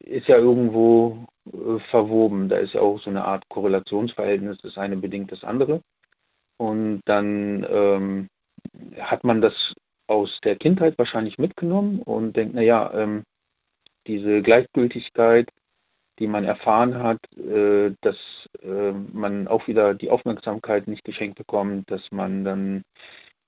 ist 0.00 0.26
ja 0.26 0.38
irgendwo 0.38 1.26
äh, 1.46 1.78
verwoben. 1.90 2.48
Da 2.48 2.58
ist 2.58 2.74
ja 2.74 2.80
auch 2.80 3.00
so 3.00 3.10
eine 3.10 3.24
Art 3.24 3.48
Korrelationsverhältnis, 3.48 4.58
das 4.62 4.76
eine 4.76 4.96
bedingt 4.96 5.30
das 5.30 5.44
andere. 5.44 5.82
Und 6.56 7.02
dann 7.04 7.64
ähm, 7.68 8.28
hat 8.98 9.22
man 9.22 9.40
das 9.40 9.74
aus 10.06 10.38
der 10.44 10.56
Kindheit 10.56 10.98
wahrscheinlich 10.98 11.38
mitgenommen 11.38 12.00
und 12.00 12.36
denkt, 12.36 12.54
naja, 12.54 12.92
ähm, 12.94 13.24
diese 14.06 14.42
Gleichgültigkeit, 14.42 15.48
die 16.18 16.26
man 16.26 16.44
erfahren 16.44 17.02
hat, 17.02 17.18
äh, 17.36 17.92
dass 18.00 18.16
äh, 18.62 18.92
man 18.92 19.48
auch 19.48 19.66
wieder 19.66 19.94
die 19.94 20.10
Aufmerksamkeit 20.10 20.88
nicht 20.88 21.04
geschenkt 21.04 21.38
bekommt, 21.38 21.90
dass 21.90 22.02
man 22.10 22.44
dann 22.44 22.82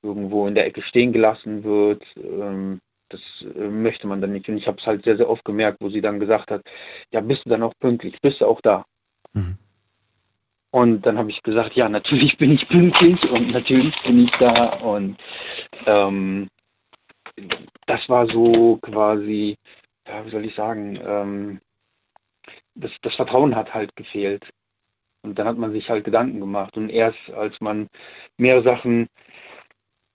irgendwo 0.02 0.46
in 0.46 0.54
der 0.54 0.66
Ecke 0.66 0.82
stehen 0.82 1.12
gelassen 1.12 1.64
wird. 1.64 2.04
Ähm, 2.16 2.80
das 3.08 3.20
äh, 3.42 3.68
möchte 3.68 4.06
man 4.06 4.20
dann 4.20 4.32
nicht. 4.32 4.48
Und 4.48 4.58
ich 4.58 4.66
habe 4.66 4.78
es 4.78 4.86
halt 4.86 5.04
sehr, 5.04 5.16
sehr 5.16 5.30
oft 5.30 5.44
gemerkt, 5.44 5.78
wo 5.80 5.88
sie 5.88 6.02
dann 6.02 6.20
gesagt 6.20 6.50
hat, 6.50 6.62
ja, 7.10 7.20
bist 7.20 7.44
du 7.44 7.50
dann 7.50 7.62
auch 7.62 7.72
pünktlich, 7.80 8.20
bist 8.20 8.40
du 8.40 8.46
auch 8.46 8.60
da? 8.60 8.84
Mhm. 9.32 9.56
Und 10.70 11.06
dann 11.06 11.16
habe 11.16 11.30
ich 11.30 11.42
gesagt, 11.42 11.74
ja, 11.74 11.88
natürlich 11.88 12.36
bin 12.36 12.52
ich 12.52 12.68
pünktlich 12.68 13.30
und 13.30 13.52
natürlich 13.52 13.94
bin 14.02 14.24
ich 14.24 14.30
da. 14.32 14.74
Und 14.80 15.16
ähm, 15.86 16.48
das 17.86 18.08
war 18.08 18.26
so 18.28 18.78
quasi, 18.82 19.56
ja, 20.06 20.24
wie 20.26 20.30
soll 20.30 20.44
ich 20.44 20.54
sagen, 20.54 20.98
ähm, 21.02 21.60
das, 22.74 22.92
das 23.02 23.14
Vertrauen 23.14 23.56
hat 23.56 23.72
halt 23.72 23.94
gefehlt. 23.96 24.44
Und 25.22 25.38
dann 25.38 25.48
hat 25.48 25.58
man 25.58 25.72
sich 25.72 25.88
halt 25.88 26.04
Gedanken 26.04 26.40
gemacht. 26.40 26.76
Und 26.76 26.90
erst 26.90 27.18
als 27.34 27.58
man 27.60 27.88
mehr 28.36 28.62
Sachen 28.62 29.08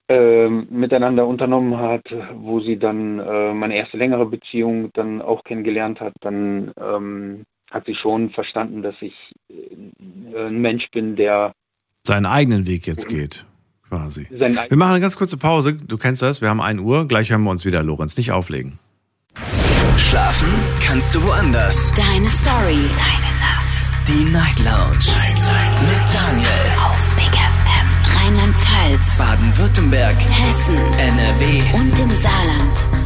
ähm, 0.10 0.68
miteinander 0.70 1.26
unternommen 1.26 1.78
hat, 1.78 2.04
wo 2.34 2.60
sie 2.60 2.78
dann 2.78 3.20
äh, 3.20 3.54
meine 3.54 3.76
erste 3.76 3.98
längere 3.98 4.26
Beziehung 4.26 4.92
dann 4.94 5.22
auch 5.22 5.44
kennengelernt 5.44 6.00
hat, 6.00 6.14
dann 6.22 6.74
ähm, 6.78 7.46
hat 7.74 7.86
sie 7.88 7.96
schon 7.96 8.30
verstanden, 8.30 8.84
dass 8.84 8.96
ich 9.02 9.14
äh, 9.50 10.46
ein 10.48 10.62
Mensch 10.62 10.90
bin, 10.92 11.16
der 11.16 11.52
seinen 12.06 12.26
eigenen 12.26 12.68
Weg 12.68 12.86
jetzt 12.86 13.08
geht, 13.08 13.46
quasi. 13.88 14.28
Wir 14.30 14.50
machen 14.78 14.92
eine 14.92 15.00
ganz 15.00 15.18
kurze 15.18 15.38
Pause. 15.38 15.74
Du 15.74 15.98
kennst 15.98 16.22
das, 16.22 16.42
wir 16.42 16.50
haben 16.50 16.62
1 16.62 16.82
Uhr. 16.82 17.08
Gleich 17.08 17.32
hören 17.32 17.44
wir 17.44 17.50
uns 17.52 17.66
wieder, 17.66 17.82
Lorenz. 17.82 18.18
Nicht 18.18 18.32
auflegen. 18.32 18.78
Schlafen 19.98 20.50
kannst 20.82 21.16
du 21.16 21.24
woanders. 21.24 21.92
Deine 21.94 22.30
Story. 22.30 22.90
Deine 22.98 23.32
Nacht. 23.40 23.92
Die 24.08 24.26
Night 24.32 24.60
Lounge. 24.60 25.00
Night, 25.16 25.40
Night. 25.40 25.82
Mit 25.82 26.14
Daniel. 26.14 26.48
Auf 26.86 27.16
Big 27.16 27.34
FM. 27.34 27.88
Rheinland-Pfalz. 28.18 29.18
Baden-Württemberg. 29.18 30.16
Hessen. 30.16 30.78
NRW. 30.78 31.62
Und 31.74 32.00
im 32.00 32.12
Saarland. 32.12 33.03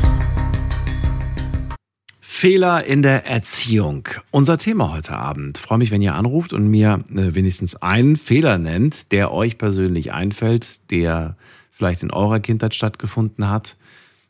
Fehler 2.38 2.86
in 2.86 3.02
der 3.02 3.26
Erziehung. 3.26 4.08
Unser 4.30 4.60
Thema 4.60 4.94
heute 4.94 5.18
Abend. 5.18 5.58
freue 5.58 5.80
mich, 5.80 5.90
wenn 5.90 6.04
ihr 6.04 6.14
anruft 6.14 6.54
und 6.54 6.68
mir 6.68 7.04
äh, 7.10 7.34
wenigstens 7.34 7.78
einen 7.78 8.16
Fehler 8.16 8.60
nennt, 8.60 9.12
der 9.12 9.32
euch 9.32 9.58
persönlich 9.58 10.14
einfällt, 10.14 10.92
der 10.92 11.36
vielleicht 11.72 12.04
in 12.04 12.12
eurer 12.12 12.40
Kindheit 12.40 12.76
stattgefunden 12.76 13.50
hat, 13.50 13.76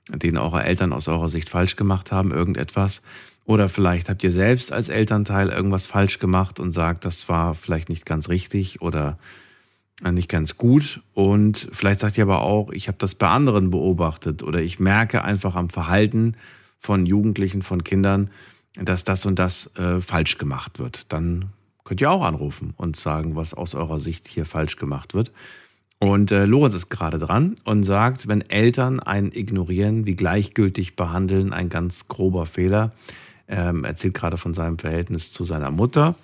den 0.07 0.37
eure 0.37 0.63
Eltern 0.63 0.93
aus 0.93 1.09
eurer 1.09 1.27
Sicht 1.27 1.49
falsch 1.49 1.75
gemacht 1.75 2.13
haben, 2.13 2.31
irgendetwas. 2.31 3.01
Oder 3.43 3.67
vielleicht 3.67 4.07
habt 4.07 4.23
ihr 4.23 4.31
selbst 4.31 4.71
als 4.71 4.87
Elternteil 4.87 5.49
irgendwas 5.49 5.85
falsch 5.85 6.17
gemacht 6.17 6.61
und 6.61 6.71
sagt, 6.71 7.03
das 7.03 7.27
war 7.27 7.55
vielleicht 7.55 7.89
nicht 7.89 8.05
ganz 8.05 8.29
richtig 8.29 8.81
oder 8.81 9.19
äh, 10.01 10.13
nicht 10.13 10.29
ganz 10.29 10.55
gut. 10.55 11.01
Und 11.13 11.67
vielleicht 11.73 11.99
sagt 11.99 12.17
ihr 12.17 12.23
aber 12.23 12.43
auch, 12.43 12.71
ich 12.71 12.87
habe 12.87 12.99
das 12.99 13.15
bei 13.15 13.27
anderen 13.27 13.69
beobachtet 13.69 14.43
oder 14.43 14.61
ich 14.61 14.79
merke 14.79 15.25
einfach 15.25 15.55
am 15.55 15.67
Verhalten, 15.67 16.37
von 16.87 17.05
Jugendlichen, 17.05 17.63
von 17.63 17.83
Kindern, 17.83 18.29
dass 18.75 19.03
das 19.03 19.25
und 19.25 19.37
das 19.37 19.69
äh, 19.75 19.99
falsch 19.99 20.37
gemacht 20.37 20.79
wird. 20.79 21.11
Dann 21.11 21.49
könnt 21.83 21.99
ihr 21.99 22.09
auch 22.09 22.23
anrufen 22.23 22.73
und 22.77 22.95
sagen, 22.95 23.35
was 23.35 23.53
aus 23.53 23.75
eurer 23.75 23.99
Sicht 23.99 24.25
hier 24.25 24.45
falsch 24.45 24.77
gemacht 24.77 25.13
wird. 25.13 25.33
Und 25.99 26.31
äh, 26.31 26.45
Lorenz 26.45 26.75
ist 26.75 26.87
gerade 26.89 27.17
dran 27.19 27.55
und 27.65 27.83
sagt, 27.83 28.29
wenn 28.29 28.39
Eltern 28.49 29.01
einen 29.01 29.33
ignorieren, 29.33 30.05
wie 30.05 30.15
gleichgültig 30.15 30.95
behandeln, 30.95 31.51
ein 31.51 31.67
ganz 31.67 32.07
grober 32.07 32.45
Fehler. 32.45 32.93
Ähm, 33.49 33.83
erzählt 33.83 34.13
gerade 34.13 34.37
von 34.37 34.53
seinem 34.53 34.79
Verhältnis 34.79 35.33
zu 35.33 35.43
seiner 35.43 35.71
Mutter 35.71 36.15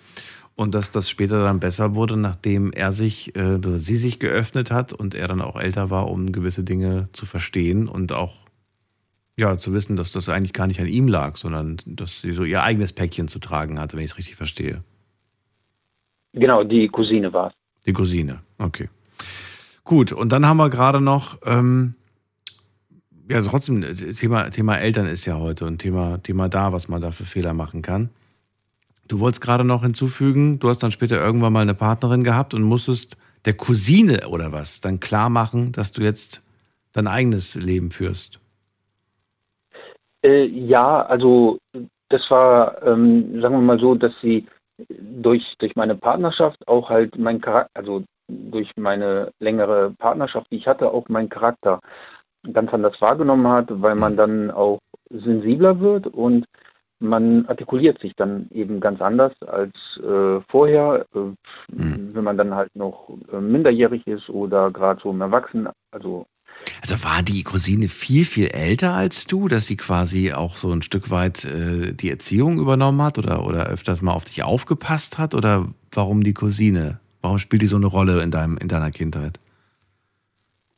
und 0.56 0.74
dass 0.76 0.92
das 0.92 1.10
später 1.10 1.44
dann 1.44 1.60
besser 1.60 1.94
wurde, 1.94 2.16
nachdem 2.16 2.72
er 2.72 2.94
sich, 2.94 3.36
äh, 3.36 3.60
sie 3.80 3.98
sich 3.98 4.18
geöffnet 4.20 4.72
hat 4.72 4.94
und 4.94 5.14
er 5.14 5.28
dann 5.28 5.42
auch 5.42 5.60
älter 5.60 5.90
war, 5.90 6.10
um 6.10 6.32
gewisse 6.32 6.64
Dinge 6.64 7.10
zu 7.12 7.26
verstehen 7.26 7.90
und 7.90 8.14
auch 8.14 8.44
ja, 9.36 9.58
zu 9.58 9.74
wissen, 9.74 9.96
dass 9.96 10.12
das 10.12 10.30
eigentlich 10.30 10.54
gar 10.54 10.68
nicht 10.68 10.80
an 10.80 10.88
ihm 10.88 11.08
lag, 11.08 11.38
sondern 11.38 11.78
dass 11.86 12.22
sie 12.22 12.34
so 12.34 12.44
ihr 12.44 12.64
eigenes 12.64 12.94
Päckchen 12.94 13.28
zu 13.28 13.40
tragen 13.40 13.80
hatte, 13.80 13.98
wenn 13.98 14.04
ich 14.04 14.12
es 14.12 14.18
richtig 14.18 14.36
verstehe. 14.36 14.84
Genau, 16.34 16.64
die 16.64 16.88
Cousine 16.88 17.32
war 17.34 17.48
es. 17.48 17.54
Die 17.86 17.94
Cousine, 17.94 18.40
okay. 18.58 18.90
Gut, 19.84 20.12
und 20.12 20.32
dann 20.32 20.46
haben 20.46 20.58
wir 20.58 20.70
gerade 20.70 21.02
noch, 21.02 21.40
ähm, 21.46 21.96
ja, 23.30 23.42
trotzdem, 23.42 23.82
Thema, 24.16 24.50
Thema 24.50 24.78
Eltern 24.78 25.08
ist 25.08 25.26
ja 25.26 25.38
heute 25.38 25.66
ein 25.66 25.78
Thema, 25.78 26.22
Thema 26.22 26.48
da, 26.48 26.72
was 26.72 26.88
man 26.88 27.02
da 27.02 27.12
für 27.12 27.26
Fehler 27.26 27.54
machen 27.54 27.82
kann. 27.82 28.10
Du 29.08 29.20
wolltest 29.20 29.42
gerade 29.42 29.66
noch 29.66 29.84
hinzufügen, 29.84 30.60
du 30.60 30.70
hast 30.70 30.80
dann 30.80 30.92
später 30.92 31.20
irgendwann 31.20 31.54
mal 31.54 31.62
eine 31.62 31.74
Partnerin 31.74 32.24
gehabt 32.24 32.54
und 32.54 32.64
musstest 32.64 33.18
der 33.46 33.54
Cousine 33.54 34.30
oder 34.30 34.52
was 34.52 34.80
dann 34.80 35.00
klar 35.00 35.30
machen, 35.30 35.72
dass 35.74 35.92
du 35.92 36.02
jetzt 36.02 36.42
dein 36.94 37.08
eigenes 37.08 37.56
Leben 37.56 37.92
führst. 37.92 38.40
Äh, 40.24 40.46
ja, 40.46 41.02
also 41.06 41.60
das 42.10 42.30
war, 42.32 42.82
ähm, 42.84 43.42
sagen 43.42 43.56
wir 43.56 43.62
mal 43.62 43.80
so, 43.80 43.96
dass 43.96 44.14
sie 44.22 44.46
durch, 44.90 45.56
durch 45.60 45.76
meine 45.76 45.96
Partnerschaft 45.96 46.68
auch 46.68 46.90
halt 46.90 47.18
mein 47.18 47.42
Charakter, 47.42 47.70
also 47.74 48.04
durch 48.28 48.72
meine 48.78 49.32
längere 49.40 49.92
Partnerschaft, 49.98 50.48
die 50.52 50.58
ich 50.58 50.68
hatte, 50.68 50.92
auch 50.92 51.10
mein 51.10 51.30
Charakter 51.30 51.80
ganz 52.52 52.74
anders 52.74 53.00
wahrgenommen 53.02 53.48
hat, 53.48 53.68
weil 53.70 53.96
man 53.96 54.18
dann 54.18 54.52
auch 54.52 54.80
sensibler 55.10 55.80
wird 55.80 56.08
und 56.08 56.46
man 57.00 57.46
artikuliert 57.48 58.00
sich 58.00 58.16
dann 58.16 58.48
eben 58.52 58.80
ganz 58.80 59.02
anders 59.02 59.34
als 59.44 59.74
äh, 59.98 60.40
vorher, 60.50 61.06
äh, 61.14 61.20
mhm. 61.72 62.12
wenn 62.14 62.24
man 62.24 62.38
dann 62.38 62.56
halt 62.56 62.74
noch 62.76 63.10
äh, 63.32 63.40
minderjährig 63.40 64.08
ist 64.08 64.30
oder 64.30 64.72
gerade 64.72 65.02
so 65.02 65.12
im 65.12 65.22
Erwachsenen, 65.22 65.70
also 65.92 66.26
also 66.82 67.04
war 67.04 67.24
die 67.24 67.44
Cousine 67.44 67.88
viel, 67.88 68.26
viel 68.26 68.48
älter 68.48 68.94
als 68.94 69.26
du, 69.28 69.48
dass 69.48 69.68
sie 69.68 69.78
quasi 69.78 70.34
auch 70.34 70.58
so 70.58 70.72
ein 70.72 70.82
Stück 70.82 71.10
weit 71.10 71.46
äh, 71.46 71.94
die 71.94 72.10
Erziehung 72.10 72.60
übernommen 72.60 73.02
hat 73.02 73.18
oder, 73.18 73.46
oder 73.46 73.68
öfters 73.68 74.02
mal 74.02 74.14
auf 74.14 74.26
dich 74.26 74.44
aufgepasst 74.44 75.18
hat? 75.18 75.36
Oder 75.36 75.68
warum 75.92 76.24
die 76.24 76.34
Cousine? 76.34 77.00
Warum 77.22 77.40
spielt 77.40 77.62
die 77.62 77.68
so 77.68 77.78
eine 77.78 77.86
Rolle 77.86 78.22
in, 78.22 78.32
deinem, 78.32 78.58
in 78.58 78.68
deiner 78.68 78.92
Kindheit? 78.92 79.40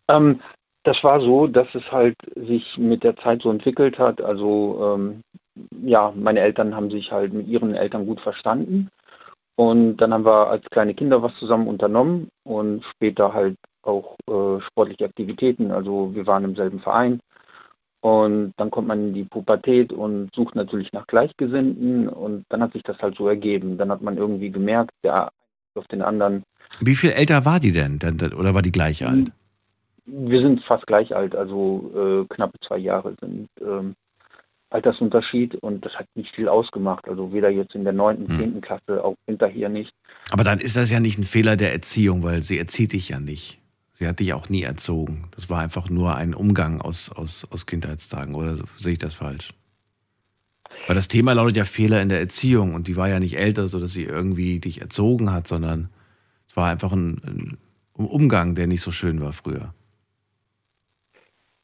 Ähm, 0.07 0.39
das 0.83 1.03
war 1.03 1.19
so, 1.19 1.47
dass 1.47 1.67
es 1.73 1.91
halt 1.91 2.15
sich 2.35 2.77
mit 2.77 3.03
der 3.03 3.17
Zeit 3.17 3.41
so 3.41 3.49
entwickelt 3.49 3.97
hat. 3.97 4.21
Also 4.21 4.95
ähm, 4.95 5.21
ja, 5.83 6.13
meine 6.15 6.41
Eltern 6.41 6.75
haben 6.75 6.91
sich 6.91 7.11
halt 7.11 7.33
mit 7.33 7.47
ihren 7.47 7.75
Eltern 7.75 8.05
gut 8.05 8.21
verstanden. 8.21 8.89
Und 9.55 9.97
dann 9.97 10.13
haben 10.13 10.25
wir 10.25 10.49
als 10.49 10.65
kleine 10.65 10.93
Kinder 10.93 11.23
was 11.23 11.33
zusammen 11.39 11.67
unternommen 11.67 12.29
und 12.43 12.83
später 12.91 13.33
halt 13.33 13.55
auch 13.85 14.15
äh, 14.27 14.61
sportliche 14.67 15.05
Aktivitäten. 15.05 15.71
Also 15.71 16.13
wir 16.13 16.25
waren 16.27 16.43
im 16.43 16.55
selben 16.55 16.79
Verein. 16.79 17.19
Und 18.01 18.53
dann 18.57 18.69
kommt 18.69 18.87
man 18.87 19.07
in 19.07 19.13
die 19.15 19.23
Pubertät 19.23 19.91
und 19.91 20.29
sucht 20.35 20.53
natürlich 20.55 20.93
nach 20.93 21.07
Gleichgesinnten. 21.07 22.07
Und 22.07 22.45
dann 22.49 22.61
hat 22.61 22.73
sich 22.73 22.83
das 22.83 22.99
halt 22.99 23.15
so 23.15 23.27
ergeben. 23.27 23.77
Dann 23.77 23.89
hat 23.89 24.01
man 24.01 24.17
irgendwie 24.17 24.51
gemerkt, 24.51 24.91
der 25.03 25.31
auf 25.75 25.87
den 25.87 26.01
anderen. 26.01 26.43
Wie 26.79 26.95
viel 26.95 27.11
älter 27.11 27.45
war 27.45 27.59
die 27.59 27.71
denn? 27.71 27.99
Oder 28.37 28.53
war 28.53 28.61
die 28.61 28.71
gleich 28.71 29.01
hm. 29.01 29.07
alt? 29.07 29.31
Wir 30.05 30.39
sind 30.39 30.63
fast 30.63 30.85
gleich 30.85 31.15
alt, 31.15 31.35
also 31.35 31.91
äh, 32.29 32.33
knappe 32.33 32.59
zwei 32.59 32.77
Jahre 32.77 33.15
sind 33.19 33.49
ähm, 33.59 33.95
Altersunterschied 34.69 35.55
und 35.55 35.83
das 35.83 35.93
hat 35.95 36.05
nicht 36.13 36.35
viel 36.35 36.47
ausgemacht. 36.47 37.09
Also 37.09 37.33
weder 37.33 37.49
jetzt 37.49 37.73
in 37.73 37.85
der 37.85 37.93
neunten, 37.93 38.27
hm. 38.27 38.39
zehnten 38.39 38.61
Klasse, 38.61 39.03
auch 39.03 39.15
hinterher 39.25 39.69
nicht. 39.69 39.91
Aber 40.29 40.43
dann 40.43 40.59
ist 40.59 40.75
das 40.75 40.91
ja 40.91 40.99
nicht 40.99 41.17
ein 41.17 41.23
Fehler 41.23 41.55
der 41.55 41.73
Erziehung, 41.73 42.21
weil 42.21 42.43
sie 42.43 42.59
erzieht 42.59 42.93
dich 42.93 43.09
ja 43.09 43.19
nicht. 43.19 43.59
Sie 43.95 44.07
hat 44.07 44.19
dich 44.19 44.33
auch 44.33 44.49
nie 44.49 44.63
erzogen. 44.63 45.29
Das 45.35 45.49
war 45.49 45.59
einfach 45.61 45.89
nur 45.89 46.15
ein 46.15 46.33
Umgang 46.33 46.81
aus, 46.81 47.11
aus, 47.11 47.47
aus 47.49 47.65
Kindheitstagen. 47.65 48.35
Oder 48.35 48.57
sehe 48.77 48.93
ich 48.93 48.99
das 48.99 49.13
falsch? 49.13 49.53
Weil 50.87 50.95
das 50.95 51.07
Thema 51.07 51.33
lautet 51.33 51.55
ja 51.57 51.63
Fehler 51.63 52.01
in 52.01 52.09
der 52.09 52.19
Erziehung 52.19 52.75
und 52.75 52.87
die 52.87 52.97
war 52.97 53.07
ja 53.07 53.19
nicht 53.19 53.37
älter, 53.37 53.67
sodass 53.67 53.93
sie 53.93 54.03
irgendwie 54.03 54.59
dich 54.59 54.81
erzogen 54.81 55.31
hat, 55.31 55.47
sondern 55.47 55.89
es 56.47 56.57
war 56.57 56.69
einfach 56.69 56.91
ein, 56.91 57.57
ein 57.97 58.05
Umgang, 58.05 58.55
der 58.55 58.67
nicht 58.67 58.81
so 58.81 58.91
schön 58.91 59.21
war 59.21 59.31
früher. 59.31 59.73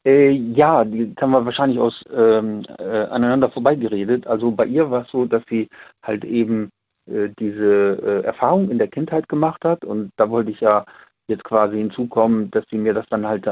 Äh, 0.04 0.30
ja, 0.30 0.84
die 0.84 1.14
haben 1.20 1.30
wir 1.30 1.44
wahrscheinlich 1.44 1.78
aus 1.78 2.02
ähm, 2.12 2.64
äh, 2.78 2.82
aneinander 2.82 3.50
vorbeigeredet. 3.50 4.26
Also 4.26 4.50
bei 4.50 4.66
ihr 4.66 4.90
war 4.90 5.02
es 5.02 5.10
so, 5.10 5.26
dass 5.26 5.42
sie 5.48 5.68
halt 6.02 6.24
eben 6.24 6.70
äh, 7.06 7.28
diese 7.38 7.98
äh, 8.02 8.24
Erfahrung 8.24 8.70
in 8.70 8.78
der 8.78 8.88
Kindheit 8.88 9.28
gemacht 9.28 9.64
hat 9.64 9.84
und 9.84 10.10
da 10.16 10.28
wollte 10.30 10.50
ich 10.50 10.60
ja 10.60 10.84
jetzt 11.28 11.44
quasi 11.44 11.76
hinzukommen, 11.76 12.50
dass 12.50 12.64
sie 12.70 12.78
mir 12.78 12.94
das 12.94 13.06
dann 13.10 13.26
halt 13.26 13.48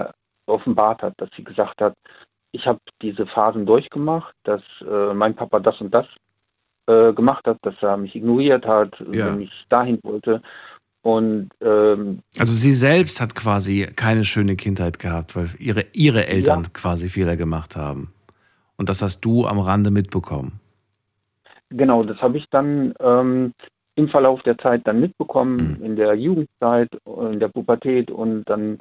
offenbart 0.47 1.03
hat, 1.03 1.15
dass 1.19 1.31
sie 1.37 1.45
gesagt 1.45 1.81
hat, 1.81 1.95
ich 2.53 2.67
habe 2.67 2.81
diese 3.01 3.27
Phasen 3.27 3.67
durchgemacht, 3.67 4.35
dass 4.45 4.63
äh, 4.81 5.15
mein 5.15 5.37
Papa 5.37 5.61
das 5.61 5.81
und 5.81 5.95
das 5.95 6.07
äh, 6.87 7.13
gemacht 7.13 7.47
hat, 7.47 7.59
dass 7.63 7.75
er 7.81 7.97
mich 7.97 8.15
ignoriert 8.17 8.67
hat, 8.67 8.99
ja. 9.13 9.27
wenn 9.27 9.41
ich 9.41 9.53
dahin 9.69 9.99
wollte. 10.03 10.43
Und 11.03 11.51
ähm, 11.63 12.21
also 12.39 12.53
sie 12.53 12.75
selbst 12.75 13.21
hat 13.21 13.35
quasi 13.35 13.89
keine 13.97 14.25
schöne 14.25 14.57
Kindheit 14.57 14.99
gehabt, 14.99 15.35
weil 15.37 15.49
ihre, 15.59 15.87
ihre 15.93 16.27
Eltern 16.27 16.65
ja. 16.65 16.71
quasi 16.73 17.09
Fehler 17.09 17.37
gemacht 17.37 17.77
haben. 17.77 18.13
Und 18.77 18.89
das 18.89 19.01
hast 19.01 19.21
du 19.21 19.47
am 19.47 19.59
Rande 19.59 19.91
mitbekommen. 19.91 20.61
Genau, 21.71 22.03
das 22.03 22.21
habe 22.21 22.37
ich 22.39 22.47
dann 22.51 22.93
ähm, 23.01 23.55
im 23.95 24.09
Verlauf 24.09 24.43
der 24.43 24.59
Zeit 24.59 24.87
dann 24.87 25.01
mitbekommen, 25.01 25.79
mhm. 25.79 25.85
in 25.85 25.97
der 25.97 26.15
Jugendzeit, 26.15 26.89
in 27.05 27.41
der 27.41 27.49
Pubertät 27.49 28.11
und 28.11 28.45
dann 28.45 28.79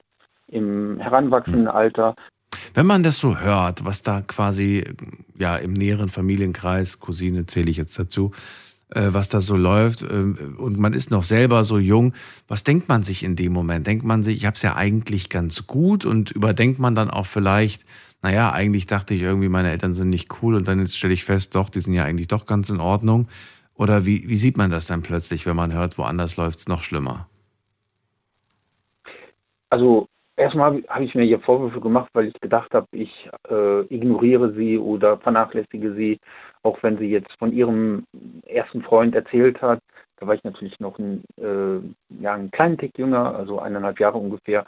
im 0.47 0.99
heranwachsenden 0.99 1.63
mhm. 1.63 1.69
Alter. 1.69 2.15
Wenn 2.73 2.85
man 2.85 3.03
das 3.03 3.17
so 3.17 3.37
hört, 3.37 3.85
was 3.85 4.01
da 4.01 4.21
quasi 4.21 4.83
ja 5.37 5.57
im 5.57 5.73
näheren 5.73 6.09
Familienkreis, 6.09 6.99
Cousine 6.99 7.45
zähle 7.45 7.69
ich 7.69 7.77
jetzt 7.77 7.97
dazu, 7.99 8.31
äh, 8.89 9.09
was 9.11 9.29
da 9.29 9.41
so 9.41 9.55
läuft 9.55 10.01
äh, 10.01 10.05
und 10.07 10.79
man 10.79 10.93
ist 10.93 11.11
noch 11.11 11.23
selber 11.23 11.63
so 11.63 11.77
jung, 11.77 12.13
was 12.47 12.63
denkt 12.63 12.89
man 12.89 13.03
sich 13.03 13.23
in 13.23 13.35
dem 13.35 13.53
Moment? 13.53 13.85
Denkt 13.85 14.05
man 14.05 14.23
sich, 14.23 14.37
ich 14.37 14.45
habe 14.45 14.55
es 14.55 14.61
ja 14.61 14.75
eigentlich 14.75 15.29
ganz 15.29 15.67
gut 15.67 16.05
und 16.05 16.31
überdenkt 16.31 16.79
man 16.79 16.95
dann 16.95 17.09
auch 17.09 17.27
vielleicht, 17.27 17.85
naja, 18.21 18.51
eigentlich 18.51 18.87
dachte 18.87 19.13
ich 19.13 19.21
irgendwie, 19.21 19.49
meine 19.49 19.69
Eltern 19.69 19.93
sind 19.93 20.09
nicht 20.09 20.41
cool 20.41 20.55
und 20.55 20.67
dann 20.67 20.87
stelle 20.87 21.13
ich 21.13 21.23
fest, 21.23 21.55
doch, 21.55 21.69
die 21.69 21.81
sind 21.81 21.93
ja 21.93 22.03
eigentlich 22.03 22.27
doch 22.27 22.45
ganz 22.45 22.69
in 22.69 22.79
Ordnung. 22.79 23.27
Oder 23.79 24.05
wie, 24.05 24.27
wie 24.27 24.35
sieht 24.35 24.57
man 24.57 24.71
das 24.71 24.87
dann 24.87 25.03
plötzlich, 25.03 25.45
wenn 25.45 25.55
man 25.55 25.73
hört, 25.73 25.97
woanders 25.97 26.35
läuft 26.35 26.59
es 26.59 26.67
noch 26.67 26.83
schlimmer? 26.83 27.29
Also 29.69 30.09
erstmal 30.35 30.65
habe 30.65 30.83
hab 30.89 31.01
ich 31.01 31.15
mir 31.15 31.23
hier 31.23 31.39
Vorwürfe 31.39 31.79
gemacht, 31.79 32.09
weil 32.11 32.27
ich 32.27 32.33
gedacht 32.41 32.73
habe, 32.73 32.87
ich 32.91 33.29
äh, 33.49 33.81
ignoriere 33.85 34.51
sie 34.53 34.77
oder 34.77 35.17
vernachlässige 35.19 35.93
sie, 35.93 36.19
auch 36.61 36.77
wenn 36.83 36.97
sie 36.97 37.05
jetzt 37.05 37.31
von 37.39 37.53
ihrem 37.53 38.03
ersten 38.45 38.81
Freund 38.81 39.15
erzählt 39.15 39.61
hat. 39.61 39.79
Da 40.17 40.27
war 40.27 40.35
ich 40.35 40.43
natürlich 40.43 40.77
noch 40.81 40.99
ein, 40.99 41.23
äh, 41.37 41.79
ja, 42.21 42.33
einen 42.33 42.51
kleinen 42.51 42.77
Tick 42.77 42.97
jünger, 42.97 43.33
also 43.33 43.59
eineinhalb 43.59 43.97
Jahre 44.01 44.17
ungefähr. 44.17 44.65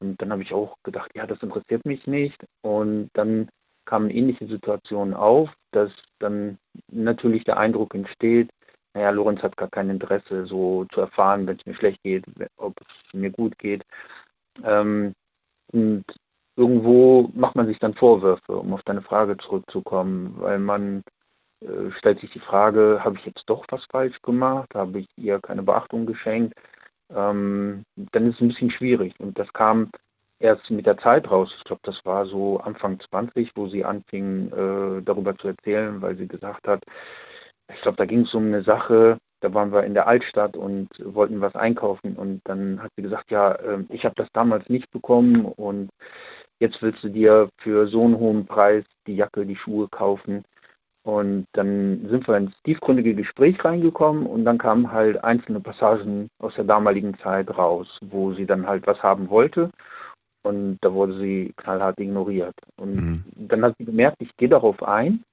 Und 0.00 0.22
dann 0.22 0.32
habe 0.32 0.42
ich 0.42 0.54
auch 0.54 0.76
gedacht, 0.84 1.10
ja, 1.14 1.26
das 1.26 1.42
interessiert 1.42 1.84
mich 1.84 2.06
nicht. 2.06 2.42
Und 2.62 3.10
dann 3.12 3.50
kamen 3.84 4.10
ähnliche 4.10 4.46
Situationen 4.46 5.14
auf, 5.14 5.50
dass 5.72 5.90
dann 6.18 6.58
natürlich 6.88 7.44
der 7.44 7.58
Eindruck 7.58 7.94
entsteht, 7.94 8.50
naja, 8.94 9.10
Lorenz 9.10 9.42
hat 9.42 9.56
gar 9.56 9.68
kein 9.68 9.90
Interesse, 9.90 10.46
so 10.46 10.86
zu 10.92 11.00
erfahren, 11.00 11.46
wenn 11.46 11.56
es 11.56 11.66
mir 11.66 11.74
schlecht 11.74 12.02
geht, 12.04 12.24
ob 12.56 12.74
es 12.80 13.12
mir 13.12 13.30
gut 13.30 13.58
geht. 13.58 13.84
Ähm, 14.62 15.14
und 15.72 16.04
irgendwo 16.56 17.30
macht 17.34 17.56
man 17.56 17.66
sich 17.66 17.78
dann 17.80 17.94
Vorwürfe, 17.94 18.56
um 18.56 18.72
auf 18.72 18.82
deine 18.84 19.02
Frage 19.02 19.36
zurückzukommen, 19.38 20.34
weil 20.38 20.60
man 20.60 21.02
äh, 21.60 21.90
stellt 21.98 22.20
sich 22.20 22.30
die 22.30 22.40
Frage, 22.40 23.00
habe 23.02 23.16
ich 23.18 23.26
jetzt 23.26 23.42
doch 23.46 23.64
was 23.70 23.84
falsch 23.86 24.20
gemacht? 24.22 24.72
Habe 24.74 25.00
ich 25.00 25.08
ihr 25.16 25.40
keine 25.40 25.64
Beachtung 25.64 26.06
geschenkt? 26.06 26.54
Ähm, 27.10 27.84
dann 27.96 28.28
ist 28.28 28.36
es 28.36 28.40
ein 28.40 28.48
bisschen 28.48 28.70
schwierig. 28.70 29.18
Und 29.18 29.38
das 29.38 29.52
kam 29.52 29.90
erst 30.44 30.70
mit 30.70 30.86
der 30.86 30.98
Zeit 30.98 31.30
raus. 31.30 31.50
Ich 31.56 31.64
glaube, 31.64 31.80
das 31.84 31.96
war 32.04 32.26
so 32.26 32.58
Anfang 32.58 33.00
20, 33.00 33.50
wo 33.56 33.66
sie 33.66 33.84
anfing, 33.84 34.52
äh, 34.52 35.02
darüber 35.02 35.36
zu 35.36 35.48
erzählen, 35.48 36.00
weil 36.02 36.16
sie 36.16 36.28
gesagt 36.28 36.68
hat, 36.68 36.84
ich 37.72 37.80
glaube, 37.80 37.96
da 37.96 38.04
ging 38.04 38.20
es 38.20 38.34
um 38.34 38.46
eine 38.46 38.62
Sache, 38.62 39.18
da 39.40 39.52
waren 39.54 39.72
wir 39.72 39.84
in 39.84 39.94
der 39.94 40.06
Altstadt 40.06 40.56
und 40.56 40.88
wollten 41.02 41.40
was 41.40 41.54
einkaufen 41.54 42.14
und 42.14 42.42
dann 42.44 42.82
hat 42.82 42.92
sie 42.96 43.02
gesagt, 43.02 43.30
ja, 43.30 43.52
äh, 43.52 43.84
ich 43.88 44.04
habe 44.04 44.14
das 44.16 44.28
damals 44.34 44.68
nicht 44.68 44.90
bekommen 44.90 45.46
und 45.46 45.88
jetzt 46.60 46.82
willst 46.82 47.02
du 47.02 47.08
dir 47.08 47.48
für 47.58 47.88
so 47.88 48.04
einen 48.04 48.18
hohen 48.18 48.46
Preis 48.46 48.84
die 49.06 49.16
Jacke, 49.16 49.46
die 49.46 49.56
Schuhe 49.56 49.88
kaufen. 49.88 50.44
Und 51.04 51.46
dann 51.52 52.06
sind 52.08 52.26
wir 52.26 52.36
ins 52.38 52.54
tiefgründige 52.64 53.14
Gespräch 53.14 53.62
reingekommen 53.62 54.24
und 54.24 54.46
dann 54.46 54.56
kamen 54.56 54.90
halt 54.90 55.22
einzelne 55.22 55.60
Passagen 55.60 56.28
aus 56.38 56.54
der 56.54 56.64
damaligen 56.64 57.18
Zeit 57.18 57.54
raus, 57.58 57.86
wo 58.00 58.32
sie 58.32 58.46
dann 58.46 58.66
halt 58.66 58.86
was 58.86 59.02
haben 59.02 59.28
wollte 59.28 59.70
und 60.44 60.78
da 60.80 60.92
wurde 60.92 61.18
sie 61.18 61.52
knallhart 61.56 61.98
ignoriert. 61.98 62.54
Und 62.76 62.94
mhm. 62.94 63.24
dann 63.36 63.64
hat 63.64 63.74
sie 63.78 63.84
gemerkt, 63.84 64.16
ich 64.20 64.36
gehe 64.36 64.48
darauf 64.48 64.82
ein 64.82 65.24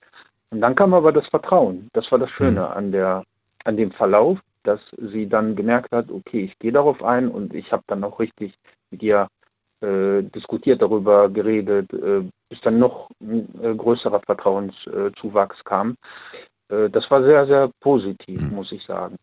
und 0.50 0.62
dann 0.62 0.76
kam 0.76 0.94
aber 0.94 1.12
das 1.12 1.28
Vertrauen. 1.28 1.90
Das 1.94 2.12
war 2.12 2.20
das 2.20 2.30
Schöne 2.32 2.62
mhm. 2.62 2.78
an, 2.78 2.92
der, 2.92 3.24
an 3.64 3.78
dem 3.78 3.92
Verlauf, 3.92 4.40
dass 4.64 4.80
sie 4.98 5.28
dann 5.28 5.56
gemerkt 5.56 5.92
hat, 5.92 6.12
okay, 6.12 6.46
ich 6.46 6.58
gehe 6.60 6.72
darauf 6.72 7.04
ein 7.04 7.28
und 7.28 7.54
ich 7.54 7.72
habe 7.72 7.84
dann 7.88 8.04
auch 8.04 8.20
richtig 8.20 8.54
mit 8.90 9.02
ihr 9.04 9.28
äh, 9.82 10.22
diskutiert, 10.24 10.82
darüber 10.82 11.30
geredet, 11.30 11.92
äh, 11.94 12.22
bis 12.50 12.62
dann 12.62 12.80
noch 12.80 13.10
ein 13.20 13.48
äh, 13.64 13.74
größerer 13.74 14.22
Vertrauenszuwachs 14.22 15.64
kam. 15.64 15.96
Äh, 16.70 16.90
das 16.90 17.10
war 17.10 17.24
sehr, 17.24 17.48
sehr 17.48 17.72
positiv, 17.80 18.42
mhm. 18.42 18.56
muss 18.56 18.72
ich 18.72 18.86
sagen. 18.86 19.18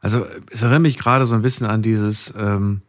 Also 0.00 0.26
es 0.50 0.62
erinnert 0.62 0.82
mich 0.82 0.98
gerade 0.98 1.24
so 1.26 1.34
ein 1.34 1.42
bisschen 1.42 1.66
an 1.66 1.82
dieses, 1.82 2.34
ähm, 2.36 2.82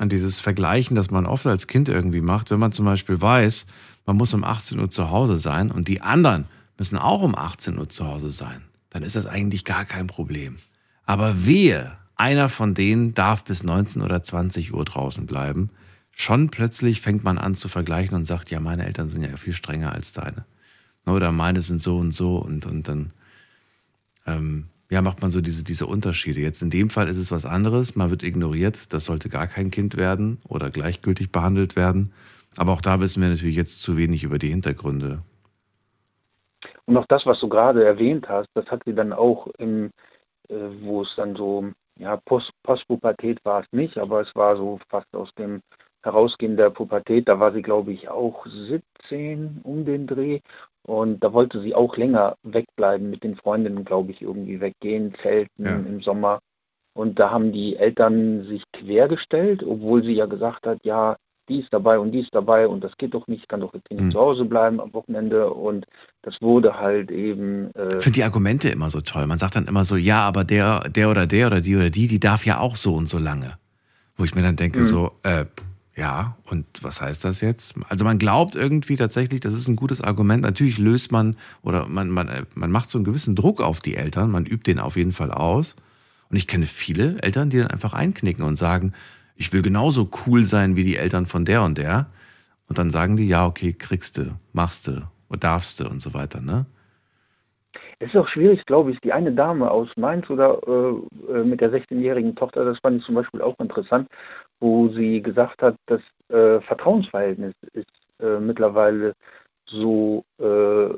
an 0.00 0.08
dieses 0.08 0.40
Vergleichen, 0.40 0.96
das 0.96 1.10
man 1.10 1.26
oft 1.26 1.46
als 1.46 1.66
Kind 1.66 1.90
irgendwie 1.90 2.22
macht, 2.22 2.50
wenn 2.50 2.58
man 2.58 2.72
zum 2.72 2.86
Beispiel 2.86 3.20
weiß, 3.20 3.66
man 4.06 4.16
muss 4.16 4.32
um 4.32 4.44
18 4.44 4.80
Uhr 4.80 4.88
zu 4.88 5.10
Hause 5.10 5.36
sein 5.36 5.70
und 5.70 5.88
die 5.88 6.00
anderen 6.00 6.46
müssen 6.78 6.96
auch 6.96 7.20
um 7.20 7.36
18 7.36 7.78
Uhr 7.78 7.88
zu 7.88 8.06
Hause 8.06 8.30
sein, 8.30 8.62
dann 8.88 9.02
ist 9.02 9.14
das 9.14 9.26
eigentlich 9.26 9.66
gar 9.66 9.84
kein 9.84 10.06
Problem. 10.06 10.56
Aber 11.04 11.44
wehe, 11.44 11.92
einer 12.16 12.48
von 12.48 12.72
denen 12.72 13.12
darf 13.12 13.44
bis 13.44 13.62
19 13.62 14.00
oder 14.00 14.22
20 14.22 14.72
Uhr 14.72 14.86
draußen 14.86 15.26
bleiben. 15.26 15.68
Schon 16.12 16.48
plötzlich 16.48 17.02
fängt 17.02 17.22
man 17.22 17.36
an 17.36 17.54
zu 17.54 17.68
vergleichen 17.68 18.16
und 18.16 18.24
sagt, 18.24 18.50
ja, 18.50 18.58
meine 18.58 18.86
Eltern 18.86 19.08
sind 19.08 19.22
ja 19.22 19.36
viel 19.36 19.52
strenger 19.52 19.92
als 19.92 20.14
deine. 20.14 20.46
Oder 21.04 21.30
meine 21.30 21.60
sind 21.60 21.82
so 21.82 21.98
und 21.98 22.12
so 22.12 22.38
und, 22.38 22.64
und 22.64 22.88
dann 22.88 23.12
ähm, 24.26 24.68
ja, 24.90 25.02
macht 25.02 25.22
man 25.22 25.30
so 25.30 25.40
diese, 25.40 25.62
diese 25.62 25.86
Unterschiede. 25.86 26.40
Jetzt 26.40 26.62
in 26.62 26.70
dem 26.70 26.90
Fall 26.90 27.08
ist 27.08 27.16
es 27.16 27.30
was 27.30 27.46
anderes. 27.46 27.94
Man 27.94 28.10
wird 28.10 28.24
ignoriert. 28.24 28.92
Das 28.92 29.04
sollte 29.04 29.28
gar 29.28 29.46
kein 29.46 29.70
Kind 29.70 29.96
werden 29.96 30.38
oder 30.48 30.70
gleichgültig 30.70 31.30
behandelt 31.30 31.76
werden. 31.76 32.12
Aber 32.56 32.72
auch 32.72 32.80
da 32.80 33.00
wissen 33.00 33.22
wir 33.22 33.28
natürlich 33.28 33.56
jetzt 33.56 33.80
zu 33.80 33.96
wenig 33.96 34.24
über 34.24 34.40
die 34.40 34.48
Hintergründe. 34.48 35.22
Und 36.86 36.96
auch 36.96 37.06
das, 37.06 37.24
was 37.24 37.38
du 37.38 37.48
gerade 37.48 37.84
erwähnt 37.84 38.28
hast, 38.28 38.48
das 38.54 38.66
hat 38.66 38.82
sie 38.84 38.94
dann 38.94 39.12
auch 39.12 39.46
im, 39.58 39.90
äh, 40.48 40.54
wo 40.80 41.02
es 41.02 41.14
dann 41.16 41.36
so, 41.36 41.70
ja, 41.96 42.16
Post, 42.16 42.50
Postpubertät 42.64 43.38
war 43.44 43.60
es 43.62 43.66
nicht, 43.70 43.96
aber 43.96 44.22
es 44.22 44.34
war 44.34 44.56
so 44.56 44.80
fast 44.88 45.14
aus 45.14 45.32
dem 45.36 45.60
Herausgehen 46.02 46.56
der 46.56 46.70
Pubertät, 46.70 47.28
da 47.28 47.38
war 47.38 47.52
sie, 47.52 47.62
glaube 47.62 47.92
ich, 47.92 48.08
auch 48.08 48.46
17 48.46 49.60
um 49.62 49.84
den 49.84 50.06
Dreh. 50.06 50.40
Und 50.86 51.22
da 51.22 51.32
wollte 51.32 51.60
sie 51.60 51.74
auch 51.74 51.96
länger 51.96 52.36
wegbleiben 52.42 53.10
mit 53.10 53.22
den 53.22 53.36
Freundinnen, 53.36 53.84
glaube 53.84 54.12
ich, 54.12 54.22
irgendwie 54.22 54.60
weggehen, 54.60 55.14
zelten 55.22 55.64
ja. 55.64 55.76
im 55.76 56.00
Sommer. 56.02 56.40
Und 56.94 57.18
da 57.18 57.30
haben 57.30 57.52
die 57.52 57.76
Eltern 57.76 58.46
sich 58.46 58.62
quergestellt, 58.72 59.62
obwohl 59.62 60.02
sie 60.02 60.12
ja 60.12 60.26
gesagt 60.26 60.66
hat, 60.66 60.78
ja, 60.82 61.16
dies 61.50 61.66
dabei 61.70 61.98
und 61.98 62.12
dies 62.12 62.28
dabei 62.30 62.68
und 62.68 62.82
das 62.82 62.96
geht 62.96 63.12
doch 63.12 63.26
nicht, 63.26 63.48
kann 63.48 63.60
doch 63.60 63.74
jetzt 63.74 63.90
nicht 63.90 64.00
mhm. 64.00 64.10
zu 64.10 64.20
Hause 64.20 64.44
bleiben 64.44 64.80
am 64.80 64.94
Wochenende 64.94 65.52
und 65.52 65.84
das 66.22 66.40
wurde 66.40 66.78
halt 66.78 67.10
eben. 67.10 67.74
Äh 67.74 67.96
ich 67.98 68.04
finde 68.04 68.16
die 68.16 68.24
Argumente 68.24 68.68
immer 68.68 68.88
so 68.88 69.00
toll. 69.00 69.26
Man 69.26 69.38
sagt 69.38 69.56
dann 69.56 69.66
immer 69.66 69.84
so, 69.84 69.96
ja, 69.96 70.20
aber 70.20 70.44
der, 70.44 70.88
der 70.88 71.10
oder 71.10 71.26
der 71.26 71.48
oder 71.48 71.60
die 71.60 71.76
oder 71.76 71.90
die, 71.90 72.06
die 72.06 72.20
darf 72.20 72.46
ja 72.46 72.60
auch 72.60 72.76
so 72.76 72.94
und 72.94 73.08
so 73.08 73.18
lange. 73.18 73.58
Wo 74.16 74.24
ich 74.24 74.34
mir 74.34 74.42
dann 74.42 74.56
denke, 74.56 74.80
mhm. 74.80 74.84
so, 74.84 75.12
äh, 75.24 75.44
ja, 76.00 76.36
und 76.46 76.64
was 76.80 77.02
heißt 77.02 77.26
das 77.26 77.42
jetzt? 77.42 77.74
Also 77.90 78.06
man 78.06 78.18
glaubt 78.18 78.56
irgendwie 78.56 78.96
tatsächlich, 78.96 79.40
das 79.40 79.52
ist 79.52 79.68
ein 79.68 79.76
gutes 79.76 80.00
Argument. 80.00 80.42
Natürlich 80.42 80.78
löst 80.78 81.12
man 81.12 81.36
oder 81.62 81.86
man, 81.88 82.08
man, 82.08 82.28
äh, 82.28 82.44
man 82.54 82.70
macht 82.70 82.88
so 82.88 82.96
einen 82.96 83.04
gewissen 83.04 83.36
Druck 83.36 83.60
auf 83.60 83.80
die 83.80 83.96
Eltern, 83.96 84.30
man 84.30 84.46
übt 84.46 84.70
den 84.70 84.80
auf 84.80 84.96
jeden 84.96 85.12
Fall 85.12 85.30
aus. 85.30 85.76
Und 86.30 86.38
ich 86.38 86.46
kenne 86.46 86.64
viele 86.64 87.20
Eltern, 87.20 87.50
die 87.50 87.58
dann 87.58 87.66
einfach 87.66 87.92
einknicken 87.92 88.44
und 88.44 88.56
sagen, 88.56 88.94
ich 89.36 89.52
will 89.52 89.60
genauso 89.60 90.08
cool 90.26 90.44
sein 90.44 90.74
wie 90.74 90.84
die 90.84 90.96
Eltern 90.96 91.26
von 91.26 91.44
der 91.44 91.62
und 91.64 91.76
der. 91.76 92.06
Und 92.66 92.78
dann 92.78 92.90
sagen 92.90 93.18
die, 93.18 93.28
ja, 93.28 93.44
okay, 93.46 93.74
kriegst 93.74 94.16
du, 94.16 94.38
machst 94.54 94.86
du 94.88 95.02
darfst 95.38 95.80
du 95.80 95.84
und 95.84 96.00
so 96.00 96.14
weiter, 96.14 96.40
ne? 96.40 96.66
Es 98.02 98.08
ist 98.08 98.16
auch 98.16 98.28
schwierig, 98.28 98.64
glaube 98.64 98.92
ich. 98.92 99.00
Die 99.00 99.12
eine 99.12 99.30
Dame 99.30 99.70
aus 99.70 99.88
Mainz 99.96 100.28
oder 100.30 100.58
äh, 100.66 101.32
äh 101.32 101.44
mit 101.44 101.60
der 101.60 101.70
16-jährigen 101.70 102.34
Tochter, 102.34 102.64
das 102.64 102.78
fand 102.78 102.98
ich 102.98 103.04
zum 103.04 103.14
Beispiel 103.14 103.42
auch 103.42 103.54
interessant, 103.58 104.08
wo 104.60 104.88
sie 104.90 105.22
gesagt 105.22 105.62
hat, 105.62 105.76
das 105.86 106.00
äh, 106.28 106.60
Vertrauensverhältnis 106.60 107.54
ist 107.72 107.88
äh, 108.20 108.38
mittlerweile 108.38 109.14
so 109.66 110.24
äh, 110.38 110.88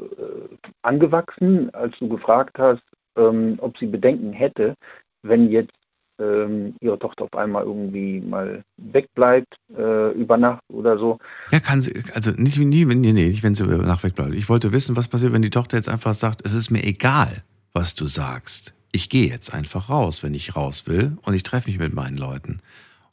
angewachsen, 0.83 1.73
als 1.75 1.95
du 1.99 2.09
gefragt 2.09 2.59
hast, 2.59 2.83
ähm, 3.17 3.59
ob 3.59 3.77
sie 3.79 3.87
Bedenken 3.87 4.33
hätte, 4.33 4.75
wenn 5.23 5.51
jetzt 5.51 5.73
ähm, 6.19 6.75
ihre 6.81 6.99
Tochter 6.99 7.25
auf 7.25 7.35
einmal 7.35 7.65
irgendwie 7.65 8.21
mal 8.21 8.63
wegbleibt 8.77 9.55
äh, 9.77 10.13
über 10.13 10.37
Nacht 10.37 10.63
oder 10.69 10.99
so. 10.99 11.19
Ja, 11.51 11.61
kann 11.61 11.81
sie, 11.81 12.03
also 12.15 12.31
nicht, 12.33 12.59
nie, 12.59 12.85
nee, 12.85 12.95
nee, 12.95 13.13
nicht, 13.13 13.43
wenn 13.43 13.55
sie 13.55 13.65
über 13.65 13.79
Nacht 13.79 14.05
wegbleibt. 14.05 14.35
Ich 14.35 14.49
wollte 14.49 14.73
wissen, 14.73 14.97
was 14.97 15.09
passiert, 15.09 15.33
wenn 15.33 15.43
die 15.43 15.51
Tochter 15.51 15.77
jetzt 15.77 15.89
einfach 15.89 16.15
sagt, 16.15 16.43
es 16.45 16.55
ist 16.55 16.71
mir 16.71 16.85
egal, 16.85 17.43
was 17.73 17.95
du 17.95 18.07
sagst. 18.07 18.75
Ich 18.93 19.09
gehe 19.09 19.29
jetzt 19.29 19.55
einfach 19.55 19.89
raus, 19.89 20.23
wenn 20.23 20.35
ich 20.35 20.55
raus 20.55 20.87
will 20.87 21.17
und 21.23 21.35
ich 21.35 21.43
treffe 21.43 21.71
mich 21.71 21.79
mit 21.79 21.95
meinen 21.95 22.19
Leuten. 22.19 22.61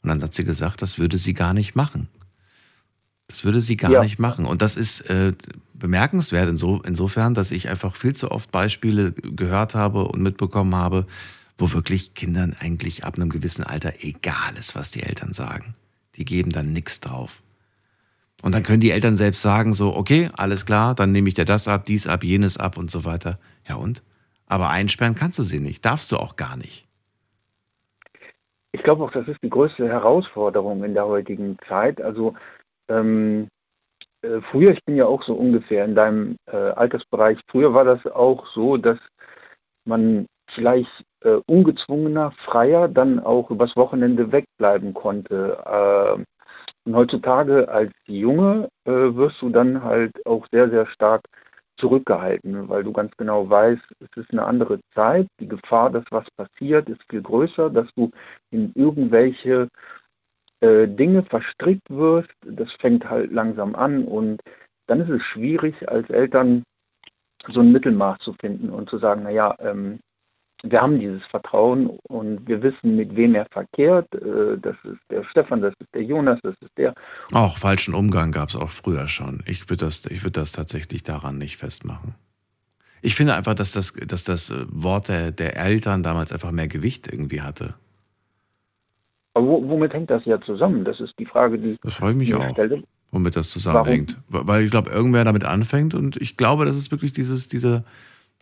Und 0.02 0.08
dann 0.08 0.22
hat 0.22 0.34
sie 0.34 0.44
gesagt, 0.44 0.82
das 0.82 0.98
würde 0.98 1.18
sie 1.18 1.34
gar 1.34 1.54
nicht 1.54 1.74
machen. 1.74 2.08
Das 3.28 3.44
würde 3.44 3.60
sie 3.60 3.76
gar 3.76 3.90
ja. 3.90 4.02
nicht 4.02 4.18
machen. 4.18 4.44
Und 4.44 4.60
das 4.62 4.76
ist 4.76 5.02
äh, 5.02 5.32
bemerkenswert 5.74 6.48
inso, 6.48 6.80
insofern, 6.84 7.34
dass 7.34 7.50
ich 7.50 7.68
einfach 7.68 7.94
viel 7.94 8.14
zu 8.14 8.30
oft 8.30 8.50
Beispiele 8.50 9.12
gehört 9.12 9.74
habe 9.74 10.08
und 10.08 10.22
mitbekommen 10.22 10.74
habe, 10.74 11.06
wo 11.58 11.72
wirklich 11.72 12.14
Kindern 12.14 12.56
eigentlich 12.58 13.04
ab 13.04 13.16
einem 13.16 13.28
gewissen 13.28 13.62
Alter 13.62 13.92
egal 14.00 14.56
ist, 14.58 14.74
was 14.74 14.90
die 14.90 15.02
Eltern 15.02 15.32
sagen. 15.32 15.74
Die 16.16 16.24
geben 16.24 16.50
dann 16.50 16.72
nichts 16.72 17.00
drauf. 17.00 17.42
Und 18.42 18.52
dann 18.52 18.62
können 18.62 18.80
die 18.80 18.90
Eltern 18.90 19.16
selbst 19.16 19.42
sagen, 19.42 19.74
so, 19.74 19.94
okay, 19.94 20.30
alles 20.32 20.64
klar, 20.64 20.94
dann 20.94 21.12
nehme 21.12 21.28
ich 21.28 21.34
dir 21.34 21.44
das 21.44 21.68
ab, 21.68 21.84
dies 21.84 22.06
ab, 22.06 22.24
jenes 22.24 22.56
ab 22.56 22.78
und 22.78 22.90
so 22.90 23.04
weiter. 23.04 23.38
Ja 23.68 23.76
und? 23.76 24.02
Aber 24.46 24.70
einsperren 24.70 25.14
kannst 25.14 25.38
du 25.38 25.42
sie 25.42 25.60
nicht, 25.60 25.84
darfst 25.84 26.10
du 26.10 26.16
auch 26.16 26.36
gar 26.36 26.56
nicht. 26.56 26.86
Ich 28.72 28.82
glaube 28.82 29.04
auch, 29.04 29.10
das 29.10 29.26
ist 29.28 29.42
die 29.42 29.50
größte 29.50 29.88
Herausforderung 29.88 30.84
in 30.84 30.94
der 30.94 31.06
heutigen 31.06 31.58
Zeit. 31.68 32.00
Also 32.00 32.34
ähm, 32.88 33.48
äh, 34.22 34.40
früher, 34.50 34.70
ich 34.70 34.84
bin 34.84 34.96
ja 34.96 35.06
auch 35.06 35.22
so 35.22 35.34
ungefähr 35.34 35.84
in 35.84 35.94
deinem 35.94 36.36
äh, 36.46 36.56
Altersbereich, 36.56 37.38
früher 37.48 37.74
war 37.74 37.84
das 37.84 38.06
auch 38.06 38.46
so, 38.48 38.76
dass 38.76 38.98
man 39.84 40.26
vielleicht 40.54 41.04
äh, 41.22 41.38
ungezwungener, 41.46 42.32
freier 42.44 42.88
dann 42.88 43.20
auch 43.20 43.50
übers 43.50 43.76
Wochenende 43.76 44.32
wegbleiben 44.32 44.94
konnte. 44.94 45.58
Äh, 45.64 46.24
und 46.84 46.96
heutzutage 46.96 47.68
als 47.68 47.92
Junge 48.06 48.68
äh, 48.84 48.90
wirst 48.90 49.40
du 49.42 49.50
dann 49.50 49.84
halt 49.84 50.14
auch 50.26 50.46
sehr, 50.50 50.70
sehr 50.70 50.86
stark 50.86 51.22
zurückgehalten, 51.80 52.68
weil 52.68 52.84
du 52.84 52.92
ganz 52.92 53.12
genau 53.16 53.48
weißt, 53.48 53.82
es 54.00 54.16
ist 54.16 54.30
eine 54.30 54.44
andere 54.44 54.80
Zeit, 54.94 55.26
die 55.40 55.48
Gefahr, 55.48 55.90
dass 55.90 56.04
was 56.10 56.30
passiert, 56.36 56.88
ist 56.88 57.02
viel 57.08 57.22
größer, 57.22 57.70
dass 57.70 57.88
du 57.94 58.10
in 58.50 58.72
irgendwelche 58.74 59.68
äh, 60.60 60.86
Dinge 60.86 61.22
verstrickt 61.24 61.88
wirst, 61.90 62.30
das 62.42 62.70
fängt 62.80 63.08
halt 63.08 63.32
langsam 63.32 63.74
an 63.74 64.04
und 64.04 64.40
dann 64.86 65.00
ist 65.00 65.08
es 65.08 65.22
schwierig 65.22 65.88
als 65.88 66.08
Eltern 66.10 66.64
so 67.48 67.60
ein 67.60 67.72
Mittelmaß 67.72 68.18
zu 68.20 68.34
finden 68.34 68.70
und 68.70 68.90
zu 68.90 68.98
sagen, 68.98 69.22
naja, 69.22 69.56
ähm, 69.60 70.00
wir 70.62 70.80
haben 70.80 70.98
dieses 70.98 71.22
Vertrauen 71.26 71.88
und 72.04 72.46
wir 72.46 72.62
wissen, 72.62 72.96
mit 72.96 73.14
wem 73.16 73.34
er 73.34 73.46
verkehrt. 73.46 74.12
Äh, 74.14 74.58
das 74.60 74.76
ist 74.84 75.00
der 75.10 75.24
Stefan, 75.24 75.62
das 75.62 75.74
ist 75.80 75.94
der 75.94 76.02
Jonas, 76.02 76.38
das 76.42 76.54
ist 76.60 76.76
der. 76.76 76.94
Auch 77.32 77.58
falschen 77.58 77.94
Umgang 77.94 78.32
gab 78.32 78.48
es 78.48 78.56
auch 78.56 78.70
früher 78.70 79.06
schon. 79.08 79.42
Ich 79.46 79.68
würde 79.70 79.86
das, 79.86 80.04
würd 80.04 80.36
das 80.36 80.52
tatsächlich 80.52 81.02
daran 81.02 81.38
nicht 81.38 81.56
festmachen. 81.56 82.14
Ich 83.02 83.14
finde 83.14 83.34
einfach, 83.34 83.54
dass 83.54 83.72
das, 83.72 83.92
dass 83.92 84.24
das 84.24 84.50
äh, 84.50 84.66
Wort 84.68 85.08
der, 85.08 85.30
der 85.30 85.56
Eltern 85.56 86.02
damals 86.02 86.32
einfach 86.32 86.52
mehr 86.52 86.68
Gewicht 86.68 87.10
irgendwie 87.10 87.42
hatte. 87.42 87.74
Aber 89.34 89.46
womit 89.46 89.92
hängt 89.92 90.10
das 90.10 90.24
ja 90.24 90.40
zusammen? 90.40 90.84
Das 90.84 91.00
ist 91.00 91.18
die 91.18 91.26
Frage, 91.26 91.58
die 91.58 91.78
das 91.82 91.94
freue 91.94 92.12
ich 92.12 92.16
mich 92.16 92.34
auch. 92.34 92.50
Stelle. 92.52 92.82
Womit 93.12 93.36
das 93.36 93.50
zusammenhängt. 93.50 94.18
Warum? 94.28 94.46
Weil 94.46 94.64
ich 94.64 94.70
glaube, 94.70 94.90
irgendwer 94.90 95.24
damit 95.24 95.44
anfängt 95.44 95.94
und 95.94 96.16
ich 96.16 96.36
glaube, 96.36 96.64
das 96.64 96.76
ist 96.76 96.90
wirklich 96.90 97.12
dieses, 97.12 97.48
diese, 97.48 97.84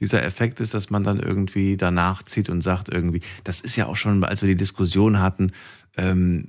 dieser 0.01 0.23
Effekt 0.23 0.61
ist, 0.61 0.75
dass 0.75 0.91
man 0.91 1.05
dann 1.05 1.19
irgendwie 1.19 1.77
danach 1.77 2.23
zieht 2.23 2.49
und 2.49 2.61
sagt 2.61 2.89
irgendwie, 2.89 3.21
das 3.45 3.61
ist 3.61 3.77
ja 3.77 3.87
auch 3.87 3.97
schon, 3.97 4.23
als 4.25 4.43
wir 4.43 4.49
die 4.49 4.57
Diskussion 4.57 5.21
hatten, 5.21 5.53
ähm, 5.99 6.45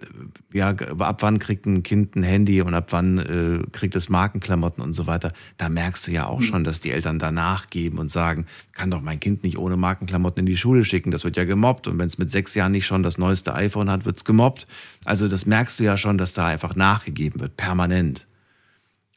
ja, 0.54 0.70
ab 0.70 1.24
wann 1.24 1.40
kriegt 1.40 1.66
ein 1.66 1.82
Kind 1.82 2.16
ein 2.16 2.22
Handy 2.22 2.62
und 2.62 2.76
ab 2.76 2.88
wann 2.92 3.18
äh, 3.18 3.60
kriegt 3.72 3.96
es 3.96 4.08
Markenklamotten 4.08 4.84
und 4.84 4.94
so 4.94 5.08
weiter. 5.08 5.34
Da 5.58 5.70
merkst 5.70 6.06
du 6.06 6.12
ja 6.12 6.28
auch 6.28 6.40
mhm. 6.40 6.44
schon, 6.44 6.64
dass 6.64 6.82
die 6.82 6.92
Eltern 6.92 7.18
danach 7.18 7.68
geben 7.72 7.98
und 7.98 8.12
sagen, 8.12 8.46
kann 8.74 8.92
doch 8.92 9.02
mein 9.02 9.20
Kind 9.20 9.44
nicht 9.44 9.58
ohne 9.58 9.76
Markenklamotten 9.76 10.42
in 10.42 10.46
die 10.46 10.56
Schule 10.56 10.86
schicken, 10.86 11.10
das 11.10 11.24
wird 11.24 11.36
ja 11.36 11.46
gemobbt. 11.46 11.88
Und 11.88 11.98
wenn 11.98 12.06
es 12.06 12.20
mit 12.20 12.30
sechs 12.30 12.54
Jahren 12.54 12.74
nicht 12.74 12.86
schon 12.86 13.02
das 13.02 13.18
neueste 13.18 13.56
iPhone 13.56 13.90
hat, 13.90 14.06
wird 14.06 14.18
es 14.18 14.24
gemobbt. 14.24 14.68
Also 15.04 15.28
das 15.28 15.48
merkst 15.48 15.80
du 15.80 15.84
ja 15.84 15.98
schon, 15.98 16.20
dass 16.20 16.34
da 16.34 16.46
einfach 16.46 16.76
nachgegeben 16.76 17.40
wird, 17.42 17.58
permanent. 17.58 18.28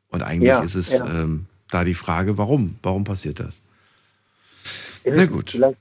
Und 0.08 0.22
eigentlich 0.22 0.48
ja, 0.48 0.60
ist 0.60 0.76
es 0.76 0.92
ja. 0.92 1.06
ähm, 1.06 1.44
da 1.70 1.84
die 1.84 1.94
Frage, 1.94 2.38
warum? 2.38 2.76
Warum 2.82 3.04
passiert 3.04 3.38
das? 3.38 3.60
Na 5.04 5.26
gut. 5.26 5.50
Vielleicht 5.50 5.78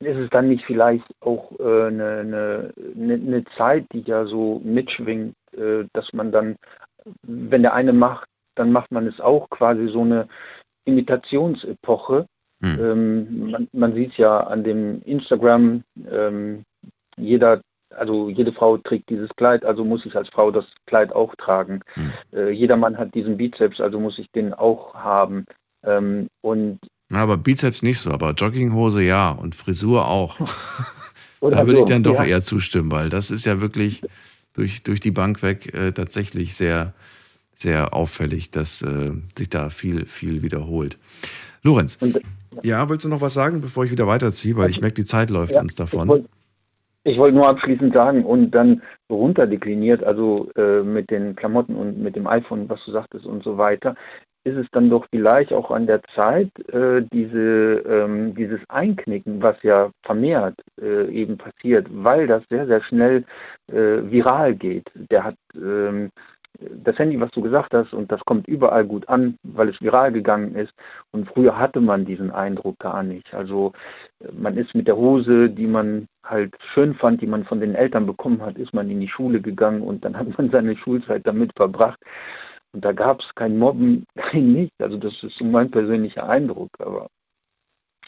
ist 0.00 0.16
es 0.16 0.30
dann 0.30 0.48
nicht 0.48 0.64
vielleicht 0.64 1.04
auch 1.20 1.58
eine 1.58 2.20
äh, 2.20 2.24
ne, 2.24 2.72
ne, 2.94 3.18
ne 3.18 3.44
Zeit, 3.56 3.86
die 3.92 4.00
ja 4.00 4.24
so 4.26 4.60
mitschwingt, 4.64 5.34
äh, 5.52 5.84
dass 5.92 6.12
man 6.12 6.32
dann, 6.32 6.56
wenn 7.22 7.62
der 7.62 7.74
eine 7.74 7.92
macht, 7.92 8.28
dann 8.54 8.72
macht 8.72 8.92
man 8.92 9.06
es 9.06 9.20
auch 9.20 9.48
quasi 9.50 9.88
so 9.88 10.02
eine 10.02 10.28
Imitationsepoche. 10.84 12.26
Hm. 12.62 12.78
Ähm, 12.80 13.50
man, 13.50 13.68
man 13.72 13.94
sieht 13.94 14.12
es 14.12 14.16
ja 14.16 14.40
an 14.40 14.64
dem 14.64 15.02
Instagram, 15.02 15.82
ähm, 16.10 16.64
jeder, 17.16 17.60
also 17.90 18.28
jede 18.28 18.52
Frau 18.52 18.78
trägt 18.78 19.08
dieses 19.08 19.30
Kleid, 19.36 19.64
also 19.64 19.84
muss 19.84 20.04
ich 20.06 20.16
als 20.16 20.28
Frau 20.28 20.50
das 20.50 20.66
Kleid 20.86 21.12
auch 21.12 21.34
tragen. 21.36 21.80
Hm. 21.94 22.12
Äh, 22.32 22.50
jeder 22.50 22.76
Mann 22.76 22.98
hat 22.98 23.14
diesen 23.14 23.36
Bizeps, 23.36 23.80
also 23.80 23.98
muss 24.00 24.18
ich 24.18 24.30
den 24.32 24.52
auch 24.54 24.94
haben. 24.94 25.46
Ähm, 25.84 26.28
und 26.40 26.80
aber 27.22 27.36
Bizeps 27.36 27.82
nicht 27.82 27.98
so, 27.98 28.10
aber 28.10 28.32
Jogginghose 28.32 29.02
ja 29.02 29.30
und 29.30 29.54
Frisur 29.54 30.08
auch. 30.08 30.38
da 31.40 31.66
würde 31.66 31.80
ich 31.80 31.84
dann 31.86 32.02
doch 32.02 32.14
ja. 32.14 32.24
eher 32.24 32.42
zustimmen, 32.42 32.90
weil 32.90 33.10
das 33.10 33.30
ist 33.30 33.44
ja 33.44 33.60
wirklich 33.60 34.02
durch, 34.54 34.82
durch 34.82 35.00
die 35.00 35.10
Bank 35.10 35.42
weg 35.42 35.74
äh, 35.74 35.92
tatsächlich 35.92 36.54
sehr, 36.54 36.94
sehr 37.54 37.92
auffällig, 37.94 38.50
dass 38.50 38.82
äh, 38.82 39.12
sich 39.36 39.50
da 39.50 39.70
viel, 39.70 40.06
viel 40.06 40.42
wiederholt. 40.42 40.98
Lorenz, 41.62 41.96
und, 42.00 42.20
ja, 42.62 42.88
willst 42.88 43.04
du 43.04 43.08
noch 43.08 43.20
was 43.20 43.34
sagen, 43.34 43.60
bevor 43.60 43.84
ich 43.84 43.90
wieder 43.90 44.06
weiterziehe, 44.06 44.56
weil 44.56 44.70
ich 44.70 44.80
merke, 44.80 44.94
die 44.94 45.04
Zeit 45.04 45.30
läuft 45.30 45.54
ja, 45.54 45.60
uns 45.60 45.74
davon. 45.74 46.08
Ich 47.06 47.18
wollte 47.18 47.18
wollt 47.18 47.34
nur 47.34 47.48
abschließend 47.48 47.92
sagen 47.92 48.24
und 48.24 48.52
dann 48.52 48.82
runterdekliniert, 49.10 50.02
also 50.04 50.50
äh, 50.56 50.82
mit 50.82 51.10
den 51.10 51.36
Klamotten 51.36 51.74
und 51.76 51.98
mit 51.98 52.16
dem 52.16 52.26
iPhone, 52.26 52.68
was 52.68 52.80
du 52.86 52.92
sagtest 52.92 53.26
und 53.26 53.42
so 53.44 53.58
weiter 53.58 53.94
ist 54.44 54.56
es 54.56 54.66
dann 54.72 54.90
doch 54.90 55.06
vielleicht 55.10 55.52
auch 55.52 55.70
an 55.70 55.86
der 55.86 56.02
Zeit, 56.14 56.50
äh, 56.68 57.02
diese, 57.12 57.82
ähm, 57.86 58.34
dieses 58.34 58.60
Einknicken, 58.68 59.42
was 59.42 59.56
ja 59.62 59.90
vermehrt 60.02 60.56
äh, 60.80 61.08
eben 61.10 61.38
passiert, 61.38 61.86
weil 61.90 62.26
das 62.26 62.42
sehr, 62.50 62.66
sehr 62.66 62.82
schnell 62.82 63.24
äh, 63.68 64.02
viral 64.10 64.54
geht. 64.54 64.90
Der 64.94 65.24
hat 65.24 65.36
ähm, 65.54 66.10
das 66.60 66.98
Handy, 66.98 67.20
was 67.20 67.30
du 67.32 67.40
gesagt 67.40 67.74
hast, 67.74 67.92
und 67.92 68.12
das 68.12 68.20
kommt 68.24 68.46
überall 68.46 68.84
gut 68.84 69.08
an, 69.08 69.38
weil 69.42 69.68
es 69.68 69.80
viral 69.80 70.12
gegangen 70.12 70.54
ist. 70.54 70.72
Und 71.10 71.28
früher 71.28 71.58
hatte 71.58 71.80
man 71.80 72.04
diesen 72.04 72.30
Eindruck 72.30 72.78
gar 72.78 73.02
nicht. 73.02 73.32
Also 73.34 73.72
man 74.32 74.56
ist 74.56 74.74
mit 74.74 74.86
der 74.86 74.96
Hose, 74.96 75.50
die 75.50 75.66
man 75.66 76.06
halt 76.22 76.54
schön 76.72 76.94
fand, 76.94 77.20
die 77.20 77.26
man 77.26 77.44
von 77.44 77.60
den 77.60 77.74
Eltern 77.74 78.06
bekommen 78.06 78.40
hat, 78.42 78.56
ist 78.56 78.72
man 78.72 78.88
in 78.88 79.00
die 79.00 79.08
Schule 79.08 79.40
gegangen 79.40 79.82
und 79.82 80.04
dann 80.04 80.16
hat 80.16 80.38
man 80.38 80.50
seine 80.50 80.76
Schulzeit 80.76 81.26
damit 81.26 81.50
verbracht. 81.56 81.98
Und 82.74 82.84
da 82.84 82.92
gab 82.92 83.20
es 83.20 83.28
kein 83.36 83.56
Mobben, 83.56 84.04
kein 84.16 84.52
nichts. 84.52 84.74
Also 84.80 84.98
das 84.98 85.14
ist 85.22 85.38
so 85.38 85.44
mein 85.44 85.70
persönlicher 85.70 86.28
Eindruck, 86.28 86.70
aber 86.80 87.08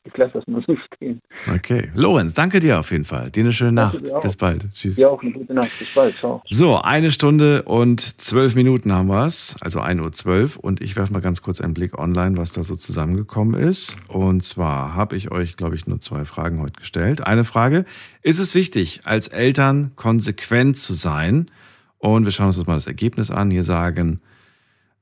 ich 0.05 0.17
lasse 0.17 0.35
das 0.35 0.47
mal 0.47 0.63
so 0.67 0.77
stehen. 0.95 1.21
Okay. 1.53 1.91
Lorenz, 1.95 2.35
danke 2.35 2.61
dir 2.61 2.79
auf 2.79 2.91
jeden 2.91 3.05
Fall. 3.05 3.31
Dir 3.31 3.45
eine 3.45 3.53
schöne 3.53 3.73
Nacht. 3.73 3.99
Bis 4.23 4.37
bald. 4.37 4.67
Tschüss. 4.73 4.97
Dir 4.97 5.11
auch 5.11 5.23
eine 5.23 5.33
gute 5.33 5.55
Nacht. 5.55 5.71
Bis 5.79 5.93
bald. 5.95 6.17
Ciao. 6.17 6.43
So, 6.49 6.77
eine 6.77 7.11
Stunde 7.11 7.63
und 7.63 8.01
zwölf 8.01 8.55
Minuten 8.55 8.93
haben 8.93 9.09
wir 9.09 9.27
es. 9.27 9.57
Also 9.61 9.81
1.12 9.81 10.59
Uhr. 10.59 10.65
Und 10.65 10.81
ich 10.81 10.97
werfe 10.97 11.13
mal 11.13 11.23
ganz 11.23 11.43
kurz 11.43 11.61
einen 11.61 11.75
Blick 11.75 11.99
online, 11.99 12.37
was 12.37 12.53
da 12.53 12.63
so 12.65 12.77
zusammengekommen 12.77 13.61
ist. 13.61 13.97
Und 14.09 14.43
zwar 14.43 14.95
habe 14.95 15.17
ich 15.17 15.31
euch, 15.31 15.57
glaube 15.57 15.77
ich, 15.77 15.87
nur 15.87 16.01
zwei 16.01 16.25
Fragen 16.25 16.61
heute 16.61 16.81
gestellt. 16.81 17.27
Eine 17.27 17.45
Frage. 17.45 17.85
Ist 18.23 18.39
es 18.39 18.55
wichtig, 18.55 19.01
als 19.05 19.29
Eltern 19.29 19.93
konsequent 19.97 20.77
zu 20.77 20.93
sein? 20.93 21.51
Und 21.99 22.25
wir 22.25 22.33
schauen 22.33 22.47
uns 22.47 22.57
das 22.57 22.67
mal 22.67 22.75
das 22.75 22.87
Ergebnis 22.87 23.31
an. 23.31 23.51
Hier 23.51 23.65
sagen 23.65 24.21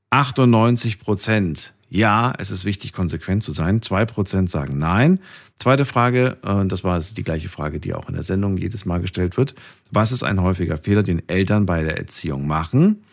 98 0.09 0.99
Prozent. 0.99 1.73
Ja, 1.89 2.33
es 2.37 2.51
ist 2.51 2.65
wichtig, 2.65 2.93
konsequent 2.93 3.43
zu 3.43 3.51
sein. 3.51 3.81
Zwei 3.81 4.05
Prozent 4.05 4.49
sagen 4.49 4.77
nein. 4.77 5.19
Zweite 5.57 5.85
Frage, 5.85 6.37
und 6.41 6.71
das 6.71 6.83
war 6.83 6.99
die 6.99 7.23
gleiche 7.23 7.47
Frage, 7.47 7.79
die 7.79 7.93
auch 7.93 8.09
in 8.09 8.15
der 8.15 8.23
Sendung 8.23 8.57
jedes 8.57 8.85
Mal 8.85 8.99
gestellt 8.99 9.37
wird. 9.37 9.55
Was 9.91 10.11
ist 10.11 10.23
ein 10.23 10.41
häufiger 10.41 10.77
Fehler, 10.77 11.03
den 11.03 11.27
Eltern 11.29 11.65
bei 11.65 11.83
der 11.83 11.97
Erziehung 11.97 12.47
machen? 12.47 13.03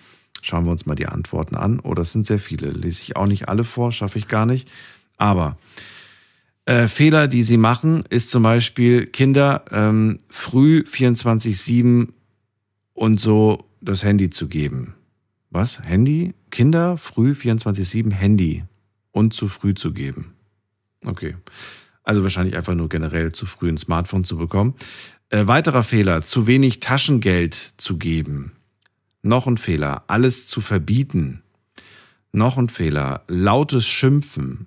Schauen 0.40 0.64
wir 0.64 0.73
uns 0.73 0.86
mal 0.86 0.97
die 0.97 1.06
Antworten 1.06 1.55
an. 1.55 1.81
Oh, 1.81 1.94
das 1.94 2.12
sind 2.12 2.27
sehr 2.27 2.39
viele. 2.39 2.70
Lese 2.70 3.02
ich 3.02 3.14
auch 3.14 3.27
nicht 3.27 3.48
alle 3.48 3.64
vor, 3.64 3.93
schaffe 3.93 4.19
ich 4.19 4.27
gar 4.27 4.47
nicht. 4.47 4.69
Aber 5.16 5.56
äh, 6.64 6.89
Fehler, 6.89 7.28
die 7.28 7.43
sie 7.43 7.56
machen, 7.56 8.05
ist 8.09 8.31
zum 8.31 8.43
Beispiel 8.43 9.06
Kinder 9.06 9.64
ähm, 9.70 10.19
früh 10.28 10.82
24-7 10.86 12.09
und 12.94 13.20
so 13.20 13.69
das 13.81 14.02
Handy 14.02 14.31
zu 14.31 14.48
geben. 14.48 14.94
Was? 15.51 15.81
Handy? 15.82 16.35
Kinder 16.53 16.99
früh 16.99 17.33
24-7 17.33 18.12
Handy 18.12 18.62
und 19.11 19.35
zu 19.35 19.49
früh 19.49 19.74
zu 19.74 19.93
geben. 19.93 20.35
Okay. 21.05 21.35
Also 22.05 22.23
wahrscheinlich 22.23 22.57
einfach 22.57 22.74
nur 22.74 22.89
generell 22.89 23.33
zu 23.33 23.47
früh 23.47 23.69
ein 23.69 23.79
Smartphone 23.79 24.23
zu 24.23 24.37
bekommen. 24.37 24.74
Äh, 25.31 25.47
weiterer 25.47 25.83
Fehler, 25.83 26.23
zu 26.23 26.47
wenig 26.47 26.79
Taschengeld 26.79 27.55
zu 27.55 27.97
geben. 27.97 28.53
Noch 29.23 29.47
ein 29.47 29.57
Fehler, 29.57 30.05
alles 30.09 30.47
zu 30.47 30.61
verbieten. 30.61 31.43
Noch 32.33 32.59
ein 32.59 32.69
Fehler, 32.69 33.24
lautes 33.29 33.87
Schimpfen. 33.87 34.66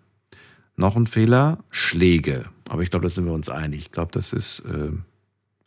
Noch 0.78 0.95
ein 0.95 1.07
Fehler, 1.07 1.64
Schläge. 1.70 2.45
Aber 2.68 2.82
ich 2.82 2.90
glaube, 2.90 3.03
da 3.03 3.10
sind 3.10 3.26
wir 3.26 3.34
uns 3.34 3.49
einig. 3.49 3.82
Ich 3.82 3.91
glaube, 3.91 4.12
das 4.12 4.34
ist, 4.34 4.62
äh, 4.62 4.91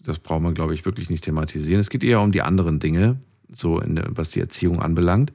das 0.00 0.18
braucht 0.18 0.42
man, 0.42 0.54
glaube 0.54 0.74
ich, 0.74 0.84
wirklich 0.84 1.10
nicht 1.10 1.24
thematisieren. 1.24 1.80
Es 1.80 1.90
geht 1.90 2.02
eher 2.02 2.20
um 2.20 2.32
die 2.32 2.42
anderen 2.42 2.80
Dinge, 2.80 3.20
so 3.52 3.78
in, 3.78 4.02
was 4.08 4.30
die 4.30 4.40
Erziehung 4.40 4.82
anbelangt. 4.82 5.32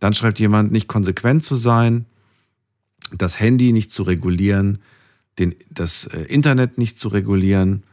Dann 0.00 0.14
schreibt 0.14 0.38
jemand, 0.38 0.72
nicht 0.72 0.88
konsequent 0.88 1.42
zu 1.42 1.56
sein, 1.56 2.06
das 3.12 3.38
Handy 3.40 3.72
nicht 3.72 3.92
zu 3.92 4.02
regulieren, 4.02 4.78
den, 5.38 5.54
das 5.70 6.06
äh, 6.06 6.22
Internet 6.22 6.78
nicht 6.78 6.98
zu 6.98 7.08
regulieren, 7.08 7.84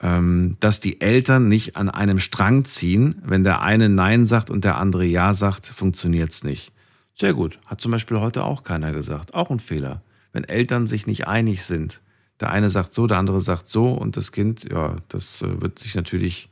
ähm, 0.00 0.56
dass 0.60 0.80
die 0.80 1.00
Eltern 1.00 1.48
nicht 1.48 1.76
an 1.76 1.90
einem 1.90 2.18
Strang 2.18 2.64
ziehen. 2.64 3.20
Wenn 3.24 3.44
der 3.44 3.60
eine 3.62 3.88
Nein 3.88 4.24
sagt 4.26 4.50
und 4.50 4.64
der 4.64 4.78
andere 4.78 5.04
Ja 5.04 5.32
sagt, 5.32 5.66
funktioniert 5.66 6.32
es 6.32 6.44
nicht. 6.44 6.72
Sehr 7.14 7.34
gut. 7.34 7.58
Hat 7.66 7.80
zum 7.80 7.92
Beispiel 7.92 8.18
heute 8.18 8.44
auch 8.44 8.62
keiner 8.62 8.92
gesagt. 8.92 9.34
Auch 9.34 9.50
ein 9.50 9.60
Fehler. 9.60 10.02
Wenn 10.32 10.44
Eltern 10.44 10.86
sich 10.86 11.06
nicht 11.06 11.26
einig 11.26 11.64
sind, 11.64 12.00
der 12.40 12.50
eine 12.50 12.70
sagt 12.70 12.94
so, 12.94 13.06
der 13.06 13.18
andere 13.18 13.40
sagt 13.40 13.68
so 13.68 13.92
und 13.92 14.16
das 14.16 14.32
Kind, 14.32 14.64
ja, 14.70 14.96
das 15.08 15.42
äh, 15.42 15.60
wird 15.60 15.78
sich 15.78 15.94
natürlich 15.94 16.48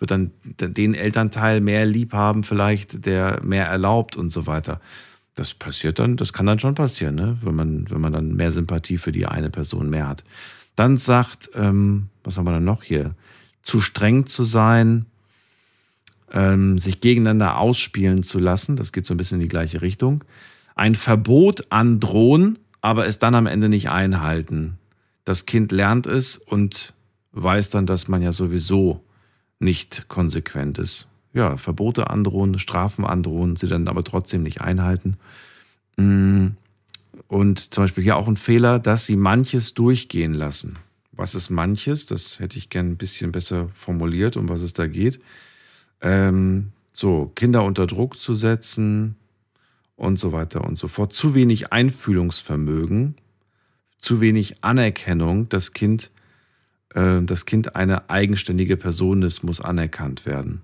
wird 0.00 0.10
dann 0.10 0.32
den 0.44 0.94
Elternteil 0.94 1.60
mehr 1.60 1.84
lieb 1.84 2.14
haben, 2.14 2.42
vielleicht, 2.42 3.04
der 3.06 3.40
mehr 3.44 3.66
erlaubt 3.66 4.16
und 4.16 4.30
so 4.30 4.46
weiter. 4.46 4.80
Das 5.34 5.54
passiert 5.54 5.98
dann, 5.98 6.16
das 6.16 6.32
kann 6.32 6.46
dann 6.46 6.58
schon 6.58 6.74
passieren, 6.74 7.14
ne? 7.14 7.38
wenn, 7.42 7.54
man, 7.54 7.88
wenn 7.90 8.00
man 8.00 8.12
dann 8.12 8.34
mehr 8.34 8.50
Sympathie 8.50 8.98
für 8.98 9.12
die 9.12 9.26
eine 9.26 9.50
Person 9.50 9.90
mehr 9.90 10.08
hat. 10.08 10.24
Dann 10.74 10.96
sagt, 10.96 11.50
ähm, 11.54 12.08
was 12.24 12.36
haben 12.36 12.46
wir 12.46 12.52
dann 12.52 12.64
noch 12.64 12.82
hier? 12.82 13.14
Zu 13.62 13.80
streng 13.82 14.24
zu 14.24 14.44
sein, 14.44 15.04
ähm, 16.32 16.78
sich 16.78 17.00
gegeneinander 17.00 17.58
ausspielen 17.58 18.22
zu 18.22 18.38
lassen, 18.38 18.76
das 18.76 18.92
geht 18.92 19.04
so 19.04 19.12
ein 19.14 19.18
bisschen 19.18 19.36
in 19.36 19.42
die 19.42 19.48
gleiche 19.48 19.82
Richtung. 19.82 20.24
Ein 20.74 20.94
Verbot 20.94 21.66
androhen, 21.70 22.58
aber 22.80 23.06
es 23.06 23.18
dann 23.18 23.34
am 23.34 23.46
Ende 23.46 23.68
nicht 23.68 23.90
einhalten. 23.90 24.78
Das 25.24 25.44
Kind 25.44 25.72
lernt 25.72 26.06
es 26.06 26.36
und 26.36 26.94
weiß 27.32 27.68
dann, 27.68 27.84
dass 27.84 28.08
man 28.08 28.22
ja 28.22 28.32
sowieso 28.32 29.04
nicht 29.60 30.06
konsequent 30.08 30.78
ist. 30.78 31.06
ja, 31.32 31.56
Verbote 31.56 32.10
androhen, 32.10 32.58
Strafen 32.58 33.04
androhen, 33.04 33.54
sie 33.54 33.68
dann 33.68 33.86
aber 33.86 34.02
trotzdem 34.02 34.42
nicht 34.42 34.62
einhalten. 34.62 35.16
Mm, 35.96 36.48
und 37.28 37.72
zum 37.72 37.84
Beispiel 37.84 38.04
ja 38.04 38.16
auch 38.16 38.26
ein 38.26 38.36
Fehler, 38.36 38.78
dass 38.80 39.06
sie 39.06 39.16
manches 39.16 39.74
durchgehen 39.74 40.34
lassen. 40.34 40.74
Was 41.12 41.34
ist 41.34 41.50
manches? 41.50 42.06
Das 42.06 42.40
hätte 42.40 42.58
ich 42.58 42.70
gern 42.70 42.92
ein 42.92 42.96
bisschen 42.96 43.30
besser 43.30 43.68
formuliert, 43.74 44.36
um 44.36 44.48
was 44.48 44.60
es 44.62 44.72
da 44.72 44.86
geht. 44.86 45.20
Ähm, 46.00 46.72
so, 46.92 47.30
Kinder 47.34 47.62
unter 47.62 47.86
Druck 47.86 48.18
zu 48.18 48.34
setzen 48.34 49.16
und 49.96 50.18
so 50.18 50.32
weiter 50.32 50.64
und 50.64 50.76
so 50.76 50.88
fort. 50.88 51.12
Zu 51.12 51.34
wenig 51.34 51.72
Einfühlungsvermögen, 51.72 53.16
zu 53.98 54.20
wenig 54.20 54.64
Anerkennung. 54.64 55.48
Das 55.48 55.72
Kind, 55.72 56.10
das 56.92 57.46
Kind 57.46 57.76
eine 57.76 58.10
eigenständige 58.10 58.76
Person 58.76 59.22
ist, 59.22 59.44
muss 59.44 59.60
anerkannt 59.60 60.26
werden. 60.26 60.62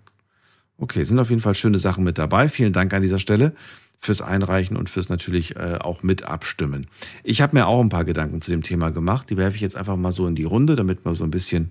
Okay, 0.79 1.05
sind 1.05 1.19
auf 1.19 1.31
jeden 1.31 1.41
Fall 1.41 1.55
schöne 1.55 1.79
Sachen 1.79 2.05
mit 2.05 2.19
dabei. 2.19 2.49
Vielen 2.49 2.73
Dank 2.73 2.93
an 2.93 3.03
dieser 3.03 3.19
Stelle 3.19 3.53
fürs 3.99 4.21
Einreichen 4.21 4.77
und 4.77 4.91
fürs 4.91 5.09
natürlich 5.09 5.57
äh, 5.57 5.79
auch 5.81 6.03
mit 6.03 6.25
abstimmen. 6.25 6.87
Ich 7.25 7.41
habe 7.41 7.57
mir 7.57 7.67
auch 7.67 7.81
ein 7.81 7.89
paar 7.89 8.05
Gedanken 8.05 8.43
zu 8.43 8.51
dem 8.51 8.63
Thema 8.63 8.91
gemacht. 8.91 9.31
Die 9.31 9.37
werfe 9.37 9.57
ich 9.57 9.63
jetzt 9.63 9.77
einfach 9.77 9.97
mal 9.97 10.13
so 10.13 10.27
in 10.27 10.35
die 10.35 10.45
Runde, 10.45 10.77
damit 10.77 11.05
wir 11.05 11.15
so 11.15 11.25
ein 11.25 11.31
bisschen 11.31 11.71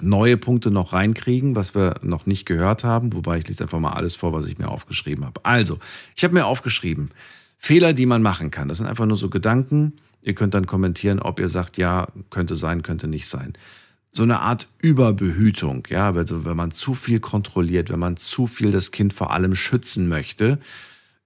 neue 0.00 0.36
Punkte 0.36 0.70
noch 0.70 0.92
reinkriegen, 0.92 1.56
was 1.56 1.74
wir 1.74 1.96
noch 2.02 2.26
nicht 2.26 2.46
gehört 2.46 2.84
haben. 2.84 3.12
Wobei 3.12 3.38
ich 3.38 3.48
lese 3.48 3.64
einfach 3.64 3.80
mal 3.80 3.92
alles 3.92 4.16
vor, 4.16 4.32
was 4.32 4.46
ich 4.46 4.58
mir 4.58 4.68
aufgeschrieben 4.68 5.24
habe. 5.24 5.44
Also, 5.44 5.78
ich 6.16 6.24
habe 6.24 6.34
mir 6.34 6.46
aufgeschrieben, 6.46 7.10
Fehler, 7.58 7.92
die 7.92 8.06
man 8.06 8.22
machen 8.22 8.50
kann. 8.50 8.68
Das 8.68 8.78
sind 8.78 8.86
einfach 8.86 9.06
nur 9.06 9.16
so 9.16 9.28
Gedanken. 9.28 9.94
Ihr 10.24 10.34
könnt 10.34 10.54
dann 10.54 10.66
kommentieren, 10.66 11.20
ob 11.20 11.38
ihr 11.38 11.48
sagt, 11.48 11.76
ja, 11.76 12.08
könnte 12.30 12.56
sein, 12.56 12.82
könnte 12.82 13.06
nicht 13.06 13.28
sein. 13.28 13.52
So 14.10 14.22
eine 14.22 14.40
Art 14.40 14.68
Überbehütung, 14.80 15.86
ja, 15.90 16.12
also 16.12 16.46
wenn 16.46 16.56
man 16.56 16.70
zu 16.70 16.94
viel 16.94 17.20
kontrolliert, 17.20 17.90
wenn 17.90 17.98
man 17.98 18.16
zu 18.16 18.46
viel 18.46 18.70
das 18.70 18.90
Kind 18.90 19.12
vor 19.12 19.32
allem 19.32 19.54
schützen 19.54 20.08
möchte, 20.08 20.58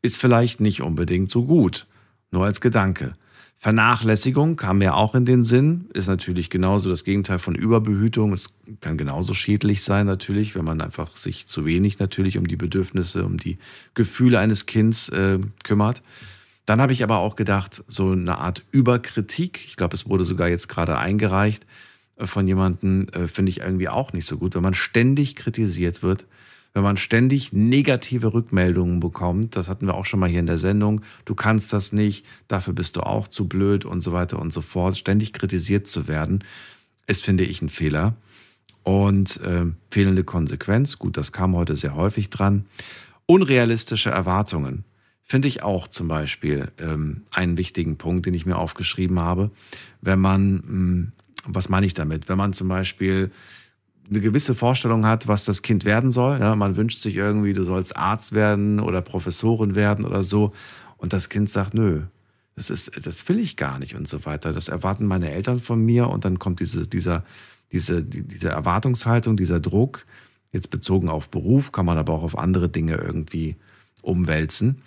ist 0.03 0.17
vielleicht 0.17 0.61
nicht 0.61 0.83
unbedingt 0.83 1.31
so 1.31 1.45
gut. 1.45 1.87
Nur 2.33 2.45
als 2.45 2.61
Gedanke. 2.61 3.15
Vernachlässigung 3.61 4.57
kam 4.57 4.79
mir 4.79 4.95
auch 4.95 5.15
in 5.15 5.25
den 5.25 5.45
Sinn, 5.45 5.87
ist 5.93 6.09
natürlich 6.09 6.51
genauso 6.51 6.89
das 6.91 7.05
Gegenteil 7.05 7.39
von 7.39 7.55
Überbehütung. 7.55 8.33
Es 8.33 8.55
kann 8.81 8.99
genauso 8.99 9.33
schädlich 9.33 9.83
sein, 9.83 10.07
natürlich, 10.07 10.55
wenn 10.57 10.65
man 10.65 10.81
einfach 10.81 11.17
sich 11.17 11.47
zu 11.47 11.67
wenig 11.67 11.99
natürlich 12.01 12.37
um 12.37 12.49
die 12.49 12.57
Bedürfnisse, 12.57 13.25
um 13.25 13.37
die 13.37 13.59
Gefühle 13.95 14.39
eines 14.39 14.67
Kindes 14.67 15.09
äh, 15.09 15.39
kümmert. 15.63 16.03
Dann 16.69 16.83
habe 16.83 16.93
ich 16.93 17.03
aber 17.03 17.17
auch 17.17 17.35
gedacht, 17.35 17.83
so 17.89 18.11
eine 18.11 18.37
Art 18.37 18.63
Überkritik, 18.73 19.65
ich 19.67 19.77
glaube, 19.77 19.97
es 19.97 20.07
wurde 20.07 20.27
sogar 20.27 20.49
jetzt 20.49 20.69
gerade 20.69 20.99
eingereicht 20.99 21.65
äh, 22.17 22.27
von 22.27 22.47
jemandem, 22.47 23.07
äh, 23.15 23.27
finde 23.27 23.49
ich 23.49 23.61
irgendwie 23.61 23.89
auch 23.89 24.13
nicht 24.13 24.27
so 24.27 24.37
gut, 24.37 24.55
wenn 24.55 24.63
man 24.63 24.75
ständig 24.75 25.35
kritisiert 25.35 26.03
wird 26.03 26.27
wenn 26.75 26.83
man 26.83 26.99
ständig 26.99 27.55
negative 27.55 28.35
Rückmeldungen 28.35 29.01
bekommt, 29.01 29.57
das 29.57 29.71
hatten 29.71 29.87
wir 29.87 29.95
auch 29.95 30.05
schon 30.05 30.21
mal 30.21 30.29
hier 30.29 30.41
in 30.41 30.47
der 30.47 30.59
Sendung, 30.59 31.01
du 31.25 31.35
kannst 31.35 31.73
das 31.73 31.93
nicht, 31.93 32.27
dafür 32.47 32.75
bist 32.75 32.97
du 32.97 33.01
auch 33.01 33.27
zu 33.27 33.49
blöd 33.49 33.87
und 33.87 34.03
so 34.03 34.13
weiter 34.13 34.39
und 34.39 34.53
so 34.53 34.61
fort, 34.61 34.97
ständig 34.97 35.33
kritisiert 35.33 35.87
zu 35.87 36.07
werden, 36.07 36.45
ist, 37.07 37.25
finde 37.25 37.45
ich, 37.45 37.63
ein 37.63 37.71
Fehler. 37.71 38.15
Und 38.85 39.41
äh, 39.41 39.65
fehlende 39.91 40.23
Konsequenz, 40.23 40.99
gut, 40.99 41.17
das 41.17 41.33
kam 41.33 41.57
heute 41.57 41.75
sehr 41.75 41.95
häufig 41.95 42.29
dran. 42.29 42.67
Unrealistische 43.27 44.11
Erwartungen 44.11 44.85
finde 45.29 45.47
ich 45.47 45.63
auch 45.63 45.89
zum 45.89 46.09
Beispiel 46.09 46.73
ähm, 46.79 47.23
einen 47.31 47.59
wichtigen 47.59 47.99
Punkt, 47.99 48.27
den 48.27 48.35
ich 48.35 48.47
mir 48.47 48.57
aufgeschrieben 48.57 49.21
habe. 49.21 49.51
Wenn 50.01 50.19
man, 50.19 50.55
mh, 50.55 50.63
hm, 50.63 51.13
was 51.45 51.69
meine 51.69 51.87
ich 51.87 51.95
damit? 51.95 52.29
Wenn 52.29 52.39
man 52.39 52.55
zum 52.55 52.69
Beispiel 52.69 53.31
eine 54.09 54.21
gewisse 54.21 54.55
Vorstellung 54.55 55.07
hat, 55.07 55.29
was 55.29 55.45
das 55.45 55.61
Kind 55.61 55.85
werden 55.85 56.11
soll. 56.11 56.41
Ja, 56.41 56.57
man 56.57 56.77
wünscht 56.77 56.99
sich 56.99 57.15
irgendwie, 57.15 57.53
du 57.53 57.65
sollst 57.65 57.95
Arzt 57.95 58.33
werden 58.33 58.81
oder 58.81 59.03
Professorin 59.03 59.75
werden 59.75 60.07
oder 60.07 60.25
so. 60.25 60.53
Und 60.97 61.13
das 61.13 61.29
Kind 61.29 61.51
sagt, 61.51 61.75
nö, 61.75 62.03
das, 62.57 62.71
ist, 62.71 62.91
das 63.07 63.29
will 63.29 63.39
ich 63.39 63.57
gar 63.57 63.79
nicht 63.79 63.95
und 63.95 64.09
so 64.09 64.25
weiter. 64.25 64.53
Das 64.53 64.69
erwarten 64.69 65.07
meine 65.07 65.31
Eltern 65.31 65.61
von 65.61 65.85
mir. 65.85 66.09
Und 66.09 66.25
dann 66.25 66.39
kommt 66.39 66.61
diese, 66.61 66.89
dieser, 66.89 67.25
diese, 67.71 68.03
diese 68.03 68.49
Erwartungshaltung, 68.49 69.37
dieser 69.37 69.61
Druck, 69.61 70.07
jetzt 70.53 70.71
bezogen 70.71 71.11
auf 71.11 71.29
Beruf, 71.29 71.73
kann 71.73 71.85
man 71.85 71.99
aber 71.99 72.15
auch 72.15 72.23
auf 72.23 72.39
andere 72.39 72.71
Dinge 72.71 72.95
irgendwie 72.95 73.57
umwälzen. 74.03 74.83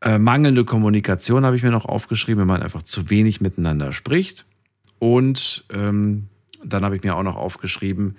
Äh, 0.00 0.18
mangelnde 0.18 0.64
Kommunikation 0.64 1.44
habe 1.44 1.56
ich 1.56 1.62
mir 1.62 1.70
noch 1.70 1.86
aufgeschrieben, 1.86 2.40
wenn 2.40 2.48
man 2.48 2.62
einfach 2.62 2.82
zu 2.82 3.10
wenig 3.10 3.40
miteinander 3.40 3.92
spricht. 3.92 4.44
Und 4.98 5.64
ähm, 5.70 6.28
dann 6.64 6.84
habe 6.84 6.96
ich 6.96 7.02
mir 7.02 7.16
auch 7.16 7.22
noch 7.22 7.36
aufgeschrieben, 7.36 8.16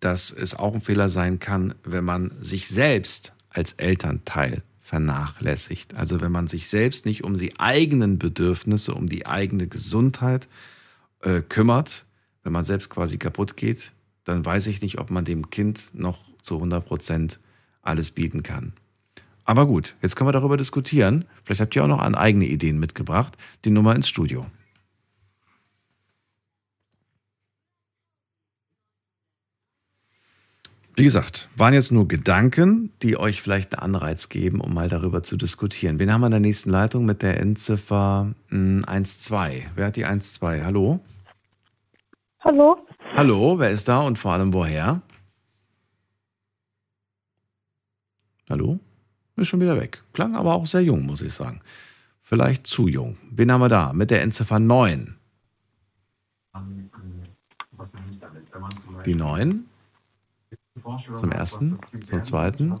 dass 0.00 0.32
es 0.32 0.54
auch 0.54 0.74
ein 0.74 0.80
Fehler 0.80 1.08
sein 1.08 1.38
kann, 1.38 1.74
wenn 1.84 2.04
man 2.04 2.32
sich 2.40 2.68
selbst 2.68 3.32
als 3.50 3.72
Elternteil 3.74 4.62
vernachlässigt. 4.80 5.94
Also 5.94 6.20
wenn 6.20 6.32
man 6.32 6.48
sich 6.48 6.68
selbst 6.68 7.06
nicht 7.06 7.24
um 7.24 7.36
die 7.36 7.58
eigenen 7.58 8.18
Bedürfnisse, 8.18 8.94
um 8.94 9.08
die 9.08 9.26
eigene 9.26 9.68
Gesundheit 9.68 10.48
äh, 11.20 11.40
kümmert, 11.40 12.04
wenn 12.42 12.52
man 12.52 12.64
selbst 12.64 12.90
quasi 12.90 13.16
kaputt 13.16 13.56
geht, 13.56 13.92
dann 14.24 14.44
weiß 14.44 14.66
ich 14.66 14.82
nicht, 14.82 14.98
ob 14.98 15.10
man 15.10 15.24
dem 15.24 15.50
Kind 15.50 15.88
noch 15.94 16.18
zu 16.42 16.56
100 16.56 16.84
Prozent 16.84 17.38
alles 17.80 18.10
bieten 18.10 18.42
kann. 18.42 18.72
Aber 19.44 19.66
gut, 19.66 19.96
jetzt 20.02 20.16
können 20.16 20.28
wir 20.28 20.32
darüber 20.32 20.56
diskutieren. 20.56 21.24
Vielleicht 21.44 21.60
habt 21.60 21.74
ihr 21.76 21.84
auch 21.84 21.88
noch 21.88 22.00
an 22.00 22.14
eigene 22.14 22.46
Ideen 22.46 22.78
mitgebracht. 22.78 23.36
Die 23.64 23.70
Nummer 23.70 23.94
ins 23.94 24.08
Studio. 24.08 24.46
Wie 30.94 31.04
gesagt, 31.04 31.48
waren 31.56 31.72
jetzt 31.72 31.90
nur 31.90 32.06
Gedanken, 32.06 32.92
die 33.02 33.16
euch 33.16 33.40
vielleicht 33.40 33.74
einen 33.74 33.94
Anreiz 33.94 34.28
geben, 34.28 34.60
um 34.60 34.74
mal 34.74 34.88
darüber 34.88 35.22
zu 35.22 35.38
diskutieren. 35.38 35.98
Wen 35.98 36.12
haben 36.12 36.20
wir 36.20 36.26
in 36.26 36.32
der 36.32 36.40
nächsten 36.40 36.68
Leitung 36.68 37.06
mit 37.06 37.22
der 37.22 37.40
Endziffer 37.40 38.34
1.2? 38.50 39.62
Hm, 39.62 39.70
wer 39.74 39.86
hat 39.86 39.96
die 39.96 40.06
1.2? 40.06 40.62
Hallo? 40.62 41.00
Hallo? 42.40 42.86
Hallo, 43.16 43.58
wer 43.58 43.70
ist 43.70 43.88
da 43.88 44.00
und 44.00 44.18
vor 44.18 44.32
allem 44.32 44.52
woher? 44.52 45.00
Hallo? 48.50 48.78
Ist 49.42 49.48
schon 49.48 49.60
wieder 49.60 49.76
weg. 49.76 50.00
Klang 50.12 50.36
aber 50.36 50.54
auch 50.54 50.66
sehr 50.66 50.82
jung, 50.82 51.04
muss 51.04 51.20
ich 51.20 51.32
sagen. 51.32 51.62
Vielleicht 52.22 52.64
zu 52.64 52.86
jung. 52.86 53.16
Wen 53.28 53.50
haben 53.50 53.60
wir 53.60 53.68
da? 53.68 53.92
Mit 53.92 54.12
der 54.12 54.22
Endziffer 54.22 54.60
9. 54.60 55.16
Die 59.04 59.16
9? 59.16 59.64
Zum 60.84 61.32
ersten, 61.32 61.80
zum 62.08 62.22
zweiten 62.22 62.78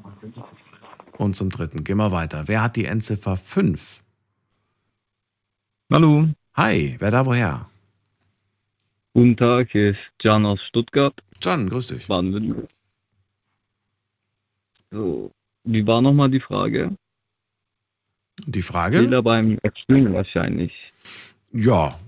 und 1.18 1.34
zum 1.34 1.50
dritten. 1.50 1.82
Gehen 1.82 1.96
wir 1.96 2.12
weiter. 2.12 2.46
Wer 2.46 2.62
hat 2.62 2.76
die 2.76 2.84
Endziffer 2.84 3.36
5? 3.36 4.00
Hallo. 5.92 6.28
Hi, 6.54 6.94
wer 7.00 7.10
da 7.10 7.26
woher? 7.26 7.68
Guten 9.14 9.36
Tag, 9.36 9.72
hier 9.72 9.90
ist 9.90 9.98
Jan 10.20 10.46
aus 10.46 10.60
Stuttgart. 10.68 11.14
Jan, 11.42 11.68
grüß 11.68 11.88
dich. 11.88 12.06
baden 12.06 12.68
So, 14.92 15.32
wie 15.64 15.86
war 15.86 16.02
nochmal 16.02 16.30
die 16.30 16.40
Frage? 16.40 16.96
Die 18.46 18.62
Frage? 18.62 18.98
Fehler 18.98 19.22
beim 19.22 19.58
Erziehen 19.62 20.12
wahrscheinlich. 20.12 20.72
Ja, 21.52 21.98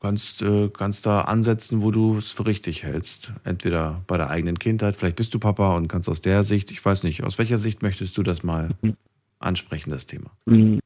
kannst, 0.00 0.42
äh, 0.42 0.68
kannst 0.68 1.06
da 1.06 1.22
ansetzen, 1.22 1.82
wo 1.82 1.90
du 1.90 2.18
es 2.18 2.30
für 2.30 2.46
richtig 2.46 2.82
hältst. 2.82 3.32
Entweder 3.44 4.02
bei 4.06 4.16
der 4.16 4.30
eigenen 4.30 4.58
Kindheit, 4.58 4.96
vielleicht 4.96 5.16
bist 5.16 5.34
du 5.34 5.38
Papa 5.38 5.76
und 5.76 5.88
kannst 5.88 6.08
aus 6.08 6.20
der 6.20 6.42
Sicht, 6.44 6.70
ich 6.70 6.84
weiß 6.84 7.02
nicht, 7.02 7.24
aus 7.24 7.38
welcher 7.38 7.58
Sicht 7.58 7.82
möchtest 7.82 8.16
du 8.16 8.22
das 8.22 8.42
mal 8.42 8.70
mhm. 8.82 8.96
ansprechen, 9.38 9.90
das 9.90 10.06
Thema? 10.06 10.30
Mhm. 10.46 10.80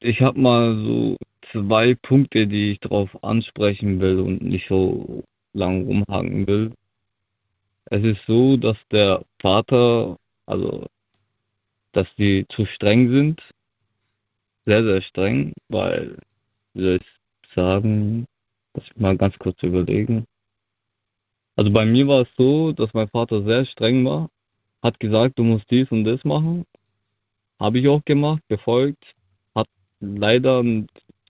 Ich 0.00 0.20
habe 0.20 0.40
mal 0.40 0.76
so 0.76 1.16
zwei 1.52 1.94
Punkte, 1.94 2.46
die 2.46 2.72
ich 2.72 2.80
darauf 2.80 3.10
ansprechen 3.24 4.00
will 4.00 4.20
und 4.20 4.42
nicht 4.42 4.66
so 4.68 5.24
lang 5.52 5.86
rumhaken 5.86 6.46
will. 6.46 6.72
Es 7.86 8.02
ist 8.04 8.20
so, 8.26 8.56
dass 8.56 8.76
der 8.90 9.24
Vater, 9.40 10.16
also 10.46 10.86
dass 11.96 12.06
die 12.18 12.46
zu 12.48 12.66
streng 12.66 13.10
sind, 13.10 13.42
sehr, 14.66 14.84
sehr 14.84 15.02
streng, 15.02 15.52
weil, 15.68 16.18
wie 16.74 16.84
soll 16.84 16.96
ich 16.96 17.54
sagen, 17.54 18.26
Lass 18.76 18.84
ich 18.84 18.96
mal 18.96 19.16
ganz 19.16 19.38
kurz 19.38 19.62
überlegen. 19.62 20.26
Also 21.56 21.72
bei 21.72 21.86
mir 21.86 22.06
war 22.06 22.22
es 22.22 22.28
so, 22.36 22.72
dass 22.72 22.92
mein 22.92 23.08
Vater 23.08 23.42
sehr 23.42 23.64
streng 23.64 24.04
war, 24.04 24.28
hat 24.82 25.00
gesagt, 25.00 25.38
du 25.38 25.44
musst 25.44 25.70
dies 25.70 25.90
und 25.90 26.04
das 26.04 26.22
machen. 26.24 26.66
Habe 27.58 27.78
ich 27.78 27.88
auch 27.88 28.04
gemacht, 28.04 28.42
befolgt, 28.48 29.02
hat 29.54 29.66
leider 30.00 30.58
einen 30.58 30.88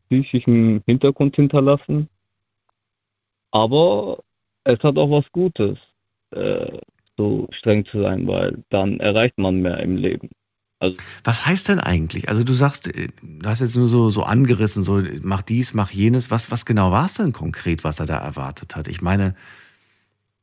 psychischen 0.08 0.82
Hintergrund 0.86 1.36
hinterlassen. 1.36 2.08
Aber 3.52 4.18
es 4.64 4.80
hat 4.80 4.98
auch 4.98 5.10
was 5.10 5.30
Gutes, 5.30 5.78
äh, 6.32 6.78
so 7.16 7.46
streng 7.52 7.86
zu 7.86 8.02
sein, 8.02 8.26
weil 8.26 8.64
dann 8.70 8.98
erreicht 8.98 9.38
man 9.38 9.62
mehr 9.62 9.78
im 9.78 9.96
Leben. 9.96 10.30
Also 10.78 10.96
was 11.24 11.46
heißt 11.46 11.68
denn 11.68 11.80
eigentlich? 11.80 12.28
Also 12.28 12.44
du 12.44 12.52
sagst, 12.54 12.86
äh, 12.88 13.08
du 13.22 13.48
hast 13.48 13.60
jetzt 13.60 13.76
nur 13.76 13.88
so, 13.88 14.10
so 14.10 14.24
angerissen, 14.24 14.82
so 14.82 15.02
mach 15.22 15.42
dies, 15.42 15.72
mach 15.74 15.90
jenes. 15.90 16.30
Was, 16.30 16.50
was 16.50 16.64
genau 16.64 16.90
war 16.92 17.06
es 17.06 17.14
denn 17.14 17.32
konkret, 17.32 17.82
was 17.84 17.98
er 18.00 18.06
da 18.06 18.18
erwartet 18.18 18.76
hat? 18.76 18.88
Ich 18.88 19.00
meine, 19.00 19.34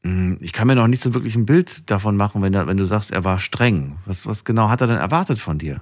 Hm, 0.03 0.37
Ich 0.41 0.53
kann 0.53 0.67
mir 0.67 0.75
noch 0.75 0.87
nicht 0.87 1.01
so 1.01 1.13
wirklich 1.13 1.35
ein 1.35 1.45
Bild 1.45 1.89
davon 1.89 2.17
machen, 2.17 2.41
wenn, 2.41 2.53
er, 2.53 2.67
wenn 2.67 2.77
du 2.77 2.85
sagst, 2.85 3.11
er 3.11 3.23
war 3.23 3.39
streng. 3.39 3.97
Was, 4.05 4.25
was 4.25 4.43
genau 4.43 4.69
hat 4.69 4.81
er 4.81 4.87
denn 4.87 4.97
erwartet 4.97 5.39
von 5.39 5.57
dir? 5.57 5.81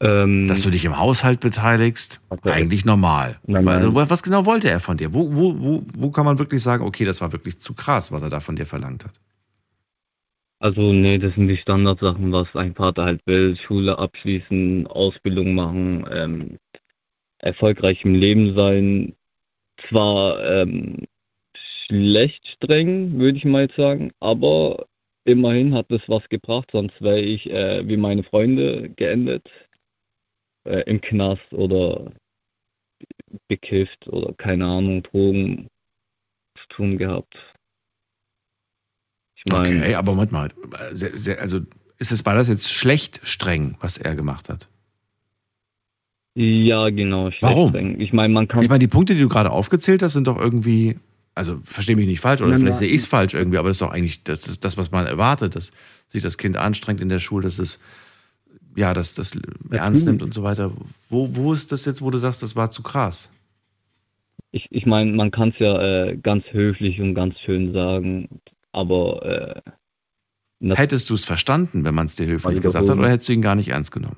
Ähm, 0.00 0.46
Dass 0.46 0.60
du 0.60 0.70
dich 0.70 0.84
im 0.84 0.98
Haushalt 0.98 1.40
beteiligst? 1.40 2.20
Okay. 2.28 2.50
Eigentlich 2.50 2.84
normal. 2.84 3.38
Nein, 3.46 3.64
nein. 3.64 3.82
Also, 3.82 4.10
was 4.10 4.22
genau 4.22 4.44
wollte 4.44 4.68
er 4.68 4.80
von 4.80 4.98
dir? 4.98 5.14
Wo, 5.14 5.34
wo, 5.34 5.58
wo, 5.58 5.82
wo 5.96 6.10
kann 6.10 6.26
man 6.26 6.38
wirklich 6.38 6.62
sagen, 6.62 6.84
okay, 6.84 7.04
das 7.06 7.20
war 7.22 7.32
wirklich 7.32 7.58
zu 7.60 7.72
krass, 7.72 8.12
was 8.12 8.22
er 8.22 8.28
da 8.28 8.40
von 8.40 8.56
dir 8.56 8.66
verlangt 8.66 9.04
hat? 9.04 9.20
Also 10.58 10.92
nee, 10.92 11.18
das 11.18 11.34
sind 11.34 11.48
die 11.48 11.58
Standardsachen, 11.58 12.32
was 12.32 12.48
ein 12.54 12.74
Vater 12.74 13.04
halt 13.04 13.20
will. 13.26 13.56
Schule 13.66 13.98
abschließen, 13.98 14.86
Ausbildung 14.86 15.54
machen, 15.54 16.06
ähm, 16.10 16.58
erfolgreich 17.38 18.04
im 18.04 18.14
Leben 18.14 18.56
sein. 18.56 19.14
Zwar 19.88 20.42
ähm, 20.44 21.06
schlecht 21.54 22.46
streng, 22.48 23.18
würde 23.18 23.38
ich 23.38 23.44
mal 23.44 23.62
jetzt 23.62 23.76
sagen, 23.76 24.12
aber 24.20 24.86
immerhin 25.24 25.74
hat 25.74 25.90
es 25.90 26.02
was 26.08 26.26
gebracht, 26.30 26.70
sonst 26.72 27.00
wäre 27.02 27.20
ich 27.20 27.50
äh, 27.50 27.86
wie 27.86 27.96
meine 27.98 28.22
Freunde 28.22 28.88
geendet. 28.90 29.46
Äh, 30.64 30.82
Im 30.86 31.00
Knast 31.00 31.52
oder 31.52 32.12
bekifft 33.48 34.08
oder 34.08 34.32
keine 34.34 34.66
Ahnung, 34.66 35.02
Drogen 35.02 35.68
zu 36.56 36.68
tun 36.68 36.98
gehabt. 36.98 37.36
Meine, 39.48 39.78
Okay, 39.78 39.94
aber 39.94 40.12
Moment 40.12 40.32
mal. 40.32 40.48
Also 41.40 41.60
ist 41.98 42.12
es, 42.12 42.26
war 42.26 42.34
das 42.34 42.48
jetzt 42.48 42.70
schlecht 42.70 43.20
streng, 43.22 43.76
was 43.80 43.96
er 43.96 44.14
gemacht 44.14 44.48
hat? 44.48 44.68
Ja, 46.34 46.90
genau. 46.90 47.30
Warum? 47.40 47.70
streng. 47.70 48.00
Ich 48.00 48.12
meine, 48.12 48.32
man 48.34 48.46
kann. 48.48 48.62
Ich 48.62 48.68
meine, 48.68 48.80
die 48.80 48.88
Punkte, 48.88 49.14
die 49.14 49.20
du 49.20 49.28
gerade 49.28 49.50
aufgezählt 49.50 50.02
hast, 50.02 50.12
sind 50.12 50.26
doch 50.26 50.38
irgendwie, 50.38 50.96
also 51.34 51.58
verstehe 51.64 51.96
mich 51.96 52.06
nicht 52.06 52.20
falsch 52.20 52.42
oder 52.42 52.50
Nein, 52.50 52.60
vielleicht 52.60 52.80
nein. 52.80 52.88
sehe 52.88 52.94
ich 52.94 53.00
es 53.02 53.06
falsch 53.06 53.32
irgendwie, 53.32 53.56
aber 53.58 53.68
das 53.68 53.76
ist 53.76 53.82
doch 53.82 53.90
eigentlich 53.90 54.22
das, 54.24 54.60
das, 54.60 54.76
was 54.76 54.90
man 54.90 55.06
erwartet, 55.06 55.56
dass 55.56 55.70
sich 56.08 56.22
das 56.22 56.36
Kind 56.36 56.56
anstrengt 56.58 57.00
in 57.00 57.08
der 57.08 57.20
Schule, 57.20 57.44
dass 57.44 57.58
es 57.58 57.78
ja, 58.76 58.92
dass 58.92 59.14
das 59.14 59.32
ernst 59.70 60.04
nimmt 60.06 60.22
und 60.22 60.34
so 60.34 60.42
weiter. 60.42 60.70
Wo, 61.08 61.34
wo 61.34 61.54
ist 61.54 61.72
das 61.72 61.86
jetzt, 61.86 62.02
wo 62.02 62.10
du 62.10 62.18
sagst, 62.18 62.42
das 62.42 62.54
war 62.54 62.70
zu 62.70 62.82
krass? 62.82 63.30
Ich, 64.52 64.66
ich 64.70 64.84
meine, 64.84 65.12
man 65.12 65.30
kann 65.30 65.48
es 65.48 65.58
ja 65.58 65.80
äh, 65.80 66.16
ganz 66.18 66.44
höflich 66.50 67.00
und 67.00 67.14
ganz 67.14 67.38
schön 67.40 67.72
sagen, 67.72 68.28
aber 68.76 69.62
äh, 70.62 70.74
Hättest 70.74 71.10
du 71.10 71.14
es 71.14 71.24
verstanden, 71.24 71.84
wenn 71.84 71.94
man 71.94 72.06
es 72.06 72.14
dir 72.16 72.26
höflich 72.26 72.46
Also 72.46 72.62
gesagt 72.62 72.88
hat, 72.88 72.98
oder 72.98 73.10
hättest 73.10 73.28
du 73.28 73.34
ihn 73.34 73.42
gar 73.42 73.54
nicht 73.54 73.68
ernst 73.68 73.92
genommen? 73.92 74.16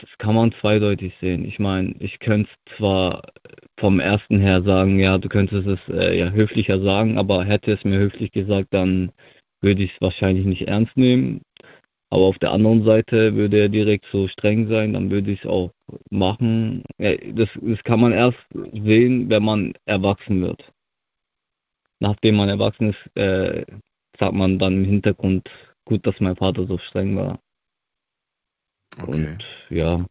das 0.00 0.10
kann 0.18 0.34
man 0.34 0.52
zweideutig 0.60 1.12
sehen. 1.20 1.44
Ich 1.44 1.58
meine, 1.58 1.94
ich 1.98 2.18
könnte 2.20 2.48
es 2.50 2.76
zwar 2.76 3.22
vom 3.78 4.00
ersten 4.00 4.40
her 4.40 4.62
sagen, 4.62 4.98
ja, 4.98 5.18
du 5.18 5.28
könntest 5.28 5.66
es 5.66 5.78
äh, 5.88 6.18
ja 6.18 6.30
höflicher 6.30 6.80
sagen, 6.80 7.18
aber 7.18 7.44
hätte 7.44 7.72
es 7.72 7.84
mir 7.84 7.98
höflich 7.98 8.32
gesagt, 8.32 8.68
dann 8.70 9.12
würde 9.60 9.82
ich 9.82 9.92
es 9.92 10.00
wahrscheinlich 10.00 10.46
nicht 10.46 10.68
ernst 10.68 10.96
nehmen. 10.96 11.42
Aber 12.10 12.24
auf 12.24 12.38
der 12.38 12.52
anderen 12.52 12.84
Seite 12.84 13.34
würde 13.34 13.60
er 13.60 13.68
direkt 13.68 14.06
so 14.10 14.26
streng 14.28 14.68
sein, 14.68 14.94
dann 14.94 15.10
würde 15.10 15.30
ich 15.30 15.40
es 15.40 15.46
auch 15.48 15.70
machen. 16.10 16.82
Ja, 16.98 17.14
das, 17.16 17.48
das 17.60 17.82
kann 17.84 18.00
man 18.00 18.12
erst 18.12 18.38
sehen, 18.72 19.30
wenn 19.30 19.44
man 19.44 19.74
erwachsen 19.84 20.42
wird. 20.42 20.64
Nachdem 22.00 22.36
man 22.36 22.48
erwachsen 22.48 22.90
ist, 22.90 23.16
äh, 23.16 23.64
sagt 24.18 24.34
man 24.34 24.58
dann 24.58 24.74
im 24.74 24.84
Hintergrund, 24.84 25.48
gut, 25.84 26.06
dass 26.06 26.18
mein 26.20 26.36
Vater 26.36 26.66
so 26.66 26.78
streng 26.78 27.16
war. 27.16 27.38
Okay. 29.00 29.12
Und 29.12 29.44
ja, 29.70 30.04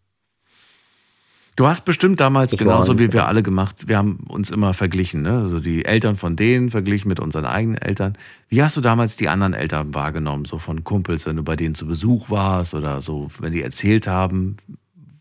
Du 1.55 1.67
hast 1.67 1.83
bestimmt 1.83 2.21
damals 2.21 2.51
Das 2.51 2.57
genauso 2.57 2.97
wie 2.99 3.11
wir 3.11 3.27
alle 3.27 3.43
gemacht, 3.43 3.89
wir 3.89 3.97
haben 3.97 4.23
uns 4.29 4.49
immer 4.49 4.73
verglichen, 4.73 5.23
ne? 5.23 5.39
Also 5.39 5.59
die 5.59 5.83
Eltern 5.83 6.15
von 6.15 6.37
denen 6.37 6.69
verglichen 6.69 7.09
mit 7.09 7.19
unseren 7.19 7.43
eigenen 7.43 7.77
Eltern. 7.77 8.17
Wie 8.47 8.63
hast 8.63 8.77
du 8.77 8.81
damals 8.81 9.17
die 9.17 9.27
anderen 9.27 9.53
Eltern 9.53 9.93
wahrgenommen, 9.93 10.45
so 10.45 10.57
von 10.57 10.85
Kumpels, 10.85 11.25
wenn 11.25 11.35
du 11.35 11.43
bei 11.43 11.57
denen 11.57 11.75
zu 11.75 11.85
Besuch 11.85 12.29
warst 12.29 12.75
oder 12.75 13.01
so, 13.01 13.29
wenn 13.39 13.51
die 13.51 13.61
erzählt 13.61 14.07
haben? 14.07 14.55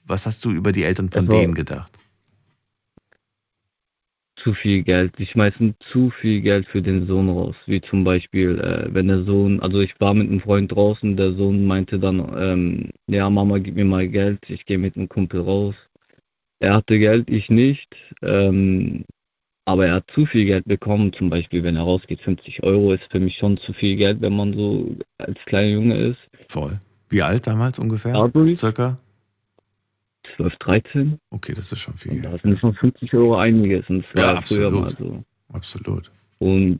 Was 0.06 0.26
hast 0.26 0.44
du 0.44 0.52
über 0.52 0.70
die 0.70 0.84
Eltern 0.84 1.10
von 1.10 1.26
war- 1.26 1.40
denen 1.40 1.54
gedacht? 1.54 1.97
Zu 4.42 4.54
viel 4.54 4.82
Geld. 4.82 5.18
Die 5.18 5.26
schmeißen 5.26 5.74
zu 5.92 6.10
viel 6.20 6.40
Geld 6.40 6.66
für 6.68 6.82
den 6.82 7.06
Sohn 7.06 7.28
raus. 7.28 7.56
Wie 7.66 7.80
zum 7.80 8.04
Beispiel, 8.04 8.58
äh, 8.58 8.92
wenn 8.92 9.08
der 9.08 9.24
Sohn, 9.24 9.60
also 9.60 9.80
ich 9.80 9.98
war 10.00 10.14
mit 10.14 10.28
einem 10.28 10.40
Freund 10.40 10.72
draußen, 10.72 11.16
der 11.16 11.32
Sohn 11.34 11.66
meinte 11.66 11.98
dann, 11.98 12.18
ähm, 12.38 12.90
ja 13.06 13.28
Mama, 13.30 13.58
gib 13.58 13.76
mir 13.76 13.84
mal 13.84 14.08
Geld, 14.08 14.40
ich 14.48 14.64
gehe 14.66 14.78
mit 14.78 14.96
einem 14.96 15.08
Kumpel 15.08 15.40
raus. 15.40 15.74
Er 16.60 16.74
hatte 16.74 16.98
Geld, 16.98 17.30
ich 17.30 17.48
nicht. 17.50 17.94
Ähm, 18.22 19.04
aber 19.64 19.86
er 19.86 19.96
hat 19.96 20.10
zu 20.14 20.24
viel 20.24 20.46
Geld 20.46 20.64
bekommen. 20.64 21.12
Zum 21.12 21.28
Beispiel, 21.28 21.62
wenn 21.62 21.76
er 21.76 21.82
rausgeht, 21.82 22.22
50 22.22 22.62
Euro 22.62 22.94
ist 22.94 23.04
für 23.10 23.20
mich 23.20 23.36
schon 23.36 23.58
zu 23.58 23.74
viel 23.74 23.96
Geld, 23.96 24.20
wenn 24.22 24.34
man 24.34 24.54
so 24.54 24.96
als 25.18 25.38
kleiner 25.44 25.68
Junge 25.68 25.96
ist. 25.96 26.18
Voll. 26.48 26.80
Wie 27.10 27.22
alt 27.22 27.46
damals 27.46 27.78
ungefähr? 27.78 28.14
Dadurch 28.14 28.58
Circa? 28.58 28.98
12, 30.36 30.56
13. 30.58 31.18
Okay, 31.30 31.54
das 31.54 31.72
ist 31.72 31.80
schon 31.80 31.96
viel. 31.96 32.12
Und 32.12 32.22
da 32.22 32.38
sind 32.38 32.58
schon 32.58 32.74
50 32.74 33.12
Euro 33.14 33.36
einiges. 33.36 33.88
Und 33.88 34.04
das 34.04 34.14
Ja, 34.14 34.28
war 34.28 34.34
ja 34.34 34.42
früher 34.42 34.70
mal 34.70 34.82
absolut. 34.88 35.14
so. 35.14 35.24
Absolut. 35.52 36.10
Und 36.38 36.78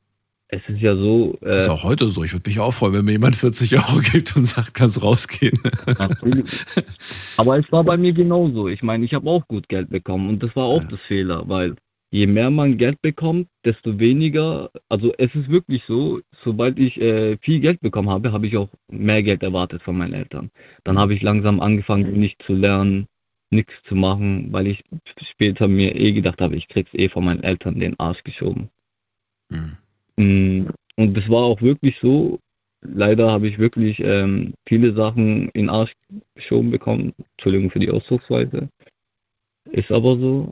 es 0.48 0.62
ist 0.68 0.80
ja 0.80 0.94
so. 0.96 1.36
Äh, 1.42 1.56
ist 1.56 1.68
auch 1.68 1.84
heute 1.84 2.10
so. 2.10 2.24
Ich 2.24 2.32
würde 2.32 2.48
mich 2.48 2.58
auch 2.60 2.72
freuen, 2.72 2.94
wenn 2.94 3.04
mir 3.04 3.12
jemand 3.12 3.36
40 3.36 3.74
Euro 3.76 4.00
gibt 4.12 4.34
und 4.36 4.46
sagt, 4.46 4.74
kannst 4.74 5.02
rausgehen. 5.02 5.58
Aber 7.36 7.58
es 7.58 7.70
war 7.70 7.84
bei 7.84 7.96
mir 7.96 8.12
genauso. 8.12 8.68
Ich 8.68 8.82
meine, 8.82 9.04
ich 9.04 9.14
habe 9.14 9.28
auch 9.28 9.46
gut 9.48 9.68
Geld 9.68 9.90
bekommen 9.90 10.28
und 10.28 10.42
das 10.42 10.54
war 10.56 10.64
auch 10.64 10.82
das 10.84 11.00
Fehler, 11.06 11.48
weil 11.48 11.74
je 12.10 12.26
mehr 12.26 12.50
man 12.50 12.78
Geld 12.78 13.02
bekommt, 13.02 13.48
desto 13.66 13.98
weniger, 13.98 14.70
also 14.88 15.12
es 15.18 15.34
ist 15.34 15.50
wirklich 15.50 15.82
so, 15.86 16.20
sobald 16.42 16.78
ich 16.78 16.98
äh, 16.98 17.36
viel 17.42 17.60
Geld 17.60 17.80
bekommen 17.80 18.08
habe, 18.08 18.32
habe 18.32 18.46
ich 18.46 18.56
auch 18.56 18.70
mehr 18.90 19.22
Geld 19.22 19.42
erwartet 19.42 19.82
von 19.82 19.98
meinen 19.98 20.14
Eltern. 20.14 20.50
Dann 20.84 20.98
habe 20.98 21.14
ich 21.14 21.20
langsam 21.20 21.60
angefangen, 21.60 22.18
nicht 22.18 22.42
zu 22.46 22.54
lernen, 22.54 23.06
nichts 23.50 23.72
zu 23.88 23.94
machen, 23.94 24.52
weil 24.52 24.66
ich 24.66 24.84
später 25.22 25.68
mir 25.68 25.94
eh 25.94 26.12
gedacht 26.12 26.40
habe, 26.40 26.56
ich 26.56 26.68
krieg's 26.68 26.90
eh 26.94 27.08
von 27.08 27.24
meinen 27.24 27.42
Eltern 27.42 27.80
den 27.80 27.98
Arsch 27.98 28.22
geschoben. 28.24 28.70
Mm, 30.16 30.66
Und 30.96 31.14
das 31.16 31.28
war 31.28 31.44
auch 31.44 31.62
wirklich 31.62 31.96
so. 32.02 32.38
Leider 32.82 33.30
habe 33.30 33.48
ich 33.48 33.58
wirklich 33.58 33.98
ähm, 34.00 34.54
viele 34.66 34.94
Sachen 34.94 35.48
in 35.50 35.62
den 35.62 35.70
Arsch 35.70 35.92
geschoben 36.34 36.70
bekommen. 36.70 37.12
Entschuldigung 37.36 37.70
für 37.70 37.80
die 37.80 37.90
Ausdrucksweise. 37.90 38.68
Ist 39.70 39.90
aber 39.90 40.16
so. 40.18 40.50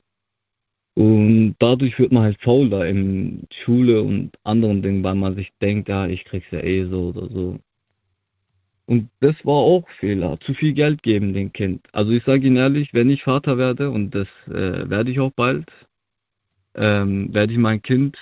Und 0.94 1.56
dadurch 1.58 1.98
wird 1.98 2.10
man 2.10 2.22
halt 2.24 2.40
fauler 2.40 2.86
in 2.86 3.46
Schule 3.52 4.02
und 4.02 4.30
anderen 4.44 4.82
Dingen, 4.82 5.04
weil 5.04 5.14
man 5.14 5.36
sich 5.36 5.52
denkt, 5.60 5.88
ja, 5.88 6.06
ich 6.06 6.24
krieg's 6.24 6.50
ja 6.50 6.60
eh 6.60 6.86
so 6.86 7.08
oder 7.08 7.28
so. 7.28 7.58
Und 8.86 9.10
das 9.20 9.34
war 9.44 9.54
auch 9.54 9.88
Fehler. 9.98 10.38
Zu 10.40 10.54
viel 10.54 10.72
Geld 10.72 11.02
geben 11.02 11.34
dem 11.34 11.52
Kind. 11.52 11.86
Also 11.92 12.12
ich 12.12 12.24
sage 12.24 12.46
Ihnen 12.46 12.56
ehrlich, 12.56 12.90
wenn 12.92 13.10
ich 13.10 13.24
Vater 13.24 13.58
werde, 13.58 13.90
und 13.90 14.14
das 14.14 14.28
äh, 14.46 14.88
werde 14.88 15.10
ich 15.10 15.18
auch 15.18 15.32
bald, 15.32 15.66
ähm, 16.76 17.34
werde 17.34 17.52
ich 17.52 17.58
mein 17.58 17.82
Kind 17.82 18.16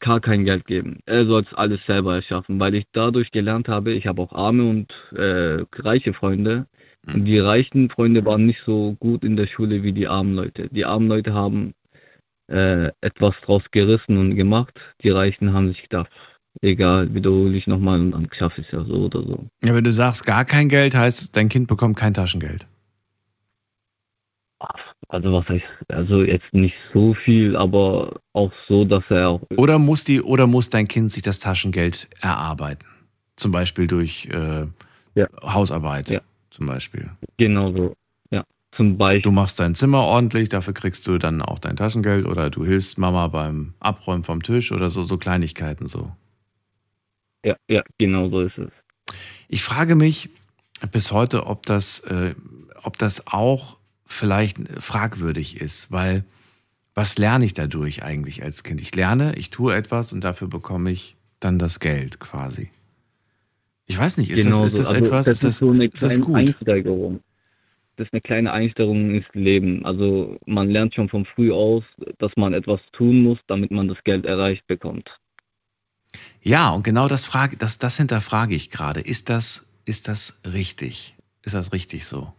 gar 0.00 0.20
kein 0.20 0.44
Geld 0.44 0.66
geben. 0.66 0.98
Er 1.06 1.26
soll 1.26 1.42
es 1.42 1.54
alles 1.54 1.80
selber 1.86 2.16
erschaffen, 2.16 2.58
weil 2.58 2.74
ich 2.74 2.84
dadurch 2.92 3.30
gelernt 3.30 3.68
habe, 3.68 3.92
ich 3.92 4.06
habe 4.06 4.20
auch 4.20 4.32
arme 4.32 4.68
und 4.68 4.92
äh, 5.16 5.64
reiche 5.80 6.12
Freunde. 6.12 6.66
Und 7.06 7.24
die 7.24 7.38
reichen 7.38 7.88
Freunde 7.90 8.24
waren 8.24 8.46
nicht 8.46 8.60
so 8.64 8.96
gut 9.00 9.24
in 9.24 9.36
der 9.36 9.46
Schule 9.46 9.82
wie 9.82 9.92
die 9.92 10.06
armen 10.06 10.34
Leute. 10.34 10.68
Die 10.70 10.84
armen 10.84 11.08
Leute 11.08 11.34
haben 11.34 11.74
äh, 12.48 12.90
etwas 13.00 13.34
draus 13.44 13.62
gerissen 13.70 14.18
und 14.18 14.36
gemacht. 14.36 14.78
Die 15.02 15.10
Reichen 15.10 15.52
haben 15.52 15.68
sich 15.68 15.82
gedacht, 15.82 16.10
egal, 16.60 17.14
wiederhole 17.14 17.56
ich 17.56 17.66
nochmal 17.66 18.00
und 18.00 18.12
dann 18.12 18.28
schaffe 18.36 18.60
ich 18.60 18.66
es 18.66 18.72
ja 18.72 18.84
so 18.84 19.04
oder 19.04 19.22
so. 19.22 19.46
Ja, 19.64 19.74
wenn 19.74 19.84
du 19.84 19.92
sagst, 19.92 20.26
gar 20.26 20.44
kein 20.44 20.68
Geld, 20.68 20.94
heißt, 20.94 21.36
dein 21.36 21.48
Kind 21.48 21.68
bekommt 21.68 21.96
kein 21.96 22.14
Taschengeld. 22.14 22.66
Also 25.08 25.32
was 25.32 25.46
heißt, 25.48 25.64
also 25.88 26.22
jetzt 26.22 26.52
nicht 26.52 26.74
so 26.94 27.14
viel, 27.24 27.56
aber 27.56 28.20
auch 28.32 28.52
so, 28.66 28.84
dass 28.84 29.04
er 29.10 29.28
auch 29.28 29.42
Oder 29.56 29.78
muss, 29.78 30.04
die, 30.04 30.22
oder 30.22 30.46
muss 30.46 30.70
dein 30.70 30.88
Kind 30.88 31.10
sich 31.10 31.22
das 31.22 31.38
Taschengeld 31.38 32.08
erarbeiten? 32.20 32.86
Zum 33.36 33.52
Beispiel 33.52 33.86
durch 33.86 34.26
äh, 34.26 34.66
Hausarbeit. 35.42 36.22
Zum 36.50 36.66
Beispiel. 36.66 37.10
genau 37.38 37.72
so, 37.72 37.94
ja, 38.30 38.44
zum 38.76 38.98
Beispiel. 38.98 39.22
Du 39.22 39.32
machst 39.32 39.58
dein 39.58 39.74
Zimmer 39.74 40.02
ordentlich, 40.02 40.50
dafür 40.50 40.74
kriegst 40.74 41.06
du 41.06 41.18
dann 41.18 41.42
auch 41.42 41.58
dein 41.58 41.76
Taschengeld 41.76 42.26
oder 42.26 42.50
du 42.50 42.64
hilfst 42.64 42.98
Mama 42.98 43.28
beim 43.28 43.74
Abräumen 43.80 44.22
vom 44.22 44.42
Tisch 44.42 44.70
oder 44.70 44.90
so, 44.90 45.04
so 45.04 45.16
Kleinigkeiten 45.16 45.86
so. 45.86 46.12
Ja, 47.44 47.56
ja, 47.68 47.82
genau 47.98 48.28
so 48.28 48.40
ist 48.42 48.58
es. 48.58 48.70
Ich 49.48 49.62
frage 49.62 49.94
mich 49.94 50.30
bis 50.92 51.12
heute, 51.12 51.46
ob 51.46 51.64
das, 51.66 52.00
äh, 52.00 52.34
ob 52.82 52.98
das 52.98 53.26
auch 53.26 53.76
vielleicht 54.06 54.58
fragwürdig 54.80 55.60
ist, 55.60 55.90
weil 55.90 56.24
was 56.94 57.16
lerne 57.18 57.44
ich 57.44 57.54
dadurch 57.54 58.02
eigentlich 58.02 58.42
als 58.42 58.62
Kind? 58.64 58.80
Ich 58.80 58.94
lerne, 58.94 59.34
ich 59.36 59.50
tue 59.50 59.74
etwas 59.74 60.12
und 60.12 60.22
dafür 60.22 60.48
bekomme 60.48 60.90
ich 60.90 61.16
dann 61.40 61.58
das 61.58 61.80
Geld 61.80 62.20
quasi. 62.20 62.70
Ich 63.86 63.98
weiß 63.98 64.18
nicht, 64.18 64.30
ist 64.30 64.44
Genau 64.44 64.64
das, 64.64 64.74
ist 64.74 64.78
das 64.80 64.88
Also 64.88 65.04
etwas, 65.04 65.26
das 65.26 65.36
ist 65.38 65.44
das, 65.44 65.58
so 65.58 65.70
eine 65.70 65.88
kleine 65.88 66.20
gut? 66.20 66.34
Einsteigerung. 66.36 67.20
das 67.96 68.06
ist 68.06 68.12
eine 68.12 68.20
kleine 68.22 68.52
Einstellung 68.52 69.14
ins 69.14 69.26
Leben. 69.32 69.84
Also 69.84 70.38
man 70.46 70.68
lernt 70.70 70.94
schon 70.94 71.08
von 71.08 71.24
früh 71.24 71.52
aus, 71.52 71.84
dass 72.18 72.32
man 72.36 72.52
etwas 72.54 72.80
tun 72.92 73.22
muss, 73.22 73.38
damit 73.46 73.70
man 73.70 73.88
das 73.88 73.98
Geld 74.04 74.24
erreicht 74.26 74.66
bekommt. 74.66 75.08
Ja, 76.42 76.70
und 76.70 76.82
genau 76.82 77.08
das 77.08 77.24
frage, 77.24 77.56
das, 77.56 77.78
das 77.78 77.96
hinterfrage 77.96 78.54
ich 78.54 78.70
gerade. 78.70 79.00
Ist 79.00 79.28
das, 79.28 79.66
ist 79.84 80.08
das 80.08 80.38
richtig? 80.44 81.14
Ist 81.42 81.54
das 81.54 81.72
richtig 81.72 82.06
so? 82.06 82.32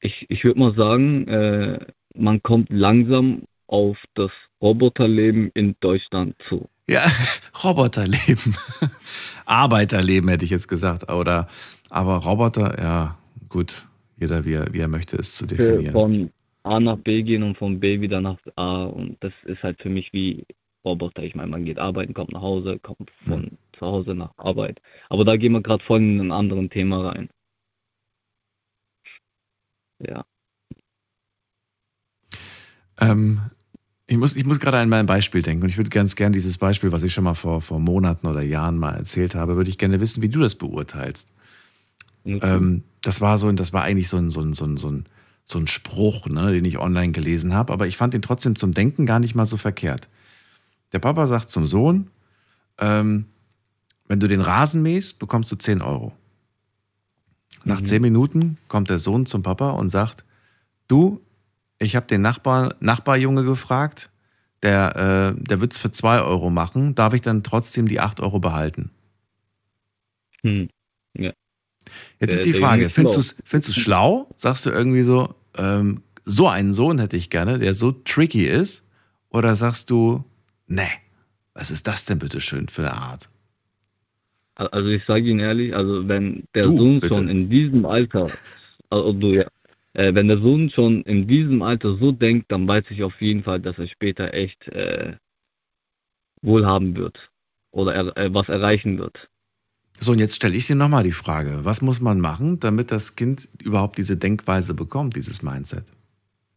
Ich, 0.00 0.26
ich 0.28 0.42
würde 0.44 0.58
mal 0.58 0.74
sagen, 0.74 1.28
äh, 1.28 1.86
man 2.14 2.42
kommt 2.42 2.70
langsam 2.70 3.42
auf 3.66 3.96
das 4.14 4.30
Roboterleben 4.60 5.50
in 5.54 5.76
Deutschland 5.80 6.34
zu. 6.48 6.68
Ja, 6.88 7.04
Roboterleben. 7.64 8.56
Arbeiterleben 9.46 10.28
hätte 10.28 10.44
ich 10.44 10.50
jetzt 10.50 10.68
gesagt. 10.68 11.10
Oder, 11.10 11.48
aber 11.90 12.16
Roboter, 12.16 12.78
ja, 12.80 13.18
gut. 13.48 13.86
Jeder, 14.18 14.44
wie 14.44 14.54
er, 14.54 14.72
wie 14.72 14.80
er 14.80 14.88
möchte, 14.88 15.16
es 15.16 15.34
zu 15.34 15.46
definieren. 15.46 15.92
Von 15.92 16.30
A 16.62 16.78
nach 16.78 16.98
B 16.98 17.22
gehen 17.22 17.42
und 17.42 17.58
von 17.58 17.80
B 17.80 18.00
wieder 18.00 18.20
nach 18.20 18.38
A. 18.56 18.84
Und 18.84 19.16
das 19.20 19.32
ist 19.44 19.62
halt 19.62 19.80
für 19.82 19.88
mich 19.88 20.12
wie 20.12 20.44
Roboter. 20.84 21.22
Ich 21.22 21.34
meine, 21.34 21.50
man 21.50 21.64
geht 21.64 21.78
arbeiten, 21.78 22.14
kommt 22.14 22.32
nach 22.32 22.42
Hause, 22.42 22.78
kommt 22.78 23.10
von 23.26 23.42
hm. 23.42 23.58
zu 23.72 23.86
Hause 23.86 24.14
nach 24.14 24.32
Arbeit. 24.36 24.80
Aber 25.08 25.24
da 25.24 25.36
gehen 25.36 25.52
wir 25.52 25.62
gerade 25.62 25.84
voll 25.84 26.00
in 26.00 26.20
ein 26.20 26.32
anderes 26.32 26.68
Thema 26.70 27.10
rein. 27.10 27.28
Ja. 30.00 30.24
Ähm, 33.00 33.40
ich 34.06 34.16
muss, 34.16 34.36
ich 34.36 34.44
muss 34.44 34.60
gerade 34.60 34.78
an 34.78 34.88
mein 34.88 35.06
Beispiel 35.06 35.42
denken 35.42 35.62
und 35.62 35.68
ich 35.68 35.76
würde 35.76 35.90
ganz 35.90 36.16
gern 36.16 36.32
dieses 36.32 36.58
Beispiel, 36.58 36.92
was 36.92 37.02
ich 37.02 37.12
schon 37.14 37.24
mal 37.24 37.34
vor, 37.34 37.62
vor 37.62 37.78
Monaten 37.78 38.26
oder 38.26 38.42
Jahren 38.42 38.78
mal 38.78 38.94
erzählt 38.94 39.34
habe, 39.34 39.56
würde 39.56 39.70
ich 39.70 39.78
gerne 39.78 40.00
wissen, 40.00 40.22
wie 40.22 40.28
du 40.28 40.40
das 40.40 40.54
beurteilst. 40.54 41.32
Okay. 42.24 42.40
Ähm, 42.42 42.82
das 43.00 43.20
war 43.20 43.38
so, 43.38 43.50
das 43.52 43.72
war 43.72 43.82
eigentlich 43.82 44.08
so 44.08 44.16
ein, 44.16 44.30
so 44.30 44.40
ein, 44.40 44.52
so 44.52 44.64
ein, 44.64 44.76
so 44.76 44.90
ein, 44.90 45.06
so 45.44 45.58
ein 45.58 45.66
Spruch, 45.66 46.26
ne, 46.26 46.52
den 46.52 46.64
ich 46.64 46.78
online 46.78 47.12
gelesen 47.12 47.54
habe, 47.54 47.72
aber 47.72 47.86
ich 47.86 47.96
fand 47.96 48.14
ihn 48.14 48.22
trotzdem 48.22 48.54
zum 48.54 48.74
Denken 48.74 49.06
gar 49.06 49.18
nicht 49.18 49.34
mal 49.34 49.44
so 49.44 49.56
verkehrt. 49.56 50.08
Der 50.92 50.98
Papa 50.98 51.26
sagt 51.26 51.50
zum 51.50 51.66
Sohn, 51.66 52.10
ähm, 52.78 53.26
wenn 54.06 54.20
du 54.20 54.28
den 54.28 54.40
Rasen 54.40 54.82
mähst, 54.82 55.18
bekommst 55.18 55.50
du 55.50 55.56
10 55.56 55.80
Euro. 55.80 56.12
Nach 57.64 57.80
mhm. 57.80 57.86
10 57.86 58.02
Minuten 58.02 58.58
kommt 58.68 58.90
der 58.90 58.98
Sohn 58.98 59.26
zum 59.26 59.42
Papa 59.42 59.70
und 59.70 59.88
sagt, 59.88 60.24
du, 60.88 61.20
ich 61.78 61.96
habe 61.96 62.06
den 62.06 62.22
Nachbar, 62.22 62.74
Nachbarjunge 62.80 63.44
gefragt, 63.44 64.10
der, 64.62 65.34
äh, 65.36 65.42
der 65.42 65.60
wird 65.60 65.72
es 65.72 65.78
für 65.78 65.90
2 65.90 66.20
Euro 66.20 66.50
machen, 66.50 66.94
darf 66.94 67.14
ich 67.14 67.20
dann 67.20 67.42
trotzdem 67.42 67.88
die 67.88 68.00
8 68.00 68.20
Euro 68.20 68.38
behalten? 68.38 68.90
Hm. 70.42 70.68
Ja. 71.16 71.32
Jetzt 72.20 72.34
ist 72.34 72.44
die 72.44 72.52
Frage, 72.52 72.90
findest 72.90 73.16
du 73.16 73.20
es 73.20 73.36
findest 73.44 73.74
schlau? 73.74 74.28
Sagst 74.36 74.66
du 74.66 74.70
irgendwie 74.70 75.02
so, 75.02 75.34
ähm, 75.56 76.02
so 76.24 76.48
einen 76.48 76.72
Sohn 76.72 76.98
hätte 76.98 77.16
ich 77.16 77.30
gerne, 77.30 77.58
der 77.58 77.74
so 77.74 77.92
tricky 77.92 78.46
ist? 78.46 78.84
Oder 79.30 79.56
sagst 79.56 79.90
du, 79.90 80.24
nee, 80.72 80.90
was 81.54 81.70
ist 81.70 81.86
das 81.86 82.04
denn 82.04 82.18
bitte 82.18 82.40
schön 82.40 82.68
für 82.68 82.82
eine 82.82 82.94
Art? 82.94 83.28
Also 84.54 84.88
ich 84.88 85.04
sage 85.06 85.28
Ihnen 85.28 85.40
ehrlich, 85.40 85.74
also 85.74 86.06
wenn 86.08 86.44
der 86.54 86.64
du, 86.64 86.76
Sohn 86.78 87.00
bitte. 87.00 87.14
schon 87.14 87.28
in 87.28 87.48
diesem 87.48 87.86
Alter, 87.86 88.28
also 88.90 89.12
du 89.12 89.34
ja, 89.34 89.46
äh, 89.94 90.14
wenn 90.14 90.28
der 90.28 90.38
Sohn 90.38 90.70
schon 90.70 91.02
in 91.02 91.26
diesem 91.26 91.62
Alter 91.62 91.96
so 91.96 92.12
denkt, 92.12 92.50
dann 92.52 92.68
weiß 92.68 92.84
ich 92.90 93.02
auf 93.02 93.18
jeden 93.20 93.42
Fall, 93.42 93.60
dass 93.60 93.78
er 93.78 93.88
später 93.88 94.32
echt 94.34 94.66
äh, 94.68 95.16
wohlhaben 96.42 96.96
wird 96.96 97.18
oder 97.70 97.94
er, 97.94 98.16
äh, 98.16 98.34
was 98.34 98.48
erreichen 98.48 98.98
wird. 98.98 99.16
So, 100.00 100.12
und 100.12 100.18
jetzt 100.18 100.36
stelle 100.36 100.56
ich 100.56 100.66
dir 100.66 100.76
nochmal 100.76 101.04
die 101.04 101.12
Frage, 101.12 101.64
was 101.64 101.80
muss 101.80 102.00
man 102.00 102.20
machen, 102.20 102.58
damit 102.60 102.90
das 102.90 103.14
Kind 103.14 103.48
überhaupt 103.62 103.98
diese 103.98 104.16
Denkweise 104.16 104.74
bekommt, 104.74 105.16
dieses 105.16 105.42
Mindset? 105.42 105.84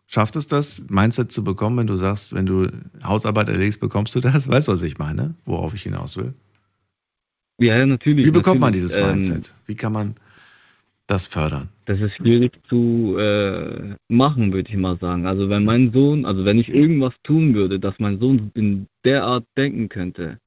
Schafft 0.07 0.35
es 0.35 0.47
das, 0.47 0.83
Mindset 0.89 1.31
zu 1.31 1.43
bekommen, 1.43 1.77
wenn 1.77 1.87
du 1.87 1.95
sagst, 1.95 2.33
wenn 2.35 2.45
du 2.45 2.67
Hausarbeit 3.03 3.49
erlegst, 3.49 3.79
bekommst 3.79 4.13
du 4.15 4.19
das? 4.19 4.47
Weißt 4.47 4.67
du, 4.67 4.73
was 4.73 4.83
ich 4.83 4.97
meine? 4.97 5.35
Worauf 5.45 5.73
ich 5.73 5.83
hinaus 5.83 6.15
will? 6.15 6.33
Ja, 7.59 7.77
ja 7.77 7.85
natürlich. 7.85 8.25
Wie 8.25 8.31
bekommt 8.31 8.59
natürlich. 8.59 8.61
man 8.61 8.73
dieses 8.73 8.95
ähm, 8.95 9.07
Mindset? 9.07 9.47
Ähm, 9.47 9.53
Wie 9.65 9.75
kann 9.75 9.93
man 9.93 10.15
das 11.07 11.27
fördern? 11.27 11.69
Das 11.85 11.99
ist 11.99 12.15
schwierig 12.15 12.53
zu 12.67 13.17
äh, 13.17 13.95
machen, 14.07 14.53
würde 14.53 14.69
ich 14.69 14.77
mal 14.77 14.97
sagen. 14.97 15.25
Also 15.25 15.49
wenn 15.49 15.63
mein 15.63 15.91
Sohn, 15.91 16.25
also 16.25 16.45
wenn 16.45 16.59
ich 16.59 16.69
irgendwas 16.69 17.13
tun 17.23 17.53
würde, 17.53 17.79
dass 17.79 17.95
mein 17.99 18.19
Sohn 18.19 18.51
in 18.55 18.87
der 19.03 19.23
Art 19.23 19.45
denken 19.57 19.89
könnte, 19.89 20.39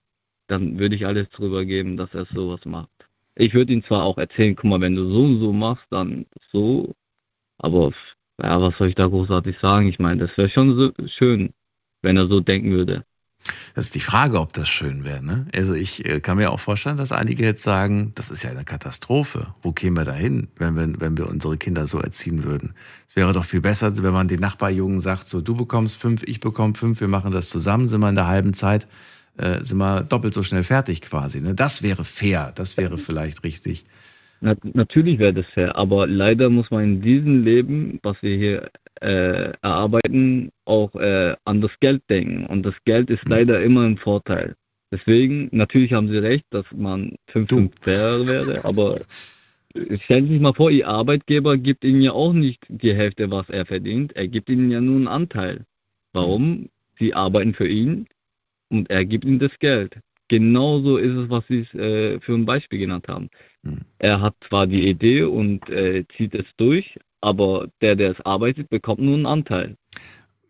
dann 0.48 0.78
würde 0.78 0.96
ich 0.96 1.06
alles 1.06 1.28
drüber 1.30 1.64
geben, 1.64 1.96
dass 1.96 2.12
er 2.14 2.26
sowas 2.34 2.64
macht. 2.64 2.90
Ich 3.36 3.54
würde 3.54 3.72
ihm 3.72 3.84
zwar 3.84 4.02
auch 4.02 4.18
erzählen, 4.18 4.56
guck 4.56 4.64
mal, 4.64 4.80
wenn 4.80 4.96
du 4.96 5.08
so 5.08 5.24
und 5.24 5.40
so 5.40 5.52
machst, 5.52 5.84
dann 5.90 6.26
so, 6.50 6.92
aber 7.58 7.92
ja, 8.40 8.60
was 8.60 8.76
soll 8.78 8.88
ich 8.88 8.94
da 8.94 9.06
großartig 9.06 9.56
sagen? 9.60 9.88
Ich 9.88 9.98
meine, 9.98 10.26
das 10.26 10.36
wäre 10.36 10.50
schon 10.50 10.76
so 10.76 10.92
schön, 11.18 11.50
wenn 12.02 12.16
er 12.16 12.28
so 12.28 12.40
denken 12.40 12.70
würde. 12.70 13.04
Das 13.74 13.84
ist 13.84 13.94
die 13.94 14.00
Frage, 14.00 14.40
ob 14.40 14.52
das 14.52 14.68
schön 14.68 15.04
wäre. 15.04 15.24
Ne? 15.24 15.46
Also 15.54 15.74
ich 15.74 16.04
äh, 16.04 16.20
kann 16.20 16.36
mir 16.36 16.50
auch 16.50 16.60
vorstellen, 16.60 16.96
dass 16.96 17.12
einige 17.12 17.44
jetzt 17.44 17.62
sagen, 17.62 18.12
das 18.14 18.30
ist 18.30 18.42
ja 18.42 18.50
eine 18.50 18.64
Katastrophe. 18.64 19.54
Wo 19.62 19.72
kämen 19.72 19.96
wir 19.96 20.04
da 20.04 20.12
hin, 20.12 20.48
wenn 20.56 20.74
wir, 20.74 21.00
wenn 21.00 21.16
wir 21.16 21.28
unsere 21.28 21.56
Kinder 21.56 21.86
so 21.86 22.00
erziehen 22.00 22.44
würden? 22.44 22.74
Es 23.08 23.16
wäre 23.16 23.32
doch 23.32 23.44
viel 23.44 23.60
besser, 23.60 23.96
wenn 24.02 24.12
man 24.12 24.28
den 24.28 24.40
Nachbarjungen 24.40 25.00
sagt, 25.00 25.28
so 25.28 25.40
du 25.40 25.54
bekommst 25.54 25.96
fünf, 25.96 26.22
ich 26.24 26.40
bekomme 26.40 26.74
fünf, 26.74 27.00
wir 27.00 27.08
machen 27.08 27.30
das 27.30 27.48
zusammen, 27.48 27.86
sind 27.86 28.00
wir 28.00 28.08
in 28.08 28.16
der 28.16 28.26
halben 28.26 28.54
Zeit, 28.54 28.88
äh, 29.36 29.62
sind 29.62 29.78
wir 29.78 30.02
doppelt 30.02 30.34
so 30.34 30.42
schnell 30.42 30.64
fertig 30.64 31.00
quasi. 31.00 31.40
Ne? 31.40 31.54
Das 31.54 31.82
wäre 31.82 32.04
fair, 32.04 32.52
das 32.54 32.76
wäre 32.76 32.98
vielleicht 32.98 33.44
richtig. 33.44 33.84
Na, 34.40 34.54
natürlich 34.74 35.18
wäre 35.18 35.34
das 35.34 35.46
fair, 35.46 35.74
aber 35.76 36.06
leider 36.06 36.48
muss 36.48 36.70
man 36.70 36.84
in 36.84 37.02
diesem 37.02 37.44
Leben, 37.44 37.98
was 38.02 38.16
wir 38.22 38.36
hier 38.36 38.70
äh, 39.00 39.52
erarbeiten, 39.62 40.50
auch 40.64 40.94
äh, 40.94 41.34
an 41.44 41.60
das 41.60 41.72
Geld 41.80 42.02
denken. 42.08 42.46
Und 42.46 42.64
das 42.64 42.74
Geld 42.84 43.10
ist 43.10 43.24
mhm. 43.24 43.30
leider 43.32 43.62
immer 43.62 43.82
ein 43.82 43.98
Vorteil. 43.98 44.54
Deswegen, 44.90 45.48
natürlich 45.52 45.92
haben 45.92 46.08
Sie 46.08 46.18
recht, 46.18 46.46
dass 46.50 46.64
man 46.74 47.16
5 47.28 47.70
fair 47.82 48.26
wäre, 48.26 48.64
aber 48.64 49.00
stellen 50.04 50.26
Sie 50.26 50.34
sich 50.34 50.40
mal 50.40 50.54
vor, 50.54 50.70
Ihr 50.70 50.88
Arbeitgeber 50.88 51.56
gibt 51.56 51.84
Ihnen 51.84 52.00
ja 52.00 52.12
auch 52.12 52.32
nicht 52.32 52.64
die 52.68 52.94
Hälfte, 52.94 53.30
was 53.30 53.48
er 53.50 53.66
verdient. 53.66 54.16
Er 54.16 54.28
gibt 54.28 54.48
Ihnen 54.48 54.70
ja 54.70 54.80
nur 54.80 54.96
einen 54.96 55.08
Anteil. 55.08 55.64
Warum? 56.12 56.68
Sie 56.98 57.12
arbeiten 57.14 57.54
für 57.54 57.68
ihn 57.68 58.06
und 58.70 58.88
er 58.90 59.04
gibt 59.04 59.24
Ihnen 59.24 59.38
das 59.38 59.56
Geld. 59.58 59.98
Genauso 60.28 60.96
ist 60.98 61.16
es, 61.16 61.30
was 61.30 61.44
Sie 61.48 61.60
äh, 61.78 62.20
für 62.20 62.34
ein 62.34 62.44
Beispiel 62.44 62.78
genannt 62.78 63.08
haben. 63.08 63.30
Er 63.98 64.20
hat 64.20 64.34
zwar 64.48 64.66
die 64.66 64.88
Idee 64.88 65.22
und 65.22 65.68
äh, 65.68 66.04
zieht 66.16 66.34
es 66.34 66.46
durch, 66.56 66.98
aber 67.20 67.68
der, 67.80 67.96
der 67.96 68.12
es 68.12 68.20
arbeitet, 68.24 68.70
bekommt 68.70 69.00
nur 69.00 69.14
einen 69.14 69.26
Anteil. 69.26 69.76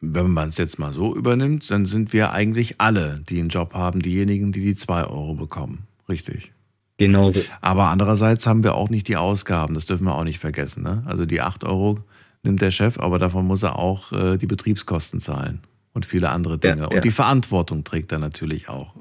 Wenn 0.01 0.31
man 0.31 0.49
es 0.49 0.59
jetzt 0.59 0.79
mal 0.79 0.93
so 0.93 1.15
übernimmt, 1.17 1.71
dann 1.71 1.87
sind 1.87 2.13
wir 2.13 2.33
eigentlich 2.33 2.81
alle, 2.81 3.23
die 3.29 3.41
einen 3.41 3.49
Job 3.49 3.75
haben, 3.75 4.01
diejenigen, 4.01 4.53
die 4.53 4.61
die 4.61 4.75
2 4.75 5.05
Euro 5.05 5.35
bekommen. 5.35 5.89
Richtig. 6.09 6.53
Genau. 6.99 7.33
Aber 7.61 7.89
andererseits 7.89 8.47
haben 8.47 8.65
wir 8.65 8.75
auch 8.75 8.91
nicht 8.91 9.09
die 9.09 9.17
Ausgaben, 9.17 9.75
das 9.75 9.87
dürfen 9.87 10.05
wir 10.05 10.15
auch 10.15 10.25
nicht 10.25 10.39
vergessen. 10.39 10.83
Ne? 10.83 11.03
Also 11.07 11.27
die 11.27 11.41
8 11.41 11.65
Euro 11.65 12.01
nimmt 12.43 12.61
der 12.61 12.71
Chef, 12.71 12.99
aber 12.99 13.19
davon 13.19 13.47
muss 13.47 13.63
er 13.63 13.79
auch 13.79 14.13
äh, 14.13 14.37
die 14.37 14.47
Betriebskosten 14.47 15.21
zahlen 15.21 15.61
und 15.95 16.07
viele 16.07 16.31
andere 16.31 16.59
Dinge. 16.59 16.83
Ja, 16.83 16.89
ja. 16.91 16.97
Und 16.97 17.05
die 17.05 17.11
Verantwortung 17.11 17.85
trägt 17.85 18.13
er 18.13 18.19
natürlich 18.19 18.69
auch 18.69 18.95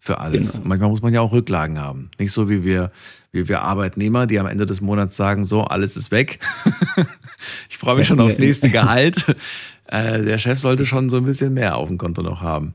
für 0.00 0.18
alles. 0.18 0.52
Genau. 0.52 0.68
Manchmal 0.68 0.90
muss 0.90 1.02
man 1.02 1.12
ja 1.12 1.20
auch 1.20 1.32
Rücklagen 1.32 1.78
haben. 1.78 2.10
Nicht 2.18 2.32
so 2.32 2.48
wie 2.48 2.64
wir, 2.64 2.90
wie 3.32 3.48
wir 3.48 3.62
Arbeitnehmer, 3.62 4.26
die 4.26 4.38
am 4.38 4.46
Ende 4.46 4.66
des 4.66 4.80
Monats 4.80 5.16
sagen, 5.16 5.44
so, 5.44 5.64
alles 5.64 5.96
ist 5.96 6.10
weg. 6.10 6.38
ich 7.68 7.78
freue 7.78 7.96
mich 7.96 8.06
schon 8.06 8.20
aufs 8.20 8.38
nächste 8.38 8.70
Gehalt. 8.70 9.36
Äh, 9.88 10.22
der 10.22 10.36
Chef 10.36 10.58
sollte 10.58 10.84
schon 10.84 11.08
so 11.08 11.16
ein 11.16 11.24
bisschen 11.24 11.54
mehr 11.54 11.76
auf 11.76 11.88
dem 11.88 11.96
Konto 11.96 12.22
noch 12.22 12.42
haben. 12.42 12.74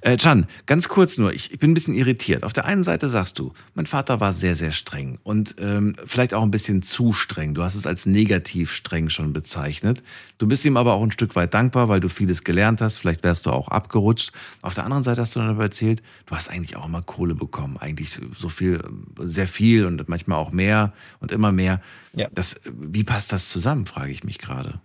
Äh, 0.00 0.16
Can, 0.16 0.46
ganz 0.64 0.88
kurz 0.88 1.18
nur, 1.18 1.32
ich, 1.32 1.52
ich, 1.52 1.58
bin 1.58 1.70
ein 1.70 1.74
bisschen 1.74 1.94
irritiert. 1.94 2.42
Auf 2.42 2.54
der 2.54 2.64
einen 2.64 2.82
Seite 2.82 3.10
sagst 3.10 3.38
du, 3.38 3.52
mein 3.74 3.84
Vater 3.84 4.18
war 4.20 4.32
sehr, 4.32 4.56
sehr 4.56 4.72
streng 4.72 5.18
und 5.22 5.56
ähm, 5.58 5.94
vielleicht 6.06 6.32
auch 6.32 6.42
ein 6.42 6.50
bisschen 6.50 6.82
zu 6.82 7.12
streng. 7.12 7.52
Du 7.52 7.62
hast 7.62 7.74
es 7.74 7.86
als 7.86 8.06
negativ 8.06 8.72
streng 8.72 9.10
schon 9.10 9.34
bezeichnet. 9.34 10.02
Du 10.38 10.48
bist 10.48 10.64
ihm 10.64 10.78
aber 10.78 10.94
auch 10.94 11.02
ein 11.02 11.10
Stück 11.10 11.36
weit 11.36 11.52
dankbar, 11.52 11.90
weil 11.90 12.00
du 12.00 12.08
vieles 12.08 12.44
gelernt 12.44 12.80
hast. 12.80 12.96
Vielleicht 12.96 13.24
wärst 13.24 13.44
du 13.44 13.50
auch 13.50 13.68
abgerutscht. 13.68 14.32
Auf 14.62 14.74
der 14.74 14.84
anderen 14.84 15.02
Seite 15.02 15.20
hast 15.20 15.36
du 15.36 15.40
dann 15.40 15.50
aber 15.50 15.64
erzählt, 15.64 16.02
du 16.24 16.34
hast 16.34 16.48
eigentlich 16.48 16.76
auch 16.76 16.86
immer 16.86 17.02
Kohle 17.02 17.34
bekommen. 17.34 17.76
Eigentlich 17.76 18.18
so 18.38 18.48
viel, 18.48 18.82
sehr 19.18 19.48
viel 19.48 19.84
und 19.84 20.08
manchmal 20.08 20.38
auch 20.38 20.50
mehr 20.50 20.94
und 21.20 21.30
immer 21.30 21.52
mehr. 21.52 21.82
Ja. 22.14 22.28
Das, 22.34 22.58
wie 22.64 23.04
passt 23.04 23.32
das 23.32 23.50
zusammen, 23.50 23.84
frage 23.84 24.12
ich 24.12 24.24
mich 24.24 24.38
gerade. 24.38 24.80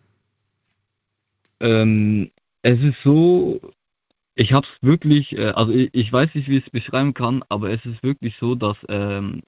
Ähm, 1.60 2.32
es 2.62 2.80
ist 2.80 2.98
so, 3.04 3.60
ich 4.36 4.54
habe 4.54 4.66
es 4.68 4.88
wirklich, 4.88 5.34
äh, 5.34 5.48
also 5.48 5.72
ich, 5.74 5.90
ich, 5.94 6.12
weiß 6.12 6.34
nicht, 6.36 6.50
wie 6.50 6.58
ich 6.58 6.66
es 6.66 6.72
beschreiben 6.72 7.14
kann, 7.14 7.44
aber 7.50 7.72
es 7.72 7.84
ist 7.86 8.02
wirklich 8.04 8.36
so, 8.40 8.56
dass 8.56 8.78
ähm, 8.88 9.42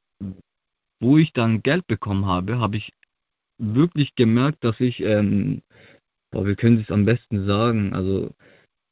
wo 1.00 1.18
ich 1.18 1.34
dann 1.34 1.64
Geld 1.64 1.88
bekommen 1.88 2.26
habe, 2.26 2.60
habe 2.60 2.78
ich 2.78 2.94
wirklich 3.58 4.16
gemerkt, 4.16 4.64
dass 4.64 4.80
ich, 4.80 5.00
ähm, 5.02 5.62
boah, 6.32 6.46
wir 6.46 6.56
können 6.56 6.80
es 6.80 6.92
am 6.92 7.06
besten 7.06 7.46
sagen, 7.46 7.94
also 7.94 8.32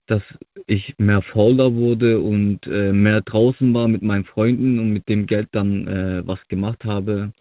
dass 0.07 0.23
ich 0.65 0.95
mehr 0.97 1.21
fauler 1.21 1.73
wurde 1.75 2.19
und 2.19 2.65
äh, 2.65 2.91
mehr 2.91 3.21
draußen 3.21 3.71
war 3.75 3.87
mit 3.87 4.01
meinen 4.01 4.25
Freunden 4.25 4.79
und 4.79 4.91
mit 4.91 5.07
dem 5.07 5.27
Geld 5.27 5.49
dann 5.51 5.87
äh, 5.87 6.25
was 6.25 6.39
gemacht 6.47 6.83
habe. 6.83 7.31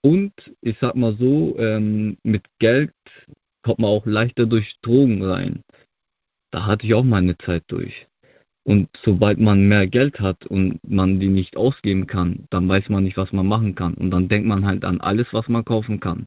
Und 0.00 0.32
ich 0.60 0.76
sag 0.80 0.94
mal 0.94 1.16
so, 1.18 1.56
ähm, 1.58 2.16
mit 2.22 2.44
Geld 2.60 2.92
kommt 3.64 3.80
man 3.80 3.90
auch 3.90 4.06
leichter 4.06 4.46
durch 4.46 4.76
Drogen 4.82 5.24
rein. 5.24 5.62
Da 6.50 6.66
hatte 6.66 6.86
ich 6.86 6.94
auch 6.94 7.02
mal 7.02 7.16
eine 7.18 7.36
Zeit 7.38 7.64
durch. 7.68 8.06
Und 8.62 8.88
sobald 9.04 9.38
man 9.40 9.68
mehr 9.68 9.86
Geld 9.86 10.20
hat 10.20 10.46
und 10.46 10.78
man 10.88 11.20
die 11.20 11.28
nicht 11.28 11.56
ausgeben 11.56 12.06
kann, 12.06 12.46
dann 12.50 12.68
weiß 12.68 12.88
man 12.88 13.04
nicht, 13.04 13.16
was 13.16 13.32
man 13.32 13.46
machen 13.46 13.74
kann. 13.74 13.94
Und 13.94 14.10
dann 14.10 14.28
denkt 14.28 14.46
man 14.46 14.64
halt 14.64 14.84
an 14.84 15.00
alles, 15.00 15.26
was 15.32 15.48
man 15.48 15.64
kaufen 15.64 16.00
kann. 16.00 16.26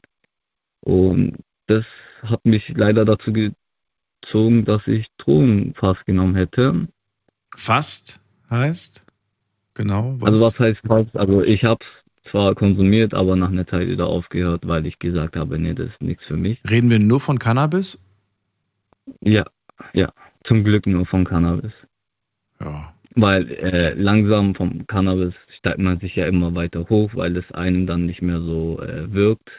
Und 0.81 1.37
das 1.67 1.85
hat 2.21 2.43
mich 2.45 2.67
leider 2.69 3.05
dazu 3.05 3.31
gezogen, 3.33 4.65
dass 4.65 4.85
ich 4.85 5.07
Drogen 5.17 5.73
fast 5.75 6.05
genommen 6.05 6.35
hätte. 6.35 6.87
Fast 7.55 8.21
heißt? 8.49 9.03
Genau. 9.73 10.15
Was? 10.19 10.29
Also 10.29 10.45
was 10.45 10.59
heißt 10.59 10.79
fast? 10.85 11.15
Also 11.17 11.41
ich 11.41 11.63
habe 11.63 11.83
es 11.83 12.06
zwar 12.31 12.55
konsumiert, 12.55 13.13
aber 13.13 13.35
nach 13.35 13.49
einer 13.49 13.67
Zeit 13.67 13.87
wieder 13.87 14.07
aufgehört, 14.07 14.67
weil 14.67 14.85
ich 14.85 14.99
gesagt 14.99 15.35
habe, 15.35 15.57
nee, 15.57 15.73
das 15.73 15.87
ist 15.87 16.01
nichts 16.01 16.23
für 16.25 16.37
mich. 16.37 16.59
Reden 16.69 16.89
wir 16.89 16.99
nur 16.99 17.19
von 17.19 17.39
Cannabis? 17.39 17.97
Ja, 19.21 19.45
ja, 19.93 20.11
zum 20.43 20.63
Glück 20.63 20.85
nur 20.87 21.05
von 21.05 21.25
Cannabis. 21.25 21.71
Ja. 22.59 22.93
Weil 23.15 23.49
äh, 23.51 23.93
langsam 23.93 24.53
vom 24.55 24.85
Cannabis 24.87 25.33
steigt 25.57 25.79
man 25.79 25.99
sich 25.99 26.15
ja 26.15 26.25
immer 26.27 26.53
weiter 26.55 26.87
hoch, 26.89 27.11
weil 27.13 27.35
es 27.37 27.51
einem 27.51 27.87
dann 27.87 28.05
nicht 28.05 28.21
mehr 28.21 28.41
so 28.41 28.79
äh, 28.81 29.11
wirkt. 29.11 29.49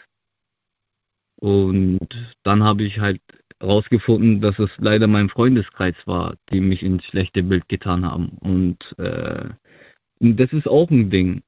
Und 1.40 2.08
dann 2.42 2.62
habe 2.62 2.82
ich 2.84 2.98
halt 2.98 3.20
herausgefunden, 3.60 4.40
dass 4.40 4.58
es 4.58 4.70
leider 4.78 5.06
mein 5.06 5.28
Freundeskreis 5.28 5.94
war, 6.04 6.34
die 6.50 6.60
mich 6.60 6.82
ins 6.82 7.04
schlechte 7.04 7.42
Bild 7.42 7.68
getan 7.68 8.04
haben. 8.04 8.28
Und 8.40 8.78
äh, 8.98 9.48
das 10.20 10.52
ist 10.52 10.68
auch 10.68 10.90
ein 10.90 11.10
Ding. 11.10 11.42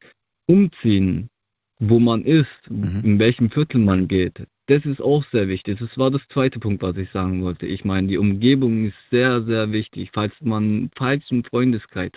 Umziehen, 0.51 1.31
wo 1.79 2.01
man 2.01 2.25
ist, 2.25 2.47
mhm. 2.69 3.01
in 3.05 3.19
welchem 3.19 3.51
Viertel 3.51 3.79
man 3.79 4.09
geht, 4.09 4.47
das 4.67 4.85
ist 4.85 5.01
auch 5.01 5.25
sehr 5.33 5.49
wichtig. 5.49 5.79
Das 5.81 5.97
war 5.97 6.11
das 6.11 6.21
zweite 6.33 6.59
Punkt, 6.59 6.83
was 6.83 6.97
ich 6.97 7.11
sagen 7.11 7.43
wollte. 7.43 7.67
Ich 7.67 7.85
meine, 7.85 8.09
die 8.09 8.19
Umgebung 8.19 8.87
ist 8.87 8.97
sehr, 9.11 9.43
sehr 9.43 9.73
wichtig. 9.73 10.11
Falls 10.13 10.33
man 10.41 10.91
falls 10.97 11.23
einen 11.31 11.45
Freundeskreis 11.45 12.13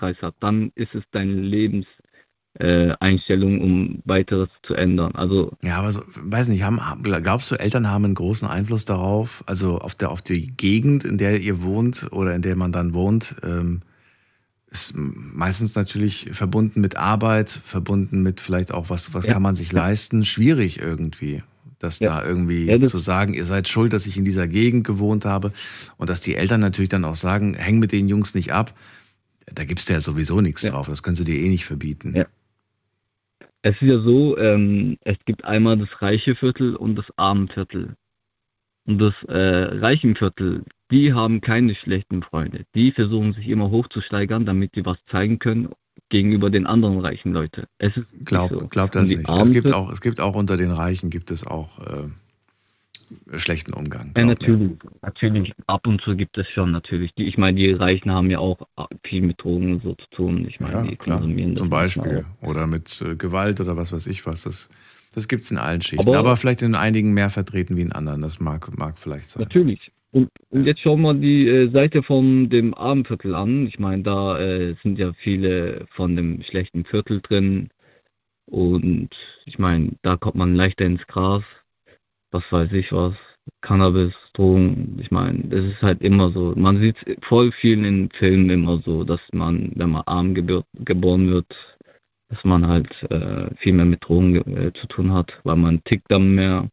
hat, 0.00 0.34
dann 0.40 0.70
ist 0.74 0.94
es 0.94 1.02
deine 1.10 1.32
Lebenseinstellung, 1.32 3.58
äh, 3.58 3.62
um 3.62 4.02
weiteres 4.04 4.48
zu 4.62 4.74
ändern. 4.74 5.14
Also 5.16 5.52
ja, 5.62 5.78
aber 5.78 5.92
so, 5.92 6.02
weiß 6.14 6.48
nicht, 6.48 6.62
haben, 6.62 6.80
glaubst 7.02 7.50
du, 7.50 7.56
Eltern 7.56 7.90
haben 7.90 8.04
einen 8.04 8.14
großen 8.14 8.48
Einfluss 8.48 8.84
darauf, 8.84 9.42
also 9.46 9.78
auf 9.78 9.94
der 9.94 10.10
auf 10.10 10.22
die 10.22 10.52
Gegend, 10.56 11.04
in 11.04 11.18
der 11.18 11.40
ihr 11.40 11.62
wohnt 11.62 12.08
oder 12.12 12.34
in 12.34 12.42
der 12.42 12.56
man 12.56 12.72
dann 12.72 12.94
wohnt? 12.94 13.36
Ähm, 13.42 13.80
ist 14.70 14.94
meistens 14.94 15.74
natürlich 15.74 16.28
verbunden 16.32 16.80
mit 16.80 16.96
Arbeit, 16.96 17.48
verbunden 17.50 18.22
mit 18.22 18.40
vielleicht 18.40 18.72
auch 18.72 18.90
was, 18.90 19.14
was 19.14 19.24
ja. 19.24 19.32
kann 19.32 19.42
man 19.42 19.54
sich 19.54 19.72
leisten, 19.72 20.24
schwierig 20.24 20.78
irgendwie 20.78 21.42
das 21.78 22.00
ja. 22.00 22.08
da 22.20 22.26
irgendwie 22.26 22.66
ja, 22.66 22.78
das 22.78 22.90
zu 22.90 22.98
sagen, 22.98 23.34
ihr 23.34 23.44
seid 23.44 23.68
schuld, 23.68 23.92
dass 23.92 24.06
ich 24.06 24.16
in 24.16 24.24
dieser 24.24 24.48
Gegend 24.48 24.86
gewohnt 24.86 25.24
habe 25.24 25.52
und 25.96 26.10
dass 26.10 26.20
die 26.20 26.34
Eltern 26.34 26.60
natürlich 26.60 26.88
dann 26.88 27.04
auch 27.04 27.14
sagen, 27.14 27.54
häng 27.54 27.78
mit 27.78 27.92
den 27.92 28.08
Jungs 28.08 28.34
nicht 28.34 28.52
ab. 28.52 28.74
Da 29.46 29.64
gibst 29.64 29.88
du 29.88 29.94
ja 29.94 30.00
sowieso 30.00 30.40
nichts 30.40 30.62
drauf, 30.62 30.88
das 30.88 31.02
können 31.02 31.16
sie 31.16 31.24
dir 31.24 31.36
eh 31.36 31.48
nicht 31.48 31.64
verbieten. 31.64 32.24
Es 33.62 33.74
ist 33.74 33.82
ja 33.82 34.00
so, 34.00 34.36
ähm, 34.38 34.98
es 35.04 35.16
gibt 35.24 35.44
einmal 35.44 35.78
das 35.78 35.88
reiche 36.00 36.36
Viertel 36.36 36.76
und 36.76 36.96
das 36.96 37.06
arme 37.16 37.48
Viertel. 37.48 37.94
Und 38.84 38.98
das 38.98 39.14
äh, 39.26 39.76
reichen 39.78 40.16
Viertel, 40.16 40.64
die 40.90 41.12
haben 41.12 41.40
keine 41.40 41.74
schlechten 41.74 42.22
Freunde. 42.22 42.64
Die 42.74 42.92
versuchen 42.92 43.34
sich 43.34 43.48
immer 43.48 43.70
hochzusteigern, 43.70 44.46
damit 44.46 44.72
sie 44.74 44.84
was 44.84 44.98
zeigen 45.10 45.38
können 45.38 45.68
gegenüber 46.08 46.50
den 46.50 46.66
anderen 46.66 47.00
reichen 47.00 47.32
Leuten. 47.32 47.64
Es 47.78 47.96
ist 47.96 48.06
glaub, 48.24 48.50
so. 48.50 48.66
glaub 48.68 48.92
das 48.92 49.08
nicht. 49.08 49.28
Es 49.28 49.50
gibt, 49.50 49.72
auch, 49.72 49.90
es 49.90 50.00
gibt 50.00 50.20
auch 50.20 50.34
unter 50.34 50.56
den 50.56 50.70
Reichen 50.70 51.10
gibt 51.10 51.30
es 51.30 51.46
auch 51.46 51.78
äh, 51.80 53.38
schlechten 53.38 53.74
Umgang. 53.74 54.12
Ja, 54.16 54.24
natürlich, 54.24 54.70
mir. 54.70 54.90
natürlich. 55.02 55.52
Ab 55.66 55.86
und 55.86 56.00
zu 56.00 56.16
gibt 56.16 56.38
es 56.38 56.48
schon 56.48 56.70
natürlich. 56.70 57.12
Die, 57.14 57.24
ich 57.24 57.36
meine, 57.36 57.58
die 57.58 57.72
Reichen 57.72 58.10
haben 58.10 58.30
ja 58.30 58.38
auch 58.38 58.58
viel 59.04 59.22
mit 59.22 59.42
Drogen 59.42 59.74
und 59.74 59.82
so 59.82 59.94
zu 59.94 60.06
tun. 60.10 60.46
Ich 60.48 60.60
meine, 60.60 60.74
ja, 60.74 60.82
die 60.82 60.96
klar. 60.96 61.18
konsumieren. 61.18 61.56
Zum 61.56 61.68
Beispiel. 61.68 62.24
Oder 62.40 62.66
mit 62.66 63.02
äh, 63.02 63.16
Gewalt 63.16 63.60
oder 63.60 63.76
was 63.76 63.92
weiß 63.92 64.06
ich 64.06 64.24
was. 64.24 64.44
Das, 64.44 64.68
das 65.14 65.28
gibt 65.28 65.44
es 65.44 65.50
in 65.50 65.58
allen 65.58 65.82
Schichten. 65.82 66.08
Aber, 66.08 66.18
aber, 66.18 66.36
vielleicht 66.36 66.62
in 66.62 66.74
einigen 66.74 67.12
mehr 67.12 67.30
vertreten 67.30 67.76
wie 67.76 67.82
in 67.82 67.92
anderen. 67.92 68.22
Das 68.22 68.40
mag, 68.40 68.76
mag 68.78 68.98
vielleicht 68.98 69.30
sein. 69.30 69.42
Natürlich. 69.42 69.92
Und, 70.10 70.30
und 70.50 70.66
jetzt 70.66 70.80
schauen 70.80 71.02
wir 71.02 71.14
die 71.14 71.46
äh, 71.46 71.70
Seite 71.70 72.02
von 72.02 72.48
dem 72.48 72.72
Abendviertel 72.74 73.34
an. 73.34 73.66
Ich 73.66 73.78
meine, 73.78 74.02
da 74.02 74.38
äh, 74.38 74.74
sind 74.82 74.98
ja 74.98 75.12
viele 75.12 75.86
von 75.94 76.16
dem 76.16 76.42
schlechten 76.42 76.84
Viertel 76.84 77.20
drin. 77.20 77.68
Und 78.46 79.10
ich 79.44 79.58
meine, 79.58 79.92
da 80.02 80.16
kommt 80.16 80.36
man 80.36 80.54
leichter 80.54 80.86
ins 80.86 81.06
Gras. 81.06 81.42
Was 82.30 82.42
weiß 82.50 82.72
ich 82.72 82.90
was. 82.92 83.14
Cannabis, 83.62 84.12
Drogen. 84.34 84.98
Ich 85.00 85.10
meine, 85.10 85.40
das 85.44 85.64
ist 85.64 85.82
halt 85.82 86.02
immer 86.02 86.30
so. 86.32 86.54
Man 86.56 86.80
sieht 86.80 86.96
voll 87.22 87.52
viel 87.52 87.84
in 87.84 88.10
Filmen 88.10 88.50
immer 88.50 88.80
so, 88.84 89.04
dass 89.04 89.20
man, 89.32 89.72
wenn 89.74 89.90
man 89.90 90.02
arm 90.06 90.34
geboren 90.34 91.30
wird, 91.30 91.46
dass 92.28 92.44
man 92.44 92.66
halt 92.66 92.90
äh, 93.10 93.54
viel 93.56 93.72
mehr 93.72 93.86
mit 93.86 94.04
Drogen 94.04 94.36
äh, 94.56 94.72
zu 94.74 94.86
tun 94.86 95.12
hat, 95.12 95.32
weil 95.44 95.56
man 95.56 95.82
tickt 95.84 96.10
dann 96.10 96.34
mehr 96.34 96.68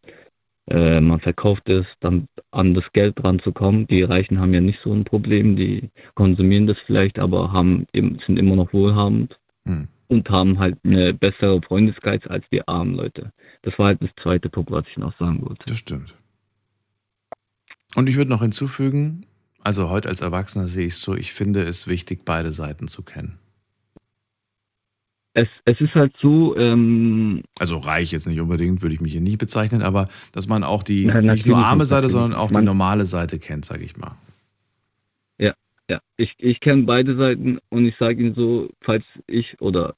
äh, 0.67 0.99
man 0.99 1.19
verkauft 1.19 1.69
es, 1.69 1.85
dann 1.99 2.27
an 2.51 2.73
das 2.73 2.85
Geld 2.93 3.23
ranzukommen. 3.23 3.87
Die 3.87 4.03
Reichen 4.03 4.39
haben 4.39 4.53
ja 4.53 4.61
nicht 4.61 4.79
so 4.83 4.91
ein 4.93 5.03
Problem, 5.03 5.55
die 5.55 5.89
konsumieren 6.15 6.67
das 6.67 6.77
vielleicht, 6.85 7.19
aber 7.19 7.51
haben, 7.51 7.85
sind 7.93 8.39
immer 8.39 8.55
noch 8.55 8.73
wohlhabend 8.73 9.37
hm. 9.65 9.87
und 10.07 10.29
haben 10.29 10.57
halt 10.59 10.77
eine 10.83 11.13
bessere 11.13 11.61
Freundesgeist 11.61 12.29
als 12.29 12.45
die 12.51 12.67
armen 12.67 12.95
Leute. 12.95 13.31
Das 13.61 13.77
war 13.77 13.87
halt 13.87 14.01
das 14.01 14.09
zweite 14.21 14.49
Punkt, 14.49 14.71
was 14.71 14.85
ich 14.89 14.97
noch 14.97 15.17
sagen 15.19 15.41
wollte. 15.45 15.65
Das 15.67 15.77
stimmt. 15.77 16.15
Und 17.95 18.09
ich 18.09 18.17
würde 18.17 18.31
noch 18.31 18.41
hinzufügen, 18.41 19.25
also 19.63 19.89
heute 19.89 20.09
als 20.09 20.21
Erwachsener 20.21 20.67
sehe 20.67 20.87
ich 20.87 20.93
es 20.93 21.01
so, 21.01 21.15
ich 21.15 21.33
finde 21.33 21.63
es 21.63 21.87
wichtig, 21.87 22.21
beide 22.25 22.51
Seiten 22.51 22.87
zu 22.87 23.03
kennen 23.03 23.39
es, 25.35 25.47
es 25.65 25.79
ist 25.81 25.93
halt 25.93 26.13
so. 26.21 26.57
Ähm, 26.57 27.43
also 27.59 27.77
reich 27.77 28.11
jetzt 28.11 28.25
nicht 28.25 28.39
unbedingt, 28.39 28.81
würde 28.81 28.95
ich 28.95 29.01
mich 29.01 29.11
hier 29.11 29.21
nicht 29.21 29.37
bezeichnen, 29.37 29.81
aber 29.81 30.07
dass 30.31 30.47
man 30.47 30.63
auch 30.63 30.81
die 30.81 31.03
ja, 31.03 31.21
nicht 31.21 31.45
nur 31.45 31.57
arme 31.57 31.85
Seite, 31.85 32.09
sondern 32.09 32.33
auch 32.33 32.49
die 32.49 32.61
normale 32.61 33.05
Seite 33.05 33.37
kennt, 33.37 33.65
sage 33.65 33.83
ich 33.83 33.97
mal. 33.97 34.15
Ja, 35.37 35.53
ja. 35.89 35.99
Ich, 36.17 36.33
ich 36.37 36.59
kenne 36.61 36.83
beide 36.83 37.17
Seiten 37.17 37.59
und 37.69 37.85
ich 37.85 37.95
sage 37.97 38.23
Ihnen 38.23 38.33
so, 38.33 38.69
falls 38.81 39.03
ich 39.27 39.59
oder 39.61 39.95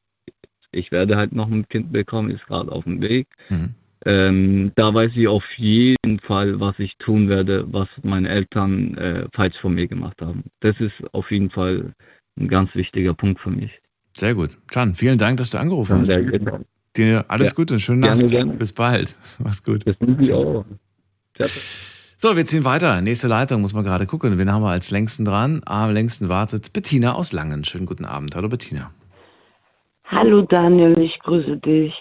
ich 0.72 0.92
werde 0.92 1.16
halt 1.16 1.34
noch 1.34 1.50
ein 1.50 1.68
Kind 1.70 1.92
bekommen, 1.92 2.32
ist 2.32 2.46
gerade 2.48 2.72
auf 2.72 2.84
dem 2.84 3.00
Weg. 3.02 3.28
Mhm. 3.50 3.76
Ähm, 4.06 4.72
da 4.76 4.94
weiß 4.94 5.12
ich 5.16 5.28
auf 5.28 5.44
jeden 5.58 6.20
Fall, 6.20 6.60
was 6.60 6.78
ich 6.80 6.96
tun 6.98 7.30
werde, 7.30 7.66
was 7.72 7.88
meine 8.02 8.30
Eltern 8.30 8.96
äh, 8.98 9.28
falsch 9.34 9.56
von 9.62 9.76
mir 9.76 9.88
gemacht 9.88 10.20
haben. 10.22 10.44
Das 10.62 10.80
ist 10.80 10.94
auf 11.14 11.30
jeden 11.30 11.52
Fall 11.52 11.94
ein 12.40 12.48
ganz 12.48 12.74
wichtiger 12.74 13.14
Punkt 13.14 13.40
für 13.40 13.50
mich. 13.50 13.72
Sehr 14.18 14.34
gut. 14.34 14.58
Can, 14.68 14.96
vielen 14.96 15.20
Dank, 15.20 15.38
dass 15.38 15.52
du 15.52 15.60
angerufen 15.60 16.00
hast. 16.00 16.08
Gerne. 16.08 16.66
Dir 16.96 17.26
alles 17.28 17.50
ja. 17.50 17.54
Gute, 17.54 17.80
schöne 17.80 18.00
Nacht. 18.00 18.18
Gerne, 18.18 18.30
gerne. 18.30 18.54
Bis 18.54 18.74
bald. 18.74 19.16
Mach's 19.40 19.64
gut. 19.64 19.86
Das 19.86 20.32
auch. 20.32 20.66
So, 22.18 22.36
wir 22.36 22.44
ziehen 22.46 22.66
weiter. 22.66 23.00
Nächste 23.02 23.28
Leitung 23.28 23.62
muss 23.62 23.74
man 23.74 23.84
gerade 23.84 24.08
gucken. 24.08 24.40
Wen 24.40 24.52
haben 24.52 24.64
wir 24.64 24.72
als 24.72 24.90
längsten 24.90 25.24
dran? 25.24 25.62
Am 25.66 25.94
längsten 25.94 26.30
wartet 26.30 26.74
Bettina 26.74 27.14
aus 27.14 27.32
Langen. 27.32 27.64
Schönen 27.64 27.86
guten 27.86 28.06
Abend. 28.06 28.36
Hallo 28.36 28.50
Bettina. 28.50 28.90
Hallo 30.06 30.42
Daniel, 30.42 30.98
ich 30.98 31.20
grüße 31.20 31.58
dich. 31.58 31.94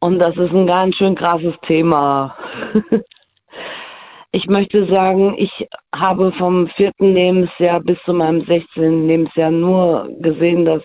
Und 0.00 0.18
das 0.18 0.36
ist 0.36 0.50
ein 0.50 0.66
ganz 0.66 0.96
schön 0.96 1.14
krasses 1.14 1.54
Thema. 1.68 2.36
ich 4.32 4.48
möchte 4.48 4.88
sagen, 4.92 5.36
ich 5.38 5.52
habe 5.94 6.32
vom 6.32 6.66
vierten 6.76 7.14
Lebensjahr 7.14 7.78
bis 7.78 7.98
zu 8.04 8.12
meinem 8.12 8.44
16. 8.44 9.06
Lebensjahr 9.06 9.52
nur 9.52 10.08
gesehen, 10.20 10.64
dass 10.64 10.82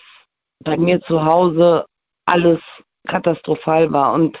bei 0.64 0.76
mir 0.76 1.00
zu 1.02 1.24
Hause 1.24 1.84
alles 2.26 2.60
katastrophal 3.06 3.92
war. 3.92 4.12
Und 4.12 4.38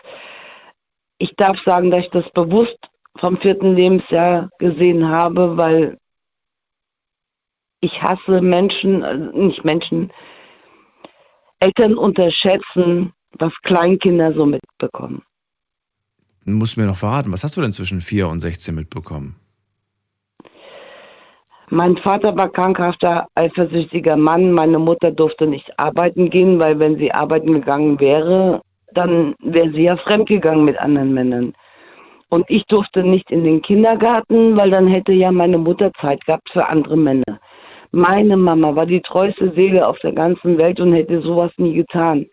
ich 1.18 1.34
darf 1.36 1.58
sagen, 1.64 1.90
dass 1.90 2.00
ich 2.00 2.10
das 2.10 2.30
bewusst 2.32 2.78
vom 3.18 3.38
vierten 3.38 3.74
Lebensjahr 3.74 4.48
gesehen 4.58 5.08
habe, 5.08 5.56
weil 5.56 5.98
ich 7.80 8.02
hasse 8.02 8.40
Menschen, 8.40 9.02
also 9.02 9.24
nicht 9.36 9.64
Menschen, 9.64 10.12
Eltern 11.60 11.94
unterschätzen, 11.94 13.12
was 13.38 13.52
Kleinkinder 13.62 14.32
so 14.32 14.46
mitbekommen. 14.46 15.22
Du 16.44 16.52
musst 16.52 16.76
mir 16.76 16.86
noch 16.86 16.96
verraten, 16.96 17.32
was 17.32 17.44
hast 17.44 17.56
du 17.56 17.60
denn 17.60 17.72
zwischen 17.72 18.00
4 18.00 18.28
und 18.28 18.40
16 18.40 18.74
mitbekommen? 18.74 19.36
Mein 21.72 21.96
Vater 21.98 22.36
war 22.36 22.48
krankhafter, 22.48 23.28
eifersüchtiger 23.36 24.16
Mann. 24.16 24.50
Meine 24.50 24.80
Mutter 24.80 25.12
durfte 25.12 25.46
nicht 25.46 25.78
arbeiten 25.78 26.28
gehen, 26.28 26.58
weil 26.58 26.80
wenn 26.80 26.98
sie 26.98 27.12
arbeiten 27.12 27.52
gegangen 27.52 28.00
wäre, 28.00 28.60
dann 28.92 29.36
wäre 29.40 29.70
sie 29.70 29.84
ja 29.84 29.96
fremdgegangen 29.96 30.64
mit 30.64 30.76
anderen 30.80 31.14
Männern. 31.14 31.52
Und 32.28 32.44
ich 32.48 32.66
durfte 32.66 33.04
nicht 33.04 33.30
in 33.30 33.44
den 33.44 33.62
Kindergarten, 33.62 34.56
weil 34.56 34.70
dann 34.70 34.88
hätte 34.88 35.12
ja 35.12 35.30
meine 35.30 35.58
Mutter 35.58 35.92
Zeit 36.00 36.24
gehabt 36.26 36.50
für 36.52 36.66
andere 36.66 36.96
Männer. 36.96 37.38
Meine 37.92 38.36
Mama 38.36 38.74
war 38.74 38.86
die 38.86 39.00
treueste 39.00 39.52
Seele 39.52 39.86
auf 39.86 39.98
der 40.00 40.12
ganzen 40.12 40.58
Welt 40.58 40.80
und 40.80 40.92
hätte 40.92 41.22
sowas 41.22 41.52
nie 41.56 41.74
getan. 41.74 42.26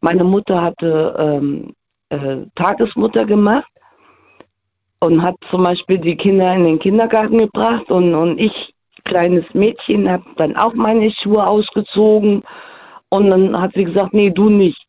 Meine 0.00 0.22
Mutter 0.22 0.62
hatte 0.62 1.16
ähm, 1.18 1.74
äh, 2.10 2.46
Tagesmutter 2.54 3.24
gemacht 3.24 3.71
und 5.02 5.22
hat 5.22 5.34
zum 5.50 5.64
Beispiel 5.64 5.98
die 5.98 6.16
Kinder 6.16 6.54
in 6.54 6.64
den 6.64 6.78
Kindergarten 6.78 7.38
gebracht 7.38 7.90
und, 7.90 8.14
und 8.14 8.38
ich, 8.38 8.72
kleines 9.04 9.44
Mädchen, 9.52 10.08
habe 10.08 10.24
dann 10.36 10.56
auch 10.56 10.74
meine 10.74 11.10
Schuhe 11.10 11.44
ausgezogen 11.44 12.42
und 13.08 13.30
dann 13.30 13.60
hat 13.60 13.72
sie 13.74 13.84
gesagt, 13.84 14.14
nee, 14.14 14.30
du 14.30 14.48
nicht. 14.48 14.80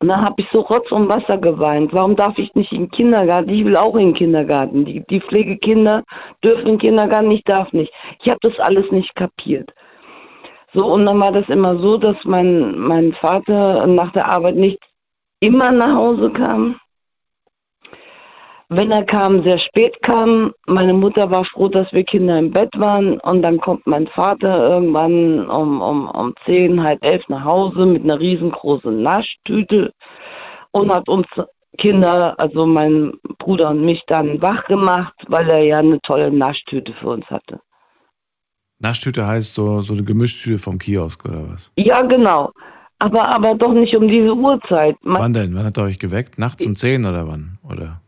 Und 0.00 0.08
dann 0.08 0.20
habe 0.20 0.34
ich 0.36 0.46
so 0.52 0.60
Rotz 0.60 0.92
und 0.92 1.08
Wasser 1.08 1.38
geweint. 1.38 1.92
Warum 1.92 2.14
darf 2.14 2.38
ich 2.38 2.54
nicht 2.54 2.70
in 2.72 2.82
den 2.82 2.90
Kindergarten? 2.90 3.48
Ich 3.48 3.64
will 3.64 3.76
auch 3.76 3.96
in 3.96 4.08
den 4.08 4.14
Kindergarten. 4.14 4.84
Die, 4.84 5.02
die 5.08 5.20
Pflegekinder 5.20 6.04
dürfen 6.44 6.60
in 6.60 6.66
den 6.74 6.78
Kindergarten, 6.78 7.30
ich 7.30 7.42
darf 7.44 7.72
nicht. 7.72 7.92
Ich 8.22 8.30
habe 8.30 8.38
das 8.42 8.56
alles 8.60 8.88
nicht 8.92 9.14
kapiert. 9.16 9.70
So, 10.74 10.86
und 10.92 11.06
dann 11.06 11.18
war 11.18 11.32
das 11.32 11.48
immer 11.48 11.78
so, 11.78 11.96
dass 11.96 12.16
mein, 12.24 12.78
mein 12.78 13.14
Vater 13.14 13.86
nach 13.86 14.12
der 14.12 14.28
Arbeit 14.28 14.56
nicht 14.56 14.78
immer 15.40 15.72
nach 15.72 15.96
Hause 15.96 16.30
kam. 16.30 16.78
Wenn 18.70 18.90
er 18.90 19.04
kam, 19.04 19.42
sehr 19.44 19.56
spät 19.56 20.02
kam. 20.02 20.52
Meine 20.66 20.92
Mutter 20.92 21.30
war 21.30 21.44
froh, 21.46 21.68
dass 21.68 21.90
wir 21.92 22.04
Kinder 22.04 22.38
im 22.38 22.50
Bett 22.50 22.68
waren. 22.76 23.18
Und 23.20 23.40
dann 23.40 23.58
kommt 23.58 23.86
mein 23.86 24.06
Vater 24.08 24.68
irgendwann 24.68 25.48
um, 25.48 25.80
um, 25.80 26.08
um 26.08 26.34
zehn, 26.44 26.82
halb 26.82 27.02
elf 27.02 27.26
nach 27.28 27.44
Hause 27.44 27.86
mit 27.86 28.04
einer 28.04 28.20
riesengroßen 28.20 29.02
Naschtüte 29.02 29.92
und 30.72 30.92
hat 30.92 31.08
uns 31.08 31.26
Kinder, 31.78 32.38
also 32.38 32.66
mein 32.66 33.12
Bruder 33.38 33.70
und 33.70 33.84
mich, 33.84 34.02
dann 34.06 34.42
wach 34.42 34.64
gemacht, 34.66 35.14
weil 35.28 35.48
er 35.48 35.62
ja 35.62 35.78
eine 35.78 36.00
tolle 36.00 36.30
Naschtüte 36.30 36.92
für 36.92 37.08
uns 37.08 37.26
hatte. 37.26 37.60
Naschtüte 38.80 39.26
heißt 39.26 39.54
so, 39.54 39.82
so 39.82 39.94
eine 39.94 40.02
Gemischtüte 40.04 40.58
vom 40.58 40.78
Kiosk 40.78 41.24
oder 41.24 41.48
was? 41.48 41.72
Ja, 41.76 42.02
genau. 42.02 42.52
Aber, 42.98 43.28
aber 43.28 43.54
doch 43.54 43.72
nicht 43.72 43.96
um 43.96 44.08
diese 44.08 44.34
Uhrzeit. 44.34 44.96
Man, 45.02 45.22
wann 45.22 45.32
denn? 45.32 45.54
Wann 45.54 45.64
hat 45.64 45.78
er 45.78 45.84
euch 45.84 45.98
geweckt? 45.98 46.38
Nachts 46.38 46.66
um 46.66 46.76
10 46.76 47.06
oder 47.06 47.26
wann? 47.26 47.58
Oder? 47.62 48.00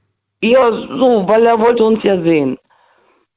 Ja, 0.42 0.70
so, 0.70 1.28
weil 1.28 1.44
er 1.46 1.58
wollte 1.58 1.84
uns 1.84 2.02
ja 2.02 2.20
sehen. 2.22 2.58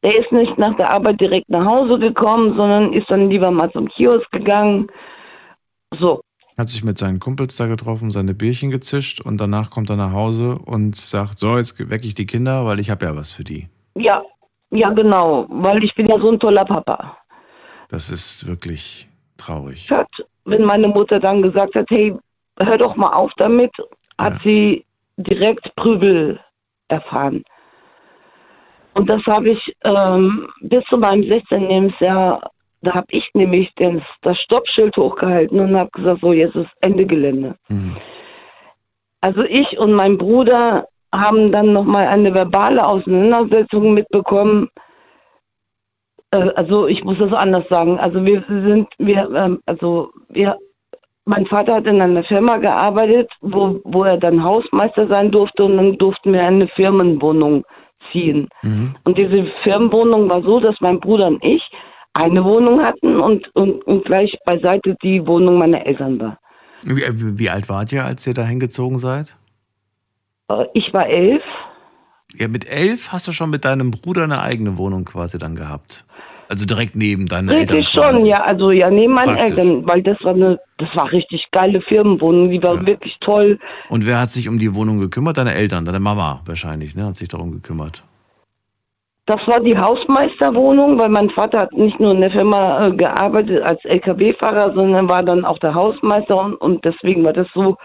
Er 0.01 0.19
ist 0.19 0.31
nicht 0.31 0.57
nach 0.57 0.75
der 0.75 0.89
Arbeit 0.89 1.19
direkt 1.21 1.49
nach 1.49 1.65
Hause 1.65 1.97
gekommen, 1.99 2.55
sondern 2.57 2.93
ist 2.93 3.09
dann 3.09 3.29
lieber 3.29 3.51
mal 3.51 3.71
zum 3.71 3.87
Kiosk 3.87 4.29
gegangen. 4.31 4.87
So. 5.99 6.21
Hat 6.57 6.69
sich 6.69 6.83
mit 6.83 6.97
seinen 6.97 7.19
Kumpels 7.19 7.55
da 7.55 7.67
getroffen, 7.67 8.11
seine 8.11 8.33
Bierchen 8.33 8.69
gezischt 8.69 9.21
und 9.21 9.39
danach 9.39 9.69
kommt 9.69 9.89
er 9.89 9.95
nach 9.95 10.11
Hause 10.11 10.59
und 10.65 10.95
sagt, 10.95 11.39
so, 11.39 11.57
jetzt 11.57 11.79
wecke 11.89 12.05
ich 12.05 12.15
die 12.15 12.25
Kinder, 12.25 12.65
weil 12.65 12.79
ich 12.79 12.89
habe 12.89 13.05
ja 13.05 13.15
was 13.15 13.31
für 13.31 13.43
die. 13.43 13.69
Ja, 13.95 14.21
ja 14.71 14.89
genau, 14.89 15.47
weil 15.49 15.83
ich 15.83 15.95
bin 15.95 16.07
ja 16.07 16.19
so 16.19 16.31
ein 16.31 16.39
toller 16.39 16.65
Papa. 16.65 17.17
Das 17.89 18.09
ist 18.09 18.45
wirklich 18.45 19.07
traurig. 19.37 19.89
Hat, 19.89 20.09
wenn 20.45 20.63
meine 20.63 20.89
Mutter 20.89 21.19
dann 21.19 21.41
gesagt 21.41 21.75
hat, 21.75 21.85
hey, 21.89 22.13
hör 22.61 22.77
doch 22.77 22.95
mal 22.95 23.13
auf 23.13 23.31
damit, 23.37 23.71
hat 24.17 24.33
ja. 24.33 24.39
sie 24.43 24.85
direkt 25.17 25.75
Prügel 25.75 26.39
erfahren. 26.93 27.43
Und 28.93 29.09
das 29.09 29.25
habe 29.25 29.49
ich 29.49 29.75
ähm, 29.83 30.47
bis 30.61 30.83
zu 30.85 30.97
meinem 30.97 31.27
16. 31.27 31.67
Lebensjahr, 31.67 32.51
da 32.81 32.93
habe 32.93 33.07
ich 33.09 33.29
nämlich 33.33 33.73
den, 33.75 34.01
das 34.21 34.39
Stoppschild 34.39 34.95
hochgehalten 34.97 35.59
und 35.59 35.75
habe 35.75 35.89
gesagt, 35.91 36.21
so 36.21 36.33
jetzt 36.33 36.55
ist 36.55 36.69
Ende 36.81 37.05
Gelände. 37.05 37.55
Mhm. 37.69 37.97
Also 39.21 39.43
ich 39.43 39.79
und 39.79 39.93
mein 39.93 40.17
Bruder 40.17 40.85
haben 41.13 41.51
dann 41.51 41.73
nochmal 41.73 42.07
eine 42.07 42.33
verbale 42.33 42.85
Auseinandersetzung 42.85 43.93
mitbekommen. 43.93 44.69
Äh, 46.31 46.49
also 46.55 46.87
ich 46.87 47.03
muss 47.03 47.17
das 47.19 47.31
anders 47.31 47.67
sagen. 47.69 47.99
Also 47.99 48.25
wir 48.25 48.43
sind, 48.47 48.89
wir, 48.97 49.29
ähm, 49.33 49.61
also 49.65 50.11
wir 50.29 50.57
mein 51.25 51.45
Vater 51.45 51.75
hat 51.75 51.87
in 51.87 52.01
einer 52.01 52.23
Firma 52.23 52.57
gearbeitet, 52.57 53.31
wo, 53.41 53.79
wo 53.85 54.03
er 54.03 54.17
dann 54.17 54.43
Hausmeister 54.43 55.07
sein 55.07 55.31
durfte 55.31 55.63
und 55.63 55.77
dann 55.77 55.97
durften 55.97 56.33
wir 56.33 56.43
eine 56.43 56.67
Firmenwohnung 56.67 57.63
ziehen. 58.11 58.49
Mhm. 58.61 58.95
Und 59.05 59.17
diese 59.17 59.45
Firmenwohnung 59.61 60.29
war 60.29 60.41
so, 60.43 60.59
dass 60.59 60.79
mein 60.81 60.99
Bruder 60.99 61.27
und 61.27 61.43
ich 61.43 61.63
eine 62.13 62.43
Wohnung 62.43 62.81
hatten 62.83 63.19
und, 63.19 63.53
und, 63.55 63.83
und 63.87 64.05
gleich 64.05 64.37
beiseite 64.45 64.95
die 65.01 65.25
Wohnung 65.25 65.57
meiner 65.57 65.85
Eltern 65.85 66.19
war. 66.19 66.37
Wie, 66.83 67.03
wie 67.39 67.49
alt 67.49 67.69
wart 67.69 67.91
ihr, 67.91 68.05
als 68.05 68.27
ihr 68.27 68.33
da 68.33 68.43
hingezogen 68.43 68.99
seid? 68.99 69.35
Äh, 70.49 70.65
ich 70.73 70.93
war 70.93 71.07
elf. 71.07 71.43
Ja, 72.35 72.47
mit 72.47 72.67
elf 72.67 73.11
hast 73.11 73.27
du 73.27 73.31
schon 73.31 73.49
mit 73.49 73.63
deinem 73.63 73.91
Bruder 73.91 74.23
eine 74.23 74.41
eigene 74.41 74.77
Wohnung 74.77 75.05
quasi 75.05 75.37
dann 75.37 75.55
gehabt. 75.55 76.05
Also 76.53 76.67
direkt 76.67 76.95
neben 76.95 77.25
deinen 77.25 77.49
Eltern. 77.49 77.77
Richtig 77.77 77.91
schon, 77.91 78.27
ja, 78.27 78.43
also 78.43 78.69
ja, 78.69 78.91
neben 78.91 79.13
meinen 79.13 79.35
Praktisch. 79.35 79.57
Eltern, 79.57 79.87
weil 79.87 80.03
das 80.03 80.23
war 80.23 80.35
eine, 80.35 80.59
das 80.77 80.95
war 80.95 81.11
richtig 81.11 81.49
geile 81.49 81.81
Firmenwohnung, 81.81 82.51
die 82.51 82.61
war 82.61 82.75
ja. 82.75 82.85
wirklich 82.85 83.17
toll. 83.19 83.57
Und 83.89 84.05
wer 84.05 84.19
hat 84.19 84.29
sich 84.29 84.47
um 84.47 84.59
die 84.59 84.75
Wohnung 84.75 84.99
gekümmert? 84.99 85.37
Deine 85.37 85.55
Eltern, 85.55 85.83
deine 85.83 85.99
Mama 85.99 86.41
wahrscheinlich, 86.45 86.93
ne, 86.93 87.07
hat 87.07 87.15
sich 87.15 87.27
darum 87.27 87.53
gekümmert. 87.53 88.03
Das 89.25 89.47
war 89.47 89.61
die 89.61 89.75
Hausmeisterwohnung, 89.75 90.99
weil 90.99 91.09
mein 91.09 91.31
Vater 91.31 91.61
hat 91.61 91.73
nicht 91.73 91.99
nur 91.99 92.11
in 92.11 92.21
der 92.21 92.29
Firma 92.29 92.85
äh, 92.85 92.91
gearbeitet 92.91 93.63
als 93.63 93.83
LKW-Fahrer, 93.85 94.75
sondern 94.75 95.09
war 95.09 95.23
dann 95.23 95.45
auch 95.45 95.57
der 95.57 95.73
Hausmeister 95.73 96.39
und, 96.39 96.53
und 96.57 96.85
deswegen 96.85 97.23
war 97.23 97.33
das 97.33 97.47
so, 97.55 97.77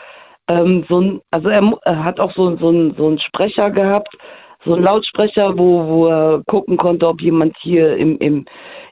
ähm, 0.48 0.84
so 0.90 1.00
ein, 1.00 1.20
also 1.30 1.48
er, 1.48 1.62
er, 1.86 2.04
hat 2.04 2.20
auch 2.20 2.34
so, 2.34 2.54
so, 2.58 2.68
ein, 2.68 2.94
so 2.98 3.06
einen 3.06 3.18
Sprecher 3.18 3.70
gehabt, 3.70 4.14
so 4.64 4.74
ein 4.74 4.82
Lautsprecher, 4.82 5.56
wo, 5.56 5.86
wo 5.86 6.06
er 6.06 6.42
gucken 6.46 6.76
konnte, 6.76 7.06
ob 7.06 7.20
jemand 7.20 7.56
hier 7.60 7.96
im, 7.96 8.18
im, 8.18 8.44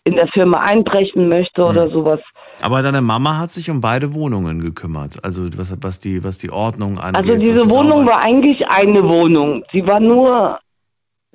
in 0.05 0.15
der 0.15 0.29
Firma 0.29 0.61
einbrechen 0.61 1.29
möchte 1.29 1.63
mhm. 1.63 1.69
oder 1.69 1.91
sowas. 1.91 2.21
Aber 2.63 2.83
deine 2.83 3.03
Mama 3.03 3.39
hat 3.39 3.51
sich 3.51 3.69
um 3.71 3.81
beide 3.81 4.15
Wohnungen 4.15 4.61
gekümmert, 4.61 5.23
also 5.23 5.47
was, 5.57 5.77
was, 5.81 5.99
die, 5.99 6.25
was 6.25 6.39
die 6.39 6.51
Ordnung 6.51 6.99
angeht. 6.99 7.31
Also 7.31 7.37
diese 7.37 7.69
Wohnung 7.69 8.07
war 8.07 8.21
eigentlich 8.21 8.67
eine 8.69 9.03
Wohnung. 9.07 9.63
Sie 9.73 9.87
war 9.87 10.01
nur, 10.01 10.59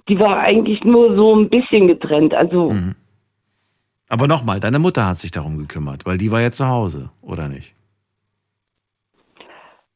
die 0.08 0.20
war 0.20 0.40
eigentlich 0.40 0.84
nur 0.84 1.16
so 1.16 1.36
ein 1.36 1.50
bisschen 1.50 1.88
getrennt. 1.88 2.34
Also. 2.34 2.72
Mhm. 2.72 2.96
Aber 4.10 4.28
nochmal, 4.28 4.60
deine 4.60 4.80
Mutter 4.80 5.06
hat 5.08 5.20
sich 5.20 5.32
darum 5.32 5.58
gekümmert, 5.58 6.06
weil 6.06 6.18
die 6.18 6.32
war 6.32 6.42
ja 6.42 6.52
zu 6.52 6.68
Hause, 6.68 7.12
oder 7.22 7.48
nicht? 7.48 7.76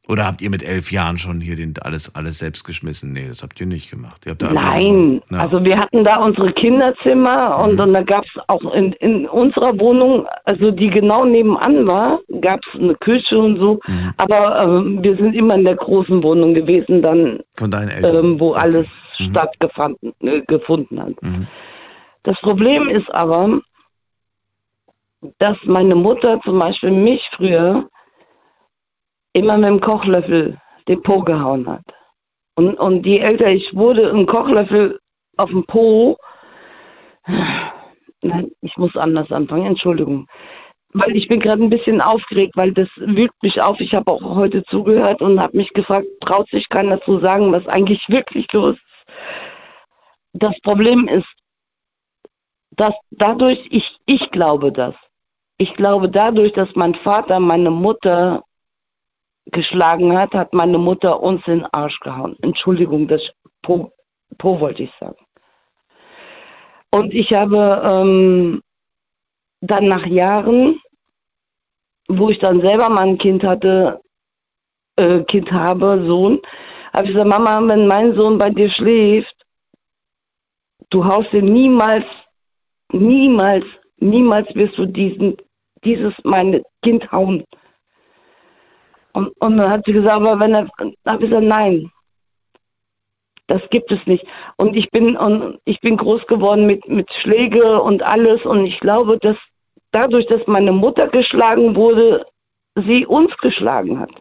Oder 0.08 0.26
habt 0.28 0.42
ihr 0.42 0.52
mit 0.52 0.62
elf 0.62 0.92
Jahren 0.92 1.18
schon 1.18 1.42
hier 1.42 1.56
den, 1.56 1.74
alles, 1.82 2.14
alles 2.14 2.38
selbst 2.38 2.64
geschmissen? 2.64 3.12
Nee, 3.12 3.28
das 3.28 3.42
habt 3.42 3.60
ihr 3.60 3.66
nicht 3.66 3.90
gemacht. 3.90 4.26
Ihr 4.26 4.36
Nein, 4.52 5.22
so, 5.30 5.36
also 5.36 5.66
wir 5.66 5.80
hatten 5.80 6.04
da 6.04 6.18
unsere 6.18 6.52
Kinderzimmer 6.52 7.58
und, 7.58 7.74
mhm. 7.74 7.80
und 7.80 7.94
da 7.94 8.04
gab 8.04 8.24
es 8.24 8.42
auch 8.48 8.74
in, 8.74 8.94
in 8.94 9.28
unserer 9.28 9.80
Wohnung, 9.80 10.28
also 10.44 10.70
die 10.70 10.90
genau 10.90 11.26
nebenan 11.26 11.88
war, 11.88 12.20
gab 12.42 12.60
es 12.68 12.80
eine 12.80 12.94
Küche 12.96 13.40
und 13.40 13.58
so. 13.58 13.80
Mhm. 13.88 14.14
Aber 14.18 14.62
äh, 14.62 15.04
wir 15.04 15.16
sind 15.16 15.36
immer 15.36 15.56
in 15.56 15.66
der 15.66 15.76
großen 15.76 16.22
Wohnung 16.22 16.54
gewesen, 16.54 17.02
dann, 17.02 17.40
Von 17.56 17.72
deinen 17.72 17.90
Eltern. 17.90 18.26
Ähm, 18.26 18.40
wo 18.40 18.54
alles 18.54 18.88
mhm. 19.20 19.32
stattgefunden 19.32 20.14
äh, 20.22 20.42
gefunden 20.42 21.02
hat. 21.02 21.22
Mhm. 21.24 21.48
Das 22.22 22.40
Problem 22.42 22.90
ist 22.90 23.12
aber, 23.14 23.60
dass 25.40 25.58
meine 25.64 25.96
Mutter 25.96 26.40
zum 26.44 26.60
Beispiel 26.60 26.92
mich 26.92 27.28
früher 27.36 27.88
immer 29.36 29.58
mit 29.58 29.70
dem 29.70 29.82
Kochlöffel 29.82 30.58
den 30.88 31.02
Po 31.04 31.22
gehauen 31.22 31.68
hat. 31.68 31.84
Und, 32.56 32.76
und 32.76 33.06
je 33.06 33.20
älter 33.20 33.52
ich 33.52 33.76
wurde, 33.76 34.12
ein 34.12 34.26
Kochlöffel 34.26 35.00
auf 35.38 35.50
dem 35.50 35.66
Po, 35.66 36.18
nein, 38.22 38.52
ich 38.62 38.78
muss 38.78 38.96
anders 38.96 39.32
anfangen, 39.32 39.66
Entschuldigung. 39.66 40.28
Weil 40.94 41.16
ich 41.18 41.28
bin 41.28 41.42
gerade 41.42 41.62
ein 41.62 41.70
bisschen 41.70 42.00
aufgeregt, 42.00 42.56
weil 42.56 42.72
das 42.72 42.88
wühlt 42.96 43.34
mich 43.42 43.62
auf. 43.62 43.82
Ich 43.82 43.94
habe 43.94 44.10
auch 44.10 44.22
heute 44.22 44.64
zugehört 44.66 45.22
und 45.22 45.42
habe 45.42 45.58
mich 45.58 45.74
gefragt, 45.74 46.08
traut 46.22 46.50
sich 46.50 46.70
keiner 46.70 47.02
zu 47.02 47.20
sagen, 47.20 47.52
was 47.52 47.68
eigentlich 47.68 48.08
wirklich 48.08 48.52
los 48.54 48.76
ist. 48.76 49.16
Das 50.32 50.58
Problem 50.62 51.10
ist, 51.10 51.28
dass 52.72 52.94
dadurch, 53.12 53.60
ich, 53.70 53.98
ich 54.06 54.32
glaube 54.32 54.72
das, 54.72 54.96
ich 55.58 55.74
glaube 55.74 56.10
dadurch, 56.10 56.54
dass 56.54 56.70
mein 56.76 56.96
Vater 56.96 57.42
meine 57.42 57.72
Mutter 57.72 58.44
geschlagen 59.52 60.18
hat, 60.18 60.34
hat 60.34 60.54
meine 60.54 60.78
Mutter 60.78 61.22
uns 61.22 61.46
in 61.48 61.60
den 61.60 61.68
Arsch 61.74 62.00
gehauen. 62.00 62.36
Entschuldigung, 62.42 63.08
das 63.08 63.32
Po, 63.62 63.92
po 64.38 64.60
wollte 64.60 64.84
ich 64.84 64.92
sagen. 65.00 65.18
Und 66.92 67.14
ich 67.14 67.34
habe 67.34 67.82
ähm, 67.84 68.62
dann 69.62 69.88
nach 69.88 70.06
Jahren, 70.06 70.80
wo 72.08 72.30
ich 72.30 72.40
dann 72.40 72.62
selber 72.62 72.90
mal 72.90 73.08
ein 73.08 73.18
Kind 73.18 73.44
hatte, 73.44 74.00
äh, 74.98 75.22
Kind 75.24 75.52
habe, 75.52 76.04
Sohn, 76.08 76.40
habe 76.94 77.08
ich 77.08 77.14
gesagt, 77.14 77.28
Mama, 77.28 77.60
wenn 77.68 77.88
mein 77.88 78.16
Sohn 78.16 78.38
bei 78.38 78.50
dir 78.50 78.70
schläft, 78.70 79.36
du 80.90 81.04
haust 81.04 81.34
ihn 81.34 81.52
niemals, 81.52 82.06
niemals, 82.94 83.66
niemals 83.98 84.48
wirst 84.56 84.78
du 84.78 84.86
diesen, 84.86 85.36
dieses 85.84 86.14
meine 86.24 86.64
Kind 86.84 87.12
hauen. 87.12 87.44
Und, 89.16 89.30
und 89.40 89.56
dann 89.58 89.70
hat 89.70 89.86
sie 89.86 89.94
gesagt, 89.94 90.16
aber 90.16 90.40
wenn 90.42 90.54
er, 90.54 90.68
habe 91.06 91.24
ich 91.24 91.30
gesagt, 91.30 91.46
nein, 91.48 91.90
das 93.48 93.62
gibt 93.70 93.90
es 93.92 94.00
nicht. 94.06 94.26
Und 94.58 94.76
ich 94.76 94.92
bin, 94.92 95.16
und 95.16 95.60
ich 95.64 95.80
bin 95.80 95.96
groß 95.96 96.28
geworden 96.28 96.66
mit, 96.66 96.88
mit 96.90 97.12
Schläge 97.14 97.82
und 97.82 98.04
alles. 98.04 98.44
Und 98.44 98.66
ich 98.66 98.80
glaube, 98.80 99.18
dass 99.20 99.38
dadurch, 99.92 100.26
dass 100.28 100.46
meine 100.48 100.74
Mutter 100.74 101.08
geschlagen 101.08 101.76
wurde, 101.76 102.26
sie 102.76 103.06
uns 103.06 103.36
geschlagen 103.38 104.00
hat. 104.00 104.12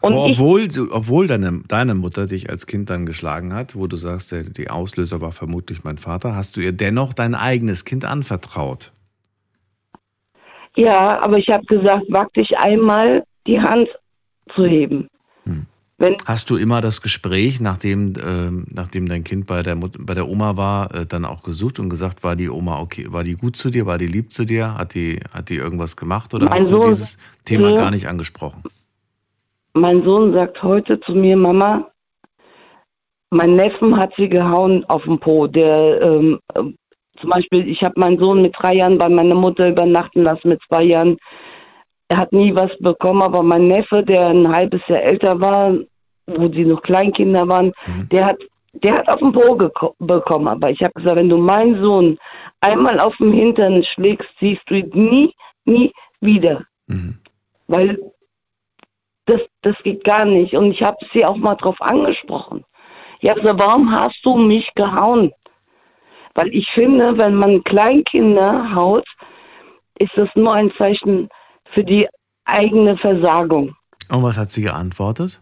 Und 0.00 0.14
Aber 0.14 0.26
ich, 0.26 0.40
obwohl, 0.40 0.66
du- 0.66 0.92
obwohl 0.92 1.28
deine, 1.28 1.62
deine 1.68 1.94
Mutter 1.94 2.26
dich 2.26 2.50
als 2.50 2.66
Kind 2.66 2.90
dann 2.90 3.06
geschlagen 3.06 3.54
hat, 3.54 3.76
wo 3.76 3.86
du 3.86 3.96
sagst, 3.96 4.32
der, 4.32 4.42
die 4.42 4.70
Auslöser 4.70 5.20
war 5.20 5.30
vermutlich 5.32 5.84
mein 5.84 5.98
Vater, 5.98 6.34
hast 6.34 6.56
du 6.56 6.60
ihr 6.60 6.72
dennoch 6.72 7.12
dein 7.12 7.34
eigenes 7.36 7.84
Kind 7.84 8.04
anvertraut. 8.04 8.92
ja, 10.74 11.20
aber 11.20 11.38
ich 11.38 11.48
habe 11.50 11.64
gesagt, 11.66 12.06
wag 12.08 12.32
dich 12.32 12.56
einmal, 12.58 13.22
die 13.46 13.60
Hand 13.60 13.88
zu 14.54 14.64
heben. 14.66 15.08
Wenn, 15.98 16.16
Hast 16.24 16.50
du 16.50 16.56
immer 16.56 16.80
das 16.80 17.00
Gespräch, 17.00 17.60
nachdem, 17.60 18.14
ähm, 18.24 18.66
nachdem 18.70 19.08
dein 19.08 19.22
Kind 19.22 19.46
bei 19.46 19.62
der, 19.62 19.76
Mut 19.76 19.92
bei 20.00 20.14
der 20.14 20.26
Oma 20.28 20.56
war, 20.56 20.92
äh, 20.94 21.06
dann 21.06 21.24
auch 21.24 21.42
gesucht 21.44 21.78
und 21.78 21.90
gesagt, 21.90 22.24
war 22.24 22.34
die 22.34 22.48
Oma 22.48 22.80
okay, 22.80 23.06
war 23.12 23.22
die 23.22 23.34
gut 23.34 23.54
zu 23.56 23.70
dir, 23.70 23.86
war 23.86 23.98
die 23.98 24.08
lieb 24.08 24.32
zu 24.32 24.44
dir, 24.44 24.74
hat 24.74 24.94
die, 24.94 25.20
hat 25.32 25.48
die 25.48 25.56
irgendwas 25.56 25.96
gemacht 25.96 26.34
oder 26.34 26.46
Mein 26.48 26.60
hast 26.60 26.70
du 26.70 26.76
Sohn- 26.76 26.88
dieses 26.88 27.18
Thema 27.44 27.70
Ja. 27.70 27.76
gar 27.76 27.90
nicht 27.92 28.08
angesprochen? 28.08 28.62
mein 29.74 30.02
Sohn 30.04 30.32
sagt 30.34 30.62
heute 30.62 30.98
zu 31.00 31.12
mir, 31.12 31.36
Mama, 31.36 31.88
mein 33.30 33.54
Neffen 33.56 33.96
hat 33.96 34.12
sie 34.16 34.28
gehauen 34.28 34.84
auf 34.86 35.02
den 35.04 35.18
Po. 35.20 35.46
Der, 35.46 36.00
ähm, 36.02 36.38
ähm, 36.56 36.74
zum 37.20 37.30
Beispiel, 37.30 37.66
ich 37.68 37.82
habe 37.82 37.98
meinen 37.98 38.18
Sohn 38.18 38.42
mit 38.42 38.54
drei 38.58 38.74
Jahren 38.74 38.98
bei 38.98 39.08
meiner 39.08 39.34
Mutter 39.34 39.68
übernachten 39.68 40.22
lassen, 40.24 40.48
mit 40.48 40.60
zwei 40.68 40.82
Jahren. 40.82 41.16
Er 42.12 42.18
hat 42.18 42.30
nie 42.34 42.54
was 42.54 42.70
bekommen, 42.78 43.22
aber 43.22 43.42
mein 43.42 43.68
Neffe, 43.68 44.02
der 44.02 44.28
ein 44.28 44.46
halbes 44.46 44.82
Jahr 44.86 45.00
älter 45.00 45.40
war, 45.40 45.72
wo 46.26 46.46
sie 46.48 46.66
noch 46.66 46.82
Kleinkinder 46.82 47.48
waren, 47.48 47.72
der 48.10 48.26
hat 48.26 48.38
der 48.74 48.98
hat 48.98 49.08
auf 49.08 49.20
den 49.20 49.32
Po 49.32 49.56
bekommen. 49.98 50.48
Aber 50.48 50.68
ich 50.68 50.82
habe 50.82 50.92
gesagt, 50.92 51.16
wenn 51.16 51.30
du 51.30 51.38
meinen 51.38 51.82
Sohn 51.82 52.18
einmal 52.60 53.00
auf 53.00 53.16
den 53.16 53.32
Hintern 53.32 53.82
schlägst, 53.82 54.28
siehst 54.40 54.60
du 54.66 54.74
ihn 54.74 54.90
nie, 54.92 55.34
nie 55.64 55.90
wieder. 56.20 56.64
Weil 57.68 57.98
das, 59.24 59.40
das 59.62 59.76
geht 59.82 60.04
gar 60.04 60.26
nicht. 60.26 60.54
Und 60.54 60.72
ich 60.72 60.82
habe 60.82 60.98
sie 61.14 61.24
auch 61.24 61.36
mal 61.36 61.54
drauf 61.54 61.80
angesprochen. 61.80 62.62
Ich 63.20 63.30
habe 63.30 63.40
gesagt, 63.40 63.58
warum 63.58 63.90
hast 63.90 64.20
du 64.22 64.36
mich 64.36 64.68
gehauen? 64.74 65.32
Weil 66.34 66.48
ich 66.54 66.70
finde, 66.72 67.16
wenn 67.16 67.36
man 67.36 67.64
Kleinkinder 67.64 68.74
haut, 68.74 69.06
ist 69.98 70.12
das 70.14 70.28
nur 70.34 70.52
ein 70.52 70.72
Zeichen 70.76 71.30
für 71.72 71.84
die 71.84 72.08
eigene 72.44 72.96
Versagung. 72.96 73.74
Und 74.10 74.22
was 74.22 74.38
hat 74.38 74.52
sie 74.52 74.62
geantwortet? 74.62 75.40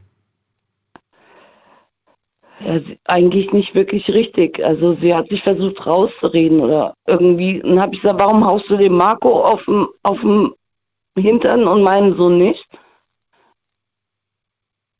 Ja, 2.61 2.79
eigentlich 3.05 3.53
nicht 3.53 3.75
wirklich 3.75 4.09
richtig. 4.09 4.63
Also 4.63 4.95
sie 5.01 5.15
hat 5.15 5.29
sich 5.29 5.43
versucht 5.43 5.85
rauszureden 5.87 6.61
oder 6.61 6.95
irgendwie. 7.07 7.63
Und 7.63 7.71
dann 7.71 7.81
habe 7.81 7.95
ich 7.95 8.03
gesagt, 8.03 8.21
warum 8.21 8.45
haust 8.45 8.69
du 8.69 8.77
den 8.77 8.95
Marco 8.95 9.45
auf 9.45 9.65
dem, 9.65 9.89
auf 10.03 10.21
dem 10.21 10.55
Hintern 11.17 11.67
und 11.67 11.83
meinen 11.83 12.17
Sohn 12.17 12.39
nicht? 12.39 12.65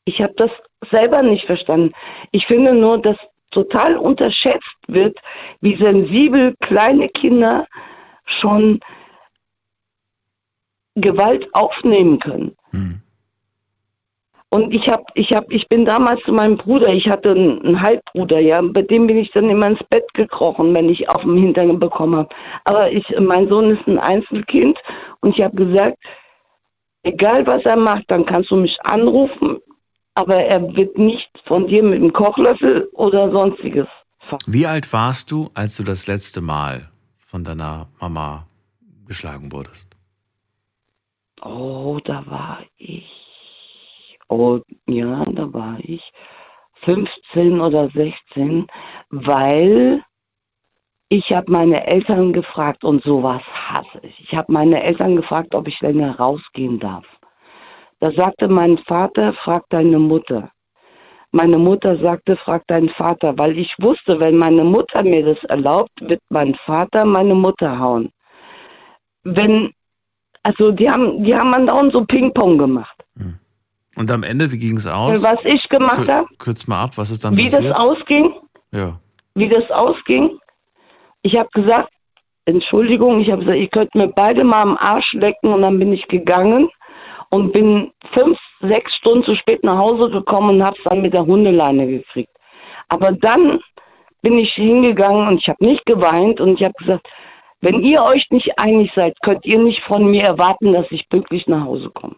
Ich 0.05 0.21
habe 0.21 0.33
das 0.35 0.49
selber 0.89 1.21
nicht 1.21 1.45
verstanden. 1.45 1.93
Ich 2.31 2.47
finde 2.47 2.73
nur, 2.73 2.99
dass 2.99 3.17
total 3.51 3.95
unterschätzt 3.97 4.77
wird, 4.87 5.19
wie 5.59 5.77
sensibel 5.77 6.55
kleine 6.61 7.09
Kinder 7.09 7.67
schon 8.25 8.79
Gewalt 10.95 11.47
aufnehmen 11.53 12.19
können. 12.19 12.55
Und 14.53 14.73
ich 14.73 14.89
habe, 14.89 15.05
ich 15.13 15.31
habe, 15.31 15.45
ich 15.53 15.69
bin 15.69 15.85
damals 15.85 16.21
zu 16.23 16.33
meinem 16.33 16.57
Bruder, 16.57 16.89
ich 16.89 17.09
hatte 17.09 17.31
einen, 17.31 17.61
einen 17.61 17.81
Halbbruder, 17.81 18.39
ja, 18.39 18.61
bei 18.61 18.81
dem 18.81 19.07
bin 19.07 19.17
ich 19.17 19.31
dann 19.31 19.49
immer 19.49 19.67
ins 19.67 19.83
Bett 19.89 20.13
gekrochen, 20.13 20.73
wenn 20.73 20.89
ich 20.89 21.07
auf 21.07 21.21
dem 21.21 21.37
Hintern 21.37 21.79
bekommen 21.79 22.17
habe. 22.17 22.35
Aber 22.65 22.91
ich, 22.91 23.05
mein 23.17 23.47
Sohn 23.47 23.71
ist 23.71 23.87
ein 23.87 23.97
Einzelkind 23.97 24.77
und 25.21 25.37
ich 25.37 25.41
habe 25.41 25.55
gesagt, 25.55 25.97
egal 27.03 27.47
was 27.47 27.63
er 27.63 27.77
macht, 27.77 28.11
dann 28.11 28.25
kannst 28.25 28.51
du 28.51 28.57
mich 28.57 28.77
anrufen, 28.83 29.59
aber 30.15 30.35
er 30.35 30.75
wird 30.75 30.97
nicht 30.97 31.31
von 31.45 31.67
dir 31.67 31.81
mit 31.81 32.01
dem 32.01 32.11
Kochlöffel 32.11 32.89
oder 32.91 33.31
sonstiges. 33.31 33.87
Wie 34.47 34.67
alt 34.67 34.91
warst 34.91 35.31
du, 35.31 35.49
als 35.53 35.77
du 35.77 35.83
das 35.83 36.07
letzte 36.07 36.41
Mal 36.41 36.89
von 37.19 37.45
deiner 37.45 37.87
Mama 38.01 38.47
geschlagen 39.07 39.49
wurdest? 39.53 39.90
Oh, 41.41 41.99
da 42.03 42.23
war 42.27 42.59
ich. 42.77 43.09
Oh, 44.29 44.59
ja, 44.87 45.25
da 45.25 45.51
war 45.53 45.77
ich 45.81 46.01
15 46.83 47.59
oder 47.59 47.89
16, 47.89 48.67
weil 49.09 50.03
ich 51.09 51.33
habe 51.33 51.51
meine 51.51 51.85
Eltern 51.85 52.31
gefragt 52.31 52.83
und 52.83 53.03
sowas 53.03 53.41
hasse 53.53 53.99
ich. 54.03 54.19
Ich 54.21 54.33
habe 54.33 54.51
meine 54.51 54.81
Eltern 54.81 55.17
gefragt, 55.17 55.53
ob 55.53 55.67
ich 55.67 55.81
länger 55.81 56.15
rausgehen 56.17 56.79
darf. 56.79 57.05
Da 57.99 58.11
sagte 58.11 58.47
mein 58.47 58.77
Vater, 58.77 59.33
frag 59.33 59.63
deine 59.69 59.99
Mutter. 59.99 60.51
Meine 61.31 61.57
Mutter 61.57 61.97
sagte, 61.97 62.35
frag 62.35 62.65
deinen 62.67 62.89
Vater, 62.89 63.37
weil 63.37 63.57
ich 63.57 63.75
wusste, 63.79 64.19
wenn 64.19 64.37
meine 64.37 64.63
Mutter 64.63 65.03
mir 65.03 65.23
das 65.23 65.43
erlaubt, 65.45 65.91
wird 66.01 66.21
mein 66.29 66.55
Vater 66.55 67.05
meine 67.05 67.35
Mutter 67.35 67.79
hauen. 67.79 68.11
Wenn, 69.23 69.71
also 70.43 70.71
die 70.71 70.89
haben, 70.89 71.23
die 71.23 71.35
haben 71.35 71.53
andauernd 71.53 71.93
so 71.93 72.05
Ping-Pong 72.05 72.57
gemacht. 72.57 72.95
Und 73.95 74.09
am 74.09 74.23
Ende, 74.23 74.51
wie 74.51 74.57
ging 74.57 74.77
es 74.77 74.87
aus? 74.87 75.21
Was 75.21 75.39
ich 75.43 75.67
gemacht 75.67 76.07
habe, 76.07 76.27
Kürz 76.37 76.65
mal 76.67 76.83
ab, 76.83 76.91
was 76.95 77.11
ist 77.11 77.23
dann 77.23 77.35
wie 77.35 77.49
passiert? 77.49 77.65
das 77.65 77.77
ausging, 77.77 78.33
ja. 78.71 78.99
wie 79.35 79.49
das 79.49 79.69
ausging. 79.69 80.39
Ich 81.23 81.37
habe 81.37 81.49
gesagt, 81.53 81.89
Entschuldigung, 82.45 83.19
ich 83.19 83.29
habe 83.29 83.41
gesagt, 83.41 83.59
ihr 83.59 83.67
könnt 83.67 83.93
mir 83.93 84.07
beide 84.07 84.43
mal 84.43 84.61
am 84.61 84.77
Arsch 84.77 85.13
lecken 85.13 85.53
und 85.53 85.61
dann 85.61 85.77
bin 85.77 85.91
ich 85.91 86.07
gegangen 86.07 86.69
und 87.29 87.51
bin 87.51 87.91
fünf, 88.13 88.39
sechs 88.61 88.95
Stunden 88.95 89.25
zu 89.25 89.35
spät 89.35 89.63
nach 89.63 89.77
Hause 89.77 90.09
gekommen 90.09 90.55
und 90.55 90.63
habe 90.63 90.77
es 90.77 90.83
dann 90.85 91.01
mit 91.01 91.13
der 91.13 91.25
Hundeleine 91.25 91.85
gekriegt. 91.85 92.31
Aber 92.87 93.11
dann 93.11 93.59
bin 94.21 94.37
ich 94.37 94.53
hingegangen 94.53 95.27
und 95.27 95.37
ich 95.37 95.49
habe 95.49 95.63
nicht 95.63 95.85
geweint 95.85 96.39
und 96.39 96.59
ich 96.59 96.63
habe 96.63 96.73
gesagt, 96.79 97.07
wenn 97.61 97.83
ihr 97.83 98.03
euch 98.03 98.29
nicht 98.31 98.57
einig 98.59 98.91
seid, 98.95 99.21
könnt 99.21 99.45
ihr 99.45 99.59
nicht 99.59 99.81
von 99.83 100.09
mir 100.09 100.23
erwarten, 100.23 100.73
dass 100.73 100.87
ich 100.89 101.07
pünktlich 101.09 101.47
nach 101.47 101.63
Hause 101.63 101.89
komme. 101.91 102.15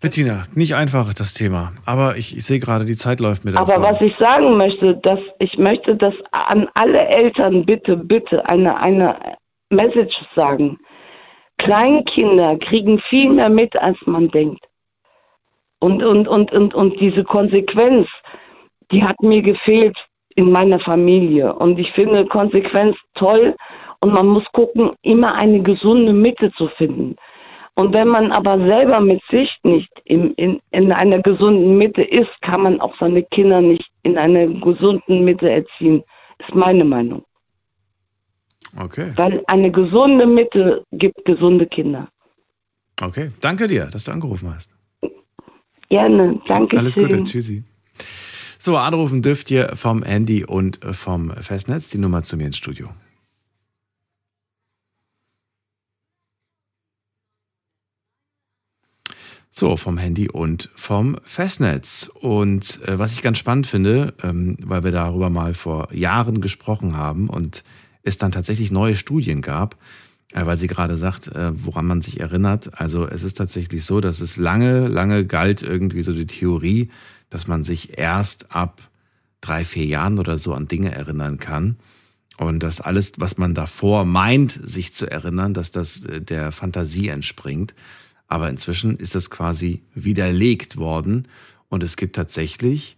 Bettina, 0.00 0.46
nicht 0.52 0.74
einfach 0.74 1.14
das 1.14 1.32
Thema, 1.32 1.72
aber 1.86 2.16
ich, 2.16 2.36
ich 2.36 2.44
sehe 2.44 2.58
gerade, 2.58 2.84
die 2.84 2.96
Zeit 2.96 3.20
läuft 3.20 3.44
mir 3.44 3.56
Aber 3.56 3.80
was 3.80 4.00
ich 4.02 4.14
sagen 4.18 4.56
möchte, 4.56 4.96
dass 4.96 5.20
ich 5.38 5.56
möchte, 5.56 5.96
dass 5.96 6.14
an 6.32 6.68
alle 6.74 7.06
Eltern 7.06 7.64
bitte, 7.64 7.96
bitte 7.96 8.46
eine, 8.46 8.78
eine 8.78 9.16
Message 9.70 10.20
sagen. 10.34 10.78
Kleinkinder 11.56 12.58
kriegen 12.58 12.98
viel 12.98 13.30
mehr 13.30 13.48
mit, 13.48 13.76
als 13.76 13.96
man 14.04 14.28
denkt. 14.28 14.66
Und, 15.78 16.02
und, 16.02 16.28
und, 16.28 16.52
und, 16.52 16.74
und 16.74 17.00
diese 17.00 17.24
Konsequenz, 17.24 18.08
die 18.90 19.02
hat 19.04 19.22
mir 19.22 19.40
gefehlt 19.40 19.96
in 20.34 20.50
meiner 20.50 20.78
Familie. 20.80 21.54
Und 21.54 21.78
ich 21.78 21.92
finde 21.92 22.26
Konsequenz 22.26 22.96
toll. 23.14 23.54
Und 24.00 24.12
man 24.12 24.26
muss 24.26 24.44
gucken, 24.52 24.90
immer 25.02 25.34
eine 25.34 25.62
gesunde 25.62 26.12
Mitte 26.12 26.52
zu 26.52 26.68
finden. 26.76 27.16
Und 27.76 27.92
wenn 27.92 28.08
man 28.08 28.30
aber 28.30 28.58
selber 28.68 29.00
mit 29.00 29.20
sich 29.30 29.58
nicht 29.64 29.90
in, 30.04 30.32
in, 30.34 30.60
in 30.70 30.92
einer 30.92 31.20
gesunden 31.20 31.76
Mitte 31.76 32.02
ist, 32.02 32.30
kann 32.42 32.62
man 32.62 32.80
auch 32.80 32.94
seine 33.00 33.22
Kinder 33.22 33.60
nicht 33.60 33.88
in 34.02 34.16
einer 34.16 34.46
gesunden 34.46 35.24
Mitte 35.24 35.50
erziehen. 35.50 36.04
Ist 36.38 36.54
meine 36.54 36.84
Meinung. 36.84 37.24
Okay, 38.78 39.12
Weil 39.16 39.42
eine 39.46 39.70
gesunde 39.70 40.26
Mitte 40.26 40.84
gibt 40.92 41.24
gesunde 41.24 41.66
Kinder. 41.66 42.08
okay. 43.00 43.30
Danke 43.40 43.66
dir, 43.68 43.86
dass 43.86 44.04
du 44.04 44.12
angerufen 44.12 44.52
hast. 44.52 44.70
Gerne. 45.88 46.40
Danke 46.46 46.78
Alles 46.78 46.94
schön. 46.94 47.04
Gute, 47.04 47.24
tschüssi. 47.24 47.62
So, 48.64 48.78
anrufen 48.78 49.20
dürft 49.20 49.50
ihr 49.50 49.76
vom 49.76 50.02
Handy 50.02 50.42
und 50.42 50.80
vom 50.92 51.30
Festnetz 51.42 51.90
die 51.90 51.98
Nummer 51.98 52.22
zu 52.22 52.38
mir 52.38 52.46
ins 52.46 52.56
Studio. 52.56 52.88
So, 59.50 59.76
vom 59.76 59.98
Handy 59.98 60.30
und 60.30 60.70
vom 60.76 61.18
Festnetz. 61.24 62.10
Und 62.14 62.80
äh, 62.86 62.98
was 62.98 63.12
ich 63.12 63.20
ganz 63.20 63.36
spannend 63.36 63.66
finde, 63.66 64.14
ähm, 64.22 64.56
weil 64.62 64.82
wir 64.82 64.92
darüber 64.92 65.28
mal 65.28 65.52
vor 65.52 65.92
Jahren 65.92 66.40
gesprochen 66.40 66.96
haben 66.96 67.28
und 67.28 67.64
es 68.02 68.16
dann 68.16 68.32
tatsächlich 68.32 68.70
neue 68.70 68.96
Studien 68.96 69.42
gab, 69.42 69.76
äh, 70.32 70.46
weil 70.46 70.56
sie 70.56 70.68
gerade 70.68 70.96
sagt, 70.96 71.28
äh, 71.28 71.52
woran 71.54 71.84
man 71.84 72.00
sich 72.00 72.18
erinnert. 72.18 72.80
Also 72.80 73.06
es 73.06 73.24
ist 73.24 73.34
tatsächlich 73.34 73.84
so, 73.84 74.00
dass 74.00 74.20
es 74.20 74.38
lange, 74.38 74.88
lange 74.88 75.26
galt 75.26 75.60
irgendwie 75.60 76.00
so 76.00 76.14
die 76.14 76.26
Theorie, 76.26 76.88
dass 77.34 77.48
man 77.48 77.64
sich 77.64 77.98
erst 77.98 78.52
ab 78.52 78.88
drei, 79.40 79.64
vier 79.64 79.86
Jahren 79.86 80.20
oder 80.20 80.38
so 80.38 80.54
an 80.54 80.68
Dinge 80.68 80.94
erinnern 80.94 81.38
kann. 81.38 81.78
Und 82.38 82.62
dass 82.62 82.80
alles, 82.80 83.14
was 83.16 83.38
man 83.38 83.54
davor 83.54 84.04
meint, 84.04 84.52
sich 84.62 84.94
zu 84.94 85.10
erinnern, 85.10 85.52
dass 85.52 85.72
das 85.72 86.04
äh, 86.04 86.20
der 86.20 86.52
Fantasie 86.52 87.08
entspringt. 87.08 87.74
Aber 88.28 88.48
inzwischen 88.48 88.96
ist 88.98 89.16
das 89.16 89.30
quasi 89.30 89.82
widerlegt 89.96 90.76
worden. 90.76 91.26
Und 91.68 91.82
es 91.82 91.96
gibt 91.96 92.14
tatsächlich 92.14 92.96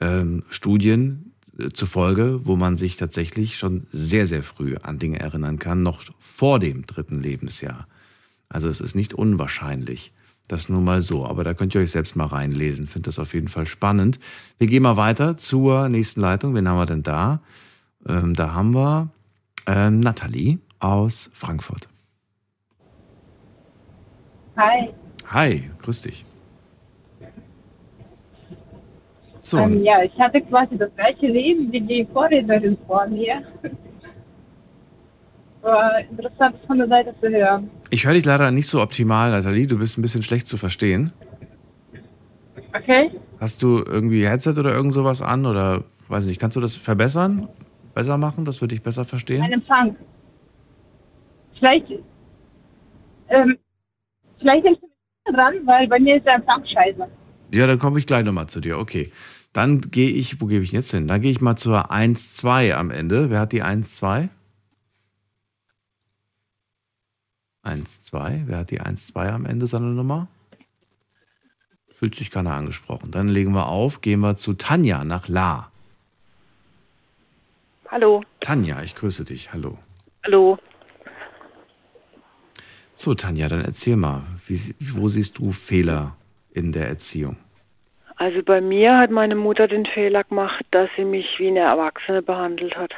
ähm, 0.00 0.42
Studien 0.50 1.32
äh, 1.58 1.70
zufolge, 1.70 2.44
wo 2.44 2.56
man 2.56 2.76
sich 2.76 2.98
tatsächlich 2.98 3.56
schon 3.56 3.86
sehr, 3.90 4.26
sehr 4.26 4.42
früh 4.42 4.76
an 4.76 4.98
Dinge 4.98 5.18
erinnern 5.18 5.58
kann, 5.58 5.82
noch 5.82 6.02
vor 6.18 6.58
dem 6.58 6.84
dritten 6.84 7.22
Lebensjahr. 7.22 7.88
Also 8.50 8.68
es 8.68 8.82
ist 8.82 8.94
nicht 8.94 9.14
unwahrscheinlich. 9.14 10.12
Das 10.48 10.68
nur 10.70 10.80
mal 10.80 11.02
so. 11.02 11.26
Aber 11.26 11.44
da 11.44 11.54
könnt 11.54 11.74
ihr 11.74 11.80
euch 11.82 11.90
selbst 11.90 12.16
mal 12.16 12.26
reinlesen. 12.26 12.86
Finde 12.86 13.08
das 13.08 13.18
auf 13.18 13.34
jeden 13.34 13.48
Fall 13.48 13.66
spannend. 13.66 14.18
Wir 14.56 14.66
gehen 14.66 14.82
mal 14.82 14.96
weiter 14.96 15.36
zur 15.36 15.88
nächsten 15.88 16.22
Leitung. 16.22 16.54
Wen 16.54 16.66
haben 16.66 16.78
wir 16.78 16.86
denn 16.86 17.02
da? 17.02 17.40
Ähm, 18.06 18.34
da 18.34 18.54
haben 18.54 18.74
wir 18.74 19.10
äh, 19.66 19.90
Nathalie 19.90 20.58
aus 20.78 21.30
Frankfurt. 21.34 21.88
Hi. 24.56 24.88
Hi, 25.26 25.70
grüß 25.82 26.02
dich. 26.02 26.24
So, 29.40 29.58
Ähm, 29.58 29.82
ja, 29.82 30.02
ich 30.02 30.18
hatte 30.18 30.40
quasi 30.40 30.76
das 30.76 30.90
gleiche 30.96 31.26
Leben 31.26 31.70
wie 31.70 31.80
die 31.80 32.06
Vorrednerin 32.12 32.76
vor 32.86 33.06
mir. 33.06 33.42
War 35.62 35.98
interessant 36.00 36.56
von 36.66 36.78
der 36.78 36.88
Seite 36.88 37.14
zu 37.20 37.28
hören. 37.28 37.70
ich 37.90 38.06
höre 38.06 38.14
dich 38.14 38.24
leider 38.24 38.50
nicht 38.50 38.68
so 38.68 38.80
optimal, 38.80 39.30
Nathalie. 39.30 39.66
Du 39.66 39.78
bist 39.78 39.98
ein 39.98 40.02
bisschen 40.02 40.22
schlecht 40.22 40.46
zu 40.46 40.56
verstehen. 40.56 41.12
Okay? 42.74 43.10
Hast 43.40 43.62
du 43.62 43.78
irgendwie 43.78 44.26
Headset 44.26 44.54
oder 44.58 44.72
irgend 44.72 44.92
sowas 44.92 45.22
an 45.22 45.46
oder 45.46 45.84
weiß 46.08 46.24
nicht, 46.24 46.40
kannst 46.40 46.56
du 46.56 46.60
das 46.60 46.74
verbessern? 46.74 47.48
Besser 47.94 48.18
machen, 48.18 48.44
dass 48.44 48.60
wir 48.60 48.68
dich 48.68 48.82
besser 48.82 49.04
verstehen? 49.04 49.42
Ein 49.42 49.52
Empfang. 49.52 49.96
Vielleicht, 51.58 51.86
ähm, 53.28 53.58
vielleicht 54.38 54.64
nimmst 54.64 54.82
du 54.82 55.32
dran, 55.32 55.54
weil 55.64 55.88
bei 55.88 55.98
mir 55.98 56.16
ist 56.16 56.26
der 56.26 56.36
Empfang 56.36 56.64
scheiße. 56.64 57.08
Ja, 57.52 57.66
dann 57.66 57.78
komme 57.78 57.98
ich 57.98 58.06
gleich 58.06 58.24
nochmal 58.24 58.48
zu 58.48 58.60
dir. 58.60 58.78
Okay. 58.78 59.10
Dann 59.52 59.80
gehe 59.80 60.10
ich, 60.10 60.40
wo 60.40 60.46
gebe 60.46 60.62
ich 60.62 60.72
jetzt 60.72 60.90
hin? 60.90 61.08
Dann 61.08 61.20
gehe 61.20 61.30
ich 61.30 61.40
mal 61.40 61.56
zur 61.56 61.90
1-2 61.90 62.74
am 62.74 62.90
Ende. 62.90 63.30
Wer 63.30 63.40
hat 63.40 63.52
die 63.52 63.64
1-2? 63.64 64.28
1-2. 67.68 68.42
Wer 68.46 68.58
hat 68.58 68.70
die 68.70 68.80
1-2 68.80 69.30
am 69.30 69.46
Ende 69.46 69.66
seiner 69.66 69.86
Nummer? 69.86 70.28
Fühlt 71.94 72.14
sich 72.14 72.30
keiner 72.30 72.54
angesprochen. 72.54 73.10
Dann 73.10 73.28
legen 73.28 73.52
wir 73.52 73.66
auf, 73.66 74.00
gehen 74.00 74.20
wir 74.20 74.36
zu 74.36 74.54
Tanja 74.54 75.04
nach 75.04 75.28
La. 75.28 75.70
Hallo, 77.90 78.22
Tanja, 78.40 78.82
ich 78.82 78.94
grüße 78.94 79.24
dich. 79.24 79.52
Hallo. 79.52 79.78
hallo. 80.24 80.58
So, 82.94 83.14
Tanja, 83.14 83.48
dann 83.48 83.64
erzähl 83.64 83.96
mal, 83.96 84.22
wie, 84.46 84.74
wo 84.80 85.08
siehst 85.08 85.38
du 85.38 85.52
Fehler 85.52 86.16
in 86.52 86.72
der 86.72 86.88
Erziehung? 86.88 87.36
Also 88.16 88.42
bei 88.42 88.60
mir 88.60 88.98
hat 88.98 89.12
meine 89.12 89.36
Mutter 89.36 89.68
den 89.68 89.86
Fehler 89.86 90.24
gemacht, 90.24 90.66
dass 90.72 90.90
sie 90.96 91.04
mich 91.04 91.38
wie 91.38 91.48
eine 91.48 91.60
Erwachsene 91.60 92.22
behandelt 92.22 92.76
hat. 92.76 92.92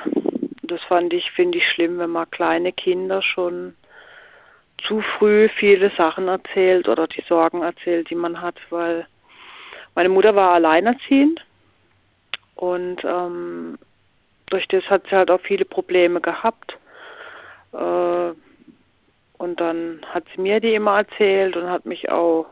Das 0.63 0.81
fand 0.83 1.13
ich, 1.13 1.31
finde 1.33 1.59
ich 1.59 1.69
schlimm, 1.69 1.99
wenn 1.99 2.11
man 2.11 2.31
kleine 2.31 2.73
Kinder 2.73 3.21
schon 3.21 3.75
zu 4.83 5.01
früh 5.01 5.49
viele 5.49 5.91
Sachen 5.97 6.29
erzählt 6.29 6.89
oder 6.89 7.07
die 7.07 7.25
Sorgen 7.29 7.63
erzählt, 7.63 8.11
die 8.11 8.15
man 8.15 8.41
hat, 8.41 8.57
weil 8.71 9.07
meine 9.95 10.09
Mutter 10.09 10.35
war 10.35 10.51
alleinerziehend 10.53 11.45
und 12.55 13.05
ähm, 13.05 13.79
durch 14.51 14.69
das 14.69 14.85
hat 14.91 15.05
sie 15.09 15.17
halt 15.17 15.31
auch 15.31 15.41
viele 15.41 15.65
Probleme 15.65 16.21
gehabt. 16.21 16.77
Äh, 17.73 18.33
und 19.39 19.59
dann 19.59 20.01
hat 20.13 20.25
sie 20.35 20.43
mir 20.43 20.61
die 20.61 20.75
immer 20.75 20.99
erzählt 20.99 21.57
und 21.57 21.71
hat 21.71 21.87
mich 21.87 22.11
auch, 22.11 22.47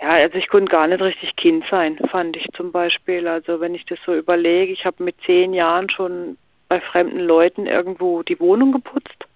ja, 0.00 0.10
also 0.10 0.38
ich 0.38 0.48
konnte 0.48 0.70
gar 0.70 0.86
nicht 0.86 1.02
richtig 1.02 1.34
Kind 1.34 1.64
sein, 1.68 1.98
fand 2.10 2.36
ich 2.36 2.46
zum 2.52 2.70
Beispiel. 2.70 3.26
Also 3.26 3.58
wenn 3.58 3.74
ich 3.74 3.84
das 3.86 3.98
so 4.06 4.14
überlege, 4.14 4.72
ich 4.72 4.84
habe 4.84 5.02
mit 5.02 5.16
zehn 5.26 5.52
Jahren 5.52 5.90
schon 5.90 6.38
bei 6.68 6.80
fremden 6.80 7.20
Leuten 7.20 7.66
irgendwo 7.66 8.22
die 8.22 8.38
Wohnung 8.38 8.70
geputzt. 8.70 9.26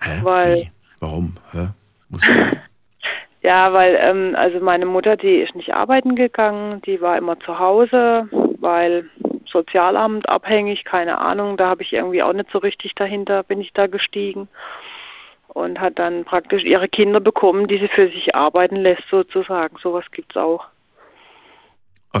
Hä? 0.00 0.20
Weil? 0.22 0.72
Warum? 1.02 1.34
Ja, 3.44 3.72
weil, 3.72 3.98
ähm, 4.00 4.36
also 4.36 4.60
meine 4.60 4.86
Mutter, 4.86 5.16
die 5.16 5.38
ist 5.38 5.56
nicht 5.56 5.74
arbeiten 5.74 6.14
gegangen, 6.14 6.80
die 6.82 7.00
war 7.00 7.18
immer 7.18 7.40
zu 7.40 7.58
Hause, 7.58 8.28
weil 8.60 9.10
Sozialamt 9.50 10.28
abhängig, 10.28 10.84
keine 10.84 11.18
Ahnung, 11.18 11.56
da 11.56 11.66
habe 11.66 11.82
ich 11.82 11.92
irgendwie 11.92 12.22
auch 12.22 12.32
nicht 12.32 12.52
so 12.52 12.58
richtig 12.58 12.94
dahinter, 12.94 13.42
bin 13.42 13.60
ich 13.60 13.72
da 13.72 13.88
gestiegen 13.88 14.46
und 15.48 15.80
hat 15.80 15.98
dann 15.98 16.24
praktisch 16.24 16.62
ihre 16.62 16.86
Kinder 16.88 17.18
bekommen, 17.18 17.66
die 17.66 17.78
sie 17.78 17.88
für 17.88 18.06
sich 18.06 18.36
arbeiten 18.36 18.76
lässt, 18.76 19.08
sozusagen. 19.10 19.76
Sowas 19.82 20.04
gibt's 20.12 20.36
auch. 20.36 20.66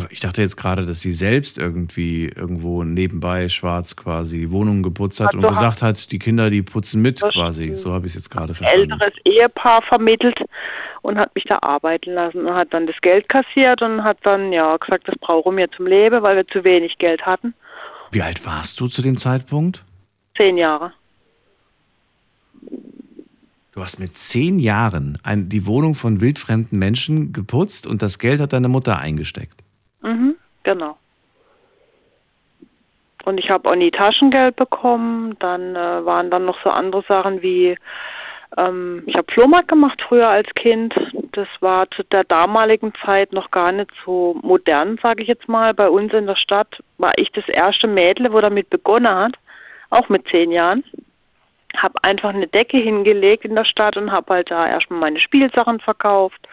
Ich 0.08 0.20
dachte 0.20 0.40
jetzt 0.40 0.56
gerade, 0.56 0.86
dass 0.86 1.00
sie 1.00 1.12
selbst 1.12 1.58
irgendwie 1.58 2.24
irgendwo 2.26 2.82
nebenbei 2.82 3.50
schwarz 3.50 3.94
quasi 3.94 4.38
die 4.38 4.50
Wohnung 4.50 4.82
geputzt 4.82 5.20
hat 5.20 5.34
und 5.34 5.44
Also 5.44 5.54
gesagt 5.54 5.82
hat, 5.82 6.10
die 6.12 6.18
Kinder, 6.18 6.48
die 6.48 6.62
putzen 6.62 7.02
mit 7.02 7.20
quasi. 7.20 7.74
So 7.74 7.92
habe 7.92 8.06
ich 8.06 8.12
es 8.12 8.22
jetzt 8.22 8.30
gerade 8.30 8.54
verstanden. 8.54 8.90
älteres 8.92 9.12
Ehepaar 9.26 9.82
vermittelt 9.82 10.40
und 11.02 11.18
hat 11.18 11.34
mich 11.34 11.44
da 11.44 11.58
arbeiten 11.60 12.14
lassen 12.14 12.46
und 12.46 12.54
hat 12.54 12.72
dann 12.72 12.86
das 12.86 12.96
Geld 13.02 13.28
kassiert 13.28 13.82
und 13.82 14.02
hat 14.02 14.16
dann 14.22 14.50
ja 14.50 14.74
gesagt, 14.78 15.08
das 15.08 15.16
brauchen 15.18 15.58
wir 15.58 15.70
zum 15.70 15.86
Leben, 15.86 16.22
weil 16.22 16.36
wir 16.36 16.46
zu 16.46 16.64
wenig 16.64 16.96
Geld 16.96 17.26
hatten. 17.26 17.52
Wie 18.10 18.22
alt 18.22 18.46
warst 18.46 18.80
du 18.80 18.88
zu 18.88 19.02
dem 19.02 19.18
Zeitpunkt? 19.18 19.84
Zehn 20.36 20.56
Jahre. 20.56 20.92
Du 23.72 23.82
hast 23.82 23.98
mit 23.98 24.16
zehn 24.16 24.58
Jahren 24.58 25.18
ein, 25.22 25.48
die 25.48 25.66
Wohnung 25.66 25.94
von 25.94 26.20
wildfremden 26.20 26.78
Menschen 26.78 27.32
geputzt 27.32 27.86
und 27.86 28.00
das 28.02 28.18
Geld 28.18 28.40
hat 28.40 28.52
deine 28.52 28.68
Mutter 28.68 28.98
eingesteckt. 28.98 29.61
Mhm, 30.02 30.36
genau. 30.62 30.96
Und 33.24 33.38
ich 33.38 33.50
habe 33.50 33.70
auch 33.70 33.76
nie 33.76 33.90
Taschengeld 33.90 34.56
bekommen. 34.56 35.36
Dann 35.38 35.76
äh, 35.76 36.04
waren 36.04 36.30
dann 36.30 36.44
noch 36.44 36.58
so 36.62 36.70
andere 36.70 37.02
Sachen 37.02 37.42
wie, 37.42 37.76
ähm, 38.56 39.04
ich 39.06 39.16
habe 39.16 39.32
Flohmarkt 39.32 39.68
gemacht 39.68 40.02
früher 40.02 40.28
als 40.28 40.48
Kind. 40.54 40.94
Das 41.32 41.48
war 41.60 41.90
zu 41.90 42.02
der 42.04 42.24
damaligen 42.24 42.92
Zeit 42.94 43.32
noch 43.32 43.50
gar 43.50 43.72
nicht 43.72 43.90
so 44.04 44.36
modern, 44.42 44.98
sage 45.00 45.22
ich 45.22 45.28
jetzt 45.28 45.48
mal. 45.48 45.72
Bei 45.72 45.88
uns 45.88 46.12
in 46.12 46.26
der 46.26 46.36
Stadt 46.36 46.82
war 46.98 47.12
ich 47.16 47.30
das 47.32 47.48
erste 47.48 47.86
Mädel, 47.86 48.32
wo 48.32 48.40
damit 48.40 48.70
begonnen 48.70 49.14
hat, 49.14 49.38
auch 49.90 50.08
mit 50.08 50.26
zehn 50.28 50.50
Jahren. 50.50 50.84
Habe 51.76 51.94
einfach 52.02 52.30
eine 52.30 52.48
Decke 52.48 52.76
hingelegt 52.76 53.44
in 53.44 53.54
der 53.54 53.64
Stadt 53.64 53.96
und 53.96 54.10
habe 54.10 54.34
halt 54.34 54.50
da 54.50 54.66
erstmal 54.66 55.00
meine 55.00 55.20
Spielsachen 55.20 55.80
verkauft 55.80 56.46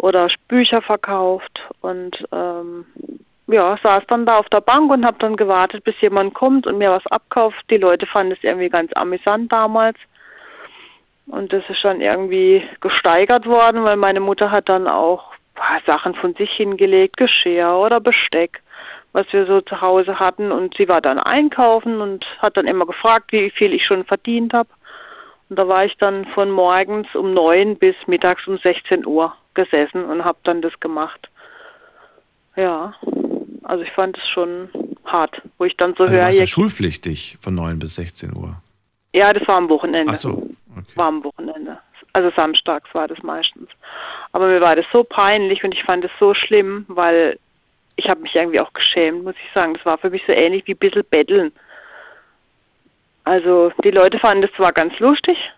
oder 0.00 0.28
Bücher 0.48 0.80
verkauft 0.80 1.60
und 1.82 2.26
ähm, 2.32 2.86
ja, 3.48 3.78
saß 3.82 4.04
dann 4.08 4.24
da 4.24 4.38
auf 4.38 4.48
der 4.48 4.62
Bank 4.62 4.90
und 4.90 5.04
habe 5.04 5.18
dann 5.18 5.36
gewartet, 5.36 5.84
bis 5.84 6.00
jemand 6.00 6.32
kommt 6.34 6.66
und 6.66 6.78
mir 6.78 6.90
was 6.90 7.06
abkauft. 7.08 7.58
Die 7.68 7.76
Leute 7.76 8.06
fanden 8.06 8.32
es 8.32 8.42
irgendwie 8.42 8.70
ganz 8.70 8.92
amüsant 8.94 9.52
damals. 9.52 9.98
Und 11.26 11.52
das 11.52 11.62
ist 11.68 11.84
dann 11.84 12.00
irgendwie 12.00 12.62
gesteigert 12.80 13.46
worden, 13.46 13.84
weil 13.84 13.96
meine 13.96 14.20
Mutter 14.20 14.50
hat 14.50 14.68
dann 14.68 14.88
auch 14.88 15.32
ah, 15.56 15.80
Sachen 15.86 16.14
von 16.14 16.34
sich 16.34 16.52
hingelegt, 16.52 17.18
Geschirr 17.18 17.76
oder 17.76 18.00
Besteck, 18.00 18.62
was 19.12 19.30
wir 19.32 19.44
so 19.46 19.60
zu 19.60 19.80
Hause 19.80 20.18
hatten. 20.18 20.50
Und 20.50 20.76
sie 20.76 20.88
war 20.88 21.00
dann 21.00 21.18
einkaufen 21.18 22.00
und 22.00 22.26
hat 22.38 22.56
dann 22.56 22.66
immer 22.66 22.86
gefragt, 22.86 23.32
wie 23.32 23.50
viel 23.50 23.74
ich 23.74 23.84
schon 23.84 24.04
verdient 24.04 24.54
habe. 24.54 24.70
Und 25.50 25.58
da 25.58 25.68
war 25.68 25.84
ich 25.84 25.98
dann 25.98 26.24
von 26.26 26.50
morgens 26.50 27.14
um 27.14 27.34
neun 27.34 27.76
bis 27.76 27.96
mittags 28.06 28.46
um 28.46 28.56
16 28.56 29.04
Uhr 29.04 29.34
gesessen 29.54 30.04
und 30.04 30.24
habe 30.24 30.38
dann 30.44 30.62
das 30.62 30.78
gemacht. 30.80 31.28
Ja, 32.56 32.94
also 33.62 33.82
ich 33.82 33.90
fand 33.92 34.18
es 34.18 34.28
schon 34.28 34.68
hart, 35.04 35.40
wo 35.58 35.64
ich 35.64 35.76
dann 35.76 35.94
so 35.94 36.04
Also 36.04 36.14
höre, 36.14 36.24
warst 36.24 36.38
ja 36.38 36.46
schulpflichtig 36.46 37.38
von 37.40 37.54
9 37.54 37.78
bis 37.78 37.94
16 37.96 38.36
Uhr. 38.36 38.56
ja, 39.14 39.32
das 39.32 39.46
war 39.48 39.56
am 39.56 39.68
Wochenende. 39.68 40.12
Ach 40.12 40.18
so, 40.18 40.48
War 40.94 41.06
am 41.08 41.24
Wochenende. 41.24 41.78
Also 42.12 42.30
samstags 42.34 42.92
war 42.92 43.06
das 43.06 43.22
meistens. 43.22 43.68
Aber 44.32 44.48
mir 44.48 44.60
war 44.60 44.74
das 44.76 44.86
so 44.92 45.04
peinlich 45.04 45.62
und 45.62 45.74
ich 45.74 45.84
fand 45.84 46.04
es 46.04 46.10
so 46.18 46.34
schlimm, 46.34 46.84
weil 46.88 47.38
ich 47.96 48.08
habe 48.08 48.20
mich 48.20 48.34
irgendwie 48.34 48.60
auch 48.60 48.72
geschämt, 48.72 49.22
muss 49.24 49.34
ich 49.44 49.52
sagen. 49.52 49.74
Das 49.74 49.84
war 49.86 49.98
für 49.98 50.10
mich 50.10 50.22
so 50.26 50.32
ähnlich 50.32 50.66
wie 50.66 50.72
ein 50.74 50.78
bisschen 50.78 51.04
betteln. 51.10 51.52
Also 53.24 53.70
die 53.84 53.90
Leute 53.90 54.18
fanden 54.18 54.42
das 54.42 54.52
zwar 54.56 54.72
ganz 54.72 54.98
lustig, 54.98 55.52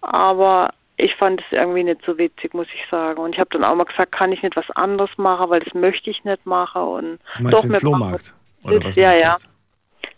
aber 0.00 0.70
ich 1.02 1.14
fand 1.16 1.40
es 1.40 1.46
irgendwie 1.50 1.84
nicht 1.84 2.00
so 2.04 2.16
witzig, 2.18 2.54
muss 2.54 2.66
ich 2.74 2.82
sagen. 2.90 3.18
Und 3.20 3.34
ich 3.34 3.40
habe 3.40 3.50
dann 3.50 3.64
auch 3.64 3.74
mal 3.74 3.84
gesagt, 3.84 4.12
kann 4.12 4.32
ich 4.32 4.42
nicht 4.42 4.56
was 4.56 4.70
anderes 4.72 5.10
machen, 5.16 5.50
weil 5.50 5.60
das 5.60 5.74
möchte 5.74 6.10
ich 6.10 6.24
nicht 6.24 6.44
machen. 6.46 6.82
Und 6.82 7.18
Du 7.36 7.42
meinst 7.42 7.62
den 7.64 7.70
mir 7.72 7.80
Flohmarkt? 7.80 8.34
brauchen- 8.62 8.76
Oder 8.76 8.86
was 8.86 8.96
ja, 8.96 9.12
ja. 9.14 9.32
jetzt? 9.32 9.48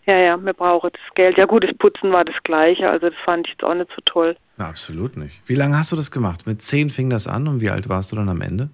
Ja, 0.05 0.17
ja, 0.17 0.37
mir 0.37 0.53
brauche 0.53 0.91
das 0.91 1.01
Geld. 1.15 1.37
Ja 1.37 1.45
gut, 1.45 1.63
das 1.63 1.73
Putzen 1.77 2.11
war 2.11 2.25
das 2.25 2.35
gleiche, 2.43 2.89
also 2.89 3.09
das 3.09 3.17
fand 3.23 3.47
ich 3.47 3.53
jetzt 3.53 3.63
auch 3.63 3.73
nicht 3.73 3.89
so 3.95 4.01
toll. 4.05 4.35
Na, 4.57 4.67
absolut 4.67 5.15
nicht. 5.17 5.41
Wie 5.47 5.55
lange 5.55 5.77
hast 5.77 5.91
du 5.91 5.95
das 5.95 6.11
gemacht? 6.11 6.45
Mit 6.45 6.61
10 6.61 6.89
fing 6.89 7.09
das 7.09 7.25
an 7.27 7.47
und 7.47 7.61
wie 7.61 7.69
alt 7.69 7.87
warst 7.89 8.11
du 8.11 8.15
dann 8.17 8.27
am 8.29 8.41
Ende? 8.41 8.69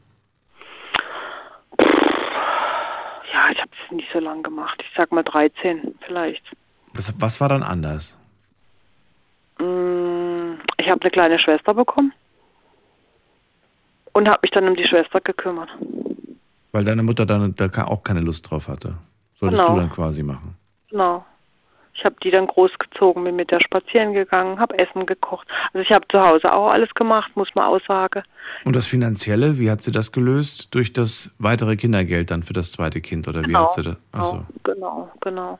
Ja, 3.34 3.50
ich 3.52 3.60
habe 3.62 3.72
es 3.86 3.92
nicht 3.92 4.10
so 4.12 4.20
lange 4.20 4.42
gemacht. 4.42 4.84
Ich 4.84 4.92
sag 4.96 5.12
mal 5.12 5.24
13 5.24 5.96
vielleicht. 6.06 6.44
Was, 6.94 7.14
was 7.20 7.40
war 7.40 7.50
dann 7.50 7.64
anders? 7.64 8.18
Mm, 9.60 10.19
Ich 10.78 10.90
habe 10.90 11.02
eine 11.02 11.12
kleine 11.12 11.40
Schwester 11.40 11.74
bekommen 11.74 12.14
und 14.14 14.28
habe 14.28 14.40
mich 14.42 14.52
dann 14.52 14.68
um 14.68 14.76
die 14.76 14.86
Schwester 14.88 15.22
gekümmert. 15.22 15.70
Weil 16.72 16.84
deine 16.84 17.04
Mutter 17.04 17.26
dann 17.26 17.56
da 17.56 17.70
auch 17.86 18.04
keine 18.04 18.22
Lust 18.22 18.50
drauf 18.50 18.68
hatte. 18.68 18.96
Solltest 19.40 19.62
Genau. 19.62 19.74
du 19.76 19.80
dann 19.82 19.90
quasi 19.90 20.24
machen. 20.24 20.56
Genau. 20.90 21.26
Ich 21.94 22.06
habe 22.06 22.16
die 22.24 22.32
dann 22.32 22.48
großgezogen, 22.48 23.24
bin 23.26 23.36
mit 23.36 23.52
der 23.52 23.60
spazieren 23.60 24.14
gegangen, 24.14 24.58
habe 24.60 24.78
Essen 24.80 25.06
gekocht. 25.06 25.48
Also 25.74 25.80
ich 25.80 25.92
habe 25.92 26.08
zu 26.08 26.22
Hause 26.22 26.54
auch 26.54 26.70
alles 26.72 26.94
gemacht, 26.94 27.32
muss 27.36 27.54
man 27.56 27.66
auch 27.66 27.82
sagen. 27.86 28.24
Und 28.64 28.76
das 28.76 28.88
Finanzielle, 28.88 29.58
wie 29.60 29.70
hat 29.70 29.82
sie 29.82 29.92
das 29.92 30.12
gelöst? 30.14 30.70
Durch 30.72 30.94
das 30.94 31.32
weitere 31.40 31.76
Kindergeld 31.76 32.32
dann 32.32 32.44
für 32.44 32.54
das 32.54 32.72
zweite 32.72 33.02
Kind 33.02 33.28
oder 33.28 33.42
wie 33.42 33.48
Genau, 33.48 33.64
hat 33.64 33.74
sie 33.74 33.82
das? 33.82 33.98
Achso. 34.14 34.46
Genau, 34.64 35.12
genau. 35.20 35.60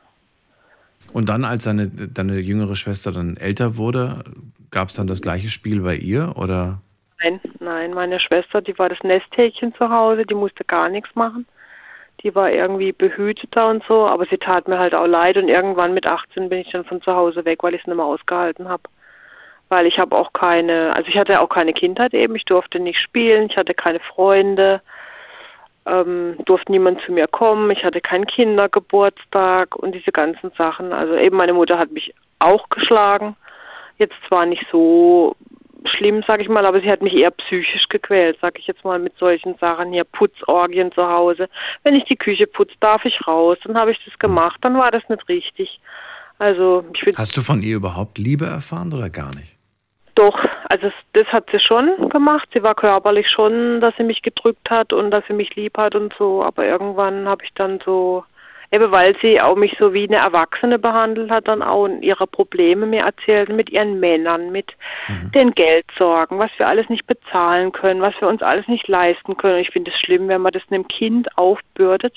Und 1.12 1.28
dann, 1.28 1.44
als 1.44 1.64
deine, 1.64 1.88
deine 1.88 2.38
jüngere 2.38 2.76
Schwester 2.76 3.12
dann 3.12 3.36
älter 3.36 3.76
wurde, 3.76 4.24
gab 4.70 4.88
es 4.88 4.94
dann 4.94 5.06
das 5.06 5.20
gleiche 5.20 5.48
Spiel 5.48 5.80
bei 5.80 5.96
ihr 5.96 6.34
oder? 6.36 6.80
Nein, 7.22 7.40
nein, 7.58 7.92
meine 7.92 8.18
Schwester, 8.18 8.62
die 8.62 8.78
war 8.78 8.88
das 8.88 9.02
Nesthäkchen 9.02 9.74
zu 9.74 9.90
Hause, 9.90 10.24
die 10.24 10.34
musste 10.34 10.64
gar 10.64 10.88
nichts 10.88 11.14
machen. 11.14 11.46
Die 12.22 12.34
war 12.34 12.50
irgendwie 12.50 12.92
behüteter 12.92 13.68
und 13.68 13.82
so, 13.84 14.06
aber 14.06 14.26
sie 14.26 14.38
tat 14.38 14.68
mir 14.68 14.78
halt 14.78 14.94
auch 14.94 15.06
leid 15.06 15.36
und 15.36 15.48
irgendwann 15.48 15.94
mit 15.94 16.06
18 16.06 16.48
bin 16.48 16.60
ich 16.60 16.70
dann 16.70 16.84
von 16.84 17.00
zu 17.02 17.14
Hause 17.14 17.44
weg, 17.44 17.62
weil 17.62 17.74
ich 17.74 17.80
es 17.82 17.86
nicht 17.86 17.96
mehr 17.96 18.04
ausgehalten 18.04 18.68
habe. 18.68 18.82
Weil 19.68 19.86
ich 19.86 19.98
habe 19.98 20.16
auch 20.16 20.32
keine, 20.32 20.94
also 20.94 21.08
ich 21.08 21.16
hatte 21.16 21.40
auch 21.40 21.48
keine 21.48 21.72
Kindheit 21.72 22.12
eben, 22.12 22.34
ich 22.34 22.44
durfte 22.44 22.80
nicht 22.80 23.00
spielen, 23.00 23.46
ich 23.46 23.56
hatte 23.56 23.72
keine 23.72 24.00
Freunde, 24.00 24.82
ähm, 25.86 26.36
durfte 26.44 26.72
niemand 26.72 27.00
zu 27.02 27.12
mir 27.12 27.26
kommen, 27.26 27.70
ich 27.70 27.84
hatte 27.84 28.00
keinen 28.00 28.26
Kindergeburtstag 28.26 29.76
und 29.76 29.92
diese 29.92 30.12
ganzen 30.12 30.50
Sachen. 30.56 30.92
Also 30.92 31.14
eben 31.16 31.36
meine 31.36 31.54
Mutter 31.54 31.78
hat 31.78 31.90
mich 31.92 32.14
auch 32.38 32.68
geschlagen. 32.68 33.36
Jetzt 34.00 34.16
zwar 34.26 34.46
nicht 34.46 34.66
so 34.72 35.36
schlimm, 35.84 36.24
sag 36.26 36.40
ich 36.40 36.48
mal, 36.48 36.66
aber 36.66 36.80
sie 36.80 36.90
hat 36.90 37.02
mich 37.02 37.14
eher 37.14 37.30
psychisch 37.30 37.88
gequält, 37.88 38.38
sag 38.42 38.58
ich 38.58 38.66
jetzt 38.66 38.84
mal, 38.84 38.98
mit 38.98 39.16
solchen 39.16 39.54
Sachen 39.58 39.92
hier, 39.92 40.04
Putzorgien 40.04 40.90
zu 40.90 41.08
Hause. 41.08 41.48
Wenn 41.84 41.94
ich 41.94 42.04
die 42.04 42.16
Küche 42.16 42.48
putze, 42.48 42.74
darf 42.80 43.04
ich 43.04 43.26
raus. 43.26 43.56
Dann 43.64 43.78
habe 43.78 43.92
ich 43.92 44.04
das 44.04 44.18
gemacht, 44.18 44.58
dann 44.62 44.76
war 44.76 44.90
das 44.90 45.08
nicht 45.08 45.28
richtig. 45.28 45.80
Also 46.38 46.84
ich 46.94 47.04
bin 47.04 47.16
Hast 47.16 47.36
du 47.36 47.42
von 47.42 47.62
ihr 47.62 47.76
überhaupt 47.76 48.18
Liebe 48.18 48.46
erfahren 48.46 48.92
oder 48.92 49.08
gar 49.08 49.32
nicht? 49.34 49.60
doch, 50.20 50.38
also 50.68 50.90
das 51.14 51.26
hat 51.28 51.48
sie 51.50 51.58
schon 51.58 52.10
gemacht. 52.10 52.48
Sie 52.52 52.62
war 52.62 52.74
körperlich 52.74 53.30
schon, 53.30 53.80
dass 53.80 53.96
sie 53.96 54.02
mich 54.02 54.20
gedrückt 54.20 54.68
hat 54.68 54.92
und 54.92 55.10
dass 55.10 55.24
sie 55.26 55.32
mich 55.32 55.56
lieb 55.56 55.78
hat 55.78 55.94
und 55.94 56.14
so. 56.18 56.44
Aber 56.44 56.66
irgendwann 56.66 57.26
habe 57.26 57.42
ich 57.44 57.54
dann 57.54 57.80
so, 57.84 58.24
eben 58.72 58.90
weil 58.92 59.16
sie 59.20 59.40
auch 59.40 59.56
mich 59.56 59.76
so 59.78 59.92
wie 59.92 60.04
eine 60.04 60.18
Erwachsene 60.18 60.78
behandelt 60.78 61.30
hat, 61.30 61.48
dann 61.48 61.62
auch 61.62 61.84
und 61.84 62.02
ihre 62.02 62.26
Probleme 62.26 62.86
mir 62.86 63.02
erzählt 63.02 63.48
mit 63.48 63.70
ihren 63.70 63.98
Männern, 63.98 64.52
mit 64.52 64.76
den 65.34 65.52
Geldsorgen, 65.52 66.38
was 66.38 66.50
wir 66.58 66.68
alles 66.68 66.88
nicht 66.88 67.06
bezahlen 67.06 67.72
können, 67.72 68.00
was 68.00 68.14
wir 68.20 68.28
uns 68.28 68.42
alles 68.42 68.68
nicht 68.68 68.86
leisten 68.86 69.36
können. 69.36 69.58
Ich 69.58 69.70
finde 69.70 69.90
es 69.90 69.98
schlimm, 69.98 70.28
wenn 70.28 70.42
man 70.42 70.52
das 70.52 70.62
einem 70.70 70.86
Kind 70.86 71.36
aufbürdet. 71.36 72.14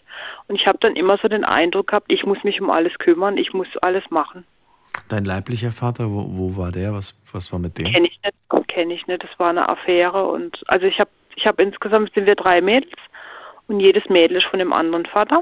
Und 0.48 0.56
ich 0.56 0.68
habe 0.68 0.78
dann 0.80 0.96
immer 0.96 1.18
so 1.18 1.28
den 1.28 1.44
Eindruck 1.44 1.88
gehabt, 1.88 2.12
ich 2.12 2.26
muss 2.26 2.44
mich 2.44 2.62
um 2.62 2.70
alles 2.70 2.98
kümmern, 3.00 3.38
ich 3.38 3.54
muss 3.54 3.68
alles 3.82 4.04
machen. 4.10 4.46
Dein 5.10 5.26
leiblicher 5.26 5.72
Vater, 5.72 6.12
wo, 6.12 6.26
wo 6.30 6.58
war 6.58 6.72
der? 6.72 6.94
Was, 6.94 7.16
was 7.32 7.52
war 7.52 7.60
mit 7.60 7.78
dem? 7.78 7.86
Kenne 7.86 8.08
ich 8.08 8.20
nicht, 8.24 8.68
kenne 8.68 8.94
ich 8.94 9.08
nicht. 9.08 9.24
Das 9.24 9.32
war 9.40 9.50
eine 9.50 9.68
Affäre 9.68 10.28
und 10.28 10.62
also 10.68 10.86
ich 10.86 11.00
habe, 11.00 11.10
ich 11.36 11.48
habe 11.48 11.64
insgesamt 11.64 12.14
sind 12.14 12.28
wir 12.28 12.36
drei 12.36 12.62
Mädels 12.62 12.94
und 13.68 13.80
jedes 13.80 14.08
Mädel 14.10 14.38
ist 14.38 14.46
von 14.46 14.60
dem 14.60 14.72
anderen 14.72 15.06
Vater. 15.06 15.42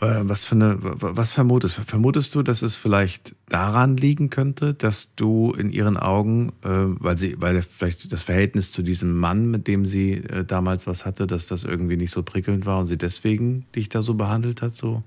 Äh, 0.00 0.20
Was, 0.28 0.44
für 0.44 0.54
eine, 0.54 0.76
wa- 0.80 1.10
was 1.16 1.32
vermutest 1.32 1.78
du? 1.78 1.82
Vermutest 1.82 2.34
du, 2.34 2.42
dass 2.42 2.62
es 2.62 2.76
vielleicht 2.76 3.34
daran 3.48 3.96
liegen 3.96 4.30
könnte, 4.30 4.74
dass 4.74 5.14
du 5.16 5.52
in 5.52 5.72
ihren 5.72 5.96
Augen, 5.96 6.50
äh, 6.62 6.68
weil 6.70 7.18
sie, 7.18 7.40
weil 7.40 7.62
vielleicht 7.62 8.12
das 8.12 8.22
Verhältnis 8.22 8.70
zu 8.70 8.82
diesem 8.82 9.18
Mann, 9.18 9.50
mit 9.50 9.66
dem 9.66 9.86
sie 9.86 10.12
äh, 10.14 10.44
damals 10.44 10.86
was 10.86 11.04
hatte, 11.04 11.26
dass 11.26 11.48
das 11.48 11.64
irgendwie 11.64 11.96
nicht 11.96 12.12
so 12.12 12.22
prickelnd 12.22 12.64
war 12.64 12.78
und 12.78 12.86
sie 12.86 12.96
deswegen 12.96 13.66
dich 13.74 13.88
da 13.88 14.02
so 14.02 14.14
behandelt 14.14 14.62
hat, 14.62 14.74
so? 14.74 15.02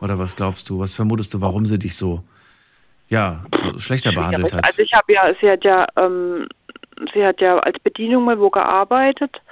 Oder 0.00 0.16
was 0.18 0.36
glaubst 0.36 0.68
du? 0.70 0.78
Was 0.78 0.94
vermutest 0.94 1.34
du, 1.34 1.40
warum 1.40 1.66
sie 1.66 1.78
dich 1.78 1.96
so, 1.96 2.22
ja, 3.08 3.44
so 3.60 3.80
schlechter 3.80 4.12
behandelt 4.12 4.52
hat? 4.52 4.64
Also 4.64 4.78
ich 4.82 4.92
habe 4.92 5.12
ja, 5.12 5.34
sie 5.40 5.50
hat 5.50 5.64
ja, 5.64 5.86
ähm, 5.96 6.46
sie 7.12 7.24
hat 7.24 7.40
ja 7.40 7.58
als 7.58 7.80
Bedienung 7.80 8.24
mal 8.24 8.38
wo 8.38 8.48
gearbeitet 8.48 9.42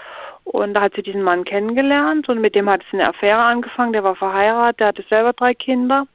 und 0.47 0.75
da 0.75 0.81
hat 0.81 0.95
sie 0.95 1.03
diesen 1.03 1.23
Mann 1.23 1.45
kennengelernt 1.45 2.29
und 2.29 2.41
mit 2.41 2.55
dem 2.55 2.71
hat 2.71 2.83
sie 2.91 2.99
eine 2.99 3.09
Affäre 3.09 3.43
angefangen. 3.43 3.93
Der 3.93 4.05
war 4.05 4.15
verheiratet, 4.15 4.81
der 4.81 4.87
hatte 4.89 5.05
selber 5.11 5.33
drei 5.33 5.55
Kinder 5.55 6.07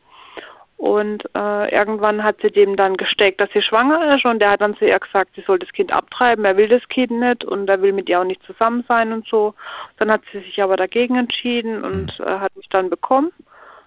und 0.78 1.26
äh, 1.36 1.76
irgendwann 1.76 2.24
hat 2.24 2.38
sie 2.42 2.50
dem 2.50 2.78
dann 2.78 2.96
gesteckt, 2.96 3.42
dass 3.42 3.52
sie 3.52 3.62
schwanger 3.62 4.16
ist 4.16 4.26
und 4.26 4.40
der 4.40 4.52
hat 4.52 4.62
dann 4.62 4.76
zu 4.78 4.86
ihr 4.86 4.98
gesagt, 4.98 5.32
sie 5.36 5.42
soll 5.42 5.60
das 5.60 5.72
Kind 5.74 5.94
abtreiben. 5.94 6.46
Er 6.46 6.56
will 6.56 6.70
das 6.70 6.88
Kind 6.88 7.12
nicht 7.12 7.44
und 7.44 7.70
er 7.70 7.82
will 7.82 7.92
mit 7.92 8.10
ihr 8.10 8.22
auch 8.22 8.26
nicht 8.26 8.42
zusammen 8.44 8.84
sein 8.88 9.12
und 9.12 9.28
so. 9.28 9.54
Dann 9.98 10.10
hat 10.10 10.22
sie 10.32 10.40
sich 10.40 10.64
aber 10.64 10.78
dagegen 10.78 11.18
entschieden 11.18 11.84
und 11.84 12.20
äh, 12.22 12.40
hat 12.40 12.56
mich 12.56 12.70
dann 12.70 12.90
bekommen. 12.90 13.32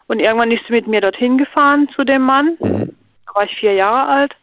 Und 0.08 0.20
irgendwann 0.20 0.52
ist 0.52 0.66
sie 0.66 0.74
mit 0.74 0.86
mir 0.86 1.00
dorthin 1.00 1.38
gefahren 1.38 1.88
zu 1.88 2.04
dem 2.04 2.22
Mann. 2.22 2.58
Da 2.60 3.34
war 3.34 3.44
ich 3.44 3.56
vier 3.56 3.72
Jahre 3.72 4.06
alt 4.06 4.36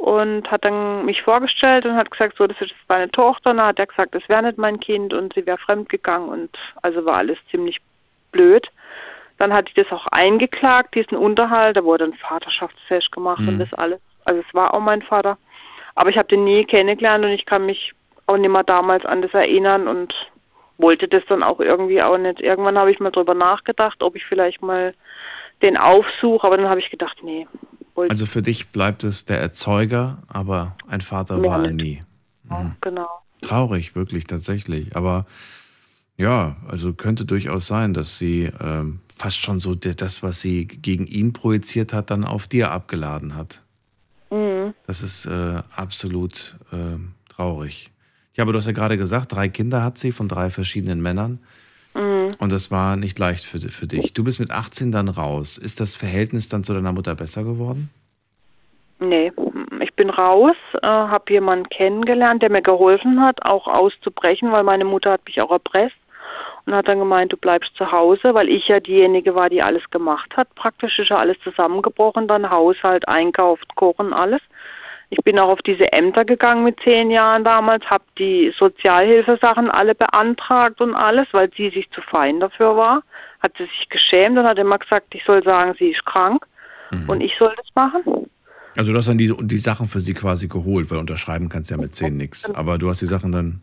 und 0.00 0.50
hat 0.50 0.64
dann 0.64 1.04
mich 1.04 1.20
vorgestellt 1.20 1.84
und 1.84 1.94
hat 1.94 2.10
gesagt, 2.10 2.38
so, 2.38 2.46
das 2.46 2.58
ist 2.62 2.72
meine 2.88 3.10
Tochter. 3.10 3.50
Und 3.50 3.58
dann 3.58 3.66
hat 3.66 3.78
er 3.78 3.86
gesagt, 3.86 4.14
das 4.14 4.26
wäre 4.30 4.42
nicht 4.42 4.56
mein 4.56 4.80
Kind 4.80 5.12
und 5.12 5.34
sie 5.34 5.44
wäre 5.44 5.58
fremdgegangen 5.58 6.30
und 6.30 6.58
also 6.80 7.04
war 7.04 7.18
alles 7.18 7.36
ziemlich 7.50 7.80
blöd. 8.32 8.66
Dann 9.36 9.52
hat 9.52 9.68
die 9.68 9.74
das 9.74 9.92
auch 9.92 10.06
eingeklagt, 10.06 10.94
diesen 10.94 11.18
Unterhalt. 11.18 11.76
Da 11.76 11.84
wurde 11.84 12.04
ein 12.04 12.14
Vaterschaftsfest 12.14 13.12
gemacht 13.12 13.40
und 13.40 13.56
Mhm. 13.56 13.58
das 13.58 13.74
alles. 13.74 14.00
Also 14.24 14.42
es 14.46 14.54
war 14.54 14.72
auch 14.72 14.80
mein 14.80 15.02
Vater. 15.02 15.36
Aber 15.96 16.08
ich 16.08 16.16
habe 16.16 16.28
den 16.28 16.44
nie 16.44 16.64
kennengelernt 16.64 17.26
und 17.26 17.32
ich 17.32 17.44
kann 17.44 17.66
mich 17.66 17.92
auch 18.26 18.38
nicht 18.38 18.50
mehr 18.50 18.64
damals 18.64 19.04
an 19.04 19.20
das 19.20 19.34
erinnern 19.34 19.86
und 19.86 20.14
wollte 20.78 21.08
das 21.08 21.24
dann 21.28 21.42
auch 21.42 21.60
irgendwie 21.60 22.02
auch 22.02 22.16
nicht. 22.16 22.40
Irgendwann 22.40 22.78
habe 22.78 22.90
ich 22.90 23.00
mal 23.00 23.10
drüber 23.10 23.34
nachgedacht, 23.34 24.02
ob 24.02 24.16
ich 24.16 24.24
vielleicht 24.24 24.62
mal 24.62 24.94
den 25.60 25.76
aufsuche, 25.76 26.46
aber 26.46 26.56
dann 26.56 26.70
habe 26.70 26.80
ich 26.80 26.88
gedacht, 26.88 27.18
nee, 27.22 27.46
wollte 28.00 28.12
Also 28.12 28.26
für 28.26 28.42
dich 28.42 28.68
bleibt 28.68 29.04
es 29.04 29.26
der 29.26 29.40
Erzeuger, 29.40 30.22
aber 30.26 30.76
ein 30.88 31.00
Vater 31.00 31.36
Mehr 31.36 31.50
war 31.50 31.64
er 31.64 31.72
nie. 31.72 32.02
Mhm. 32.44 32.72
genau. 32.80 33.08
Traurig, 33.42 33.94
wirklich, 33.94 34.24
tatsächlich. 34.24 34.96
Aber 34.96 35.26
ja, 36.16 36.56
also 36.68 36.92
könnte 36.92 37.24
durchaus 37.24 37.66
sein, 37.66 37.94
dass 37.94 38.18
sie 38.18 38.50
ähm, 38.60 39.00
fast 39.14 39.38
schon 39.38 39.58
so 39.58 39.74
das, 39.74 40.22
was 40.22 40.40
sie 40.40 40.66
gegen 40.66 41.06
ihn 41.06 41.32
projiziert 41.32 41.92
hat, 41.92 42.10
dann 42.10 42.24
auf 42.24 42.46
dir 42.46 42.70
abgeladen 42.70 43.34
hat. 43.34 43.62
Mhm. 44.30 44.74
Das 44.86 45.02
ist 45.02 45.26
äh, 45.26 45.62
absolut 45.74 46.56
ähm, 46.72 47.12
traurig. 47.28 47.90
Ja, 48.34 48.44
aber 48.44 48.52
du 48.52 48.58
hast 48.58 48.66
ja 48.66 48.72
gerade 48.72 48.96
gesagt, 48.96 49.32
drei 49.32 49.48
Kinder 49.48 49.82
hat 49.82 49.98
sie 49.98 50.12
von 50.12 50.28
drei 50.28 50.50
verschiedenen 50.50 51.00
Männern. 51.00 51.40
Und 52.40 52.50
das 52.50 52.70
war 52.70 52.96
nicht 52.96 53.18
leicht 53.18 53.44
für, 53.44 53.60
für 53.60 53.86
dich. 53.86 54.14
Du 54.14 54.24
bist 54.24 54.40
mit 54.40 54.50
18 54.50 54.90
dann 54.90 55.08
raus. 55.08 55.58
Ist 55.58 55.78
das 55.78 55.94
Verhältnis 55.94 56.48
dann 56.48 56.64
zu 56.64 56.72
deiner 56.72 56.92
Mutter 56.92 57.14
besser 57.14 57.44
geworden? 57.44 57.90
Nee, 58.98 59.30
ich 59.80 59.94
bin 59.94 60.10
raus, 60.10 60.56
äh, 60.82 60.86
habe 60.86 61.32
jemanden 61.32 61.68
kennengelernt, 61.68 62.42
der 62.42 62.50
mir 62.50 62.62
geholfen 62.62 63.20
hat, 63.20 63.46
auch 63.46 63.66
auszubrechen, 63.66 64.52
weil 64.52 64.62
meine 64.62 64.84
Mutter 64.84 65.12
hat 65.12 65.22
mich 65.26 65.40
auch 65.40 65.50
erpresst 65.50 65.96
und 66.66 66.74
hat 66.74 66.88
dann 66.88 66.98
gemeint, 66.98 67.32
du 67.32 67.36
bleibst 67.36 67.74
zu 67.76 67.92
Hause, 67.92 68.34
weil 68.34 68.48
ich 68.48 68.68
ja 68.68 68.80
diejenige 68.80 69.34
war, 69.34 69.48
die 69.48 69.62
alles 69.62 69.88
gemacht 69.90 70.36
hat. 70.36 70.54
Praktisch 70.54 70.98
ist 70.98 71.08
ja 71.08 71.16
alles 71.16 71.38
zusammengebrochen, 71.42 72.26
dann 72.26 72.50
Haushalt, 72.50 73.08
einkauft, 73.08 73.74
kochen, 73.74 74.12
alles. 74.12 74.40
Ich 75.10 75.18
bin 75.24 75.38
auch 75.38 75.48
auf 75.48 75.62
diese 75.62 75.92
Ämter 75.92 76.24
gegangen 76.24 76.64
mit 76.64 76.78
zehn 76.84 77.10
Jahren 77.10 77.44
damals, 77.44 77.84
habe 77.86 78.04
die 78.18 78.52
Sozialhilfesachen 78.56 79.70
alle 79.70 79.94
beantragt 79.94 80.80
und 80.80 80.94
alles, 80.94 81.26
weil 81.32 81.50
sie 81.56 81.70
sich 81.70 81.90
zu 81.90 82.00
fein 82.00 82.38
dafür 82.38 82.76
war. 82.76 83.02
Hat 83.40 83.52
sie 83.58 83.64
sich 83.64 83.88
geschämt 83.88 84.38
und 84.38 84.44
hat 84.44 84.58
immer 84.58 84.78
gesagt, 84.78 85.14
ich 85.14 85.24
soll 85.24 85.42
sagen, 85.42 85.74
sie 85.78 85.90
ist 85.90 86.04
krank 86.06 86.46
und 87.08 87.20
ich 87.20 87.34
soll 87.38 87.52
das 87.56 87.66
machen. 87.74 88.30
Also 88.76 88.92
du 88.92 88.98
hast 88.98 89.08
dann 89.08 89.18
die, 89.18 89.34
die 89.40 89.58
Sachen 89.58 89.86
für 89.86 90.00
sie 90.00 90.14
quasi 90.14 90.48
geholt, 90.48 90.90
weil 90.90 90.98
unterschreiben 90.98 91.48
kannst 91.48 91.70
du 91.70 91.74
ja 91.74 91.80
mit 91.80 91.94
10 91.94 92.16
nichts. 92.16 92.48
Aber 92.50 92.78
du 92.78 92.88
hast 92.88 93.00
die 93.00 93.06
Sachen 93.06 93.32
dann, 93.32 93.62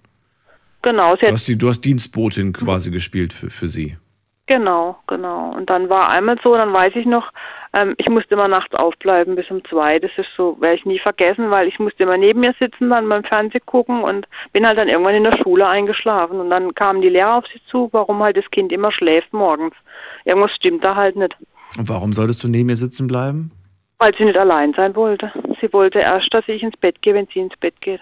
Genau, 0.81 1.15
du 1.15 1.31
hast, 1.31 1.47
die, 1.47 1.57
du 1.57 1.69
hast 1.69 1.81
Dienstbotin 1.81 2.53
quasi 2.53 2.91
gespielt 2.91 3.33
für, 3.33 3.49
für 3.49 3.67
sie. 3.67 3.97
Genau, 4.45 4.97
genau. 5.07 5.53
Und 5.55 5.69
dann 5.69 5.89
war 5.89 6.09
einmal 6.09 6.37
so, 6.43 6.55
dann 6.55 6.71
weiß 6.73 6.93
ich 6.95 7.05
noch, 7.05 7.31
ähm, 7.73 7.95
ich 7.97 8.09
musste 8.09 8.33
immer 8.33 8.47
nachts 8.47 8.73
aufbleiben 8.75 9.35
bis 9.35 9.49
um 9.49 9.63
zwei. 9.65 9.99
Das 9.99 10.11
ist 10.17 10.29
so, 10.35 10.57
werde 10.59 10.75
ich 10.75 10.85
nie 10.85 10.99
vergessen, 10.99 11.49
weil 11.51 11.67
ich 11.67 11.79
musste 11.79 12.03
immer 12.03 12.17
neben 12.17 12.39
mir 12.39 12.53
sitzen, 12.59 12.89
dann 12.89 13.09
beim 13.09 13.23
Fernsehen 13.23 13.65
gucken 13.65 14.03
und 14.03 14.27
bin 14.53 14.65
halt 14.65 14.77
dann 14.77 14.87
irgendwann 14.87 15.15
in 15.15 15.23
der 15.23 15.37
Schule 15.37 15.67
eingeschlafen. 15.67 16.39
Und 16.39 16.49
dann 16.49 16.73
kamen 16.75 17.01
die 17.01 17.09
Lehrer 17.09 17.37
auf 17.37 17.47
sie 17.47 17.61
zu, 17.69 17.89
warum 17.91 18.21
halt 18.23 18.37
das 18.37 18.49
Kind 18.51 18.71
immer 18.71 18.91
schläft 18.91 19.33
morgens. 19.33 19.75
Irgendwas 20.25 20.53
stimmt 20.55 20.83
da 20.83 20.95
halt 20.95 21.15
nicht. 21.15 21.35
Und 21.77 21.89
warum 21.89 22.13
solltest 22.13 22.43
du 22.43 22.47
neben 22.47 22.67
mir 22.67 22.77
sitzen 22.77 23.07
bleiben? 23.07 23.51
Weil 23.99 24.15
sie 24.15 24.25
nicht 24.25 24.37
allein 24.37 24.73
sein 24.73 24.95
wollte. 24.95 25.31
Sie 25.59 25.71
wollte 25.73 25.99
erst, 25.99 26.33
dass 26.33 26.47
ich 26.47 26.63
ins 26.63 26.77
Bett 26.77 27.01
gehe, 27.01 27.13
wenn 27.13 27.27
sie 27.33 27.39
ins 27.39 27.57
Bett 27.57 27.79
geht. 27.81 28.01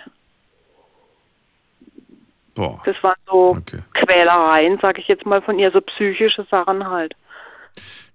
Boah. 2.53 2.81
Das 2.85 2.95
waren 3.03 3.15
so 3.27 3.57
Quälereien, 3.93 4.79
sage 4.79 5.01
ich 5.01 5.07
jetzt 5.07 5.25
mal 5.25 5.41
von 5.41 5.59
ihr, 5.59 5.71
so 5.71 5.81
psychische 5.81 6.45
Sachen 6.49 6.89
halt. 6.89 7.15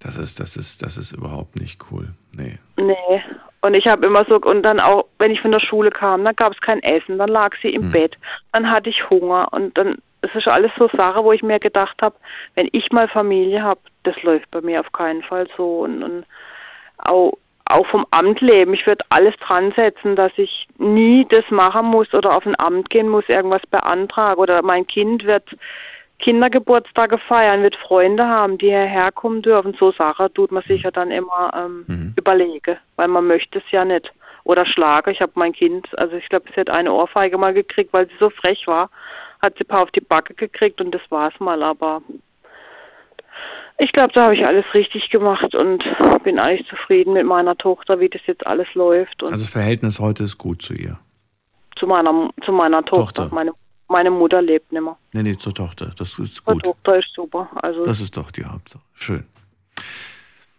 Das 0.01 0.17
ist, 0.17 0.41
das 0.41 0.57
ist, 0.57 0.83
das 0.83 0.97
ist 0.97 1.13
überhaupt 1.13 1.57
nicht 1.57 1.81
cool. 1.91 2.09
Nee. 2.33 2.59
Nee. 2.77 3.23
Und 3.63 3.75
ich 3.75 3.87
habe 3.87 4.07
immer 4.07 4.25
so, 4.25 4.37
und 4.37 4.63
dann 4.63 4.81
auch, 4.81 5.07
wenn 5.19 5.31
ich 5.31 5.43
von 5.43 5.53
der 5.53 5.61
Schule 5.61 5.91
kam, 5.91 6.25
dann 6.25 6.37
gab 6.37 6.53
es 6.53 6.61
kein 6.61 6.83
Essen, 6.83 7.19
dann 7.19 7.29
lag 7.29 7.55
sie 7.61 7.69
im 7.69 7.91
Bett, 7.91 8.17
dann 8.53 8.71
hatte 8.71 8.89
ich 8.89 9.11
Hunger 9.11 9.49
und 9.53 9.77
dann, 9.77 9.99
das 10.23 10.35
ist 10.35 10.49
alles 10.49 10.73
so 10.79 10.89
Sache, 10.89 11.23
wo 11.23 11.33
ich 11.33 11.43
mir 11.43 11.59
gedacht 11.59 12.01
habe, 12.01 12.17
wenn 12.55 12.69
ich 12.73 12.91
mal 12.91 13.09
Familie 13.09 13.63
habe, 13.63 13.81
das 14.03 14.23
läuft 14.23 14.51
bei 14.51 14.63
mir 14.63 14.81
auf 14.81 14.93
keinen 14.93 15.23
Fall 15.23 15.47
so. 15.57 15.81
Und, 15.81 16.03
und 16.03 16.25
auch, 16.99 17.35
auch 17.67 17.87
vom 17.87 18.07
Amt 18.11 18.41
leben. 18.41 18.75
Ich 18.75 18.87
würde 18.87 19.05
alles 19.11 19.37
dran 19.37 19.73
setzen, 19.77 20.17
dass 20.17 20.33
ich 20.37 20.67
nie 20.79 21.27
das 21.29 21.45
machen 21.51 21.87
muss 21.87 22.13
oder 22.15 22.37
auf 22.37 22.47
ein 22.47 22.59
Amt 22.59 22.91
gehen 22.91 23.09
muss, 23.09 23.29
irgendwas 23.29 23.63
beantragen. 23.71 24.41
Oder 24.41 24.63
mein 24.63 24.87
Kind 24.87 25.25
wird 25.25 25.57
Kindergeburtstage 26.21 27.19
feiern, 27.19 27.63
wird 27.63 27.77
Freunde 27.77 28.27
haben, 28.27 28.59
die 28.59 28.67
hierher 28.69 29.11
kommen 29.13 29.43
dürfen. 29.43 29.75
So 29.79 29.91
Sachen 29.93 30.33
tut 30.35 30.53
man 30.53 30.63
sich 30.65 30.83
ja 30.83 30.91
dann 30.91 31.11
immer 31.11 31.53
ähm, 31.57 31.85
Mhm. 31.87 32.15
überlegen, 32.17 32.77
weil 32.97 33.09
man 33.09 33.27
möchte 33.27 33.59
es 33.59 33.65
ja 33.71 33.85
nicht. 33.85 34.13
Oder 34.45 34.65
schlage. 34.67 35.11
Ich 35.11 35.21
habe 35.21 35.33
mein 35.35 35.53
Kind, 35.53 35.87
also 35.99 36.17
ich 36.17 36.29
glaube, 36.29 36.47
sie 36.55 36.61
hat 36.61 36.71
eine 36.71 36.93
Ohrfeige 36.93 37.37
mal 37.39 37.53
gekriegt, 37.53 37.93
weil 37.93 38.07
sie 38.09 38.15
so 38.19 38.31
frech 38.31 38.67
war. 38.67 38.91
Hat 39.43 39.55
sie 39.59 39.65
ein 39.65 39.69
paar 39.69 39.83
auf 39.83 39.91
die 39.91 40.01
Backe 40.01 40.35
gekriegt 40.35 40.81
und 40.81 40.93
das 40.95 41.03
war's 41.11 41.39
mal. 41.41 41.63
Aber 41.63 42.01
ich 43.79 43.93
glaube, 43.93 44.13
da 44.13 44.25
habe 44.25 44.35
ich 44.35 44.47
alles 44.47 44.65
richtig 44.75 45.11
gemacht 45.11 45.55
und 45.55 45.85
bin 46.25 46.39
eigentlich 46.39 46.69
zufrieden 46.69 47.13
mit 47.15 47.27
meiner 47.27 47.57
Tochter, 47.57 48.01
wie 48.01 48.09
das 48.09 48.21
jetzt 48.27 48.47
alles 48.47 48.67
läuft. 48.75 49.23
Also 49.23 49.37
das 49.37 49.49
Verhältnis 49.49 49.99
heute 50.01 50.25
ist 50.25 50.37
gut 50.39 50.63
zu 50.63 50.75
ihr. 50.75 50.99
zu 51.77 51.87
meiner 51.87 52.31
zu 52.45 52.53
meiner 52.53 52.85
Tochter. 52.85 53.23
Tochter. 53.23 53.35
Meine, 53.35 53.53
meine 53.91 54.11
Mutter 54.11 54.41
lebt 54.41 54.73
nicht 54.73 54.83
mehr. 54.83 54.97
Nee, 55.13 55.23
nee, 55.23 55.37
zur 55.37 55.53
Tochter. 55.55 55.93
Das 55.99 56.19
ist 56.19 56.45
gut. 56.45 56.63
Tochter 56.63 56.99
ist 56.99 57.13
super. 57.13 57.51
Also 57.57 57.85
Das 57.85 58.01
ist 58.01 58.17
doch 58.17 58.31
die 58.31 58.45
Hauptsache. 58.45 58.83
Schön. 58.95 59.25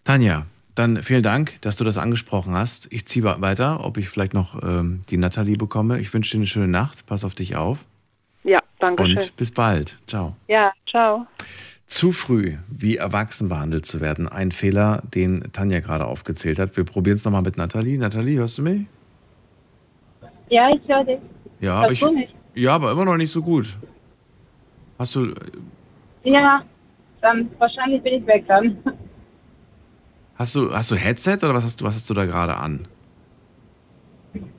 Tanja, 0.04 0.46
dann 0.76 1.02
vielen 1.04 1.24
Dank, 1.24 1.62
dass 1.62 1.76
du 1.76 1.84
das 1.84 1.98
angesprochen 1.98 2.54
hast. 2.54 2.92
Ich 2.92 3.06
ziehe 3.06 3.24
weiter, 3.24 3.84
ob 3.84 3.98
ich 3.98 4.10
vielleicht 4.10 4.34
noch 4.34 4.62
ähm, 4.62 5.04
die 5.10 5.18
Nathalie 5.18 5.58
bekomme. 5.58 6.00
Ich 6.00 6.14
wünsche 6.14 6.32
dir 6.32 6.38
eine 6.38 6.48
schöne 6.48 6.68
Nacht. 6.68 7.06
Pass 7.06 7.24
auf 7.24 7.34
dich 7.36 7.56
auf. 7.56 7.80
ja, 8.44 8.60
danke 8.80 9.06
schön. 9.06 9.18
Und 9.18 9.36
bis 9.38 9.52
bald. 9.52 9.98
Ciao. 10.08 10.36
Ja, 10.48 10.72
ciao. 10.86 11.26
Zu 11.88 12.14
früh, 12.14 12.56
wie 12.70 12.98
erwachsen 12.98 13.50
behandelt 13.50 13.86
zu 13.86 14.00
werden. 14.00 14.30
Ein 14.30 14.52
Fehler, 14.52 15.04
den 15.14 15.52
Tanja 15.52 15.82
gerade 15.82 16.06
aufgezählt 16.06 16.58
hat. 16.58 16.78
Wir 16.78 16.86
probieren 16.86 17.16
es 17.16 17.26
nochmal 17.26 17.42
mit 17.42 17.58
Nathalie. 17.58 17.98
Nathalie, 17.98 18.40
hörst 18.40 18.58
du 18.58 18.62
mich? 18.62 18.86
Ja, 20.50 20.70
ich 20.74 20.82
höre 20.88 21.04
dich. 21.04 21.20
Ja, 21.60 21.76
aber 21.76 21.92
ich, 21.92 22.02
mich? 22.02 22.34
Ja, 22.56 22.76
aber 22.76 22.92
immer 22.92 23.06
noch 23.06 23.18
nicht 23.18 23.32
so 23.32 23.42
gut. 23.42 23.78
Hast 25.00 25.16
du, 25.16 25.34
Ja, 26.24 26.64
dann 27.22 27.50
wahrscheinlich 27.58 28.02
bin 28.04 28.16
ich 28.22 28.28
weg 28.28 28.46
dann. 28.48 28.78
hast 30.36 30.56
du, 30.56 30.74
hast 30.74 30.92
du 30.92 30.96
Headset 30.96 31.38
oder 31.44 31.54
was 31.54 31.64
hast 31.64 31.82
du, 31.82 31.86
was 31.86 31.96
hast 31.96 32.10
du 32.10 32.14
da 32.14 32.26
gerade 32.26 32.58
an? 32.58 32.88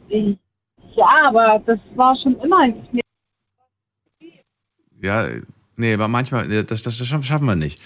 Ja, 0.08 1.28
aber 1.28 1.62
das 1.66 1.78
war 1.94 2.14
schon 2.16 2.38
immer 2.40 2.60
ein 2.60 2.74
Ja, 5.00 5.28
nee, 5.76 5.94
aber 5.94 6.08
manchmal, 6.08 6.46
nee, 6.48 6.62
das, 6.62 6.82
das, 6.82 6.98
das 6.98 7.08
schaffen 7.08 7.46
wir 7.46 7.56
nicht. 7.56 7.80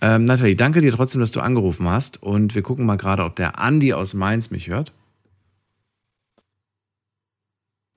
Ähm, 0.00 0.24
Nathalie, 0.24 0.56
danke 0.56 0.80
dir 0.80 0.92
trotzdem, 0.92 1.20
dass 1.20 1.30
du 1.32 1.40
angerufen 1.40 1.88
hast. 1.88 2.22
Und 2.22 2.54
wir 2.54 2.62
gucken 2.62 2.86
mal 2.86 2.96
gerade, 2.96 3.24
ob 3.24 3.36
der 3.36 3.58
Andi 3.58 3.92
aus 3.92 4.14
Mainz 4.14 4.50
mich 4.50 4.68
hört. 4.68 4.92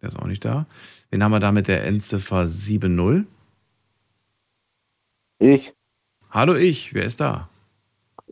Der 0.02 0.10
ist 0.10 0.18
auch 0.18 0.26
nicht 0.26 0.44
da. 0.44 0.65
Wen 1.11 1.21
haben 1.21 1.31
wir 1.33 1.41
da 1.41 1.51
mit 1.51 1.67
der 1.67 1.85
Endziffer 1.85 2.43
7.0? 2.43 3.25
Ich. 5.39 5.73
Hallo 6.29 6.55
ich, 6.55 6.93
wer 6.93 7.03
ist 7.03 7.19
da? 7.19 7.49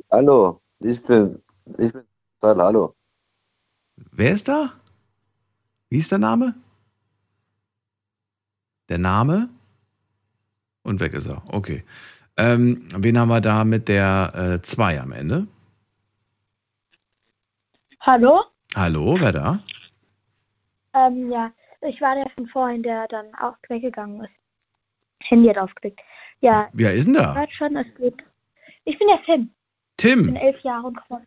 Hallo, 0.09 0.61
ich 0.79 1.03
bin, 1.03 1.41
ich 1.77 1.91
bin, 1.91 2.03
hallo. 2.41 2.95
Wer 4.11 4.31
ist 4.31 4.47
da? 4.47 4.71
Wie 5.89 5.97
ist 5.97 6.09
der 6.09 6.19
Name? 6.19 6.55
Der 8.87 8.97
Name? 8.97 9.49
Und 10.83 11.01
weg 11.01 11.13
ist 11.13 11.27
er. 11.27 11.43
Okay. 11.53 11.83
Ähm, 12.37 12.87
wen 12.95 13.19
haben 13.19 13.27
wir 13.27 13.41
da 13.41 13.65
mit 13.65 13.89
der 13.89 14.61
2 14.63 15.01
am 15.01 15.11
Ende? 15.11 15.47
Hallo? 17.99 18.41
Hallo, 18.73 19.17
wer 19.19 19.33
da? 19.33 19.63
Ähm, 20.93 21.29
ja, 21.29 21.51
ich 21.81 22.01
war 22.01 22.15
der 22.15 22.29
von 22.35 22.47
vorhin, 22.47 22.83
der 22.83 23.07
dann 23.07 23.27
auch 23.35 23.55
weggegangen 23.67 24.23
ist. 24.23 24.31
Handy 25.21 25.47
hat 25.49 25.57
aufgelegt. 25.57 25.99
Ja. 26.41 26.69
Wer 26.73 26.93
ist 26.93 27.05
denn 27.05 27.15
da? 27.15 27.35
Hört 27.35 27.51
schon, 27.53 27.75
es 27.75 27.87
geht. 27.97 28.15
Ich 28.85 28.97
bin 28.97 29.07
der 29.07 29.21
Tim. 29.23 29.49
Ich 29.97 30.15
bin 30.15 30.25
Tim. 30.25 30.35
elf 30.35 30.59
Jahre 30.61 30.87
und 30.87 30.97
komme. 31.07 31.25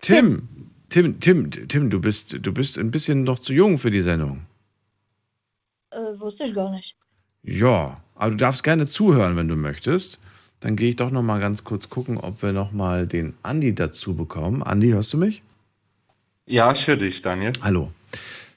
Tim. 0.00 0.48
Tim, 0.88 1.18
Tim, 1.20 1.50
Tim, 1.50 1.90
du 1.90 2.00
bist, 2.00 2.38
du 2.46 2.52
bist 2.54 2.78
ein 2.78 2.90
bisschen 2.90 3.24
noch 3.24 3.40
zu 3.40 3.52
jung 3.52 3.78
für 3.78 3.90
die 3.90 4.02
Sendung. 4.02 4.46
Äh, 5.90 6.18
wusste 6.18 6.44
ich 6.44 6.54
gar 6.54 6.70
nicht. 6.70 6.94
Ja, 7.42 7.96
aber 8.14 8.30
du 8.30 8.36
darfst 8.36 8.62
gerne 8.62 8.86
zuhören, 8.86 9.36
wenn 9.36 9.48
du 9.48 9.56
möchtest. 9.56 10.20
Dann 10.60 10.76
gehe 10.76 10.90
ich 10.90 10.96
doch 10.96 11.10
noch 11.10 11.22
mal 11.22 11.40
ganz 11.40 11.64
kurz 11.64 11.90
gucken, 11.90 12.18
ob 12.18 12.42
wir 12.42 12.52
noch 12.52 12.72
mal 12.72 13.06
den 13.06 13.34
Andi 13.42 13.74
dazu 13.74 14.16
bekommen. 14.16 14.62
Andi, 14.62 14.90
hörst 14.90 15.12
du 15.12 15.18
mich? 15.18 15.42
Ja, 16.46 16.72
ich 16.72 16.86
höre 16.86 16.96
dich, 16.96 17.20
Daniel. 17.22 17.52
Hallo. 17.62 17.90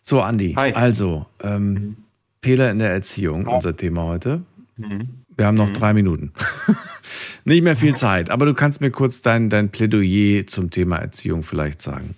So, 0.10 0.24
Andi, 0.24 0.54
Hi. 0.56 0.74
also, 0.74 1.28
ähm, 1.40 1.98
Fehler 2.42 2.72
in 2.72 2.80
der 2.80 2.90
Erziehung, 2.90 3.46
unser 3.46 3.78
Thema 3.78 4.06
heute. 4.06 4.42
Mhm. 4.76 5.24
Wir 5.38 5.46
haben 5.46 5.54
noch 5.54 5.70
drei 5.70 5.94
Minuten. 5.94 6.34
Nicht 7.46 7.64
mehr 7.64 7.76
viel 7.76 7.96
Zeit, 7.96 8.32
aber 8.32 8.48
du 8.48 8.56
kannst 8.56 8.82
mir 8.82 8.90
kurz 8.90 9.22
dein, 9.22 9.52
dein 9.52 9.70
Plädoyer 9.70 10.48
zum 10.48 10.72
Thema 10.72 10.96
Erziehung 10.96 11.44
vielleicht 11.44 11.84
sagen. 11.84 12.16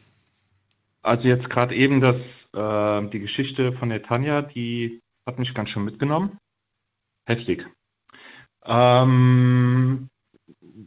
Also 1.01 1.27
jetzt 1.27 1.49
gerade 1.49 1.75
eben 1.75 1.99
das, 1.99 2.15
äh, 2.53 3.09
die 3.09 3.19
Geschichte 3.19 3.73
von 3.73 3.89
der 3.89 4.01
Tanja, 4.03 4.41
die 4.41 5.01
hat 5.25 5.37
mich 5.37 5.53
ganz 5.53 5.71
schön 5.71 5.83
mitgenommen. 5.83 6.37
Heftig. 7.25 7.67
Ähm, 8.63 10.07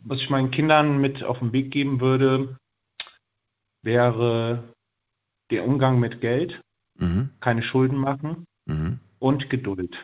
was 0.05 0.23
ich 0.23 0.31
meinen 0.31 0.51
Kindern 0.51 1.03
mit 1.03 1.23
auf 1.23 1.41
den 1.41 1.53
Weg 1.53 1.71
geben 1.71 2.01
würde, 2.01 2.57
wäre 3.83 4.65
der 5.51 5.67
Umgang 5.67 6.01
mit 6.01 6.23
Geld, 6.23 6.64
Mhm. 6.99 7.31
keine 7.41 7.63
Schulden 7.63 7.97
machen 7.99 8.47
Mhm. 8.67 8.99
und 9.19 9.51
Geduld. 9.51 9.95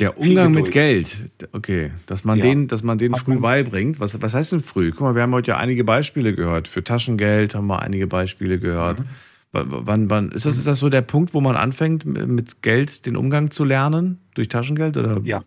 Der 0.00 0.16
Umgang 0.16 0.52
mit. 0.52 0.70
Geld, 0.70 1.28
okay, 1.52 1.90
dass 2.06 2.22
man 2.24 2.38
Ja. 2.38 2.44
den, 2.44 2.68
dass 2.68 2.84
man 2.84 2.98
den 2.98 3.16
früh 3.16 3.32
man- 3.34 3.42
beibringt. 3.42 3.98
Was, 3.98 4.20
was 4.22 4.32
heißt 4.32 4.52
denn 4.52 4.60
früh? 4.60 4.92
Guck 4.92 5.00
mal, 5.00 5.14
wir 5.16 5.22
haben 5.22 5.32
heute 5.34 5.50
ja 5.52 5.56
einige 5.58 5.82
Beispiele 5.82 6.34
gehört. 6.34 6.68
Für 6.68 6.84
Taschengeld 6.84 7.54
haben 7.56 7.66
wir 7.66 7.82
einige 7.82 8.06
Beispiele 8.06 8.58
gehört. 8.60 9.00
Mhm. 9.00 9.04
Wann, 9.50 10.10
wann, 10.10 10.30
ist, 10.30 10.46
das, 10.46 10.56
ist 10.58 10.66
das 10.66 10.78
so 10.78 10.88
der 10.90 11.00
Punkt, 11.00 11.34
wo 11.34 11.40
man 11.40 11.56
anfängt, 11.56 12.04
mit 12.04 12.62
Geld 12.62 13.06
den 13.06 13.16
Umgang 13.16 13.50
zu 13.50 13.64
lernen? 13.64 14.20
Durch 14.34 14.48
Taschengeld? 14.48 14.96
Oder? 14.96 15.20
Ja. 15.24 15.42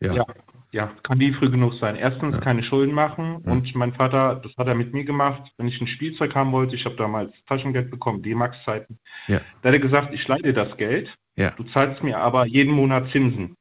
Ja. 0.00 0.12
Ja, 0.14 0.26
ja, 0.74 0.90
kann 1.04 1.18
nie 1.18 1.32
früh 1.32 1.48
genug 1.50 1.74
sein. 1.74 1.94
Erstens 1.94 2.40
keine 2.40 2.64
Schulden 2.64 2.92
machen 2.92 3.36
und 3.36 3.72
mein 3.76 3.94
Vater, 3.94 4.40
das 4.42 4.52
hat 4.56 4.66
er 4.66 4.74
mit 4.74 4.92
mir 4.92 5.04
gemacht, 5.04 5.52
wenn 5.56 5.68
ich 5.68 5.80
ein 5.80 5.86
Spielzeug 5.86 6.34
haben 6.34 6.50
wollte, 6.50 6.74
ich 6.74 6.84
habe 6.84 6.96
damals 6.96 7.32
Taschengeld 7.46 7.92
bekommen, 7.92 8.22
D-Max-Zeiten, 8.22 8.98
Ja. 9.28 9.40
da 9.62 9.68
hat 9.68 9.74
er 9.74 9.78
gesagt, 9.78 10.12
ich 10.12 10.26
leihe 10.26 10.42
dir 10.42 10.52
das 10.52 10.76
Geld, 10.76 11.14
Ja. 11.36 11.50
du 11.50 11.62
zahlst 11.62 12.02
mir 12.02 12.18
aber 12.18 12.44
jeden 12.46 12.72
Monat 12.72 13.08
Zinsen. 13.12 13.54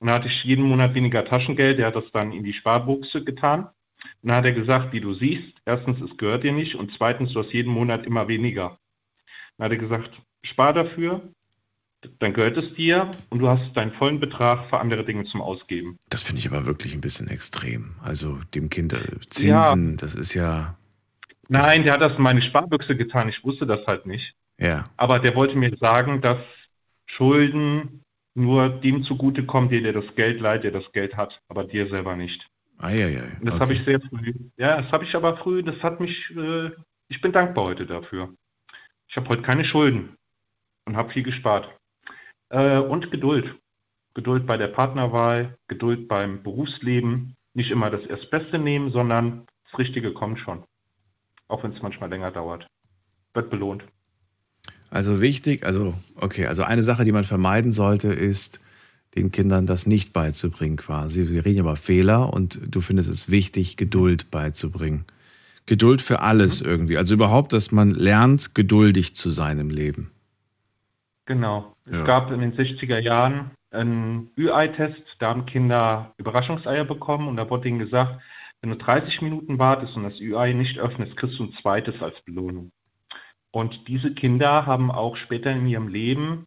Und 0.00 0.08
da 0.08 0.14
hatte 0.14 0.28
ich 0.28 0.44
jeden 0.44 0.66
Monat 0.66 0.92
weniger 0.94 1.24
Taschengeld, 1.24 1.78
der 1.78 1.86
hat 1.86 1.96
das 1.96 2.12
dann 2.12 2.32
in 2.32 2.44
die 2.44 2.52
Sparbuchse 2.52 3.24
getan. 3.24 3.68
Und 4.20 4.28
dann 4.28 4.36
hat 4.36 4.44
er 4.44 4.52
gesagt, 4.52 4.92
wie 4.92 5.00
du 5.00 5.14
siehst, 5.14 5.54
erstens, 5.64 5.98
es 6.02 6.14
gehört 6.18 6.44
dir 6.44 6.52
nicht 6.52 6.74
und 6.74 6.92
zweitens, 6.98 7.32
du 7.32 7.42
hast 7.42 7.54
jeden 7.54 7.72
Monat 7.72 8.04
immer 8.04 8.28
weniger. 8.28 8.78
Dann 9.56 9.64
hat 9.64 9.72
er 9.72 9.78
gesagt, 9.78 10.10
spar 10.44 10.74
dafür, 10.74 11.22
dann 12.18 12.32
gehört 12.32 12.56
es 12.56 12.74
dir 12.74 13.10
und 13.30 13.40
du 13.40 13.48
hast 13.48 13.76
deinen 13.76 13.92
vollen 13.92 14.20
Betrag 14.20 14.68
für 14.68 14.78
andere 14.78 15.04
Dinge 15.04 15.24
zum 15.24 15.40
Ausgeben. 15.40 15.96
Das 16.08 16.22
finde 16.22 16.40
ich 16.40 16.48
aber 16.48 16.66
wirklich 16.66 16.94
ein 16.94 17.00
bisschen 17.00 17.28
extrem. 17.28 17.96
Also 18.02 18.38
dem 18.54 18.70
Kind 18.70 18.92
äh, 18.92 19.20
Zinsen, 19.28 19.96
das 19.96 20.14
ist 20.14 20.34
ja. 20.34 20.76
Nein, 21.48 21.84
der 21.84 21.94
hat 21.94 22.00
das 22.00 22.16
in 22.16 22.22
meine 22.22 22.42
Sparbüchse 22.42 22.96
getan. 22.96 23.28
Ich 23.28 23.44
wusste 23.44 23.66
das 23.66 23.86
halt 23.86 24.06
nicht. 24.06 24.34
Ja. 24.58 24.88
Aber 24.96 25.18
der 25.18 25.34
wollte 25.34 25.56
mir 25.56 25.76
sagen, 25.78 26.20
dass 26.20 26.38
Schulden 27.06 28.02
nur 28.34 28.68
dem 28.68 29.02
zugutekommen, 29.02 29.70
der 29.70 29.80
dir 29.80 29.92
das 29.92 30.14
Geld 30.14 30.40
leiht, 30.40 30.64
der 30.64 30.72
das 30.72 30.90
Geld 30.92 31.16
hat, 31.16 31.40
aber 31.48 31.64
dir 31.64 31.88
selber 31.88 32.16
nicht. 32.16 32.46
Eieiei. 32.78 33.36
Das 33.40 33.54
okay. 33.54 33.60
habe 33.60 33.74
ich 33.74 33.84
sehr 33.84 34.00
früh. 34.00 34.32
Ja, 34.56 34.82
das 34.82 34.90
habe 34.90 35.04
ich 35.04 35.14
aber 35.14 35.36
früh. 35.36 35.62
Das 35.62 35.80
hat 35.82 36.00
mich. 36.00 36.30
Äh, 36.36 36.70
ich 37.08 37.20
bin 37.20 37.32
dankbar 37.32 37.66
heute 37.66 37.86
dafür. 37.86 38.34
Ich 39.08 39.16
habe 39.16 39.28
heute 39.28 39.42
keine 39.42 39.64
Schulden 39.64 40.16
und 40.86 40.96
habe 40.96 41.12
viel 41.12 41.22
gespart. 41.22 41.68
Äh, 42.50 42.78
und 42.78 43.10
Geduld. 43.10 43.54
Geduld 44.14 44.46
bei 44.46 44.56
der 44.56 44.68
Partnerwahl, 44.68 45.56
Geduld 45.68 46.08
beim 46.08 46.42
Berufsleben. 46.42 47.36
Nicht 47.54 47.70
immer 47.70 47.90
das 47.90 48.04
Erstbeste 48.06 48.58
nehmen, 48.58 48.92
sondern 48.92 49.46
das 49.70 49.78
Richtige 49.78 50.12
kommt 50.12 50.38
schon. 50.40 50.64
Auch 51.48 51.62
wenn 51.62 51.72
es 51.72 51.82
manchmal 51.82 52.10
länger 52.10 52.30
dauert. 52.30 52.66
Wird 53.34 53.50
belohnt. 53.50 53.84
Also 54.90 55.20
wichtig, 55.20 55.64
also 55.64 55.94
okay, 56.14 56.46
also 56.46 56.62
eine 56.62 56.84
Sache, 56.84 57.04
die 57.04 57.12
man 57.12 57.24
vermeiden 57.24 57.72
sollte, 57.72 58.08
ist 58.12 58.60
den 59.16 59.32
Kindern 59.32 59.66
das 59.66 59.86
nicht 59.86 60.12
beizubringen 60.12 60.76
quasi. 60.76 61.28
Wir 61.28 61.44
reden 61.44 61.60
über 61.60 61.76
Fehler 61.76 62.32
und 62.32 62.60
du 62.64 62.80
findest 62.80 63.08
es 63.08 63.30
wichtig, 63.30 63.76
Geduld 63.76 64.30
beizubringen. 64.30 65.04
Geduld 65.66 66.02
für 66.02 66.20
alles 66.20 66.60
Mhm. 66.60 66.68
irgendwie. 66.68 66.96
Also 66.96 67.14
überhaupt, 67.14 67.52
dass 67.52 67.72
man 67.72 67.90
lernt, 67.90 68.54
geduldig 68.54 69.14
zu 69.14 69.30
sein 69.30 69.58
im 69.58 69.70
Leben. 69.70 70.10
Genau. 71.26 71.73
Ja. 71.86 72.00
Es 72.00 72.06
gab 72.06 72.30
in 72.30 72.40
den 72.40 72.56
60er 72.56 72.98
Jahren 72.98 73.50
einen 73.70 74.30
Ü-Ei-Test. 74.38 75.02
Da 75.18 75.28
haben 75.28 75.46
Kinder 75.46 76.14
Überraschungseier 76.16 76.84
bekommen 76.84 77.28
und 77.28 77.36
da 77.36 77.48
wurde 77.50 77.68
ihnen 77.68 77.78
gesagt, 77.78 78.20
Wenn 78.60 78.70
du 78.70 78.76
30 78.76 79.20
Minuten 79.20 79.58
wartest 79.58 79.94
und 79.94 80.04
das 80.04 80.18
UI 80.18 80.54
nicht 80.54 80.78
öffnest, 80.78 81.18
kriegst 81.18 81.38
du 81.38 81.44
ein 81.44 81.52
zweites 81.60 82.00
als 82.00 82.18
Belohnung. 82.22 82.72
Und 83.50 83.88
diese 83.88 84.14
Kinder 84.14 84.64
haben 84.64 84.90
auch 84.90 85.16
später 85.16 85.52
in 85.52 85.66
ihrem 85.66 85.88
Leben 85.88 86.46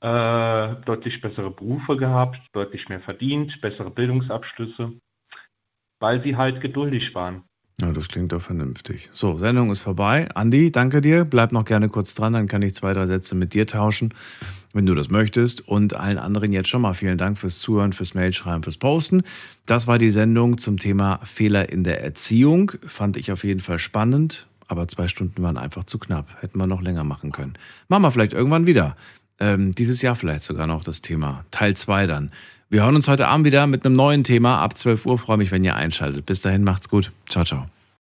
äh, 0.00 0.74
deutlich 0.84 1.20
bessere 1.22 1.50
Berufe 1.50 1.96
gehabt, 1.96 2.38
deutlich 2.52 2.90
mehr 2.90 3.00
verdient, 3.00 3.58
bessere 3.62 3.90
Bildungsabschlüsse, 3.90 4.92
weil 5.98 6.22
sie 6.22 6.36
halt 6.36 6.60
geduldig 6.60 7.14
waren. 7.14 7.44
Ja, 7.78 7.92
das 7.92 8.08
klingt 8.08 8.32
doch 8.32 8.40
vernünftig. 8.40 9.10
So, 9.12 9.36
Sendung 9.36 9.70
ist 9.70 9.80
vorbei. 9.80 10.28
Andi, 10.34 10.72
danke 10.72 11.02
dir. 11.02 11.26
Bleib 11.26 11.52
noch 11.52 11.66
gerne 11.66 11.90
kurz 11.90 12.14
dran, 12.14 12.32
dann 12.32 12.48
kann 12.48 12.62
ich 12.62 12.74
zwei, 12.74 12.94
drei 12.94 13.04
Sätze 13.04 13.34
mit 13.34 13.52
dir 13.52 13.66
tauschen, 13.66 14.14
wenn 14.72 14.86
du 14.86 14.94
das 14.94 15.10
möchtest. 15.10 15.68
Und 15.68 15.94
allen 15.94 16.16
anderen 16.16 16.54
jetzt 16.54 16.70
schon 16.70 16.80
mal 16.80 16.94
vielen 16.94 17.18
Dank 17.18 17.36
fürs 17.36 17.58
Zuhören, 17.58 17.92
fürs 17.92 18.14
Mailschreiben, 18.14 18.62
fürs 18.62 18.78
Posten. 18.78 19.24
Das 19.66 19.86
war 19.86 19.98
die 19.98 20.10
Sendung 20.10 20.56
zum 20.56 20.78
Thema 20.78 21.20
Fehler 21.24 21.68
in 21.68 21.84
der 21.84 22.02
Erziehung. 22.02 22.72
Fand 22.86 23.18
ich 23.18 23.30
auf 23.30 23.44
jeden 23.44 23.60
Fall 23.60 23.78
spannend, 23.78 24.46
aber 24.68 24.88
zwei 24.88 25.06
Stunden 25.06 25.42
waren 25.42 25.58
einfach 25.58 25.84
zu 25.84 25.98
knapp. 25.98 26.28
Hätten 26.40 26.58
wir 26.58 26.66
noch 26.66 26.80
länger 26.80 27.04
machen 27.04 27.30
können. 27.30 27.58
Machen 27.88 28.04
wir 28.04 28.10
vielleicht 28.10 28.32
irgendwann 28.32 28.66
wieder. 28.66 28.96
Ähm, 29.38 29.72
dieses 29.74 30.00
Jahr 30.00 30.16
vielleicht 30.16 30.44
sogar 30.44 30.66
noch 30.66 30.82
das 30.82 31.02
Thema. 31.02 31.44
Teil 31.50 31.76
2 31.76 32.06
dann. 32.06 32.30
Wir 32.68 32.82
hören 32.82 32.96
uns 32.96 33.06
heute 33.06 33.28
Abend 33.28 33.46
wieder 33.46 33.68
mit 33.68 33.86
einem 33.86 33.94
neuen 33.94 34.24
Thema 34.24 34.58
ab 34.58 34.76
12 34.76 35.06
Uhr. 35.06 35.18
Freue 35.18 35.36
mich, 35.36 35.52
wenn 35.52 35.62
ihr 35.62 35.76
einschaltet. 35.76 36.26
Bis 36.26 36.40
dahin 36.40 36.64
macht's 36.64 36.88
gut. 36.88 37.12
Ciao, 37.28 37.44
ciao. 37.44 37.66